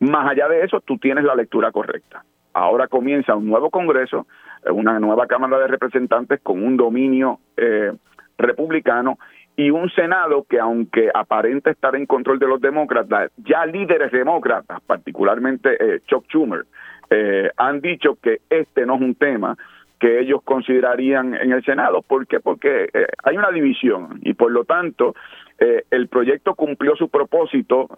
Más 0.00 0.30
allá 0.30 0.48
de 0.48 0.64
eso, 0.64 0.80
tú 0.80 0.98
tienes 0.98 1.24
la 1.24 1.34
lectura 1.34 1.70
correcta. 1.70 2.24
Ahora 2.54 2.88
comienza 2.88 3.36
un 3.36 3.46
nuevo 3.46 3.70
Congreso 3.70 4.26
una 4.70 4.98
nueva 4.98 5.26
Cámara 5.26 5.58
de 5.58 5.68
Representantes 5.68 6.40
con 6.42 6.62
un 6.62 6.76
dominio 6.76 7.40
eh, 7.56 7.92
republicano 8.36 9.18
y 9.56 9.70
un 9.70 9.90
Senado 9.90 10.46
que 10.48 10.60
aunque 10.60 11.10
aparenta 11.12 11.70
estar 11.70 11.96
en 11.96 12.06
control 12.06 12.38
de 12.38 12.46
los 12.46 12.60
demócratas, 12.60 13.32
ya 13.38 13.66
líderes 13.66 14.12
demócratas, 14.12 14.80
particularmente 14.82 15.76
eh, 15.80 16.00
Chuck 16.06 16.26
Schumer, 16.28 16.64
eh, 17.10 17.50
han 17.56 17.80
dicho 17.80 18.16
que 18.22 18.40
este 18.50 18.86
no 18.86 18.96
es 18.96 19.00
un 19.00 19.14
tema 19.14 19.56
que 19.98 20.20
ellos 20.20 20.42
considerarían 20.44 21.34
en 21.34 21.50
el 21.50 21.64
Senado. 21.64 22.02
¿Por 22.02 22.28
qué? 22.28 22.38
Porque 22.38 22.88
hay 23.24 23.36
una 23.36 23.50
división 23.50 24.20
y 24.22 24.34
por 24.34 24.52
lo 24.52 24.64
tanto 24.64 25.16
el 25.58 26.06
proyecto 26.06 26.54
cumplió 26.54 26.94
su 26.94 27.08
propósito 27.08 27.88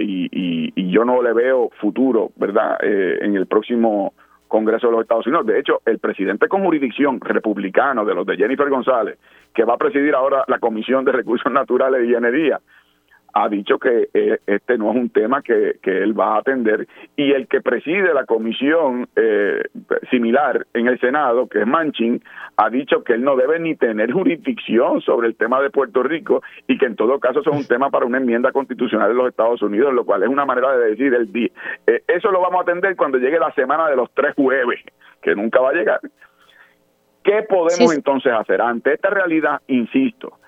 y, 0.00 0.30
y, 0.74 0.90
yo 0.90 1.04
no 1.04 1.20
le 1.20 1.34
veo 1.34 1.68
futuro, 1.78 2.30
¿verdad?, 2.36 2.78
en 2.80 3.36
el 3.36 3.46
próximo 3.46 4.14
Congreso 4.48 4.86
de 4.86 4.92
los 4.92 5.02
Estados 5.02 5.26
Unidos. 5.26 5.46
De 5.46 5.58
hecho, 5.58 5.80
el 5.84 5.98
presidente 5.98 6.48
con 6.48 6.62
jurisdicción 6.62 7.20
republicano 7.20 8.04
de 8.04 8.14
los 8.14 8.26
de 8.26 8.36
Jennifer 8.36 8.68
González, 8.68 9.18
que 9.54 9.64
va 9.64 9.74
a 9.74 9.78
presidir 9.78 10.14
ahora 10.14 10.44
la 10.48 10.58
Comisión 10.58 11.04
de 11.04 11.12
Recursos 11.12 11.50
Naturales 11.52 12.08
y 12.08 12.14
Energía, 12.14 12.60
ha 13.38 13.50
dicho 13.50 13.78
que 13.78 14.08
eh, 14.14 14.38
este 14.46 14.78
no 14.78 14.90
es 14.90 14.96
un 14.96 15.10
tema 15.10 15.42
que, 15.42 15.76
que, 15.82 16.02
él 16.02 16.18
va 16.18 16.36
a 16.36 16.38
atender 16.38 16.88
y 17.16 17.32
el 17.32 17.48
que 17.48 17.60
preside 17.60 18.14
la 18.14 18.24
comisión 18.24 19.08
eh, 19.14 19.62
similar 20.10 20.66
en 20.72 20.86
el 20.86 20.98
Senado, 20.98 21.46
que 21.46 21.60
es 21.60 21.66
Manchin, 21.66 22.22
ha 22.56 22.70
dicho 22.70 23.04
que 23.04 23.12
él 23.12 23.22
no 23.22 23.36
debe 23.36 23.60
ni 23.60 23.76
tener 23.76 24.10
jurisdicción 24.10 25.02
sobre 25.02 25.28
el 25.28 25.36
tema 25.36 25.60
de 25.60 25.68
Puerto 25.68 26.02
Rico 26.02 26.42
y 26.66 26.78
que 26.78 26.86
en 26.86 26.96
todo 26.96 27.20
caso 27.20 27.40
eso 27.40 27.50
es 27.50 27.56
un 27.58 27.66
tema 27.66 27.90
para 27.90 28.06
una 28.06 28.16
enmienda 28.16 28.52
constitucional 28.52 29.08
de 29.08 29.14
los 29.14 29.28
Estados 29.28 29.60
Unidos, 29.60 29.92
lo 29.92 30.06
cual 30.06 30.22
es 30.22 30.30
una 30.30 30.46
manera 30.46 30.74
de 30.74 30.90
decir 30.92 31.12
el 31.12 31.30
día. 31.30 31.50
Eh, 31.86 32.04
eso 32.08 32.30
lo 32.30 32.40
vamos 32.40 32.60
a 32.60 32.62
atender 32.62 32.96
cuando 32.96 33.18
llegue 33.18 33.38
la 33.38 33.52
semana 33.52 33.86
de 33.90 33.96
los 33.96 34.10
tres 34.14 34.34
jueves, 34.34 34.80
que 35.20 35.34
nunca 35.34 35.60
va 35.60 35.70
a 35.70 35.74
llegar. 35.74 36.00
¿Qué 37.22 37.42
podemos 37.42 37.94
entonces 37.94 38.32
hacer 38.32 38.62
ante 38.62 38.94
esta 38.94 39.10
realidad? 39.10 39.60
Insisto, 39.66 40.38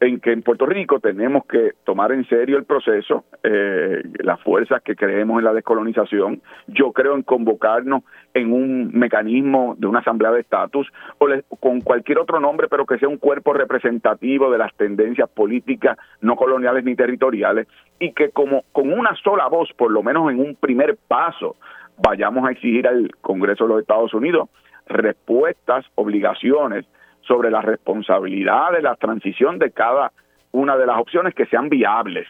en 0.00 0.20
que 0.20 0.32
en 0.32 0.42
Puerto 0.42 0.66
Rico 0.66 1.00
tenemos 1.00 1.44
que 1.46 1.72
tomar 1.84 2.12
en 2.12 2.26
serio 2.28 2.56
el 2.56 2.64
proceso, 2.64 3.24
eh, 3.42 4.02
las 4.20 4.40
fuerzas 4.42 4.82
que 4.82 4.94
creemos 4.94 5.38
en 5.38 5.44
la 5.44 5.52
descolonización. 5.52 6.40
Yo 6.68 6.92
creo 6.92 7.14
en 7.14 7.22
convocarnos 7.22 8.02
en 8.34 8.52
un 8.52 8.90
mecanismo 8.92 9.74
de 9.78 9.86
una 9.86 9.98
asamblea 9.98 10.30
de 10.30 10.40
estatus 10.40 10.86
o 11.18 11.26
con 11.58 11.80
cualquier 11.80 12.18
otro 12.18 12.38
nombre, 12.38 12.68
pero 12.68 12.86
que 12.86 12.98
sea 12.98 13.08
un 13.08 13.18
cuerpo 13.18 13.52
representativo 13.52 14.50
de 14.50 14.58
las 14.58 14.74
tendencias 14.76 15.28
políticas 15.28 15.98
no 16.20 16.36
coloniales 16.36 16.84
ni 16.84 16.94
territoriales 16.94 17.66
y 17.98 18.12
que 18.12 18.30
como 18.30 18.64
con 18.72 18.92
una 18.92 19.14
sola 19.16 19.48
voz, 19.48 19.72
por 19.76 19.90
lo 19.90 20.02
menos 20.02 20.30
en 20.30 20.38
un 20.38 20.54
primer 20.54 20.96
paso, 21.08 21.56
vayamos 21.96 22.46
a 22.46 22.52
exigir 22.52 22.86
al 22.86 23.10
Congreso 23.20 23.64
de 23.64 23.70
los 23.70 23.80
Estados 23.80 24.14
Unidos 24.14 24.48
respuestas, 24.86 25.84
obligaciones 25.96 26.86
sobre 27.28 27.50
la 27.50 27.60
responsabilidad 27.60 28.72
de 28.72 28.82
la 28.82 28.96
transición 28.96 29.58
de 29.58 29.70
cada 29.70 30.10
una 30.50 30.76
de 30.76 30.86
las 30.86 30.98
opciones 30.98 31.34
que 31.34 31.46
sean 31.46 31.68
viables. 31.68 32.26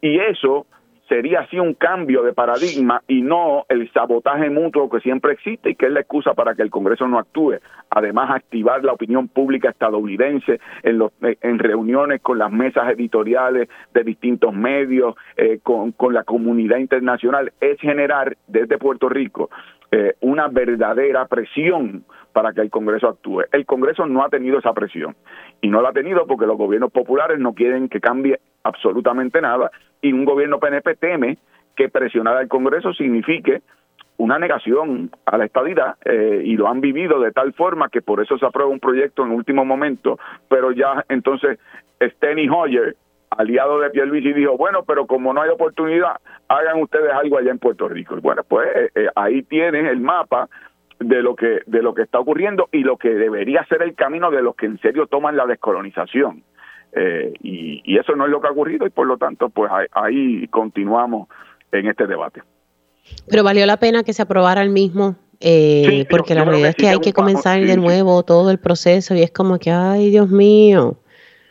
Y 0.00 0.18
eso 0.18 0.66
sería 1.08 1.40
así 1.40 1.58
un 1.58 1.74
cambio 1.74 2.22
de 2.22 2.32
paradigma 2.32 3.02
y 3.06 3.22
no 3.22 3.64
el 3.68 3.90
sabotaje 3.92 4.50
mutuo 4.50 4.90
que 4.90 5.00
siempre 5.00 5.32
existe 5.32 5.70
y 5.70 5.74
que 5.74 5.86
es 5.86 5.92
la 5.92 6.00
excusa 6.00 6.34
para 6.34 6.54
que 6.54 6.62
el 6.62 6.70
Congreso 6.70 7.06
no 7.06 7.18
actúe. 7.18 7.58
Además, 7.90 8.30
activar 8.30 8.82
la 8.84 8.92
opinión 8.92 9.28
pública 9.28 9.70
estadounidense 9.70 10.60
en, 10.82 10.98
los, 10.98 11.12
en 11.20 11.58
reuniones 11.58 12.20
con 12.22 12.38
las 12.38 12.50
mesas 12.50 12.88
editoriales 12.90 13.68
de 13.94 14.04
distintos 14.04 14.52
medios, 14.52 15.14
eh, 15.36 15.60
con, 15.62 15.92
con 15.92 16.12
la 16.12 16.24
comunidad 16.24 16.78
internacional, 16.78 17.52
es 17.60 17.78
generar 17.80 18.36
desde 18.48 18.78
Puerto 18.78 19.08
Rico 19.08 19.50
eh, 19.98 20.14
una 20.20 20.48
verdadera 20.48 21.24
presión 21.24 22.04
para 22.34 22.52
que 22.52 22.60
el 22.60 22.68
Congreso 22.68 23.08
actúe. 23.08 23.44
El 23.50 23.64
Congreso 23.64 24.04
no 24.04 24.22
ha 24.22 24.28
tenido 24.28 24.58
esa 24.58 24.74
presión 24.74 25.16
y 25.62 25.68
no 25.68 25.80
la 25.80 25.88
ha 25.88 25.92
tenido 25.94 26.26
porque 26.26 26.44
los 26.44 26.58
gobiernos 26.58 26.92
populares 26.92 27.38
no 27.38 27.54
quieren 27.54 27.88
que 27.88 27.98
cambie 27.98 28.38
absolutamente 28.62 29.40
nada 29.40 29.70
y 30.02 30.12
un 30.12 30.26
gobierno 30.26 30.60
PNP 30.60 30.96
teme 30.96 31.38
que 31.74 31.88
presionar 31.88 32.36
al 32.36 32.46
Congreso 32.46 32.92
signifique 32.92 33.62
una 34.18 34.38
negación 34.38 35.10
a 35.24 35.38
la 35.38 35.46
estadidad 35.46 35.96
eh, 36.04 36.42
y 36.44 36.58
lo 36.58 36.68
han 36.68 36.82
vivido 36.82 37.18
de 37.18 37.32
tal 37.32 37.54
forma 37.54 37.88
que 37.88 38.02
por 38.02 38.20
eso 38.20 38.36
se 38.36 38.44
aprueba 38.44 38.70
un 38.70 38.80
proyecto 38.80 39.24
en 39.24 39.30
último 39.30 39.64
momento, 39.64 40.18
pero 40.50 40.72
ya 40.72 41.06
entonces 41.08 41.58
Steny 42.02 42.50
Hoyer, 42.50 42.96
aliado 43.36 43.80
de 43.80 43.90
Pierluisi, 43.90 44.32
dijo, 44.32 44.56
bueno, 44.56 44.84
pero 44.84 45.06
como 45.06 45.32
no 45.32 45.42
hay 45.42 45.50
oportunidad, 45.50 46.16
hagan 46.48 46.82
ustedes 46.82 47.12
algo 47.12 47.38
allá 47.38 47.50
en 47.50 47.58
Puerto 47.58 47.88
Rico. 47.88 48.16
Y 48.16 48.20
bueno, 48.20 48.42
pues 48.44 48.68
eh, 48.74 48.90
eh, 48.94 49.08
ahí 49.14 49.42
tienen 49.42 49.86
el 49.86 50.00
mapa 50.00 50.48
de 50.98 51.22
lo 51.22 51.36
que 51.36 51.60
de 51.66 51.82
lo 51.82 51.94
que 51.94 52.02
está 52.02 52.18
ocurriendo 52.18 52.68
y 52.72 52.78
lo 52.78 52.96
que 52.96 53.10
debería 53.10 53.64
ser 53.66 53.82
el 53.82 53.94
camino 53.94 54.30
de 54.30 54.42
los 54.42 54.56
que 54.56 54.66
en 54.66 54.80
serio 54.80 55.06
toman 55.06 55.36
la 55.36 55.46
descolonización. 55.46 56.42
Eh, 56.92 57.34
y, 57.42 57.98
eso 57.98 58.14
no 58.14 58.24
es 58.24 58.30
lo 58.30 58.40
que 58.40 58.48
ha 58.48 58.52
ocurrido 58.52 58.86
y 58.86 58.90
por 58.90 59.06
lo 59.06 59.18
tanto 59.18 59.50
pues 59.50 59.70
ahí, 59.92 60.46
continuamos 60.48 61.28
en 61.72 61.88
este 61.88 62.06
debate. 62.06 62.42
Pero 63.28 63.44
valió 63.44 63.66
la 63.66 63.76
pena 63.76 64.02
que 64.02 64.12
se 64.12 64.22
aprobara 64.22 64.62
el 64.62 64.70
mismo 64.70 65.16
eh, 65.40 66.06
porque 66.08 66.34
la 66.34 66.44
realidad 66.44 66.70
es 66.70 66.76
que 66.76 66.88
hay 66.88 66.98
que 66.98 67.12
comenzar 67.12 67.60
de 67.60 67.76
nuevo 67.76 68.22
todo 68.22 68.50
el 68.50 68.58
proceso 68.58 69.14
y 69.14 69.22
es 69.22 69.30
como 69.30 69.58
que 69.58 69.70
ay 69.70 70.10
Dios 70.10 70.30
mío 70.30 70.96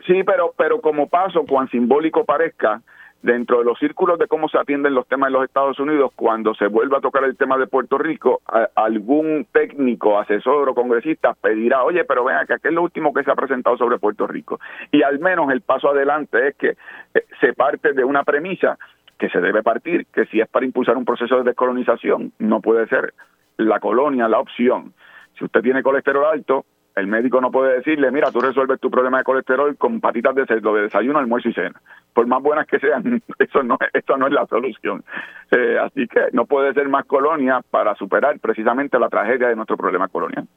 sí 0.07 0.23
pero 0.23 0.53
pero 0.57 0.81
como 0.81 1.07
paso 1.07 1.45
cuán 1.45 1.69
simbólico 1.69 2.25
parezca 2.25 2.81
dentro 3.25 3.57
de 3.57 3.65
los 3.65 3.79
círculos 3.79 4.19
de 4.19 4.27
cómo 4.27 4.47
se 4.47 4.59
atienden 4.59 4.93
los 4.93 5.07
temas 5.07 5.29
en 5.29 5.33
los 5.33 5.45
Estados 5.45 5.79
Unidos, 5.79 6.11
cuando 6.15 6.53
se 6.53 6.67
vuelva 6.67 6.99
a 6.99 7.01
tocar 7.01 7.23
el 7.23 7.35
tema 7.35 7.57
de 7.57 7.65
Puerto 7.65 7.97
Rico, 7.97 8.41
algún 8.75 9.47
técnico, 9.51 10.19
asesor 10.19 10.69
o 10.69 10.75
congresista 10.75 11.33
pedirá, 11.33 11.83
oye, 11.83 12.05
pero 12.05 12.23
venga, 12.23 12.45
que 12.45 12.57
¿qué 12.61 12.67
es 12.67 12.73
lo 12.73 12.83
último 12.83 13.11
que 13.13 13.23
se 13.23 13.31
ha 13.31 13.35
presentado 13.35 13.77
sobre 13.77 13.97
Puerto 13.97 14.27
Rico? 14.27 14.59
Y 14.91 15.01
al 15.01 15.17
menos 15.19 15.51
el 15.51 15.61
paso 15.61 15.89
adelante 15.89 16.49
es 16.49 16.55
que 16.55 16.69
eh, 17.15 17.25
se 17.41 17.53
parte 17.53 17.93
de 17.93 18.03
una 18.03 18.23
premisa 18.23 18.77
que 19.17 19.29
se 19.29 19.41
debe 19.41 19.63
partir, 19.63 20.05
que 20.13 20.25
si 20.27 20.39
es 20.39 20.47
para 20.47 20.65
impulsar 20.65 20.95
un 20.95 21.05
proceso 21.05 21.37
de 21.37 21.43
descolonización, 21.45 22.31
no 22.37 22.61
puede 22.61 22.85
ser 22.87 23.15
la 23.57 23.79
colonia 23.79 24.27
la 24.27 24.39
opción. 24.39 24.93
Si 25.39 25.45
usted 25.45 25.61
tiene 25.61 25.81
colesterol 25.81 26.25
alto, 26.25 26.65
el 26.95 27.07
médico 27.07 27.41
no 27.41 27.51
puede 27.51 27.75
decirle, 27.75 28.09
mira, 28.11 28.31
tú 28.31 28.39
resuelves 28.39 28.79
tu 28.79 28.89
problema 28.89 29.17
de 29.17 29.23
colesterol 29.25 29.75
con 29.77 29.99
patitas 29.99 30.33
de 30.35 30.45
cerdo 30.45 30.73
de 30.75 30.83
desayuno, 30.83 31.19
almuerzo 31.19 31.49
y 31.49 31.53
cena. 31.53 31.81
Por 32.13 32.25
más 32.27 32.41
buenas 32.41 32.65
que 32.67 32.79
sean, 32.79 33.21
eso 33.39 33.63
no, 33.63 33.77
eso 33.93 34.17
no 34.17 34.27
es 34.27 34.33
la 34.33 34.45
solución. 34.47 35.03
Eh, 35.51 35.77
así 35.81 36.07
que 36.07 36.21
no 36.31 36.45
puede 36.45 36.73
ser 36.73 36.87
más 36.87 37.05
colonia 37.05 37.61
para 37.69 37.95
superar 37.95 38.39
precisamente 38.39 38.97
la 38.97 39.09
tragedia 39.09 39.49
de 39.49 39.55
nuestro 39.55 39.75
problema 39.75 40.07
colonial. 40.07 40.47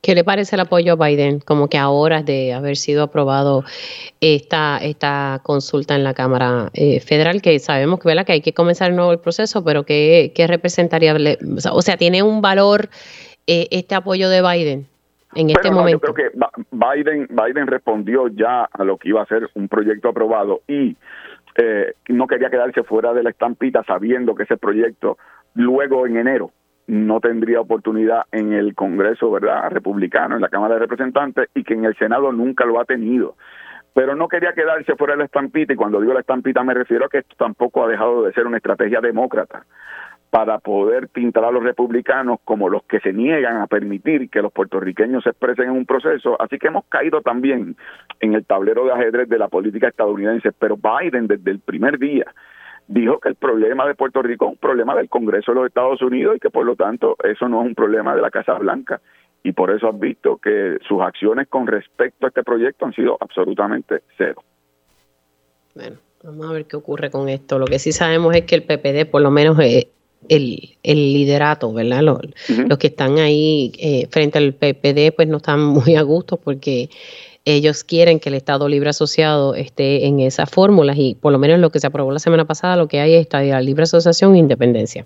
¿Qué 0.00 0.14
le 0.14 0.22
parece 0.22 0.54
el 0.54 0.60
apoyo 0.60 0.92
a 0.92 1.06
Biden? 1.06 1.40
Como 1.40 1.68
que 1.68 1.76
a 1.76 1.88
horas 1.88 2.24
de 2.24 2.54
haber 2.54 2.76
sido 2.76 3.02
aprobado 3.02 3.64
esta, 4.20 4.78
esta 4.78 5.40
consulta 5.42 5.96
en 5.96 6.04
la 6.04 6.14
Cámara 6.14 6.70
eh, 6.72 7.00
Federal, 7.00 7.42
que 7.42 7.58
sabemos 7.58 7.98
que, 7.98 8.24
que 8.24 8.32
hay 8.32 8.40
que 8.40 8.54
comenzar 8.54 8.92
nuevo 8.92 9.10
el 9.10 9.18
proceso, 9.18 9.64
pero 9.64 9.84
¿qué, 9.84 10.32
representaría? 10.46 11.16
O 11.72 11.82
sea, 11.82 11.96
¿tiene 11.96 12.22
un 12.22 12.40
valor 12.40 12.88
eh, 13.48 13.66
este 13.72 13.96
apoyo 13.96 14.30
de 14.30 14.40
Biden? 14.40 14.86
En 15.34 15.50
este 15.50 15.70
momento. 15.70 16.06
Yo 16.06 16.14
creo 16.14 16.30
que 16.30 16.38
Biden, 16.70 17.28
Biden 17.30 17.66
respondió 17.66 18.28
ya 18.28 18.64
a 18.64 18.84
lo 18.84 18.96
que 18.96 19.10
iba 19.10 19.22
a 19.22 19.26
ser 19.26 19.48
un 19.54 19.68
proyecto 19.68 20.08
aprobado 20.08 20.62
y 20.66 20.96
eh, 21.56 21.94
no 22.08 22.26
quería 22.26 22.50
quedarse 22.50 22.82
fuera 22.82 23.12
de 23.12 23.22
la 23.22 23.30
estampita 23.30 23.82
sabiendo 23.84 24.34
que 24.34 24.44
ese 24.44 24.56
proyecto 24.56 25.18
luego 25.54 26.06
en 26.06 26.16
enero 26.16 26.52
no 26.86 27.20
tendría 27.20 27.60
oportunidad 27.60 28.22
en 28.32 28.54
el 28.54 28.74
Congreso, 28.74 29.30
¿verdad?, 29.30 29.70
republicano, 29.70 30.36
en 30.36 30.40
la 30.40 30.48
Cámara 30.48 30.74
de 30.74 30.80
Representantes 30.80 31.48
y 31.54 31.62
que 31.62 31.74
en 31.74 31.84
el 31.84 31.94
Senado 31.96 32.32
nunca 32.32 32.64
lo 32.64 32.80
ha 32.80 32.86
tenido. 32.86 33.36
Pero 33.92 34.14
no 34.14 34.28
quería 34.28 34.54
quedarse 34.54 34.96
fuera 34.96 35.12
de 35.14 35.18
la 35.18 35.24
estampita 35.26 35.72
y 35.72 35.76
cuando 35.76 36.00
digo 36.00 36.14
la 36.14 36.20
estampita 36.20 36.62
me 36.64 36.72
refiero 36.72 37.04
a 37.04 37.08
que 37.08 37.18
esto 37.18 37.34
tampoco 37.36 37.84
ha 37.84 37.88
dejado 37.88 38.22
de 38.22 38.32
ser 38.32 38.46
una 38.46 38.56
estrategia 38.56 39.00
demócrata 39.00 39.66
para 40.30 40.58
poder 40.58 41.08
pintar 41.08 41.44
a 41.44 41.50
los 41.50 41.62
republicanos 41.62 42.38
como 42.44 42.68
los 42.68 42.82
que 42.82 43.00
se 43.00 43.12
niegan 43.12 43.58
a 43.58 43.66
permitir 43.66 44.28
que 44.28 44.42
los 44.42 44.52
puertorriqueños 44.52 45.24
se 45.24 45.30
expresen 45.30 45.66
en 45.66 45.70
un 45.70 45.86
proceso. 45.86 46.40
Así 46.40 46.58
que 46.58 46.66
hemos 46.66 46.84
caído 46.86 47.22
también 47.22 47.76
en 48.20 48.34
el 48.34 48.44
tablero 48.44 48.84
de 48.84 48.92
ajedrez 48.92 49.28
de 49.28 49.38
la 49.38 49.48
política 49.48 49.88
estadounidense, 49.88 50.52
pero 50.52 50.76
Biden 50.76 51.28
desde 51.28 51.50
el 51.50 51.60
primer 51.60 51.98
día 51.98 52.26
dijo 52.88 53.20
que 53.20 53.30
el 53.30 53.36
problema 53.36 53.86
de 53.86 53.94
Puerto 53.94 54.20
Rico 54.22 54.46
es 54.46 54.52
un 54.52 54.58
problema 54.58 54.94
del 54.94 55.08
Congreso 55.08 55.52
de 55.52 55.56
los 55.56 55.66
Estados 55.66 56.02
Unidos 56.02 56.36
y 56.36 56.40
que 56.40 56.50
por 56.50 56.66
lo 56.66 56.76
tanto 56.76 57.16
eso 57.24 57.48
no 57.48 57.62
es 57.62 57.66
un 57.66 57.74
problema 57.74 58.14
de 58.14 58.22
la 58.22 58.30
Casa 58.30 58.54
Blanca. 58.54 59.00
Y 59.42 59.52
por 59.52 59.70
eso 59.70 59.88
has 59.88 59.98
visto 59.98 60.36
que 60.38 60.78
sus 60.86 61.00
acciones 61.00 61.48
con 61.48 61.66
respecto 61.66 62.26
a 62.26 62.28
este 62.28 62.42
proyecto 62.42 62.84
han 62.84 62.92
sido 62.92 63.16
absolutamente 63.20 64.02
cero. 64.18 64.42
Bueno, 65.74 65.96
vamos 66.24 66.50
a 66.50 66.52
ver 66.52 66.66
qué 66.66 66.76
ocurre 66.76 67.10
con 67.10 67.28
esto. 67.28 67.58
Lo 67.58 67.66
que 67.66 67.78
sí 67.78 67.92
sabemos 67.92 68.34
es 68.34 68.42
que 68.42 68.56
el 68.56 68.64
PPD, 68.64 69.08
por 69.08 69.22
lo 69.22 69.30
menos, 69.30 69.58
eh, 69.60 69.88
el, 70.28 70.76
el 70.82 71.12
liderato, 71.12 71.72
¿verdad? 71.72 72.02
Los, 72.02 72.20
los 72.48 72.78
que 72.78 72.88
están 72.88 73.18
ahí 73.18 73.72
eh, 73.78 74.06
frente 74.10 74.38
al 74.38 74.52
PPD, 74.52 75.14
pues 75.14 75.28
no 75.28 75.38
están 75.38 75.60
muy 75.64 75.96
a 75.96 76.02
gusto 76.02 76.36
porque 76.36 76.90
ellos 77.44 77.82
quieren 77.82 78.20
que 78.20 78.28
el 78.28 78.34
Estado 78.34 78.68
Libre 78.68 78.90
Asociado 78.90 79.54
esté 79.54 80.06
en 80.06 80.20
esas 80.20 80.50
fórmulas 80.50 80.96
y 80.98 81.14
por 81.14 81.32
lo 81.32 81.38
menos 81.38 81.58
lo 81.60 81.70
que 81.70 81.80
se 81.80 81.86
aprobó 81.86 82.12
la 82.12 82.18
semana 82.18 82.44
pasada, 82.44 82.76
lo 82.76 82.88
que 82.88 83.00
hay 83.00 83.14
es 83.14 83.22
Estado 83.22 83.58
Libre 83.60 83.84
Asociación 83.84 84.34
e 84.34 84.38
Independencia. 84.38 85.04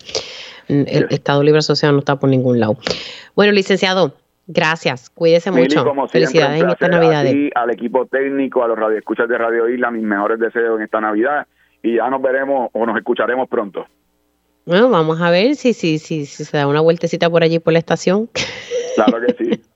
Mm, 0.68 0.82
el 0.88 1.06
Estado 1.10 1.42
Libre 1.42 1.60
Asociado 1.60 1.92
no 1.92 2.00
está 2.00 2.16
por 2.16 2.28
ningún 2.28 2.58
lado. 2.58 2.76
Bueno, 3.36 3.52
licenciado, 3.52 4.14
gracias. 4.48 5.08
Cuídese 5.10 5.52
mucho. 5.52 5.84
Felicidades 6.08 6.62
en 6.62 6.70
esta 6.70 6.88
Navidad. 6.88 7.24
al 7.54 7.70
equipo 7.70 8.06
técnico, 8.06 8.64
a 8.64 8.68
los 8.68 8.78
radioescuchas 8.78 9.28
de 9.28 9.38
Radio 9.38 9.68
Isla, 9.68 9.92
mis 9.92 10.02
mejores 10.02 10.40
deseos 10.40 10.78
en 10.78 10.84
esta 10.84 11.00
Navidad 11.00 11.46
y 11.82 11.96
ya 11.96 12.08
nos 12.08 12.22
veremos 12.22 12.70
o 12.72 12.86
nos 12.86 12.96
escucharemos 12.96 13.48
pronto. 13.48 13.86
Bueno, 14.64 14.90
vamos 14.90 15.20
a 15.20 15.30
ver 15.30 15.56
si, 15.56 15.72
si, 15.72 15.98
si, 15.98 16.26
si 16.26 16.44
se 16.44 16.56
da 16.56 16.66
una 16.66 16.80
vueltecita 16.80 17.28
por 17.28 17.42
allí 17.42 17.58
por 17.58 17.72
la 17.72 17.78
estación. 17.78 18.30
Claro 18.94 19.18
que 19.26 19.34
sí. 19.44 19.62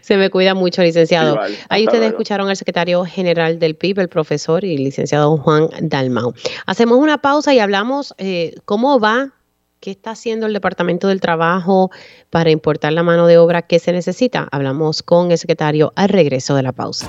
Se 0.00 0.16
me 0.16 0.30
cuida 0.30 0.54
mucho, 0.54 0.82
licenciado. 0.82 1.38
Ahí 1.68 1.84
ustedes 1.84 2.08
escucharon 2.08 2.48
al 2.48 2.56
secretario 2.56 3.04
general 3.04 3.58
del 3.58 3.74
PIB, 3.74 4.00
el 4.00 4.08
profesor 4.08 4.64
y 4.64 4.78
licenciado 4.78 5.36
Juan 5.36 5.68
Dalmau. 5.80 6.32
Hacemos 6.66 6.98
una 6.98 7.18
pausa 7.18 7.52
y 7.54 7.58
hablamos 7.58 8.14
eh, 8.18 8.54
cómo 8.64 9.00
va 9.00 9.32
¿Qué 9.80 9.90
está 9.90 10.12
haciendo 10.12 10.46
el 10.46 10.52
Departamento 10.52 11.06
del 11.08 11.20
Trabajo 11.20 11.90
para 12.30 12.50
importar 12.50 12.92
la 12.92 13.02
mano 13.02 13.26
de 13.26 13.38
obra 13.38 13.62
que 13.62 13.78
se 13.78 13.92
necesita? 13.92 14.48
Hablamos 14.50 15.02
con 15.02 15.30
el 15.30 15.38
secretario 15.38 15.92
al 15.96 16.08
regreso 16.08 16.56
de 16.56 16.62
la 16.62 16.72
pausa. 16.72 17.08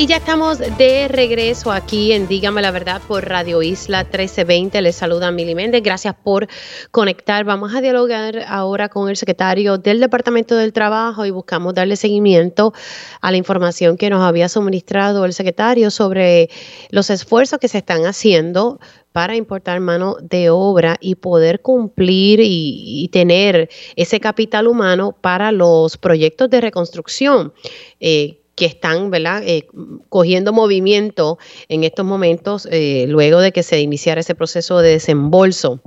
Y 0.00 0.06
ya 0.06 0.16
estamos 0.16 0.56
de 0.56 1.08
regreso 1.08 1.70
aquí 1.70 2.12
en 2.12 2.26
Dígame 2.26 2.62
la 2.62 2.70
Verdad 2.70 3.02
por 3.06 3.28
Radio 3.28 3.60
Isla 3.60 4.04
1320. 4.04 4.80
Les 4.80 4.96
saluda 4.96 5.30
Mili 5.30 5.54
Méndez. 5.54 5.82
Gracias 5.82 6.14
por 6.14 6.48
conectar. 6.90 7.44
Vamos 7.44 7.74
a 7.74 7.82
dialogar 7.82 8.42
ahora 8.48 8.88
con 8.88 9.10
el 9.10 9.18
secretario 9.18 9.76
del 9.76 10.00
Departamento 10.00 10.56
del 10.56 10.72
Trabajo 10.72 11.26
y 11.26 11.30
buscamos 11.30 11.74
darle 11.74 11.96
seguimiento 11.96 12.72
a 13.20 13.30
la 13.30 13.36
información 13.36 13.98
que 13.98 14.08
nos 14.08 14.22
había 14.22 14.48
suministrado 14.48 15.26
el 15.26 15.34
secretario 15.34 15.90
sobre 15.90 16.48
los 16.88 17.10
esfuerzos 17.10 17.58
que 17.58 17.68
se 17.68 17.76
están 17.76 18.06
haciendo 18.06 18.80
para 19.12 19.36
importar 19.36 19.80
mano 19.80 20.16
de 20.22 20.48
obra 20.48 20.96
y 20.98 21.16
poder 21.16 21.60
cumplir 21.60 22.40
y, 22.42 23.10
tener 23.12 23.68
ese 23.96 24.18
capital 24.18 24.66
humano 24.66 25.14
para 25.20 25.52
los 25.52 25.98
proyectos 25.98 26.48
de 26.48 26.62
reconstrucción. 26.62 27.52
Eh, 27.98 28.39
que 28.60 28.66
están 28.66 29.10
¿verdad? 29.10 29.42
Eh, 29.46 29.66
cogiendo 30.10 30.52
movimiento 30.52 31.38
en 31.70 31.82
estos 31.82 32.04
momentos 32.04 32.68
eh, 32.70 33.06
luego 33.08 33.40
de 33.40 33.52
que 33.52 33.62
se 33.62 33.80
iniciara 33.80 34.20
ese 34.20 34.34
proceso 34.34 34.80
de 34.80 34.90
desembolso. 34.90 35.80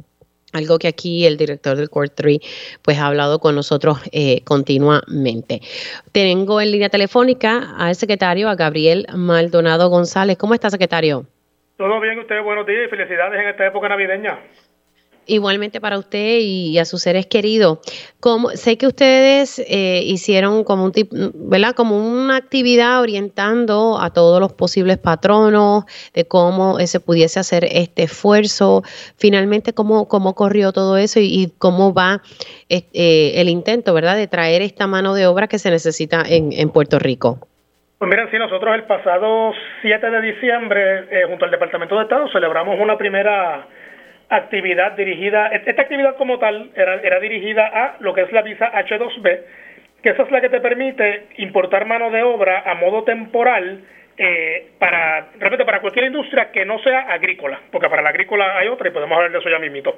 Algo 0.54 0.80
que 0.80 0.88
aquí 0.88 1.28
el 1.28 1.38
director 1.38 1.78
del 1.78 1.92
Core 1.92 2.10
3 2.10 2.40
pues 2.82 2.98
ha 2.98 3.06
hablado 3.06 3.38
con 3.38 3.54
nosotros 3.54 4.00
eh, 4.12 4.42
continuamente. 4.44 5.62
Tengo 6.12 6.62
en 6.62 6.72
línea 6.72 6.90
telefónica 6.90 7.76
al 7.78 7.94
secretario, 7.94 8.50
a 8.50 8.56
Gabriel 8.56 9.06
Maldonado 9.16 9.90
González. 9.90 10.36
¿Cómo 10.38 10.56
está, 10.56 10.72
secretario? 10.72 11.28
Todo 11.78 12.00
bien, 12.00 12.18
usted, 12.18 12.42
buenos 12.42 12.66
días 12.66 12.88
y 12.88 12.90
felicidades 12.90 13.40
en 13.40 13.50
esta 13.50 13.68
época 13.68 13.88
navideña. 13.88 14.40
Igualmente 15.26 15.80
para 15.80 15.98
usted 15.98 16.40
y 16.40 16.78
a 16.80 16.86
sus 16.86 17.02
seres 17.02 17.26
queridos. 17.26 17.80
Como, 18.20 18.50
sé 18.52 18.78
que 18.78 18.88
ustedes 18.88 19.60
eh, 19.60 20.02
hicieron 20.06 20.64
como 20.64 20.86
un 20.86 20.92
tipo, 20.92 21.16
¿verdad? 21.34 21.74
Como 21.74 21.98
una 21.98 22.38
actividad 22.38 23.02
orientando 23.02 24.00
a 24.00 24.12
todos 24.12 24.40
los 24.40 24.54
posibles 24.54 24.98
patronos 24.98 25.86
de 26.14 26.26
cómo 26.26 26.80
se 26.80 27.00
pudiese 27.00 27.40
hacer 27.40 27.66
este 27.72 28.04
esfuerzo. 28.04 28.84
Finalmente, 29.18 29.74
cómo, 29.74 30.08
cómo 30.08 30.36
corrió 30.36 30.72
todo 30.72 30.98
eso 30.98 31.20
y, 31.20 31.52
cómo 31.58 31.94
va 31.94 32.22
eh, 32.70 33.34
el 33.36 33.50
intento, 33.50 33.94
¿verdad? 33.94 34.16
De 34.16 34.28
traer 34.28 34.62
esta 34.62 34.88
mano 34.88 35.14
de 35.14 35.28
obra 35.28 35.48
que 35.48 35.60
se 35.60 35.70
necesita 35.70 36.24
en, 36.28 36.52
en 36.54 36.70
Puerto 36.70 37.00
Rico. 37.00 37.48
Pues 38.04 38.10
miren, 38.10 38.30
sí, 38.32 38.38
nosotros 38.38 38.76
el 38.76 38.84
pasado 38.84 39.54
7 39.82 40.10
de 40.10 40.22
diciembre, 40.22 41.06
eh, 41.10 41.24
junto 41.26 41.46
al 41.46 41.52
Departamento 41.52 41.96
de 41.96 42.04
Estado, 42.04 42.28
celebramos 42.34 42.78
una 42.78 42.98
primera 42.98 43.66
actividad 44.36 44.94
dirigida, 44.94 45.48
esta 45.48 45.82
actividad 45.82 46.16
como 46.18 46.40
tal 46.40 46.72
era, 46.76 46.96
era 46.96 47.20
dirigida 47.20 47.66
a 47.66 47.96
lo 48.00 48.14
que 48.14 48.22
es 48.22 48.32
la 48.32 48.42
visa 48.42 48.72
H2B, 48.72 49.40
que 50.02 50.10
esa 50.10 50.24
es 50.24 50.32
la 50.32 50.42
que 50.42 50.50
te 50.50 50.60
permite 50.60 51.28
importar 51.38 51.86
mano 51.86 52.12
de 52.12 52.24
obra 52.24 52.64
a 52.66 52.76
modo 52.76 53.04
temporal 53.04 53.82
eh, 54.18 54.68
para, 54.78 55.30
repito, 55.40 55.66
para 55.66 55.82
cualquier 55.82 56.06
industria 56.06 56.52
que 56.52 56.66
no 56.66 56.78
sea 56.80 57.02
agrícola, 57.12 57.60
porque 57.72 57.90
para 57.90 58.02
la 58.02 58.10
agrícola 58.10 58.58
hay 58.58 58.68
otra 58.68 58.90
y 58.90 58.92
podemos 58.92 59.16
hablar 59.16 59.32
de 59.32 59.40
eso 59.40 59.50
ya 59.50 59.60
mismito. 59.60 59.98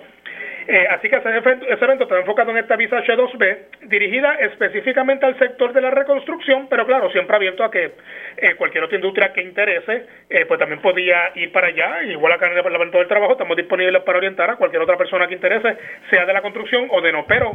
Eh, 0.68 0.88
así 0.90 1.10
que 1.10 1.18
ese 1.18 1.30
evento, 1.30 1.66
ese 1.68 1.86
evento 1.86 2.04
está 2.06 2.20
enfocado 2.20 2.52
en 2.52 2.58
esta 2.58 2.76
visa 2.76 2.98
H2B, 2.98 3.88
dirigida 3.88 4.34
específicamente 4.36 5.26
al 5.26 5.38
sector 5.38 5.74
de 5.74 5.82
la 5.82 5.92
reconstrucción, 5.92 6.68
pero 6.70 6.86
claro, 6.86 7.12
siempre 7.12 7.36
abierto 7.36 7.64
a 7.64 7.70
que 7.70 7.92
eh, 8.38 8.56
cualquier 8.56 8.84
otra 8.84 8.96
industria 8.96 9.32
que 9.32 9.42
interese, 9.42 10.08
eh, 10.30 10.46
pues 10.46 10.60
también 10.60 10.82
podía 10.82 11.32
ir 11.36 11.52
para 11.52 11.68
allá. 11.68 12.04
Igual 12.04 12.34
acá 12.34 12.46
en 12.48 12.54
el 12.54 12.58
Departamento 12.58 12.98
del 12.98 13.08
Trabajo 13.08 13.34
estamos 13.34 13.56
disponibles 13.56 14.02
para 14.02 14.18
orientar 14.18 14.50
a 14.50 14.56
cualquier 14.56 14.82
otra 14.82 14.98
persona 14.98 15.28
que 15.28 15.36
interese, 15.36 15.78
sea 16.10 16.26
de 16.26 16.34
la 16.34 16.42
construcción 16.42 16.88
o 16.92 17.02
de 17.02 17.12
no, 17.12 17.26
pero 17.28 17.54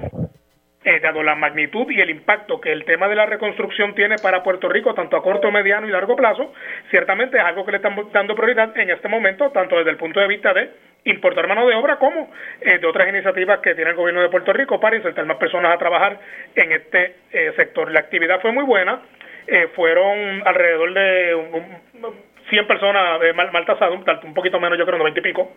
dado 1.03 1.23
la 1.23 1.35
magnitud 1.35 1.91
y 1.91 2.01
el 2.01 2.11
impacto 2.11 2.61
que 2.61 2.73
el 2.73 2.85
tema 2.85 3.07
de 3.09 3.15
la 3.15 3.27
reconstrucción 3.27 3.95
tiene 3.95 4.17
para 4.17 4.43
Puerto 4.43 4.69
Rico, 4.69 4.95
tanto 4.95 5.17
a 5.17 5.23
corto, 5.23 5.51
mediano 5.51 5.87
y 5.87 5.91
largo 5.91 6.17
plazo, 6.17 6.55
ciertamente 6.91 7.37
es 7.37 7.45
algo 7.45 7.65
que 7.65 7.73
le 7.73 7.77
estamos 7.77 8.11
dando 8.13 8.35
prioridad 8.35 8.77
en 8.79 8.91
este 8.91 9.09
momento, 9.09 9.51
tanto 9.51 9.77
desde 9.77 9.91
el 9.91 9.97
punto 9.97 10.21
de 10.21 10.27
vista 10.27 10.55
de 10.55 10.71
importar 11.05 11.47
mano 11.49 11.67
de 11.67 11.75
obra 11.75 11.97
como 11.97 12.31
eh, 12.61 12.79
de 12.79 12.87
otras 12.87 13.09
iniciativas 13.09 13.61
que 13.61 13.75
tiene 13.75 13.91
el 13.91 13.97
gobierno 13.97 14.23
de 14.23 14.29
Puerto 14.29 14.53
Rico 14.53 14.81
para 14.81 14.97
insertar 14.97 15.25
más 15.27 15.37
personas 15.37 15.75
a 15.75 15.79
trabajar 15.79 16.19
en 16.55 16.73
este 16.73 17.17
eh, 17.33 17.53
sector. 17.57 17.91
La 17.91 18.01
actividad 18.01 18.41
fue 18.41 18.53
muy 18.53 18.65
buena, 18.65 19.01
eh, 19.47 19.69
fueron 19.75 20.43
alrededor 20.47 20.93
de 20.93 21.81
100 22.51 22.67
personas 22.67 23.21
mal, 23.35 23.53
mal 23.53 23.67
tasadas, 23.67 23.95
un, 24.25 24.35
poquito 24.35 24.59
menos, 24.61 24.79
yo 24.79 24.87
creo, 24.87 24.99
90 24.99 25.21
y 25.21 25.23
pico. 25.23 25.57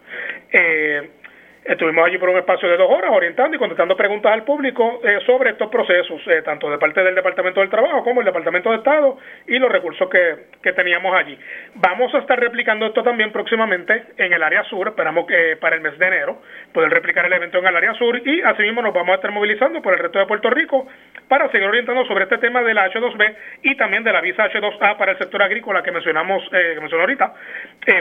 Estuvimos 1.65 2.05
allí 2.05 2.17
por 2.17 2.27
un 2.27 2.37
espacio 2.37 2.67
de 2.67 2.75
dos 2.75 2.91
horas 2.91 3.11
orientando 3.13 3.55
y 3.55 3.59
contestando 3.59 3.95
preguntas 3.95 4.33
al 4.33 4.43
público 4.43 4.99
eh, 5.01 5.19
sobre 5.25 5.51
estos 5.51 5.69
procesos, 5.69 6.21
eh, 6.27 6.41
tanto 6.41 6.69
de 6.69 6.77
parte 6.77 7.01
del 7.01 7.15
Departamento 7.15 7.61
del 7.61 7.69
Trabajo 7.69 8.03
como 8.03 8.19
el 8.19 8.25
Departamento 8.25 8.69
de 8.69 8.77
Estado 8.77 9.17
y 9.47 9.57
los 9.59 9.71
recursos 9.71 10.09
que, 10.09 10.47
que 10.61 10.73
teníamos 10.73 11.15
allí. 11.15 11.39
Vamos 11.75 12.13
a 12.15 12.17
estar 12.17 12.37
replicando 12.37 12.85
esto 12.85 13.01
también 13.01 13.31
próximamente 13.31 14.07
en 14.17 14.33
el 14.33 14.43
área 14.43 14.65
sur, 14.65 14.89
esperamos 14.89 15.25
que 15.25 15.55
para 15.55 15.77
el 15.77 15.81
mes 15.81 15.97
de 15.97 16.05
enero 16.05 16.41
poder 16.73 16.89
replicar 16.89 17.25
el 17.25 17.31
evento 17.31 17.59
en 17.59 17.67
el 17.67 17.75
área 17.77 17.93
sur 17.93 18.21
y 18.27 18.41
asimismo 18.41 18.81
nos 18.81 18.93
vamos 18.93 19.13
a 19.13 19.15
estar 19.15 19.31
movilizando 19.31 19.81
por 19.81 19.93
el 19.93 19.99
resto 19.99 20.19
de 20.19 20.25
Puerto 20.25 20.49
Rico 20.49 20.85
para 21.29 21.49
seguir 21.49 21.69
orientando 21.69 22.03
sobre 22.05 22.25
este 22.25 22.39
tema 22.39 22.61
de 22.61 22.73
la 22.73 22.91
H2B 22.91 23.35
y 23.61 23.77
también 23.77 24.03
de 24.03 24.11
la 24.11 24.19
visa 24.19 24.49
H2A 24.49 24.97
para 24.97 25.13
el 25.13 25.17
sector 25.17 25.41
agrícola 25.41 25.81
que 25.81 25.93
mencionamos, 25.93 26.43
eh, 26.51 26.73
que 26.73 26.81
mencioné 26.81 27.03
ahorita, 27.03 27.33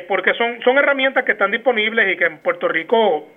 porque 0.09 0.35
son, 0.35 0.61
son 0.63 0.79
herramientas 0.79 1.25
que 1.25 1.33
están 1.33 1.53
disponibles 1.53 2.13
y 2.13 2.17
que 2.17 2.25
en 2.25 2.39
Puerto 2.39 2.67
Rico 2.67 3.29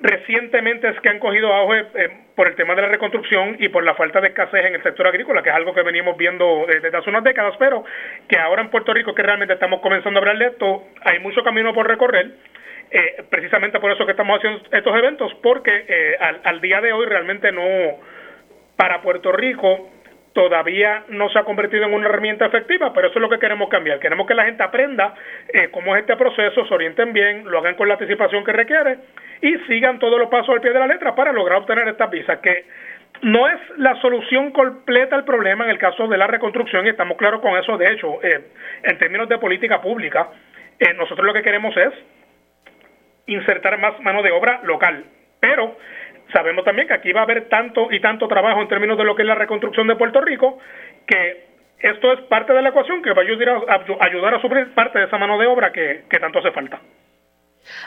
recientemente 0.00 0.88
es 0.88 1.00
que 1.00 1.08
han 1.08 1.18
cogido 1.18 1.52
auge 1.52 1.86
eh, 1.94 2.10
por 2.34 2.46
el 2.46 2.54
tema 2.54 2.74
de 2.74 2.82
la 2.82 2.88
reconstrucción 2.88 3.56
y 3.58 3.68
por 3.68 3.84
la 3.84 3.94
falta 3.94 4.20
de 4.20 4.28
escasez 4.28 4.64
en 4.64 4.74
el 4.74 4.82
sector 4.82 5.06
agrícola, 5.06 5.42
que 5.42 5.50
es 5.50 5.54
algo 5.54 5.74
que 5.74 5.82
venimos 5.82 6.16
viendo 6.16 6.66
desde 6.66 6.96
hace 6.96 7.10
unas 7.10 7.24
décadas, 7.24 7.54
pero 7.58 7.84
que 8.28 8.38
ahora 8.38 8.62
en 8.62 8.70
Puerto 8.70 8.92
Rico 8.94 9.14
que 9.14 9.22
realmente 9.22 9.54
estamos 9.54 9.80
comenzando 9.80 10.18
a 10.18 10.22
hablar 10.22 10.38
de 10.38 10.46
esto, 10.46 10.84
hay 11.02 11.18
mucho 11.20 11.42
camino 11.42 11.72
por 11.74 11.86
recorrer. 11.86 12.30
Eh, 12.90 13.22
precisamente 13.28 13.80
por 13.80 13.92
eso 13.92 14.06
que 14.06 14.12
estamos 14.12 14.38
haciendo 14.38 14.62
estos 14.70 14.96
eventos, 14.96 15.34
porque 15.42 15.84
eh, 15.88 16.16
al, 16.20 16.40
al 16.44 16.60
día 16.60 16.80
de 16.80 16.92
hoy 16.92 17.04
realmente 17.04 17.52
no, 17.52 17.62
para 18.76 19.02
Puerto 19.02 19.32
Rico, 19.32 19.90
todavía 20.32 21.04
no 21.08 21.28
se 21.30 21.38
ha 21.38 21.44
convertido 21.44 21.84
en 21.84 21.94
una 21.94 22.06
herramienta 22.06 22.46
efectiva, 22.46 22.92
pero 22.92 23.08
eso 23.08 23.18
es 23.18 23.22
lo 23.22 23.28
que 23.28 23.38
queremos 23.38 23.68
cambiar. 23.68 23.98
Queremos 23.98 24.26
que 24.26 24.34
la 24.34 24.44
gente 24.44 24.62
aprenda 24.62 25.14
eh, 25.52 25.68
cómo 25.70 25.96
es 25.96 26.02
este 26.02 26.16
proceso, 26.16 26.66
se 26.66 26.74
orienten 26.74 27.12
bien, 27.12 27.44
lo 27.44 27.58
hagan 27.58 27.74
con 27.74 27.88
la 27.88 27.94
anticipación 27.94 28.44
que 28.44 28.52
requiere 28.52 28.98
y 29.40 29.56
sigan 29.66 29.98
todos 29.98 30.18
los 30.18 30.28
pasos 30.28 30.50
al 30.50 30.60
pie 30.60 30.72
de 30.72 30.78
la 30.78 30.86
letra 30.86 31.14
para 31.14 31.32
lograr 31.32 31.58
obtener 31.58 31.88
estas 31.88 32.10
visas, 32.10 32.38
que 32.38 32.64
no 33.22 33.48
es 33.48 33.58
la 33.78 34.00
solución 34.00 34.52
completa 34.52 35.16
al 35.16 35.24
problema 35.24 35.64
en 35.64 35.70
el 35.70 35.78
caso 35.78 36.06
de 36.06 36.16
la 36.16 36.26
reconstrucción 36.26 36.86
y 36.86 36.90
estamos 36.90 37.16
claros 37.16 37.40
con 37.40 37.56
eso. 37.56 37.76
De 37.76 37.92
hecho, 37.92 38.22
eh, 38.22 38.44
en 38.82 38.98
términos 38.98 39.28
de 39.28 39.38
política 39.38 39.80
pública, 39.80 40.28
eh, 40.78 40.94
nosotros 40.94 41.26
lo 41.26 41.32
que 41.32 41.42
queremos 41.42 41.76
es 41.76 41.92
insertar 43.26 43.78
más 43.78 44.00
mano 44.00 44.22
de 44.22 44.30
obra 44.30 44.60
local, 44.62 45.04
pero 45.40 45.76
sabemos 46.32 46.64
también 46.64 46.88
que 46.88 46.94
aquí 46.94 47.12
va 47.12 47.20
a 47.20 47.24
haber 47.24 47.48
tanto 47.48 47.90
y 47.90 48.00
tanto 48.00 48.28
trabajo 48.28 48.60
en 48.60 48.68
términos 48.68 48.98
de 48.98 49.04
lo 49.04 49.14
que 49.14 49.22
es 49.22 49.28
la 49.28 49.34
reconstrucción 49.34 49.86
de 49.86 49.96
Puerto 49.96 50.20
Rico, 50.20 50.58
que 51.06 51.48
esto 51.80 52.12
es 52.12 52.20
parte 52.22 52.52
de 52.52 52.62
la 52.62 52.70
ecuación 52.70 53.02
que 53.02 53.12
va 53.12 53.22
a 53.22 53.24
ayudar 53.24 53.48
a, 53.68 54.04
ayudar 54.04 54.34
a 54.34 54.40
suplir 54.40 54.74
parte 54.74 54.98
de 54.98 55.04
esa 55.06 55.18
mano 55.18 55.38
de 55.38 55.46
obra 55.46 55.72
que, 55.72 56.04
tanto 56.20 56.40
hace 56.40 56.50
falta. 56.50 56.80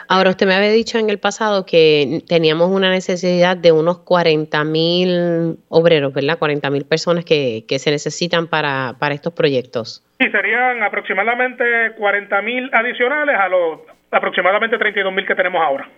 Ahora, 0.07 0.29
usted 0.29 0.45
me 0.45 0.53
había 0.53 0.69
dicho 0.69 0.99
en 0.99 1.09
el 1.09 1.17
pasado 1.17 1.65
que 1.65 2.21
teníamos 2.27 2.69
una 2.69 2.91
necesidad 2.91 3.57
de 3.57 3.71
unos 3.71 3.99
40 3.99 4.63
mil 4.63 5.57
obreros, 5.69 6.13
¿verdad? 6.13 6.37
40 6.37 6.69
mil 6.69 6.85
personas 6.85 7.25
que, 7.25 7.65
que, 7.67 7.79
se 7.79 7.89
necesitan 7.89 8.47
para, 8.47 8.93
para 8.99 9.15
estos 9.15 9.33
proyectos. 9.33 10.05
Sí, 10.19 10.29
serían 10.29 10.83
aproximadamente 10.83 11.93
40 11.97 12.41
mil 12.43 12.69
adicionales 12.73 13.35
a 13.35 13.49
los 13.49 13.79
aproximadamente 14.11 14.77
32 14.77 15.13
mil 15.13 15.25
que 15.25 15.35
tenemos 15.35 15.61
ahora. 15.61 15.89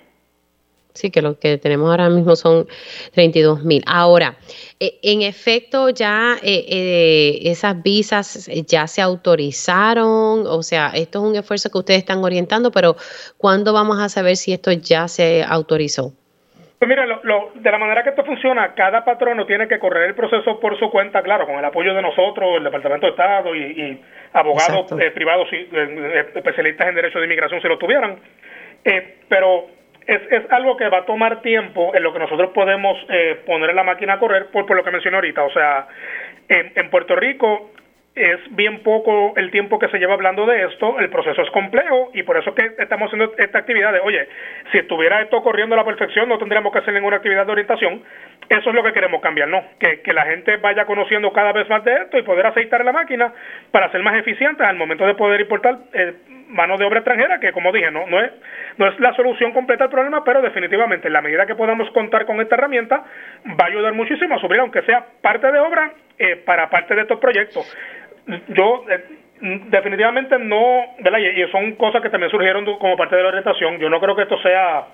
Sí, 0.94 1.10
que 1.10 1.24
lo 1.24 1.40
que 1.40 1.58
tenemos 1.58 1.90
ahora 1.90 2.08
mismo 2.10 2.36
son 2.36 2.68
32 3.14 3.64
mil. 3.64 3.84
Ahora, 3.88 4.36
eh, 4.80 5.00
en 5.02 5.24
efecto, 5.24 5.90
ya 5.90 6.36
eh, 6.44 6.66
eh, 6.70 7.40
esas 7.50 7.82
visas 7.82 8.48
ya 8.68 8.86
se 8.86 9.02
autorizaron, 9.02 10.46
o 10.46 10.62
sea, 10.62 10.92
esto 10.94 11.20
es 11.20 11.30
un 11.32 11.36
esfuerzo 11.36 11.72
que 11.72 11.80
ustedes 11.80 12.00
están 12.00 12.24
orientando, 12.24 12.72
pero 12.72 12.96
¿cuándo 13.38 13.74
vamos 13.74 14.00
a 14.00 14.08
saber 14.08 14.36
si 14.36 14.54
esto 14.54 14.72
ya 14.72 15.08
se 15.08 15.44
autorizó? 15.44 16.14
Pues 16.78 16.90
mira, 16.90 17.06
de 17.08 17.72
la 17.72 17.78
manera 17.78 18.04
que 18.04 18.10
esto 18.10 18.26
funciona, 18.26 18.76
cada 18.76 19.04
patrono 19.04 19.48
tiene 19.48 19.68
que 19.68 19.80
correr 19.80 20.10
el 20.10 20.16
proceso 20.16 20.60
por 20.60 20.78
su 20.78 20.92
cuenta, 20.92 21.24
claro, 21.24 21.48
con 21.48 21.56
el 21.56 21.66
apoyo 21.66 21.94
de 21.96 22.02
nosotros, 22.04 22.58
el 22.58 22.64
Departamento 22.66 23.08
de 23.08 23.12
Estado 23.12 23.56
y, 23.56 24.00
abogados 24.34 24.92
privados 25.14 25.48
y 25.54 25.70
especialistas 26.36 26.88
en 26.88 26.96
derecho 26.96 27.20
de 27.20 27.26
inmigración 27.26 27.62
si 27.62 27.68
lo 27.68 27.78
tuvieran. 27.78 28.20
pero 29.30 29.68
es, 30.08 30.22
es 30.32 30.52
algo 30.52 30.78
que 30.78 30.90
va 30.90 31.00
a 31.00 31.06
tomar 31.06 31.42
tiempo 31.42 31.94
en 31.96 32.04
lo 32.04 32.14
que 32.14 32.20
nosotros 32.20 32.52
podemos 32.52 32.98
eh, 33.10 33.40
poner 33.46 33.70
en 33.70 33.76
la 33.76 33.84
máquina 33.84 34.14
a 34.14 34.20
correr 34.20 34.48
por, 34.48 34.66
por 34.66 34.76
lo 34.76 34.84
que 34.84 34.92
mencioné 34.92 35.16
ahorita. 35.16 35.44
O 35.44 35.52
sea, 35.52 35.88
en, 36.50 36.90
Puerto 36.90 37.16
Rico 37.16 37.72
es 38.16 38.40
bien 38.52 38.84
poco 38.84 39.34
el 39.38 39.50
tiempo 39.50 39.80
que 39.80 39.88
se 39.88 39.98
lleva 39.98 40.14
hablando 40.14 40.46
de 40.46 40.66
esto, 40.66 41.00
el 41.00 41.10
proceso 41.10 41.42
es 41.42 41.50
complejo 41.50 42.12
y 42.14 42.22
por 42.22 42.38
eso 42.38 42.54
que 42.54 42.72
estamos 42.78 43.08
haciendo 43.08 43.34
esta 43.40 43.58
actividad 43.58 43.92
de, 43.92 44.02
oye, 44.02 44.28
si 44.72 44.78
estuviera 44.78 45.22
esto 45.22 45.42
corriendo 45.42 45.74
a 45.74 45.80
la 45.80 45.86
perfección 45.86 46.30
no 46.30 46.38
tendríamos 46.38 46.72
que 46.72 46.80
hacer 46.80 46.94
ninguna 46.94 47.18
actividad 47.18 47.48
de 47.48 47.54
orientación, 47.54 48.04
eso 48.50 48.70
es 48.70 48.76
lo 48.76 48.84
que 48.84 48.94
queremos 48.94 49.20
cambiar, 49.20 49.48
¿no? 49.48 49.64
Que, 49.80 50.02
que 50.02 50.14
la 50.14 50.26
gente 50.26 50.58
vaya 50.58 50.86
conociendo 50.86 51.34
cada 51.34 51.54
vez 51.54 51.68
más 51.70 51.84
de 51.84 51.94
esto 51.94 52.20
y 52.20 52.22
poder 52.22 52.46
aceitar 52.46 52.86
la 52.86 52.92
máquina 52.92 53.34
para 53.72 53.90
ser 53.92 54.04
más 54.04 54.16
eficientes 54.16 54.68
al 54.68 54.76
momento 54.76 55.08
de 55.08 55.16
poder 55.16 55.42
importar 55.42 55.80
eh, 55.94 56.14
mano 56.54 56.78
de 56.78 56.86
obra 56.86 57.00
extranjera, 57.00 57.40
que 57.40 57.52
como 57.52 57.72
dije, 57.72 57.92
no, 57.92 58.08
no, 58.08 58.22
es, 58.24 58.32
no 58.78 58.88
es 58.88 59.00
la 59.00 59.14
solución 59.16 59.52
completa 59.52 59.86
al 59.86 59.90
problema, 59.90 60.24
pero 60.24 60.42
definitivamente 60.42 61.08
en 61.08 61.14
la 61.14 61.22
medida 61.22 61.46
que 61.46 61.56
podamos 61.56 61.90
contar 61.92 62.26
con 62.26 62.40
esta 62.40 62.56
herramienta 62.56 63.04
va 63.48 63.66
a 63.66 63.68
ayudar 63.68 63.94
muchísimo 63.94 64.36
a 64.36 64.40
subir, 64.40 64.60
aunque 64.60 64.82
sea 64.84 65.06
parte 65.22 65.52
de 65.52 65.60
obra, 65.60 65.92
eh, 66.18 66.38
para 66.46 66.70
parte 66.70 66.96
de 66.96 67.02
estos 67.02 67.20
proyectos 67.20 67.76
yo 68.50 68.86
eh, 68.90 69.04
definitivamente 69.70 70.38
no, 70.40 70.96
¿verdad? 71.00 71.20
Y, 71.20 71.52
son 71.52 71.74
cosas 71.74 72.02
que 72.02 72.10
también 72.10 72.32
surgieron 72.32 72.66
como 72.78 72.96
parte 72.96 73.16
de 73.16 73.24
la 73.24 73.30
orientación. 73.30 73.78
Yo 73.80 73.90
no 73.90 74.00
creo 74.00 74.16
que 74.16 74.24
esto 74.24 74.38
sea 74.42 74.86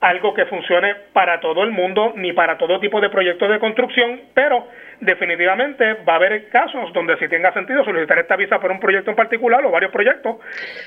algo 0.00 0.34
que 0.34 0.44
funcione 0.46 0.94
para 1.12 1.40
todo 1.40 1.62
el 1.62 1.70
mundo 1.70 2.12
ni 2.16 2.32
para 2.32 2.58
todo 2.58 2.78
tipo 2.80 3.00
de 3.00 3.10
proyectos 3.10 3.48
de 3.48 3.58
construcción, 3.58 4.20
pero 4.34 4.66
definitivamente 5.00 5.94
va 6.06 6.14
a 6.14 6.16
haber 6.16 6.48
casos 6.48 6.92
donde 6.92 7.16
si 7.18 7.28
tenga 7.28 7.52
sentido 7.52 7.84
solicitar 7.84 8.18
esta 8.18 8.36
visa 8.36 8.58
por 8.60 8.70
un 8.70 8.80
proyecto 8.80 9.10
en 9.10 9.16
particular 9.16 9.64
o 9.64 9.70
varios 9.70 9.90
proyectos 9.92 10.36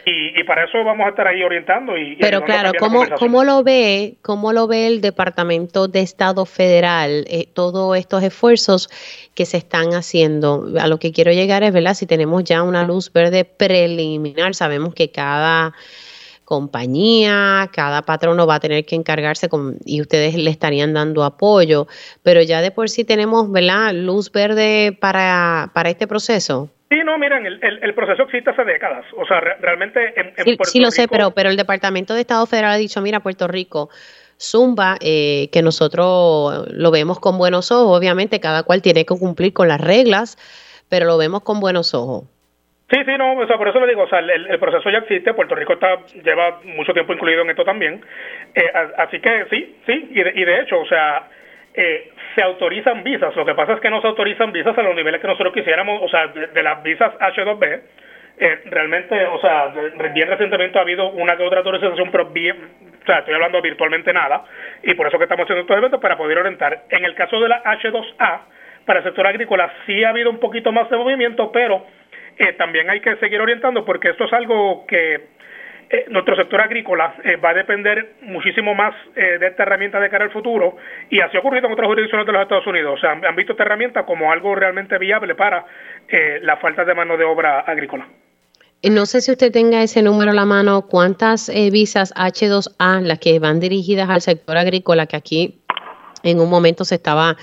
y, 0.05 0.43
para 0.43 0.63
eso 0.63 0.83
vamos 0.83 1.05
a 1.05 1.09
estar 1.09 1.27
ahí 1.27 1.43
orientando 1.43 1.97
y 1.97 2.15
pero 2.15 2.41
claro 2.41 2.71
cómo 2.79 3.03
cómo 3.17 3.43
lo 3.43 3.63
ve 3.63 4.15
cómo 4.21 4.53
lo 4.53 4.67
ve 4.67 4.87
el 4.87 5.01
Departamento 5.01 5.87
de 5.87 5.99
Estado 5.99 6.45
Federal 6.45 7.25
eh, 7.27 7.47
todos 7.53 7.97
estos 7.97 8.23
esfuerzos 8.23 8.87
que 9.35 9.45
se 9.45 9.57
están 9.57 9.93
haciendo 9.93 10.67
a 10.79 10.87
lo 10.87 10.99
que 10.99 11.11
quiero 11.11 11.31
llegar 11.31 11.63
es 11.63 11.73
verdad 11.73 11.95
si 11.95 12.07
tenemos 12.07 12.43
ya 12.45 12.63
una 12.63 12.83
luz 12.85 13.11
verde 13.11 13.43
preliminar 13.43 14.55
sabemos 14.55 14.95
que 14.95 15.11
cada 15.11 15.73
compañía, 16.47 17.69
cada 17.73 18.03
patrono 18.03 18.47
va 18.47 18.55
a 18.55 18.59
tener 18.61 18.85
que 18.85 18.95
encargarse 18.95 19.49
con, 19.49 19.79
y 19.83 19.99
ustedes 19.99 20.33
le 20.35 20.49
estarían 20.49 20.93
dando 20.93 21.25
apoyo, 21.25 21.87
pero 22.23 22.41
ya 22.41 22.61
de 22.61 22.71
por 22.71 22.87
sí 22.87 23.03
tenemos, 23.03 23.51
¿verdad?, 23.51 23.91
luz 23.93 24.31
verde 24.31 24.97
para, 24.97 25.71
para 25.73 25.89
este 25.89 26.07
proceso. 26.07 26.69
Sí, 26.89 26.99
no, 27.03 27.17
miren, 27.17 27.45
el, 27.45 27.59
el, 27.61 27.93
proceso 27.93 28.23
existe 28.23 28.49
hace 28.49 28.63
décadas. 28.63 29.03
O 29.17 29.27
sea, 29.27 29.41
realmente 29.41 29.99
en, 30.15 30.27
en 30.37 30.45
sí, 30.45 30.57
sí, 30.63 30.79
lo 30.79 30.89
sé, 30.89 31.09
pero, 31.09 31.31
pero 31.31 31.49
el 31.49 31.57
Departamento 31.57 32.13
de 32.13 32.21
Estado 32.21 32.45
Federal 32.45 32.71
ha 32.71 32.77
dicho, 32.77 33.01
mira, 33.01 33.19
Puerto 33.19 33.49
Rico, 33.49 33.89
Zumba, 34.39 34.95
eh, 35.01 35.49
que 35.51 35.61
nosotros 35.61 36.65
lo 36.71 36.91
vemos 36.91 37.19
con 37.19 37.37
buenos 37.37 37.73
ojos, 37.73 37.97
obviamente 37.97 38.39
cada 38.39 38.63
cual 38.63 38.81
tiene 38.81 39.05
que 39.05 39.15
cumplir 39.19 39.51
con 39.51 39.67
las 39.67 39.81
reglas, 39.81 40.37
pero 40.87 41.07
lo 41.07 41.17
vemos 41.17 41.41
con 41.41 41.59
buenos 41.59 41.93
ojos. 41.93 42.23
Sí, 42.89 42.97
sí, 43.05 43.17
no, 43.17 43.33
o 43.33 43.47
sea, 43.47 43.57
por 43.57 43.67
eso 43.67 43.81
le 43.81 43.87
digo, 43.87 44.03
o 44.03 44.07
sea, 44.07 44.19
el, 44.19 44.59
proceso 44.59 44.89
ya 44.89 44.99
existe, 44.99 45.33
Puerto 45.33 45.55
Rico 45.55 45.73
está 45.73 45.97
lleva 46.23 46.61
mucho 46.63 46.93
tiempo 46.93 47.11
incluido 47.11 47.41
en 47.41 47.49
esto 47.49 47.65
también, 47.65 48.01
eh, 48.55 48.71
así 48.97 49.19
que 49.19 49.45
sí, 49.49 49.75
sí, 49.85 50.07
y 50.11 50.23
de, 50.23 50.31
y 50.33 50.45
de 50.45 50.61
hecho, 50.61 50.79
o 50.79 50.85
sea, 50.87 51.27
eh, 51.73 52.11
se 52.33 52.41
autorizan 52.41 53.03
visas, 53.03 53.35
lo 53.35 53.45
que 53.45 53.55
pasa 53.55 53.73
es 53.73 53.81
que 53.81 53.89
no 53.89 53.99
se 53.99 54.07
autorizan 54.07 54.53
visas 54.53 54.77
a 54.77 54.81
los 54.83 54.95
niveles 54.95 55.19
que 55.19 55.27
nosotros 55.27 55.53
quisiéramos, 55.53 56.01
o 56.01 56.07
sea, 56.07 56.27
de, 56.27 56.63
las 56.63 56.81
visas 56.81 57.13
H2B, 57.19 57.81
eh, 58.39 58.61
realmente, 58.67 59.21
o 59.25 59.41
sea, 59.41 59.73
bien 60.13 60.29
recientemente 60.29 60.79
ha 60.79 60.83
habido 60.83 61.09
una 61.09 61.35
que 61.35 61.43
otra 61.43 61.59
autorización, 61.59 62.09
pero 62.09 62.27
bien, 62.27 62.55
o 63.01 63.05
sea, 63.05 63.19
estoy 63.19 63.33
hablando 63.33 63.61
virtualmente 63.61 64.13
nada, 64.13 64.45
y 64.83 64.93
por 64.93 65.07
eso 65.07 65.17
que 65.17 65.25
estamos 65.25 65.43
haciendo 65.43 65.63
estos 65.63 65.77
eventos 65.77 65.99
para 65.99 66.15
poder 66.15 66.37
orientar. 66.37 66.83
En 66.89 67.03
el 67.03 67.15
caso 67.15 67.37
de 67.41 67.49
la 67.49 67.61
H2A, 67.63 68.39
para 68.85 68.99
el 68.99 69.05
sector 69.05 69.27
agrícola 69.27 69.69
sí 69.85 70.05
ha 70.05 70.09
habido 70.09 70.29
un 70.29 70.39
poquito 70.39 70.71
más 70.71 70.89
de 70.89 70.95
movimiento, 70.95 71.51
pero 71.51 71.85
eh, 72.37 72.53
también 72.53 72.89
hay 72.89 72.99
que 72.99 73.15
seguir 73.17 73.41
orientando 73.41 73.83
porque 73.83 74.09
esto 74.09 74.25
es 74.25 74.33
algo 74.33 74.85
que 74.87 75.37
eh, 75.89 76.05
nuestro 76.09 76.35
sector 76.35 76.61
agrícola 76.61 77.15
eh, 77.23 77.37
va 77.37 77.49
a 77.49 77.53
depender 77.53 78.15
muchísimo 78.21 78.75
más 78.75 78.93
de 79.15 79.47
esta 79.47 79.63
herramienta 79.63 79.99
de 79.99 80.09
cara 80.09 80.25
al 80.25 80.31
futuro 80.31 80.75
y 81.09 81.19
así 81.21 81.37
ha 81.37 81.39
ocurrido 81.39 81.67
en 81.67 81.73
otras 81.73 81.87
jurisdicciones 81.87 82.27
de 82.27 82.33
los 82.33 82.41
Estados 82.41 82.67
Unidos. 82.67 82.95
O 82.97 82.99
sea, 82.99 83.11
han, 83.11 83.35
visto 83.35 83.53
esta 83.53 83.63
herramienta 83.63 84.05
como 84.05 84.31
algo 84.31 84.53
realmente 84.53 84.97
viable 84.97 85.33
para 85.35 85.65
la 86.41 86.57
falta 86.57 86.83
de 86.83 86.93
mano 86.93 87.17
de 87.17 87.23
obra 87.23 87.61
agrícola. 87.61 88.07
No 88.83 89.05
sé 89.05 89.21
si 89.21 89.31
usted 89.31 89.51
tenga 89.51 89.81
ese 89.81 90.03
número 90.03 90.31
a 90.31 90.35
la 90.35 90.45
mano, 90.45 90.83
cuántas 90.87 91.49
visas 91.71 92.13
H2A, 92.15 93.01
las 93.01 93.19
que 93.19 93.39
van 93.39 93.59
dirigidas 93.59 94.09
al 94.09 94.21
sector 94.21 94.57
agrícola, 94.57 95.07
que 95.07 95.15
aquí 95.15 95.61
en 96.23 96.39
un 96.39 96.49
momento 96.49 96.85
se 96.85 96.95
estaba 96.95 97.37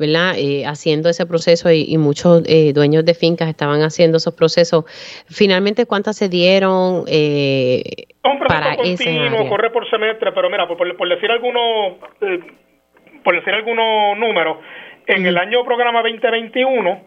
¿verdad? 0.00 0.32
Eh, 0.38 0.64
haciendo 0.64 1.10
ese 1.10 1.26
proceso 1.26 1.70
y, 1.70 1.96
muchos 1.98 2.42
eh, 2.48 2.72
dueños 2.72 3.04
de 3.04 3.12
fincas 3.12 3.48
estaban 3.48 3.82
haciendo 3.82 4.16
esos 4.16 4.34
procesos. 4.34 4.84
Finalmente, 5.28 5.84
¿cuántas 5.84 6.16
se 6.16 6.30
dieron 6.30 7.04
eh, 7.06 8.06
para 8.48 8.74
ese 8.82 9.30
corre 9.46 9.70
por 9.70 9.88
semestre, 9.90 10.32
pero 10.32 10.48
mira, 10.48 10.66
por, 10.66 11.08
decir 11.08 11.30
algunos 11.30 11.98
eh, 12.22 12.40
por 13.22 13.34
decir 13.34 13.52
algunos 13.52 14.16
números, 14.16 14.56
en 15.06 15.26
el 15.26 15.36
año 15.36 15.62
programa 15.64 16.00
2021 16.02 17.02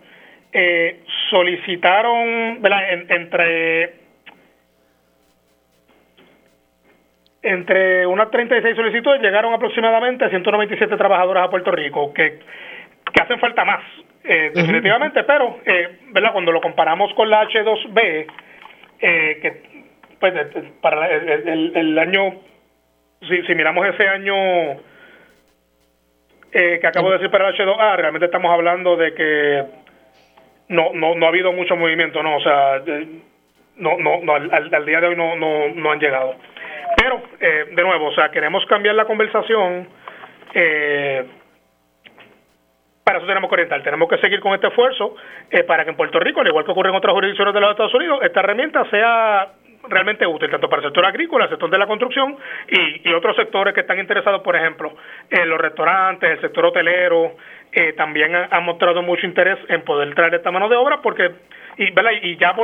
solicitaron, 1.31 2.61
¿verdad? 2.61 2.81
entre 3.09 4.02
entre 7.43 8.07
unas 8.07 8.31
36 8.31 8.75
solicitudes 8.75 9.21
llegaron 9.21 9.53
aproximadamente 9.53 10.23
a 10.23 10.29
197 10.29 10.95
trabajadoras 10.95 11.45
a 11.45 11.49
Puerto 11.49 11.71
Rico, 11.71 12.13
que, 12.13 12.39
que 13.13 13.21
hacen 13.21 13.39
falta 13.39 13.65
más, 13.65 13.83
eh, 14.23 14.51
definitivamente, 14.55 15.23
pero 15.23 15.59
eh, 15.65 15.99
¿verdad? 16.11 16.31
cuando 16.31 16.53
lo 16.53 16.61
comparamos 16.61 17.13
con 17.13 17.29
la 17.29 17.43
H2B, 17.43 18.25
eh, 19.01 19.39
que 19.41 19.73
pues 20.19 20.33
para 20.81 21.11
el, 21.11 21.73
el, 21.75 21.99
año, 21.99 22.35
si, 23.27 23.41
si, 23.43 23.55
miramos 23.55 23.85
ese 23.87 24.07
año 24.07 24.81
que 26.49 26.87
acabo 26.87 27.09
de 27.09 27.17
decir 27.17 27.29
para 27.29 27.51
la 27.51 27.57
H2A, 27.57 27.97
realmente 27.97 28.27
estamos 28.27 28.49
hablando 28.53 28.95
de 28.95 29.13
que 29.13 29.65
no, 30.69 30.91
no, 30.93 31.15
no 31.15 31.25
ha 31.25 31.29
habido 31.29 31.51
mucho 31.51 31.75
movimiento, 31.75 32.23
¿no? 32.23 32.37
O 32.37 32.41
sea, 32.41 32.81
no, 33.75 33.97
no, 33.97 34.21
no 34.21 34.35
al, 34.35 34.73
al, 34.73 34.85
día 34.85 35.01
de 35.01 35.07
hoy 35.07 35.15
no, 35.17 35.35
no, 35.35 35.67
no 35.69 35.91
han 35.91 35.99
llegado. 35.99 36.35
Pero, 37.03 37.21
eh, 37.41 37.65
de 37.69 37.83
nuevo, 37.83 38.07
o 38.07 38.13
sea, 38.13 38.31
queremos 38.31 38.65
cambiar 38.65 38.95
la 38.95 39.03
conversación. 39.03 39.89
Eh, 40.53 41.25
para 43.03 43.17
eso 43.17 43.27
tenemos 43.27 43.49
que 43.49 43.55
orientar, 43.55 43.83
tenemos 43.83 44.07
que 44.07 44.17
seguir 44.19 44.39
con 44.39 44.53
este 44.53 44.67
esfuerzo 44.67 45.13
eh, 45.51 45.65
para 45.65 45.83
que 45.83 45.89
en 45.89 45.97
Puerto 45.97 46.17
Rico, 46.21 46.39
al 46.39 46.47
igual 46.47 46.63
que 46.63 46.71
ocurre 46.71 46.91
en 46.91 46.95
otras 46.95 47.13
jurisdicciones 47.13 47.53
de 47.53 47.59
los 47.59 47.71
Estados 47.71 47.93
Unidos, 47.93 48.19
esta 48.23 48.39
herramienta 48.39 48.89
sea 48.89 49.49
realmente 49.89 50.25
útil, 50.25 50.49
tanto 50.49 50.69
para 50.69 50.81
el 50.81 50.87
sector 50.87 51.05
agrícola, 51.05 51.43
el 51.43 51.49
sector 51.49 51.69
de 51.69 51.77
la 51.77 51.87
construcción 51.87 52.37
y, 52.69 53.11
otros 53.11 53.35
sectores 53.35 53.73
que 53.73 53.81
están 53.81 53.99
interesados, 53.99 54.41
por 54.41 54.55
ejemplo, 54.55 54.95
en 55.29 55.49
los 55.49 55.59
restaurantes, 55.59 56.31
el 56.31 56.39
sector 56.39 56.67
hotelero, 56.67 57.35
también 57.97 58.33
han 58.33 58.63
mostrado 58.63 59.01
mucho 59.01 59.25
interés 59.25 59.59
en 59.67 59.81
poder 59.81 60.15
traer 60.15 60.35
esta 60.35 60.51
mano 60.51 60.69
de 60.69 60.77
obra 60.77 61.01
porque 61.01 61.31
y, 61.77 61.93
y 62.27 62.37
ya 62.37 62.55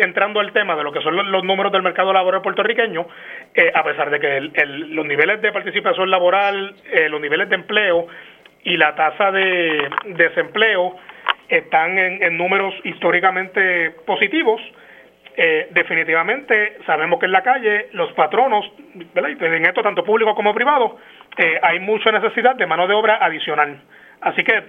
entrando 0.00 0.40
al 0.40 0.52
tema 0.52 0.76
de 0.76 0.82
lo 0.82 0.92
que 0.92 1.00
son 1.00 1.16
los, 1.16 1.44
números 1.44 1.72
del 1.72 1.82
mercado 1.82 2.12
laboral 2.12 2.42
puertorriqueño, 2.42 3.06
eh, 3.54 3.72
a 3.74 3.82
pesar 3.82 4.10
de 4.10 4.20
que 4.20 4.40
los 4.66 5.06
niveles 5.06 5.40
de 5.40 5.52
participación 5.52 6.10
laboral, 6.10 6.74
eh, 6.92 7.08
los 7.08 7.20
niveles 7.20 7.48
de 7.48 7.56
empleo 7.56 8.06
y 8.64 8.76
la 8.76 8.94
tasa 8.94 9.30
de, 9.32 9.88
desempleo 10.06 10.96
están 11.48 11.98
en, 11.98 12.36
números 12.36 12.74
históricamente 12.84 13.92
positivos, 14.04 14.60
eh, 15.34 15.68
definitivamente 15.70 16.78
sabemos 16.84 17.20
que 17.20 17.26
en 17.26 17.32
la 17.32 17.42
calle 17.42 17.86
los 17.92 18.12
patronos, 18.12 18.70
¿verdad? 19.14 19.30
en 19.30 19.66
esto 19.66 19.82
tanto 19.82 20.04
público 20.04 20.34
como 20.34 20.52
privado, 20.52 20.98
hay 21.62 21.78
mucha 21.78 22.10
necesidad 22.10 22.56
de 22.56 22.66
mano 22.66 22.86
de 22.86 22.94
obra 22.94 23.18
adicional. 23.24 23.80
Así 24.20 24.42
que 24.42 24.62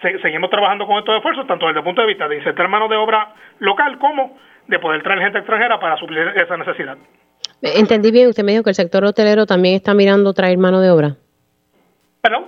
seguimos 0.00 0.50
trabajando 0.50 0.86
con 0.86 0.98
estos 0.98 1.16
esfuerzos, 1.16 1.46
tanto 1.46 1.66
desde 1.66 1.80
el 1.80 1.84
punto 1.84 2.02
de 2.02 2.08
vista 2.08 2.28
de 2.28 2.36
insertar 2.36 2.68
mano 2.68 2.88
de 2.88 2.96
obra 2.96 3.34
local 3.58 3.98
como 3.98 4.36
de 4.66 4.78
poder 4.78 5.02
traer 5.02 5.20
gente 5.20 5.38
extranjera 5.38 5.78
para 5.80 5.96
suplir 5.96 6.32
esa 6.36 6.56
necesidad. 6.56 6.96
Entendí 7.62 8.10
bien, 8.10 8.28
usted 8.28 8.44
me 8.44 8.52
dijo 8.52 8.64
que 8.64 8.70
el 8.70 8.74
sector 8.74 9.04
hotelero 9.04 9.46
también 9.46 9.74
está 9.74 9.94
mirando 9.94 10.32
traer 10.34 10.58
mano 10.58 10.80
de 10.80 10.90
obra. 10.90 11.16
¿Perdón? 12.20 12.46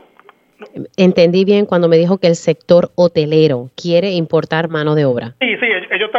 Entendí 0.96 1.44
bien 1.44 1.66
cuando 1.66 1.88
me 1.88 1.96
dijo 1.96 2.18
que 2.18 2.26
el 2.26 2.34
sector 2.34 2.90
hotelero 2.96 3.70
quiere 3.80 4.10
importar 4.10 4.68
mano 4.68 4.94
de 4.94 5.04
obra. 5.04 5.34
Sí, 5.40 5.56
sí, 5.56 5.66
ellos 5.90 6.10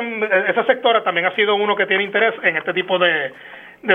esa 0.47 0.65
sectora 0.65 1.03
también 1.03 1.25
ha 1.27 1.35
sido 1.35 1.55
uno 1.55 1.75
que 1.75 1.85
tiene 1.85 2.03
interés 2.03 2.33
en 2.43 2.57
este 2.57 2.73
tipo 2.73 2.97
de, 2.97 3.31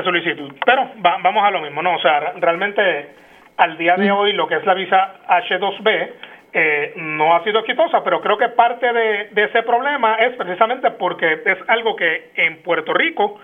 solicitud. 0.04 0.52
Pero 0.64 0.90
vamos 0.98 1.44
a 1.44 1.50
lo 1.50 1.60
mismo, 1.60 1.82
¿no? 1.82 1.96
O 1.96 2.00
sea, 2.00 2.34
realmente 2.36 3.08
al 3.56 3.76
día 3.78 3.96
de 3.96 4.10
mm. 4.10 4.16
hoy 4.16 4.32
lo 4.32 4.46
que 4.46 4.56
es 4.56 4.64
la 4.64 4.74
visa 4.74 5.14
H2B 5.28 6.10
eh, 6.56 6.92
no 6.96 7.34
ha 7.34 7.42
sido 7.42 7.58
exitosa, 7.58 8.04
pero 8.04 8.20
creo 8.20 8.38
que 8.38 8.48
parte 8.50 8.92
de, 8.92 9.28
ese 9.34 9.64
problema 9.64 10.14
es 10.14 10.36
precisamente 10.36 10.92
porque 10.92 11.42
es 11.44 11.58
algo 11.66 11.96
que 11.96 12.30
en 12.36 12.62
Puerto 12.62 12.94
Rico 12.94 13.40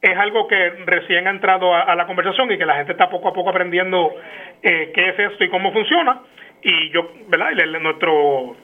es 0.00 0.16
algo 0.16 0.46
que 0.46 0.70
recién 0.84 1.26
ha 1.26 1.30
entrado 1.30 1.74
a, 1.74 1.92
la 1.96 2.06
conversación 2.06 2.52
y 2.52 2.58
que 2.58 2.64
la 2.64 2.76
gente 2.76 2.92
está 2.92 3.10
poco 3.10 3.28
a 3.28 3.32
poco 3.32 3.50
aprendiendo 3.50 4.14
eh, 4.62 4.92
qué 4.94 5.08
es 5.08 5.18
esto 5.18 5.42
y 5.42 5.48
cómo 5.48 5.72
funciona. 5.72 6.20
Y 6.62 6.90
yo, 6.90 7.10
¿verdad? 7.28 7.50
nuestro 7.80 8.54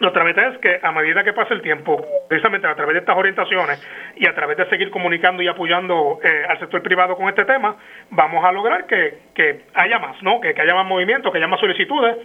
nuestra 0.00 0.24
meta 0.24 0.48
es 0.48 0.58
que 0.58 0.80
a 0.82 0.90
medida 0.90 1.22
que 1.22 1.32
pase 1.32 1.54
el 1.54 1.62
tiempo, 1.62 2.04
precisamente 2.28 2.66
a 2.66 2.74
través 2.74 2.94
de 2.94 3.00
estas 3.00 3.16
orientaciones 3.16 3.80
y 4.16 4.26
a 4.26 4.34
través 4.34 4.56
de 4.56 4.68
seguir 4.68 4.90
comunicando 4.90 5.40
y 5.40 5.46
apoyando 5.46 6.18
eh, 6.22 6.44
al 6.48 6.58
sector 6.58 6.82
privado 6.82 7.16
con 7.16 7.28
este 7.28 7.44
tema, 7.44 7.76
vamos 8.10 8.44
a 8.44 8.50
lograr 8.50 8.86
que, 8.86 9.18
que 9.34 9.66
haya 9.74 10.00
más, 10.00 10.20
¿no? 10.22 10.40
Que, 10.40 10.48
haya 10.48 10.74
más 10.74 10.86
movimiento, 10.86 11.30
que 11.30 11.38
haya 11.38 11.46
más 11.46 11.60
solicitudes 11.60 12.16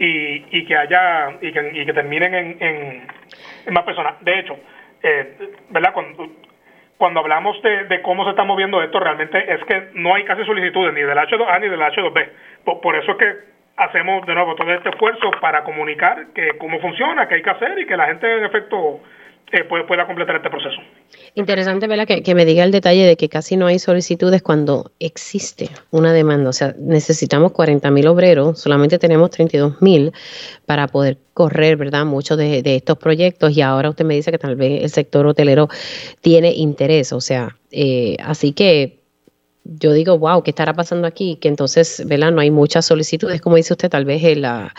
y, 0.00 0.46
y 0.50 0.64
que 0.64 0.76
haya 0.76 1.36
y 1.42 1.52
que, 1.52 1.70
y 1.74 1.84
que 1.84 1.92
terminen 1.92 2.34
en, 2.34 2.56
en, 3.66 3.74
más 3.74 3.84
personas. 3.84 4.14
De 4.22 4.38
hecho, 4.38 4.58
eh, 5.02 5.36
¿verdad? 5.68 5.92
Cuando, 5.92 6.26
cuando 6.96 7.20
hablamos 7.20 7.60
de, 7.62 7.84
de, 7.84 8.00
cómo 8.00 8.24
se 8.24 8.30
está 8.30 8.42
moviendo 8.44 8.82
esto, 8.82 8.98
realmente 8.98 9.38
es 9.52 9.62
que 9.64 9.90
no 9.94 10.14
hay 10.14 10.24
casi 10.24 10.42
solicitudes 10.44 10.94
ni 10.94 11.02
del 11.02 11.18
H2A 11.18 11.60
ni 11.60 11.68
del 11.68 11.80
H2B. 11.80 12.28
Por, 12.64 12.80
por 12.80 12.96
eso 12.96 13.12
es 13.12 13.18
que 13.18 13.34
hacemos 13.76 14.26
de 14.26 14.34
nuevo 14.34 14.54
todo 14.54 14.72
este 14.72 14.88
esfuerzo 14.88 15.30
para 15.38 15.64
comunicar 15.64 16.28
que 16.34 16.56
cómo 16.56 16.80
funciona, 16.80 17.28
qué 17.28 17.34
hay 17.34 17.42
que 17.42 17.50
hacer 17.50 17.78
y 17.78 17.86
que 17.86 17.96
la 17.96 18.06
gente 18.06 18.38
en 18.38 18.44
efecto 18.46 19.00
eh, 19.52 19.64
pueda, 19.64 20.06
completar 20.06 20.36
este 20.36 20.48
proceso. 20.48 20.80
Interesante, 21.34 21.86
¿verdad? 21.88 22.06
Que, 22.06 22.22
que, 22.22 22.34
me 22.34 22.44
diga 22.44 22.62
el 22.62 22.70
detalle 22.70 23.04
de 23.04 23.16
que 23.16 23.28
casi 23.28 23.56
no 23.56 23.66
hay 23.66 23.78
solicitudes 23.78 24.42
cuando 24.42 24.92
existe 25.00 25.68
una 25.90 26.12
demanda. 26.12 26.50
O 26.50 26.52
sea, 26.52 26.74
necesitamos 26.78 27.52
40 27.52 27.90
mil 27.90 28.06
obreros, 28.06 28.60
solamente 28.60 28.98
tenemos 28.98 29.30
32 29.30 29.82
mil 29.82 30.12
para 30.66 30.86
poder 30.86 31.18
correr, 31.34 31.76
¿verdad? 31.76 32.04
Muchos 32.04 32.38
de, 32.38 32.62
de, 32.62 32.76
estos 32.76 32.96
proyectos 32.98 33.56
y 33.56 33.62
ahora 33.62 33.90
usted 33.90 34.04
me 34.04 34.14
dice 34.14 34.30
que 34.30 34.38
tal 34.38 34.54
vez 34.54 34.84
el 34.84 34.90
sector 34.90 35.26
hotelero 35.26 35.68
tiene 36.20 36.52
interés. 36.52 37.12
O 37.12 37.20
sea, 37.20 37.56
eh, 37.72 38.16
así 38.22 38.52
que 38.52 38.99
yo 39.64 39.92
digo, 39.92 40.18
wow, 40.18 40.42
¿qué 40.42 40.50
estará 40.50 40.72
pasando 40.72 41.06
aquí? 41.06 41.38
Que 41.40 41.48
entonces, 41.48 42.04
¿verdad? 42.08 42.30
No 42.32 42.40
hay 42.40 42.50
muchas 42.50 42.86
solicitudes, 42.86 43.40
como 43.40 43.56
dice 43.56 43.74
usted, 43.74 43.90
tal 43.90 44.04
vez 44.04 44.36
la, 44.36 44.72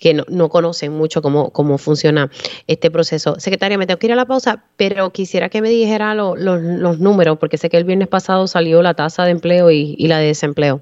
que 0.00 0.14
no, 0.14 0.24
no, 0.28 0.48
conocen 0.48 0.92
mucho 0.92 1.22
cómo, 1.22 1.50
cómo 1.50 1.78
funciona 1.78 2.28
este 2.66 2.90
proceso. 2.90 3.36
Secretaria, 3.40 3.78
me 3.78 3.86
tengo 3.86 3.98
que 3.98 4.06
ir 4.06 4.12
a 4.12 4.16
la 4.16 4.26
pausa, 4.26 4.64
pero 4.76 5.10
quisiera 5.10 5.48
que 5.48 5.62
me 5.62 5.70
dijera 5.70 6.14
los 6.14 6.98
números, 6.98 7.38
porque 7.38 7.56
sé 7.56 7.70
que 7.70 7.78
el 7.78 7.84
viernes 7.84 8.08
pasado 8.08 8.46
salió 8.46 8.82
la 8.82 8.94
tasa 8.94 9.24
de 9.24 9.30
empleo 9.32 9.70
y, 9.70 9.96
la 10.08 10.18
de 10.18 10.26
desempleo. 10.26 10.80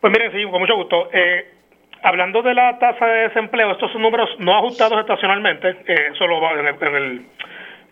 Pues 0.00 0.12
miren, 0.12 0.32
sí, 0.32 0.50
con 0.50 0.60
mucho 0.60 0.76
gusto. 0.76 1.08
Eh, 1.12 1.46
hablando 2.02 2.42
de 2.42 2.54
la 2.54 2.78
tasa 2.78 3.06
de 3.06 3.28
desempleo, 3.28 3.72
estos 3.72 3.90
son 3.92 4.02
números 4.02 4.28
no 4.38 4.56
ajustados 4.58 4.98
estacionalmente, 5.00 5.70
eh, 5.86 6.10
solo 6.18 6.38
en 6.58 6.66
en 6.66 6.94
el 6.94 7.26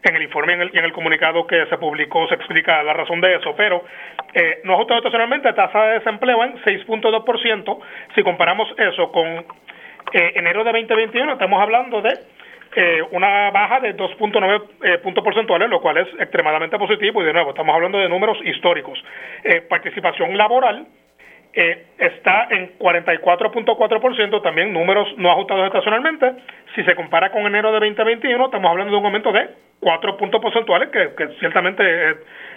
en 0.03 0.17
el 0.17 0.23
informe 0.23 0.53
y 0.73 0.79
en 0.79 0.85
el, 0.85 0.93
comunicado 0.93 1.47
que 1.47 1.67
se 1.67 1.79
publicó 1.79 2.27
se 2.29 2.35
explica 2.35 2.83
la 2.83 2.93
razón 2.93 3.21
de 3.21 3.37
eso, 3.37 3.55
pero 3.57 3.85
eh, 4.35 4.61
no 4.65 4.75
ajustado 4.75 4.99
estacionalmente, 4.99 5.53
tasa 5.53 5.85
de 5.87 5.99
desempleo 6.01 6.43
en 6.45 6.55
6.2%. 6.63 7.79
Si 8.15 8.23
comparamos 8.23 8.69
eso 8.79 9.13
con 9.13 9.27
eh, 9.27 10.33
enero 10.35 10.65
de 10.65 10.73
2021, 10.73 11.33
estamos 11.33 11.63
hablando 11.63 12.03
de 12.03 12.19
eh, 12.75 13.03
una 13.11 13.51
baja 13.51 13.81
de 13.81 13.97
2.9 13.97 14.63
eh, 14.83 14.99
puntos 14.99 15.23
porcentuales, 15.23 15.69
lo 15.69 15.81
cual 15.81 15.99
es 15.99 16.09
extremadamente 16.19 16.79
positivo 16.79 17.23
y 17.23 17.27
de 17.27 17.33
nuevo, 17.33 17.51
estamos 17.51 17.75
hablando 17.75 17.99
de 17.99 18.09
números 18.09 18.39
históricos. 18.45 19.03
participación 19.69 20.37
laboral 20.37 20.87
eh, 21.55 21.87
está 21.99 22.49
en 22.51 22.79
44.4%, 22.79 24.43
también 24.43 24.73
números 24.73 25.07
no 25.19 25.31
ajustados 25.31 25.67
estacionalmente. 25.67 26.33
Si 26.75 26.83
se 26.85 26.95
compara 26.95 27.31
con 27.31 27.43
enero 27.45 27.73
de 27.73 27.81
2021, 27.81 28.47
estamos 28.47 28.71
hablando 28.71 28.93
de 28.93 28.99
un 28.99 29.05
aumento 29.05 29.33
de 29.33 29.51
4 29.83 30.17
puntos 30.17 30.41
porcentuales, 30.41 30.89
que, 30.91 31.29
ciertamente 31.41 32.11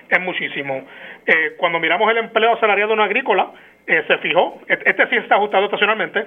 es, 0.10 0.19
muchísimo. 0.22 0.85
Eh, 1.26 1.56
cuando 1.57 1.80
miramos 1.80 2.10
el 2.11 2.18
empleo 2.18 2.53
asalariado 2.53 2.93
en 2.93 2.99
agrícola, 2.99 3.52
eh, 3.88 4.03
se 4.07 4.18
fijó, 4.19 4.61
e-, 4.68 4.80
este 4.85 5.07
sí 5.07 5.15
está 5.15 5.35
ajustado 5.35 5.65
estacionalmente, 5.65 6.23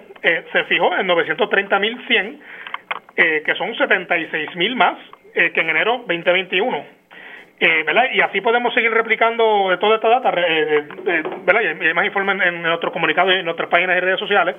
se 0.52 0.64
fijó 0.64 0.96
en 0.96 1.06
930.100, 1.08 2.40
que 3.44 3.54
son 3.56 3.74
76.000 3.74 4.74
más 4.74 4.98
que 5.34 5.60
en 5.60 5.70
enero 5.70 6.04
2021. 6.06 6.98
Eh, 7.60 7.82
¿verdad? 7.84 8.04
Y 8.12 8.20
así 8.20 8.40
podemos 8.40 8.72
seguir 8.72 8.92
replicando 8.92 9.76
toda 9.80 9.96
esta 9.96 10.08
data, 10.08 10.32
eh, 10.36 10.86
¿verdad? 11.44 11.60
Y 11.60 11.86
hay 11.86 11.94
más 11.94 12.06
informes 12.06 12.40
en, 12.46 12.62
nuestros 12.62 12.92
comunicados 12.92 13.34
y 13.34 13.38
en 13.38 13.44
nuestras 13.44 13.68
páginas 13.68 13.96
y 13.96 14.00
redes 14.00 14.20
sociales. 14.20 14.54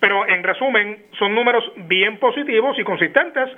Pero 0.00 0.26
en 0.26 0.42
resumen, 0.42 1.04
son 1.18 1.34
números 1.34 1.62
bien 1.76 2.16
positivos 2.16 2.78
y 2.78 2.84
consistentes 2.84 3.50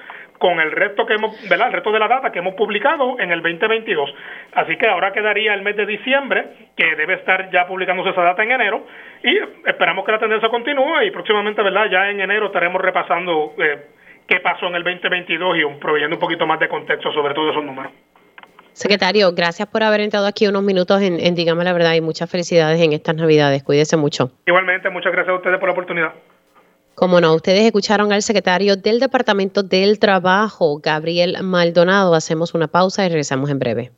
con 0.43 0.59
el 0.59 0.73
resto 0.73 1.07
que 1.07 1.15
hemos, 1.15 1.41
¿verdad? 1.49 1.69
El 1.69 1.75
resto 1.75 1.93
de 1.93 2.01
la 2.01 2.09
data 2.09 2.33
que 2.33 2.41
hemos 2.41 2.55
publicado 2.55 3.17
en 3.21 3.31
el 3.31 3.43
2022. 3.43 4.13
Así 4.55 4.77
que 4.77 4.89
ahora 4.89 5.13
quedaría 5.13 5.55
el 5.55 5.63
mes 5.63 5.77
de 5.77 5.87
diciembre, 5.87 6.69
que 6.77 6.97
debe 6.97 7.15
estar 7.15 7.49
ya 7.53 7.69
publicándose 7.69 8.11
esa 8.11 8.23
data 8.23 8.43
en 8.43 8.51
enero, 8.51 8.85
y 9.23 9.39
esperamos 9.65 10.05
que 10.05 10.11
la 10.11 10.19
tendencia 10.19 10.49
continúe 10.49 11.03
y 11.05 11.13
próximamente, 11.13 11.63
¿verdad? 11.63 11.87
Ya 11.93 12.11
en 12.11 12.21
enero 12.21 12.47
estaremos 12.47 12.83
repasando 12.83 13.55
eh, 13.57 13.87
qué 14.27 14.41
pasó 14.41 14.67
en 14.67 14.75
el 14.75 14.83
2022 14.83 15.59
y 15.59 15.79
proveyendo 15.79 16.17
un 16.17 16.21
poquito 16.21 16.45
más 16.45 16.59
de 16.59 16.69
contexto 16.69 17.13
sobre 17.13 17.35
todos 17.35 17.53
esos 17.53 17.65
números. 17.65 17.93
Secretario, 18.73 19.31
gracias 19.33 19.69
por 19.69 19.85
haber 19.85 20.01
entrado 20.01 20.27
aquí 20.27 20.49
unos 20.49 20.65
minutos 20.65 21.03
en, 21.03 21.21
en 21.21 21.37
Dígame 21.37 21.63
la 21.63 21.73
Verdad 21.73 21.95
y 21.95 22.01
muchas 22.01 22.29
felicidades 22.29 22.81
en 22.81 22.93
estas 22.93 23.15
Navidades. 23.15 23.63
Cuídese 23.63 23.97
mucho. 23.97 24.33
Igualmente, 24.45 24.91
muchas 24.91 25.13
gracias 25.13 25.35
a 25.35 25.37
ustedes 25.37 25.61
por 25.61 25.69
la 25.69 25.73
oportunidad. 25.75 26.13
Como 26.95 27.21
no, 27.21 27.35
ustedes 27.35 27.65
escucharon 27.65 28.13
al 28.13 28.23
secretario 28.23 28.77
del 28.77 29.01
Departamento 29.01 29.63
del 29.63 29.99
Trabajo, 29.99 30.79
Gabriel 30.79 31.43
Maldonado. 31.43 32.15
Hacemos 32.15 32.55
una 32.55 32.69
pausa 32.69 33.05
y 33.05 33.09
regresamos 33.09 33.51
en 33.51 33.59
breve. 33.59 33.93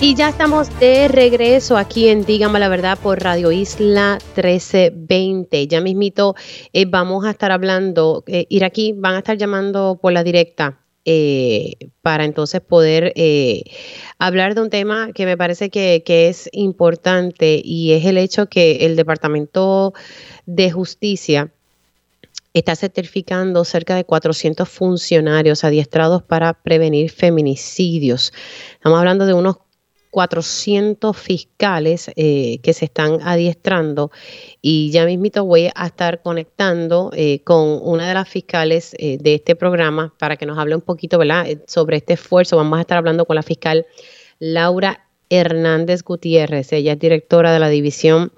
Y 0.00 0.14
ya 0.14 0.28
estamos 0.28 0.68
de 0.78 1.08
regreso 1.08 1.76
aquí 1.76 2.08
en 2.08 2.24
Dígame 2.24 2.60
la 2.60 2.68
Verdad 2.68 2.96
por 3.02 3.20
Radio 3.20 3.50
Isla 3.50 4.18
1320. 4.36 5.66
Ya 5.66 5.80
mismito 5.80 6.36
eh, 6.72 6.84
vamos 6.86 7.24
a 7.24 7.30
estar 7.30 7.50
hablando, 7.50 8.22
eh, 8.28 8.46
ir 8.48 8.64
aquí, 8.64 8.94
van 8.96 9.16
a 9.16 9.18
estar 9.18 9.36
llamando 9.36 9.98
por 10.00 10.12
la 10.12 10.22
directa 10.22 10.78
eh, 11.04 11.90
para 12.00 12.24
entonces 12.24 12.60
poder 12.60 13.12
hablar 14.20 14.54
de 14.54 14.60
un 14.60 14.70
tema 14.70 15.10
que 15.12 15.26
me 15.26 15.36
parece 15.36 15.68
que, 15.68 16.04
es 16.06 16.48
importante 16.52 17.60
y 17.62 17.92
es 17.92 18.04
el 18.04 18.18
hecho 18.18 18.48
que 18.48 18.86
el 18.86 18.94
Departamento 18.94 19.94
de 20.46 20.70
Justicia 20.70 21.52
está 22.58 22.76
certificando 22.76 23.64
cerca 23.64 23.96
de 23.96 24.04
400 24.04 24.68
funcionarios 24.68 25.64
adiestrados 25.64 26.22
para 26.22 26.54
prevenir 26.54 27.10
feminicidios. 27.10 28.32
Estamos 28.74 28.98
hablando 28.98 29.26
de 29.26 29.34
unos 29.34 29.56
400 30.10 31.16
fiscales 31.16 32.10
eh, 32.16 32.58
que 32.62 32.72
se 32.72 32.86
están 32.86 33.20
adiestrando 33.22 34.10
y 34.62 34.90
ya 34.90 35.04
mismito 35.04 35.44
voy 35.44 35.70
a 35.74 35.86
estar 35.86 36.22
conectando 36.22 37.10
eh, 37.14 37.40
con 37.44 37.80
una 37.82 38.08
de 38.08 38.14
las 38.14 38.28
fiscales 38.28 38.94
eh, 38.98 39.18
de 39.20 39.34
este 39.34 39.54
programa 39.54 40.14
para 40.18 40.36
que 40.36 40.46
nos 40.46 40.58
hable 40.58 40.74
un 40.74 40.80
poquito 40.80 41.18
¿verdad? 41.18 41.46
sobre 41.66 41.98
este 41.98 42.14
esfuerzo. 42.14 42.56
Vamos 42.56 42.78
a 42.78 42.82
estar 42.82 42.98
hablando 42.98 43.26
con 43.26 43.36
la 43.36 43.42
fiscal 43.42 43.86
Laura 44.38 45.08
Hernández 45.30 46.02
Gutiérrez. 46.02 46.72
Ella 46.72 46.92
es 46.92 46.98
directora 46.98 47.52
de 47.52 47.58
la 47.58 47.68
División 47.68 48.32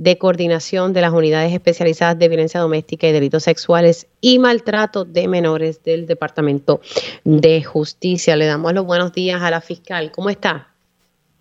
de 0.00 0.16
Coordinación 0.16 0.94
de 0.94 1.02
las 1.02 1.12
Unidades 1.12 1.52
Especializadas 1.52 2.18
de 2.18 2.28
Violencia 2.28 2.58
Doméstica 2.58 3.06
y 3.06 3.12
Delitos 3.12 3.42
Sexuales 3.42 4.08
y 4.22 4.38
Maltrato 4.38 5.04
de 5.04 5.28
Menores 5.28 5.82
del 5.82 6.06
Departamento 6.06 6.80
de 7.24 7.62
Justicia. 7.62 8.34
Le 8.34 8.46
damos 8.46 8.72
los 8.72 8.86
buenos 8.86 9.12
días 9.12 9.42
a 9.42 9.50
la 9.50 9.60
fiscal. 9.60 10.10
¿Cómo 10.10 10.30
está? 10.30 10.68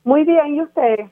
Muy 0.03 0.25
bien, 0.25 0.55
¿y 0.55 0.61
usted? 0.61 1.05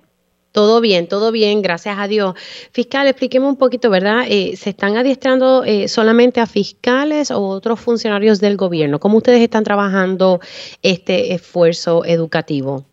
Todo 0.51 0.81
bien, 0.81 1.07
todo 1.07 1.31
bien, 1.31 1.61
gracias 1.61 1.97
a 1.97 2.09
Dios. 2.09 2.33
Fiscal, 2.73 3.07
explíqueme 3.07 3.47
un 3.47 3.55
poquito, 3.55 3.89
¿verdad? 3.89 4.25
Eh, 4.27 4.57
¿Se 4.57 4.71
están 4.71 4.97
adiestrando 4.97 5.63
eh, 5.63 5.87
solamente 5.87 6.41
a 6.41 6.47
fiscales 6.47 7.31
o 7.31 7.47
otros 7.47 7.79
funcionarios 7.79 8.41
del 8.41 8.57
gobierno? 8.57 8.99
¿Cómo 8.99 9.17
ustedes 9.17 9.39
están 9.41 9.63
trabajando 9.63 10.41
este 10.81 11.33
esfuerzo 11.33 12.03
educativo? 12.03 12.83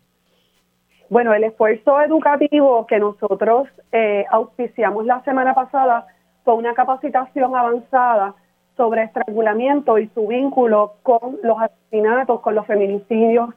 Bueno, 1.15 1.33
el 1.33 1.45
esfuerzo 1.45 2.01
educativo 2.01 2.85
que 2.87 2.99
nosotros 2.99 3.69
eh, 3.93 4.25
auspiciamos 4.29 5.05
la 5.05 5.23
semana 5.23 5.53
pasada 5.53 6.07
fue 6.43 6.55
una 6.55 6.73
capacitación 6.73 7.55
avanzada 7.55 8.35
sobre 8.75 9.03
estrangulamiento 9.03 9.97
y 9.97 10.09
su 10.09 10.27
vínculo 10.27 10.95
con 11.03 11.39
los 11.41 11.57
asesinatos, 11.61 12.41
con 12.41 12.53
los 12.53 12.67
feminicidios 12.67 13.51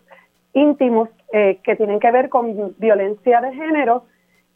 íntimos 0.52 1.08
eh, 1.32 1.58
que 1.64 1.74
tienen 1.74 1.98
que 1.98 2.12
ver 2.12 2.28
con 2.28 2.76
violencia 2.78 3.40
de 3.40 3.52
género 3.52 4.04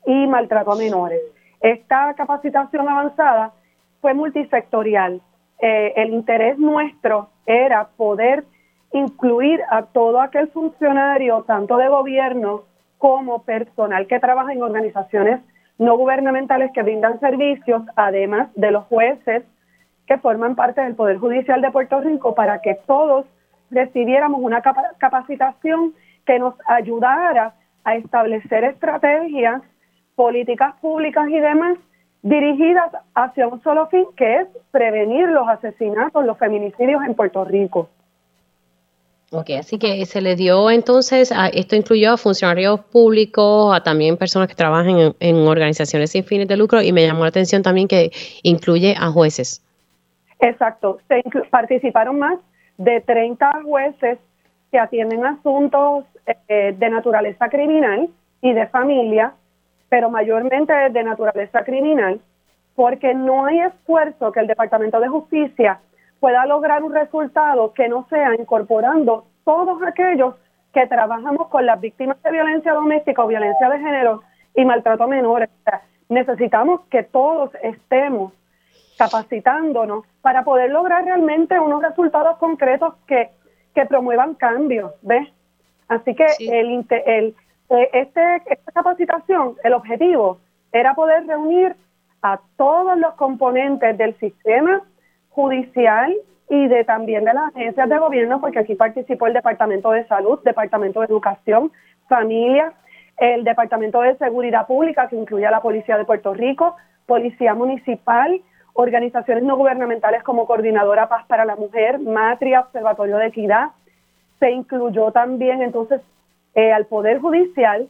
y 0.06 0.28
maltrato 0.28 0.70
a 0.70 0.76
menores. 0.76 1.20
Esta 1.60 2.14
capacitación 2.14 2.88
avanzada 2.88 3.52
fue 4.00 4.14
multisectorial. 4.14 5.20
Eh, 5.60 5.92
el 5.96 6.10
interés 6.10 6.56
nuestro 6.56 7.30
era 7.46 7.88
poder 7.96 8.44
incluir 8.92 9.60
a 9.70 9.86
todo 9.86 10.20
aquel 10.20 10.46
funcionario, 10.50 11.42
tanto 11.48 11.76
de 11.78 11.88
gobierno 11.88 12.70
como 13.02 13.42
personal 13.42 14.06
que 14.06 14.20
trabaja 14.20 14.52
en 14.52 14.62
organizaciones 14.62 15.40
no 15.76 15.96
gubernamentales 15.96 16.70
que 16.70 16.84
brindan 16.84 17.18
servicios, 17.18 17.82
además 17.96 18.48
de 18.54 18.70
los 18.70 18.84
jueces 18.84 19.42
que 20.06 20.18
forman 20.18 20.54
parte 20.54 20.82
del 20.82 20.94
Poder 20.94 21.18
Judicial 21.18 21.60
de 21.62 21.72
Puerto 21.72 22.00
Rico, 22.00 22.36
para 22.36 22.60
que 22.60 22.76
todos 22.86 23.26
recibiéramos 23.72 24.40
una 24.40 24.62
capacitación 24.98 25.94
que 26.24 26.38
nos 26.38 26.54
ayudara 26.64 27.54
a 27.82 27.96
establecer 27.96 28.62
estrategias, 28.62 29.62
políticas 30.14 30.76
públicas 30.76 31.28
y 31.28 31.40
demás 31.40 31.78
dirigidas 32.22 32.92
hacia 33.16 33.48
un 33.48 33.60
solo 33.64 33.88
fin, 33.88 34.06
que 34.16 34.42
es 34.42 34.48
prevenir 34.70 35.28
los 35.28 35.48
asesinatos, 35.48 36.24
los 36.24 36.38
feminicidios 36.38 37.02
en 37.04 37.16
Puerto 37.16 37.44
Rico. 37.44 37.88
Ok, 39.34 39.48
así 39.58 39.78
que 39.78 40.04
se 40.04 40.20
le 40.20 40.36
dio 40.36 40.70
entonces, 40.70 41.32
a, 41.32 41.48
esto 41.48 41.74
incluyó 41.74 42.12
a 42.12 42.16
funcionarios 42.18 42.80
públicos, 42.80 43.74
a 43.74 43.82
también 43.82 44.18
personas 44.18 44.46
que 44.46 44.54
trabajan 44.54 45.14
en, 45.18 45.36
organizaciones 45.46 46.10
sin 46.10 46.24
fines 46.24 46.46
de 46.48 46.58
lucro 46.58 46.82
y 46.82 46.92
me 46.92 47.06
llamó 47.06 47.22
la 47.22 47.28
atención 47.28 47.62
también 47.62 47.88
que 47.88 48.10
incluye 48.42 48.94
a 48.94 49.08
jueces. 49.08 49.64
Exacto, 50.38 50.98
se 51.08 51.22
participaron 51.48 52.18
más 52.18 52.38
de 52.76 53.00
30 53.00 53.62
jueces 53.64 54.18
que 54.70 54.78
atienden 54.78 55.24
asuntos 55.24 56.04
eh, 56.48 56.74
de 56.78 56.90
naturaleza 56.90 57.48
criminal 57.48 58.10
y 58.42 58.52
de 58.52 58.66
familia, 58.66 59.32
pero 59.88 60.10
mayormente 60.10 60.74
de 60.74 61.04
naturaleza 61.04 61.64
criminal, 61.64 62.20
porque 62.74 63.14
no 63.14 63.46
hay 63.46 63.60
esfuerzo 63.60 64.30
que 64.30 64.40
el 64.40 64.46
Departamento 64.46 65.00
de 65.00 65.08
Justicia 65.08 65.80
pueda 66.22 66.46
lograr 66.46 66.84
un 66.84 66.94
resultado 66.94 67.72
que 67.72 67.88
no 67.88 68.06
sea 68.08 68.36
incorporando 68.36 69.24
todos 69.44 69.82
aquellos 69.82 70.36
que 70.72 70.86
trabajamos 70.86 71.48
con 71.48 71.66
las 71.66 71.80
víctimas 71.80 72.22
de 72.22 72.30
violencia 72.30 72.74
doméstica 72.74 73.24
o 73.24 73.26
violencia 73.26 73.68
de 73.68 73.80
género 73.80 74.22
y 74.54 74.64
maltrato 74.64 75.02
a 75.02 75.08
menores. 75.08 75.50
necesitamos 76.08 76.82
que 76.92 77.02
todos 77.02 77.50
estemos 77.64 78.32
capacitándonos 78.96 80.04
para 80.20 80.44
poder 80.44 80.70
lograr 80.70 81.04
realmente 81.04 81.58
unos 81.58 81.82
resultados 81.82 82.36
concretos 82.36 82.94
que, 83.08 83.30
que 83.74 83.84
promuevan 83.86 84.36
cambios, 84.36 84.92
¿ves? 85.02 85.28
Así 85.88 86.14
que 86.14 86.26
el, 86.38 86.86
el, 86.88 87.34
eh, 87.68 87.90
este, 87.94 88.42
esta 88.46 88.70
capacitación, 88.70 89.56
el 89.64 89.72
objetivo 89.72 90.38
era 90.70 90.94
poder 90.94 91.26
reunir 91.26 91.74
a 92.22 92.38
todos 92.56 92.96
los 92.96 93.14
componentes 93.14 93.98
del 93.98 94.16
sistema 94.20 94.82
judicial 95.32 96.14
y 96.48 96.68
de 96.68 96.84
también 96.84 97.24
de 97.24 97.32
las 97.32 97.54
agencias 97.54 97.88
de 97.88 97.98
gobierno, 97.98 98.40
porque 98.40 98.58
aquí 98.58 98.74
participó 98.74 99.26
el 99.26 99.32
Departamento 99.32 99.90
de 99.90 100.06
Salud, 100.06 100.38
Departamento 100.44 101.00
de 101.00 101.06
Educación, 101.06 101.72
Familia, 102.08 102.72
el 103.16 103.44
Departamento 103.44 104.02
de 104.02 104.16
Seguridad 104.16 104.66
Pública, 104.66 105.08
que 105.08 105.16
incluye 105.16 105.46
a 105.46 105.50
la 105.50 105.62
Policía 105.62 105.96
de 105.96 106.04
Puerto 106.04 106.34
Rico, 106.34 106.76
Policía 107.06 107.54
Municipal, 107.54 108.40
organizaciones 108.74 109.44
no 109.44 109.56
gubernamentales 109.56 110.22
como 110.22 110.46
Coordinadora 110.46 111.08
Paz 111.08 111.24
para 111.26 111.44
la 111.44 111.56
Mujer, 111.56 111.98
Matria, 111.98 112.60
Observatorio 112.60 113.16
de 113.16 113.26
Equidad. 113.26 113.70
Se 114.38 114.50
incluyó 114.50 115.10
también 115.12 115.62
entonces 115.62 116.00
eh, 116.54 116.72
al 116.72 116.86
Poder 116.86 117.20
Judicial, 117.20 117.88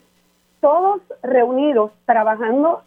todos 0.61 1.01
reunidos 1.23 1.91
trabajando 2.05 2.83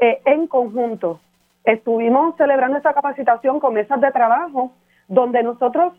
eh, 0.00 0.20
en 0.24 0.48
conjunto 0.48 1.20
estuvimos 1.64 2.36
celebrando 2.36 2.78
esa 2.78 2.92
capacitación 2.92 3.58
con 3.58 3.74
mesas 3.74 4.00
de 4.00 4.12
trabajo 4.12 4.72
donde 5.08 5.42
nosotros 5.42 5.94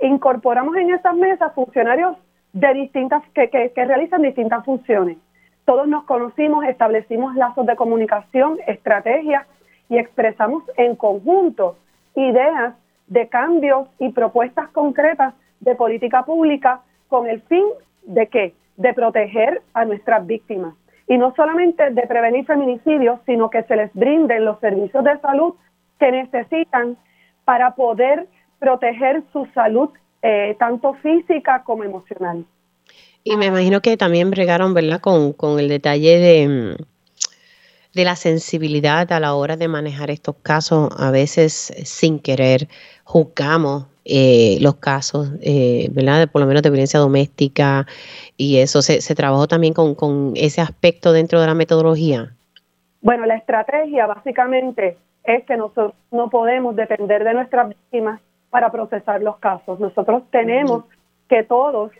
incorporamos 0.00 0.76
en 0.76 0.94
esas 0.94 1.14
mesas 1.14 1.54
funcionarios 1.54 2.16
de 2.52 2.74
distintas 2.74 3.22
que, 3.34 3.48
que, 3.48 3.84
realizan 3.84 4.22
distintas 4.22 4.64
funciones. 4.64 5.18
Todos 5.64 5.86
nos 5.86 6.04
conocimos, 6.04 6.64
establecimos 6.64 7.36
lazos 7.36 7.66
de 7.66 7.76
comunicación, 7.76 8.58
estrategias 8.66 9.46
y 9.88 9.98
expresamos 9.98 10.64
en 10.76 10.96
conjunto 10.96 11.76
ideas 12.16 12.74
de 13.06 13.28
cambios 13.28 13.88
y 13.98 14.10
propuestas 14.10 14.68
concretas 14.70 15.34
de 15.60 15.74
política 15.74 16.24
pública 16.24 16.80
con 17.08 17.28
el 17.28 17.42
fin 17.42 17.64
de 18.02 18.26
qué? 18.28 18.54
De 18.76 18.94
proteger 18.94 19.62
a 19.74 19.84
nuestras 19.84 20.26
víctimas 20.26 20.74
y 21.10 21.18
no 21.18 21.34
solamente 21.34 21.90
de 21.90 22.02
prevenir 22.06 22.46
feminicidios, 22.46 23.18
sino 23.26 23.50
que 23.50 23.64
se 23.64 23.74
les 23.74 23.92
brinden 23.94 24.44
los 24.44 24.60
servicios 24.60 25.02
de 25.02 25.18
salud 25.18 25.54
que 25.98 26.12
necesitan 26.12 26.96
para 27.44 27.74
poder 27.74 28.28
proteger 28.60 29.24
su 29.32 29.44
salud, 29.52 29.88
eh, 30.22 30.54
tanto 30.60 30.94
física 31.02 31.64
como 31.64 31.82
emocional. 31.82 32.46
Y 33.24 33.36
me 33.36 33.46
imagino 33.46 33.80
que 33.80 33.96
también 33.96 34.30
bregaron, 34.30 34.72
¿verdad?, 34.72 35.00
con, 35.00 35.32
con 35.32 35.58
el 35.58 35.68
detalle 35.68 36.20
de, 36.20 36.48
mm, 36.48 36.84
de 37.94 38.04
la 38.04 38.14
sensibilidad 38.14 39.10
a 39.10 39.18
la 39.18 39.34
hora 39.34 39.56
de 39.56 39.66
manejar 39.66 40.12
estos 40.12 40.36
casos. 40.44 40.90
A 40.96 41.10
veces, 41.10 41.72
sin 41.82 42.20
querer, 42.20 42.68
juzgamos 43.02 43.86
eh, 44.04 44.58
los 44.60 44.76
casos, 44.76 45.32
eh, 45.42 45.88
¿verdad? 45.92 46.20
De, 46.20 46.26
por 46.26 46.40
lo 46.40 46.46
menos 46.46 46.62
de 46.62 46.70
violencia 46.70 46.98
doméstica 47.00 47.86
y 48.36 48.58
eso. 48.58 48.82
¿Se, 48.82 49.00
se 49.00 49.14
trabajó 49.14 49.46
también 49.46 49.74
con, 49.74 49.94
con 49.94 50.32
ese 50.36 50.60
aspecto 50.60 51.12
dentro 51.12 51.40
de 51.40 51.46
la 51.46 51.54
metodología? 51.54 52.32
Bueno, 53.02 53.26
la 53.26 53.36
estrategia 53.36 54.06
básicamente 54.06 54.96
es 55.24 55.44
que 55.44 55.56
nosotros 55.56 55.94
no 56.10 56.30
podemos 56.30 56.76
depender 56.76 57.24
de 57.24 57.34
nuestras 57.34 57.68
víctimas 57.68 58.20
para 58.50 58.70
procesar 58.70 59.22
los 59.22 59.36
casos. 59.38 59.78
Nosotros 59.80 60.22
tenemos 60.30 60.84
que 61.28 61.44
todos 61.44 61.92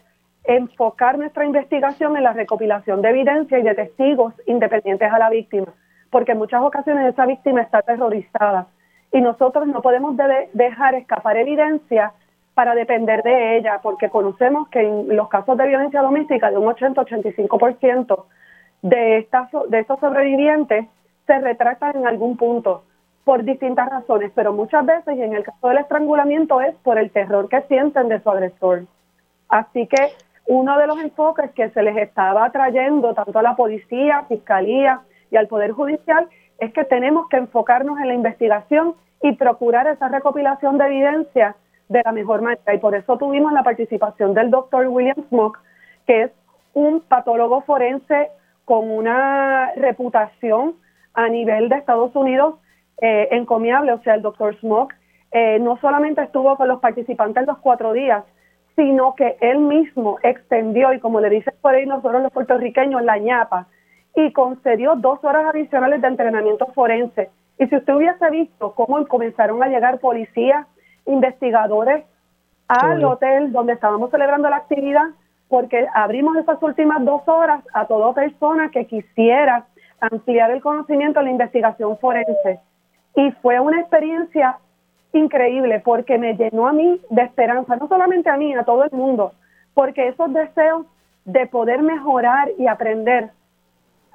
enfocar 0.44 1.18
nuestra 1.18 1.44
investigación 1.44 2.16
en 2.16 2.24
la 2.24 2.32
recopilación 2.32 3.02
de 3.02 3.10
evidencia 3.10 3.58
y 3.58 3.62
de 3.62 3.74
testigos 3.74 4.34
independientes 4.46 5.10
a 5.12 5.18
la 5.18 5.30
víctima, 5.30 5.68
porque 6.10 6.32
en 6.32 6.38
muchas 6.38 6.62
ocasiones 6.62 7.12
esa 7.12 7.26
víctima 7.26 7.60
está 7.62 7.78
aterrorizada 7.78 8.66
y 9.12 9.20
nosotros 9.20 9.66
no 9.66 9.82
podemos 9.82 10.16
dejar 10.52 10.94
escapar 10.94 11.36
evidencia 11.36 12.12
para 12.54 12.74
depender 12.74 13.22
de 13.22 13.56
ella, 13.56 13.80
porque 13.82 14.10
conocemos 14.10 14.68
que 14.68 14.80
en 14.80 15.16
los 15.16 15.28
casos 15.28 15.56
de 15.56 15.66
violencia 15.66 16.02
doméstica 16.02 16.50
de 16.50 16.58
un 16.58 16.66
80-85% 16.66 18.24
de, 18.82 19.18
estas, 19.18 19.48
de 19.68 19.78
estos 19.80 19.98
sobrevivientes 20.00 20.86
se 21.26 21.38
retratan 21.38 21.96
en 21.96 22.06
algún 22.06 22.36
punto 22.36 22.84
por 23.24 23.44
distintas 23.44 23.88
razones, 23.88 24.32
pero 24.34 24.52
muchas 24.52 24.84
veces, 24.84 25.16
y 25.16 25.22
en 25.22 25.34
el 25.34 25.44
caso 25.44 25.68
del 25.68 25.78
estrangulamiento, 25.78 26.60
es 26.60 26.74
por 26.76 26.98
el 26.98 27.10
terror 27.10 27.48
que 27.48 27.62
sienten 27.62 28.08
de 28.08 28.20
su 28.20 28.30
agresor. 28.30 28.84
Así 29.48 29.86
que 29.86 30.12
uno 30.46 30.78
de 30.78 30.86
los 30.86 30.98
enfoques 30.98 31.50
que 31.52 31.70
se 31.70 31.82
les 31.82 31.96
estaba 31.96 32.50
trayendo 32.50 33.14
tanto 33.14 33.38
a 33.38 33.42
la 33.42 33.56
policía, 33.56 34.24
fiscalía 34.28 35.00
y 35.30 35.36
al 35.36 35.46
Poder 35.46 35.72
Judicial 35.72 36.28
es 36.60 36.72
que 36.72 36.84
tenemos 36.84 37.28
que 37.28 37.38
enfocarnos 37.38 37.98
en 37.98 38.08
la 38.08 38.14
investigación 38.14 38.94
y 39.22 39.32
procurar 39.32 39.86
esa 39.86 40.08
recopilación 40.08 40.78
de 40.78 40.86
evidencia 40.86 41.56
de 41.88 42.02
la 42.04 42.12
mejor 42.12 42.42
manera. 42.42 42.74
Y 42.74 42.78
por 42.78 42.94
eso 42.94 43.18
tuvimos 43.18 43.52
la 43.52 43.62
participación 43.62 44.34
del 44.34 44.50
doctor 44.50 44.86
William 44.86 45.16
Smoke, 45.28 45.58
que 46.06 46.22
es 46.24 46.30
un 46.72 47.00
patólogo 47.00 47.62
forense 47.62 48.30
con 48.64 48.90
una 48.90 49.72
reputación 49.76 50.74
a 51.14 51.28
nivel 51.28 51.68
de 51.68 51.76
Estados 51.76 52.14
Unidos 52.14 52.54
eh, 53.00 53.28
encomiable. 53.32 53.92
O 53.92 54.02
sea, 54.02 54.14
el 54.14 54.22
doctor 54.22 54.56
Smoke 54.60 54.94
eh, 55.32 55.58
no 55.60 55.78
solamente 55.78 56.22
estuvo 56.22 56.56
con 56.56 56.68
los 56.68 56.80
participantes 56.80 57.46
los 57.46 57.58
cuatro 57.58 57.92
días, 57.92 58.24
sino 58.76 59.14
que 59.14 59.36
él 59.40 59.58
mismo 59.58 60.18
extendió, 60.22 60.92
y 60.92 61.00
como 61.00 61.20
le 61.20 61.30
dicen 61.30 61.54
por 61.60 61.74
ahí 61.74 61.86
nosotros 61.86 62.22
los 62.22 62.32
puertorriqueños, 62.32 63.02
la 63.02 63.18
ñapa, 63.18 63.66
y 64.14 64.32
concedió 64.32 64.96
dos 64.96 65.22
horas 65.22 65.46
adicionales 65.54 66.00
de 66.00 66.08
entrenamiento 66.08 66.66
forense. 66.74 67.30
Y 67.58 67.66
si 67.66 67.76
usted 67.76 67.94
hubiese 67.94 68.30
visto 68.30 68.74
cómo 68.74 69.06
comenzaron 69.06 69.62
a 69.62 69.68
llegar 69.68 69.98
policías, 69.98 70.66
investigadores 71.06 72.04
al 72.68 73.04
hotel 73.04 73.52
donde 73.52 73.72
estábamos 73.72 74.10
celebrando 74.10 74.48
la 74.48 74.56
actividad, 74.56 75.08
porque 75.48 75.86
abrimos 75.94 76.36
esas 76.36 76.62
últimas 76.62 77.04
dos 77.04 77.22
horas 77.26 77.62
a 77.74 77.86
toda 77.86 78.14
persona 78.14 78.70
que 78.70 78.86
quisiera 78.86 79.66
ampliar 80.00 80.50
el 80.52 80.62
conocimiento 80.62 81.18
de 81.18 81.24
la 81.26 81.32
investigación 81.32 81.98
forense. 81.98 82.60
Y 83.16 83.32
fue 83.42 83.58
una 83.58 83.80
experiencia 83.80 84.58
increíble 85.12 85.82
porque 85.84 86.18
me 86.18 86.34
llenó 86.36 86.68
a 86.68 86.72
mí 86.72 87.00
de 87.10 87.22
esperanza, 87.22 87.76
no 87.76 87.88
solamente 87.88 88.30
a 88.30 88.36
mí, 88.36 88.54
a 88.54 88.62
todo 88.62 88.84
el 88.84 88.92
mundo, 88.92 89.32
porque 89.74 90.08
esos 90.08 90.32
deseos 90.32 90.86
de 91.24 91.46
poder 91.46 91.82
mejorar 91.82 92.48
y 92.56 92.68
aprender 92.68 93.30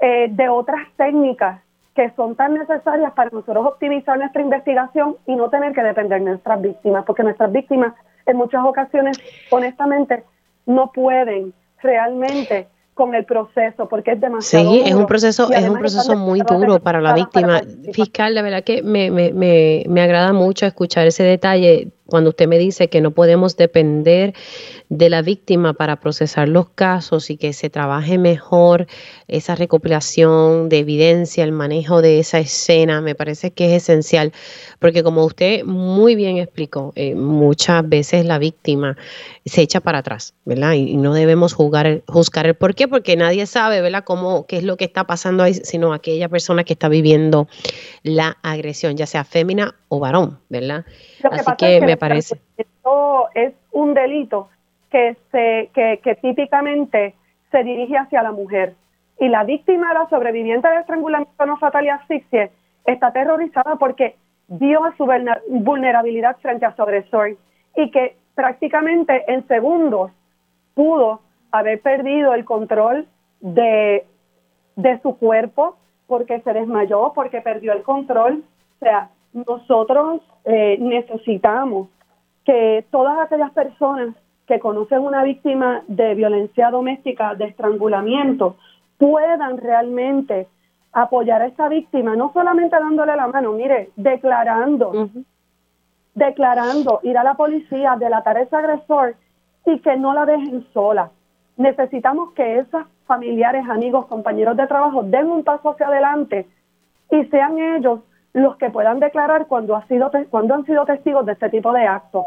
eh, 0.02 0.28
de 0.30 0.50
otras 0.50 0.88
técnicas 0.98 1.62
que 1.96 2.12
son 2.16 2.36
tan 2.36 2.54
necesarias 2.54 3.14
para 3.14 3.30
nosotros 3.30 3.66
optimizar 3.66 4.18
nuestra 4.18 4.42
investigación 4.42 5.16
y 5.26 5.36
no 5.36 5.50
tener 5.50 5.74
que 5.74 5.82
depender 5.82 6.20
de 6.20 6.32
nuestras 6.32 6.62
víctimas, 6.62 7.06
porque 7.06 7.24
nuestras 7.24 7.52
víctimas 7.52 7.94
en 8.26 8.38
muchas 8.38 8.66
ocasiones, 8.66 9.18
honestamente, 9.50 10.24
no 10.66 10.92
pueden 10.92 11.54
realmente 11.82 12.68
con 12.96 13.14
el 13.14 13.26
proceso 13.26 13.90
porque 13.90 14.14
es 14.14 14.22
demasiado 14.22 14.72
sí 14.72 14.82
es 14.86 14.96
un 14.96 15.06
proceso 15.06 15.52
es 15.52 15.68
un 15.68 15.78
proceso 15.78 16.16
muy 16.16 16.40
duro 16.40 16.80
para 16.80 17.02
la 17.02 17.14
víctima. 17.14 17.62
fiscal 17.92 18.34
la 18.34 18.42
verdad 18.42 18.64
que 18.64 18.84
me, 18.84 19.12
me, 19.12 19.34
me, 19.34 19.84
me 19.88 20.02
agrada 20.02 20.32
mucho 20.32 20.66
escuchar 20.66 21.06
ese 21.06 21.24
detalle 21.24 21.90
cuando 22.08 22.30
usted 22.30 22.48
me 22.48 22.60
dice 22.60 22.88
que 22.88 23.02
no 23.02 23.12
podemos 23.12 23.58
depender 23.58 24.34
de 24.90 25.10
la 25.10 25.22
víctima 25.22 25.74
para 25.74 26.00
procesar 26.00 26.48
los 26.48 26.70
casos 26.70 27.30
y 27.30 27.38
que 27.38 27.54
se 27.54 27.70
trabaje 27.70 28.18
mejor 28.18 28.88
esa 29.28 29.56
recopilación 29.56 30.70
de 30.70 30.80
evidencia, 30.80 31.44
el 31.44 31.52
manejo 31.52 32.02
de 32.02 32.20
esa 32.20 32.40
escena, 32.40 33.02
me 33.02 33.16
parece 33.16 33.52
que 33.52 33.76
es 33.76 33.84
esencial, 33.84 34.32
porque 34.80 35.02
como 35.02 35.26
usted 35.26 35.64
muy 35.64 36.16
bien 36.16 36.38
explicó, 36.38 36.94
eh, 36.96 37.16
muchas 37.16 37.88
veces 37.88 38.26
la 38.26 38.38
víctima 38.38 38.96
se 39.46 39.62
echa 39.62 39.80
para 39.80 40.00
atrás, 40.00 40.36
¿verdad? 40.46 40.74
Y, 40.74 40.96
no 40.98 41.14
debemos 41.14 41.54
juzgar, 41.54 42.04
juzgar 42.08 42.46
el 42.46 42.56
por 42.56 42.76
qué, 42.76 42.88
porque 42.88 43.16
nadie 43.16 43.46
sabe, 43.48 43.82
¿verdad?, 43.82 44.04
cómo, 44.04 44.46
qué 44.46 44.58
es 44.58 44.64
lo 44.64 44.78
que 44.78 44.86
está 44.86 45.06
pasando 45.06 45.44
ahí, 45.44 45.56
sino 45.56 45.94
aquella 45.94 46.30
persona 46.30 46.64
que 46.64 46.74
está 46.74 46.88
viviendo 46.90 47.48
la 48.04 48.38
agresión, 48.44 48.96
ya 48.96 49.08
sea 49.08 49.24
fémina 49.24 49.76
o 49.88 50.00
varón, 50.00 50.40
¿verdad? 50.50 50.86
Así 51.32 51.52
que, 51.58 51.82
me 51.82 51.95
parece. 51.98 52.40
Esto 52.58 53.30
es 53.34 53.54
un 53.72 53.94
delito 53.94 54.50
que, 54.90 55.18
se, 55.32 55.70
que, 55.74 56.16
típicamente 56.22 57.16
se 57.52 57.64
dirige 57.64 57.98
hacia 57.98 58.24
la 58.24 58.32
mujer. 58.32 58.76
Y 59.20 59.30
la 59.30 59.44
víctima, 59.44 59.94
la 59.94 60.10
sobreviviente 60.10 60.68
de 60.68 60.78
estrangulamiento 60.78 61.46
no 61.46 61.58
fatal 61.58 61.86
y 61.86 61.90
asfixia, 61.90 62.50
está 62.86 63.08
aterrorizada 63.08 63.76
porque 63.78 64.16
vio 64.48 64.84
a 64.84 64.96
su 64.96 65.08
vulnerabilidad 65.50 66.38
frente 66.38 66.66
a 66.66 66.76
su 66.76 66.82
agresor 66.82 67.38
y 67.76 67.92
que 67.92 68.16
prácticamente 68.36 69.24
en 69.32 69.48
segundos 69.48 70.12
pudo 70.74 71.22
haber 71.52 71.82
perdido 71.82 72.34
el 72.34 72.46
control 72.46 73.08
de, 73.40 74.06
de 74.76 75.00
su 75.02 75.18
cuerpo 75.18 75.78
porque 76.08 76.42
se 76.42 76.54
desmayó, 76.54 77.14
porque 77.14 77.42
perdió 77.42 77.74
el 77.74 77.84
control. 77.84 78.44
O 78.76 78.80
sea, 78.80 79.10
nosotros 79.36 80.22
eh, 80.46 80.78
necesitamos 80.80 81.90
que 82.46 82.86
todas 82.90 83.20
aquellas 83.20 83.52
personas 83.52 84.16
que 84.48 84.60
conocen 84.60 85.00
una 85.00 85.24
víctima 85.24 85.84
de 85.88 86.16
violencia 86.16 86.70
doméstica, 86.70 87.36
de 87.36 87.46
estrangulamiento, 87.46 88.56
puedan 88.98 89.58
realmente 89.58 90.48
apoyar 90.94 91.42
a 91.42 91.48
esta 91.48 91.68
víctima, 91.68 92.16
no 92.16 92.32
solamente 92.32 92.78
dándole 92.80 93.16
la 93.16 93.28
mano, 93.28 93.52
mire, 93.52 93.90
declarando, 93.98 95.10
declarando, 96.14 97.02
ir 97.04 97.18
a 97.18 97.24
la 97.24 97.34
policía, 97.34 97.98
delatar 98.00 98.38
a 98.38 98.42
ese 98.44 98.56
agresor 98.56 99.16
y 99.66 99.80
que 99.80 99.98
no 99.98 100.14
la 100.14 100.26
dejen 100.26 100.66
sola. 100.72 101.12
Necesitamos 101.58 102.32
que 102.34 102.60
esos 102.60 102.84
familiares, 103.06 103.68
amigos, 103.68 104.06
compañeros 104.06 104.56
de 104.56 104.68
trabajo 104.68 105.04
den 105.04 105.30
un 105.30 105.44
paso 105.44 105.72
hacia 105.72 105.88
adelante 105.88 106.48
y 107.12 107.26
sean 107.26 107.58
ellos 107.58 108.00
los 108.36 108.58
que 108.58 108.70
puedan 108.70 109.00
declarar 109.00 109.48
cuando, 109.48 109.78
ha 109.78 109.88
sido, 109.88 110.12
cuando 110.30 110.56
han 110.56 110.66
sido 110.66 110.84
testigos 110.86 111.26
de 111.26 111.32
este 111.32 111.50
tipo 111.50 111.72
de 111.72 111.86
actos. 111.86 112.26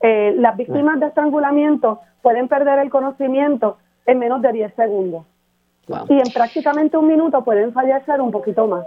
Eh, 0.00 0.32
las 0.38 0.56
víctimas 0.56 1.00
de 1.00 1.06
estrangulamiento 1.06 2.00
pueden 2.22 2.46
perder 2.46 2.78
el 2.78 2.90
conocimiento 2.90 3.76
en 4.06 4.20
menos 4.20 4.40
de 4.40 4.52
10 4.52 4.74
segundos. 4.74 5.24
Y 6.08 6.14
en 6.14 6.32
prácticamente 6.32 6.96
un 6.96 7.08
minuto 7.08 7.42
pueden 7.42 7.72
fallecer 7.72 8.20
un 8.20 8.30
poquito 8.30 8.68
más. 8.68 8.84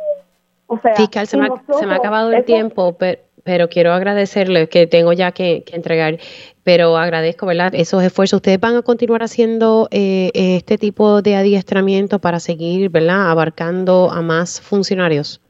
O 0.68 0.78
sea, 0.78 0.96
Fiscal, 0.96 1.28
se, 1.28 1.36
me 1.36 1.48
ha, 1.48 1.96
acabado 1.96 2.32
el 2.32 2.46
tiempo, 2.46 2.96
pero, 3.44 3.68
quiero 3.68 3.92
agradecerle 3.92 4.70
que 4.70 4.88
tengo 4.88 5.12
ya 5.12 5.34
que, 5.34 5.66
entregar, 5.74 6.20
pero 6.64 6.96
agradezco, 6.96 7.48
¿verdad? 7.48 7.76
Esos 7.76 8.02
esfuerzos. 8.02 8.38
¿Ustedes 8.38 8.62
van 8.62 8.78
a 8.78 8.82
continuar 8.82 9.24
haciendo 9.24 9.90
eh, 9.92 10.32
este 10.34 10.78
tipo 10.78 11.22
de 11.22 11.36
adiestramiento 11.36 12.20
para 12.20 12.40
seguir, 12.40 12.90
¿verdad? 12.90 13.30
Abarcando 13.30 14.10
a 14.10 14.22
más 14.22 14.62
funcionarios. 14.62 15.42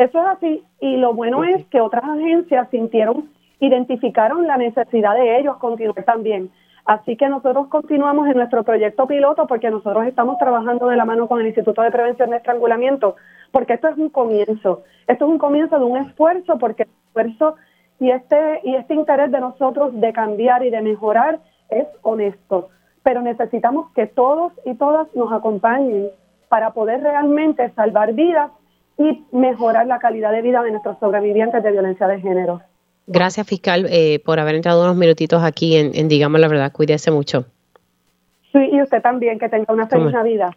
Eso 0.00 0.18
es 0.18 0.26
así. 0.28 0.64
Y 0.80 0.96
lo 0.96 1.12
bueno 1.12 1.44
es 1.44 1.66
que 1.66 1.82
otras 1.82 2.04
agencias 2.04 2.70
sintieron, 2.70 3.28
identificaron 3.60 4.46
la 4.46 4.56
necesidad 4.56 5.14
de 5.14 5.38
ellos 5.38 5.58
continuar 5.58 6.04
también. 6.04 6.50
Así 6.86 7.18
que 7.18 7.28
nosotros 7.28 7.68
continuamos 7.68 8.26
en 8.26 8.38
nuestro 8.38 8.64
proyecto 8.64 9.06
piloto 9.06 9.46
porque 9.46 9.70
nosotros 9.70 10.06
estamos 10.06 10.38
trabajando 10.38 10.86
de 10.86 10.96
la 10.96 11.04
mano 11.04 11.28
con 11.28 11.38
el 11.38 11.48
Instituto 11.48 11.82
de 11.82 11.90
Prevención 11.90 12.30
de 12.30 12.38
Estrangulamiento, 12.38 13.16
porque 13.52 13.74
esto 13.74 13.88
es 13.88 13.98
un 13.98 14.08
comienzo. 14.08 14.84
Esto 15.06 15.26
es 15.26 15.30
un 15.30 15.36
comienzo 15.36 15.78
de 15.78 15.84
un 15.84 15.98
esfuerzo, 15.98 16.56
porque 16.56 16.84
el 16.84 16.88
esfuerzo 17.08 17.56
y 17.98 18.10
este, 18.10 18.60
y 18.64 18.76
este 18.76 18.94
interés 18.94 19.30
de 19.30 19.40
nosotros 19.40 20.00
de 20.00 20.14
cambiar 20.14 20.64
y 20.64 20.70
de 20.70 20.80
mejorar 20.80 21.40
es 21.68 21.86
honesto. 22.00 22.70
Pero 23.02 23.20
necesitamos 23.20 23.90
que 23.92 24.06
todos 24.06 24.54
y 24.64 24.76
todas 24.76 25.14
nos 25.14 25.30
acompañen 25.30 26.08
para 26.48 26.70
poder 26.70 27.02
realmente 27.02 27.68
salvar 27.74 28.14
vidas 28.14 28.50
y 29.00 29.24
mejorar 29.32 29.86
la 29.86 29.98
calidad 29.98 30.30
de 30.30 30.42
vida 30.42 30.62
de 30.62 30.72
nuestros 30.72 30.98
sobrevivientes 30.98 31.62
de 31.62 31.72
violencia 31.72 32.06
de 32.06 32.20
género. 32.20 32.60
Gracias, 33.06 33.46
fiscal, 33.46 33.86
eh, 33.88 34.20
por 34.24 34.38
haber 34.38 34.54
entrado 34.54 34.84
unos 34.84 34.94
minutitos 34.94 35.42
aquí 35.42 35.76
en, 35.76 35.92
en 35.94 36.08
Digamos 36.08 36.38
la 36.38 36.48
Verdad. 36.48 36.70
Cuídese 36.70 37.10
mucho. 37.10 37.46
Sí, 38.52 38.58
y 38.70 38.82
usted 38.82 39.00
también, 39.00 39.38
que 39.38 39.48
tenga 39.48 39.72
una 39.72 39.86
feliz 39.86 40.12
Navidad. 40.12 40.50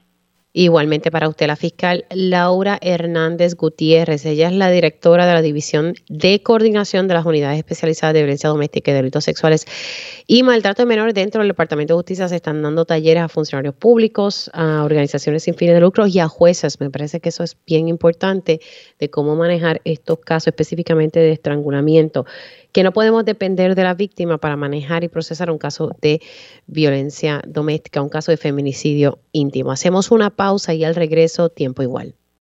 Igualmente 0.55 1.09
para 1.09 1.27
usted, 1.29 1.47
la 1.47 1.55
fiscal 1.55 2.05
Laura 2.11 2.77
Hernández 2.79 3.55
Gutiérrez. 3.55 4.23
Ella 4.23 4.49
es 4.49 4.53
la 4.53 4.69
directora 4.69 5.25
de 5.25 5.33
la 5.33 5.41
División 5.41 5.95
de 6.09 6.43
Coordinación 6.43 7.07
de 7.07 7.15
las 7.15 7.25
Unidades 7.25 7.57
Especializadas 7.57 8.13
de 8.13 8.19
Violencia 8.19 8.49
Doméstica 8.49 8.91
y 8.91 8.93
Delitos 8.93 9.23
Sexuales 9.23 9.65
y 10.27 10.43
Maltrato 10.43 10.83
de 10.83 10.85
Menores 10.85 11.15
dentro 11.15 11.41
del 11.41 11.47
Departamento 11.47 11.95
de 11.95 11.97
Justicia. 11.97 12.27
Se 12.27 12.35
están 12.35 12.61
dando 12.61 12.85
talleres 12.85 13.23
a 13.23 13.29
funcionarios 13.29 13.73
públicos, 13.73 14.51
a 14.53 14.83
organizaciones 14.83 15.41
sin 15.41 15.55
fines 15.55 15.73
de 15.73 15.81
lucro 15.81 16.05
y 16.05 16.19
a 16.19 16.27
jueces. 16.27 16.79
Me 16.79 16.91
parece 16.91 17.19
que 17.19 17.29
eso 17.29 17.43
es 17.43 17.57
bien 17.65 17.87
importante 17.87 18.61
de 18.99 19.09
cómo 19.09 19.35
manejar 19.35 19.81
estos 19.85 20.19
casos 20.19 20.49
específicamente 20.49 21.19
de 21.19 21.31
estrangulamiento 21.31 22.27
que 22.73 22.83
no 22.83 22.91
podemos 22.91 23.23
depender 23.23 23.75
de 23.75 23.83
la 23.83 23.93
víctima 23.93 24.39
para 24.39 24.57
manejar 24.57 25.03
y 25.03 25.07
procesar 25.07 25.49
un 25.51 25.59
caso 25.59 25.95
de 26.01 26.21
violencia 26.67 27.41
doméstica, 27.47 28.01
un 28.01 28.09
caso 28.09 28.31
de 28.31 28.37
feminicidio 28.37 29.19
íntimo. 29.31 29.71
Hacemos 29.71 30.11
una 30.11 30.31
pausa 30.31 30.73
y 30.73 30.83
al 30.83 30.95
regreso 30.95 31.49
tiempo 31.49 31.83
igual. 31.83 32.15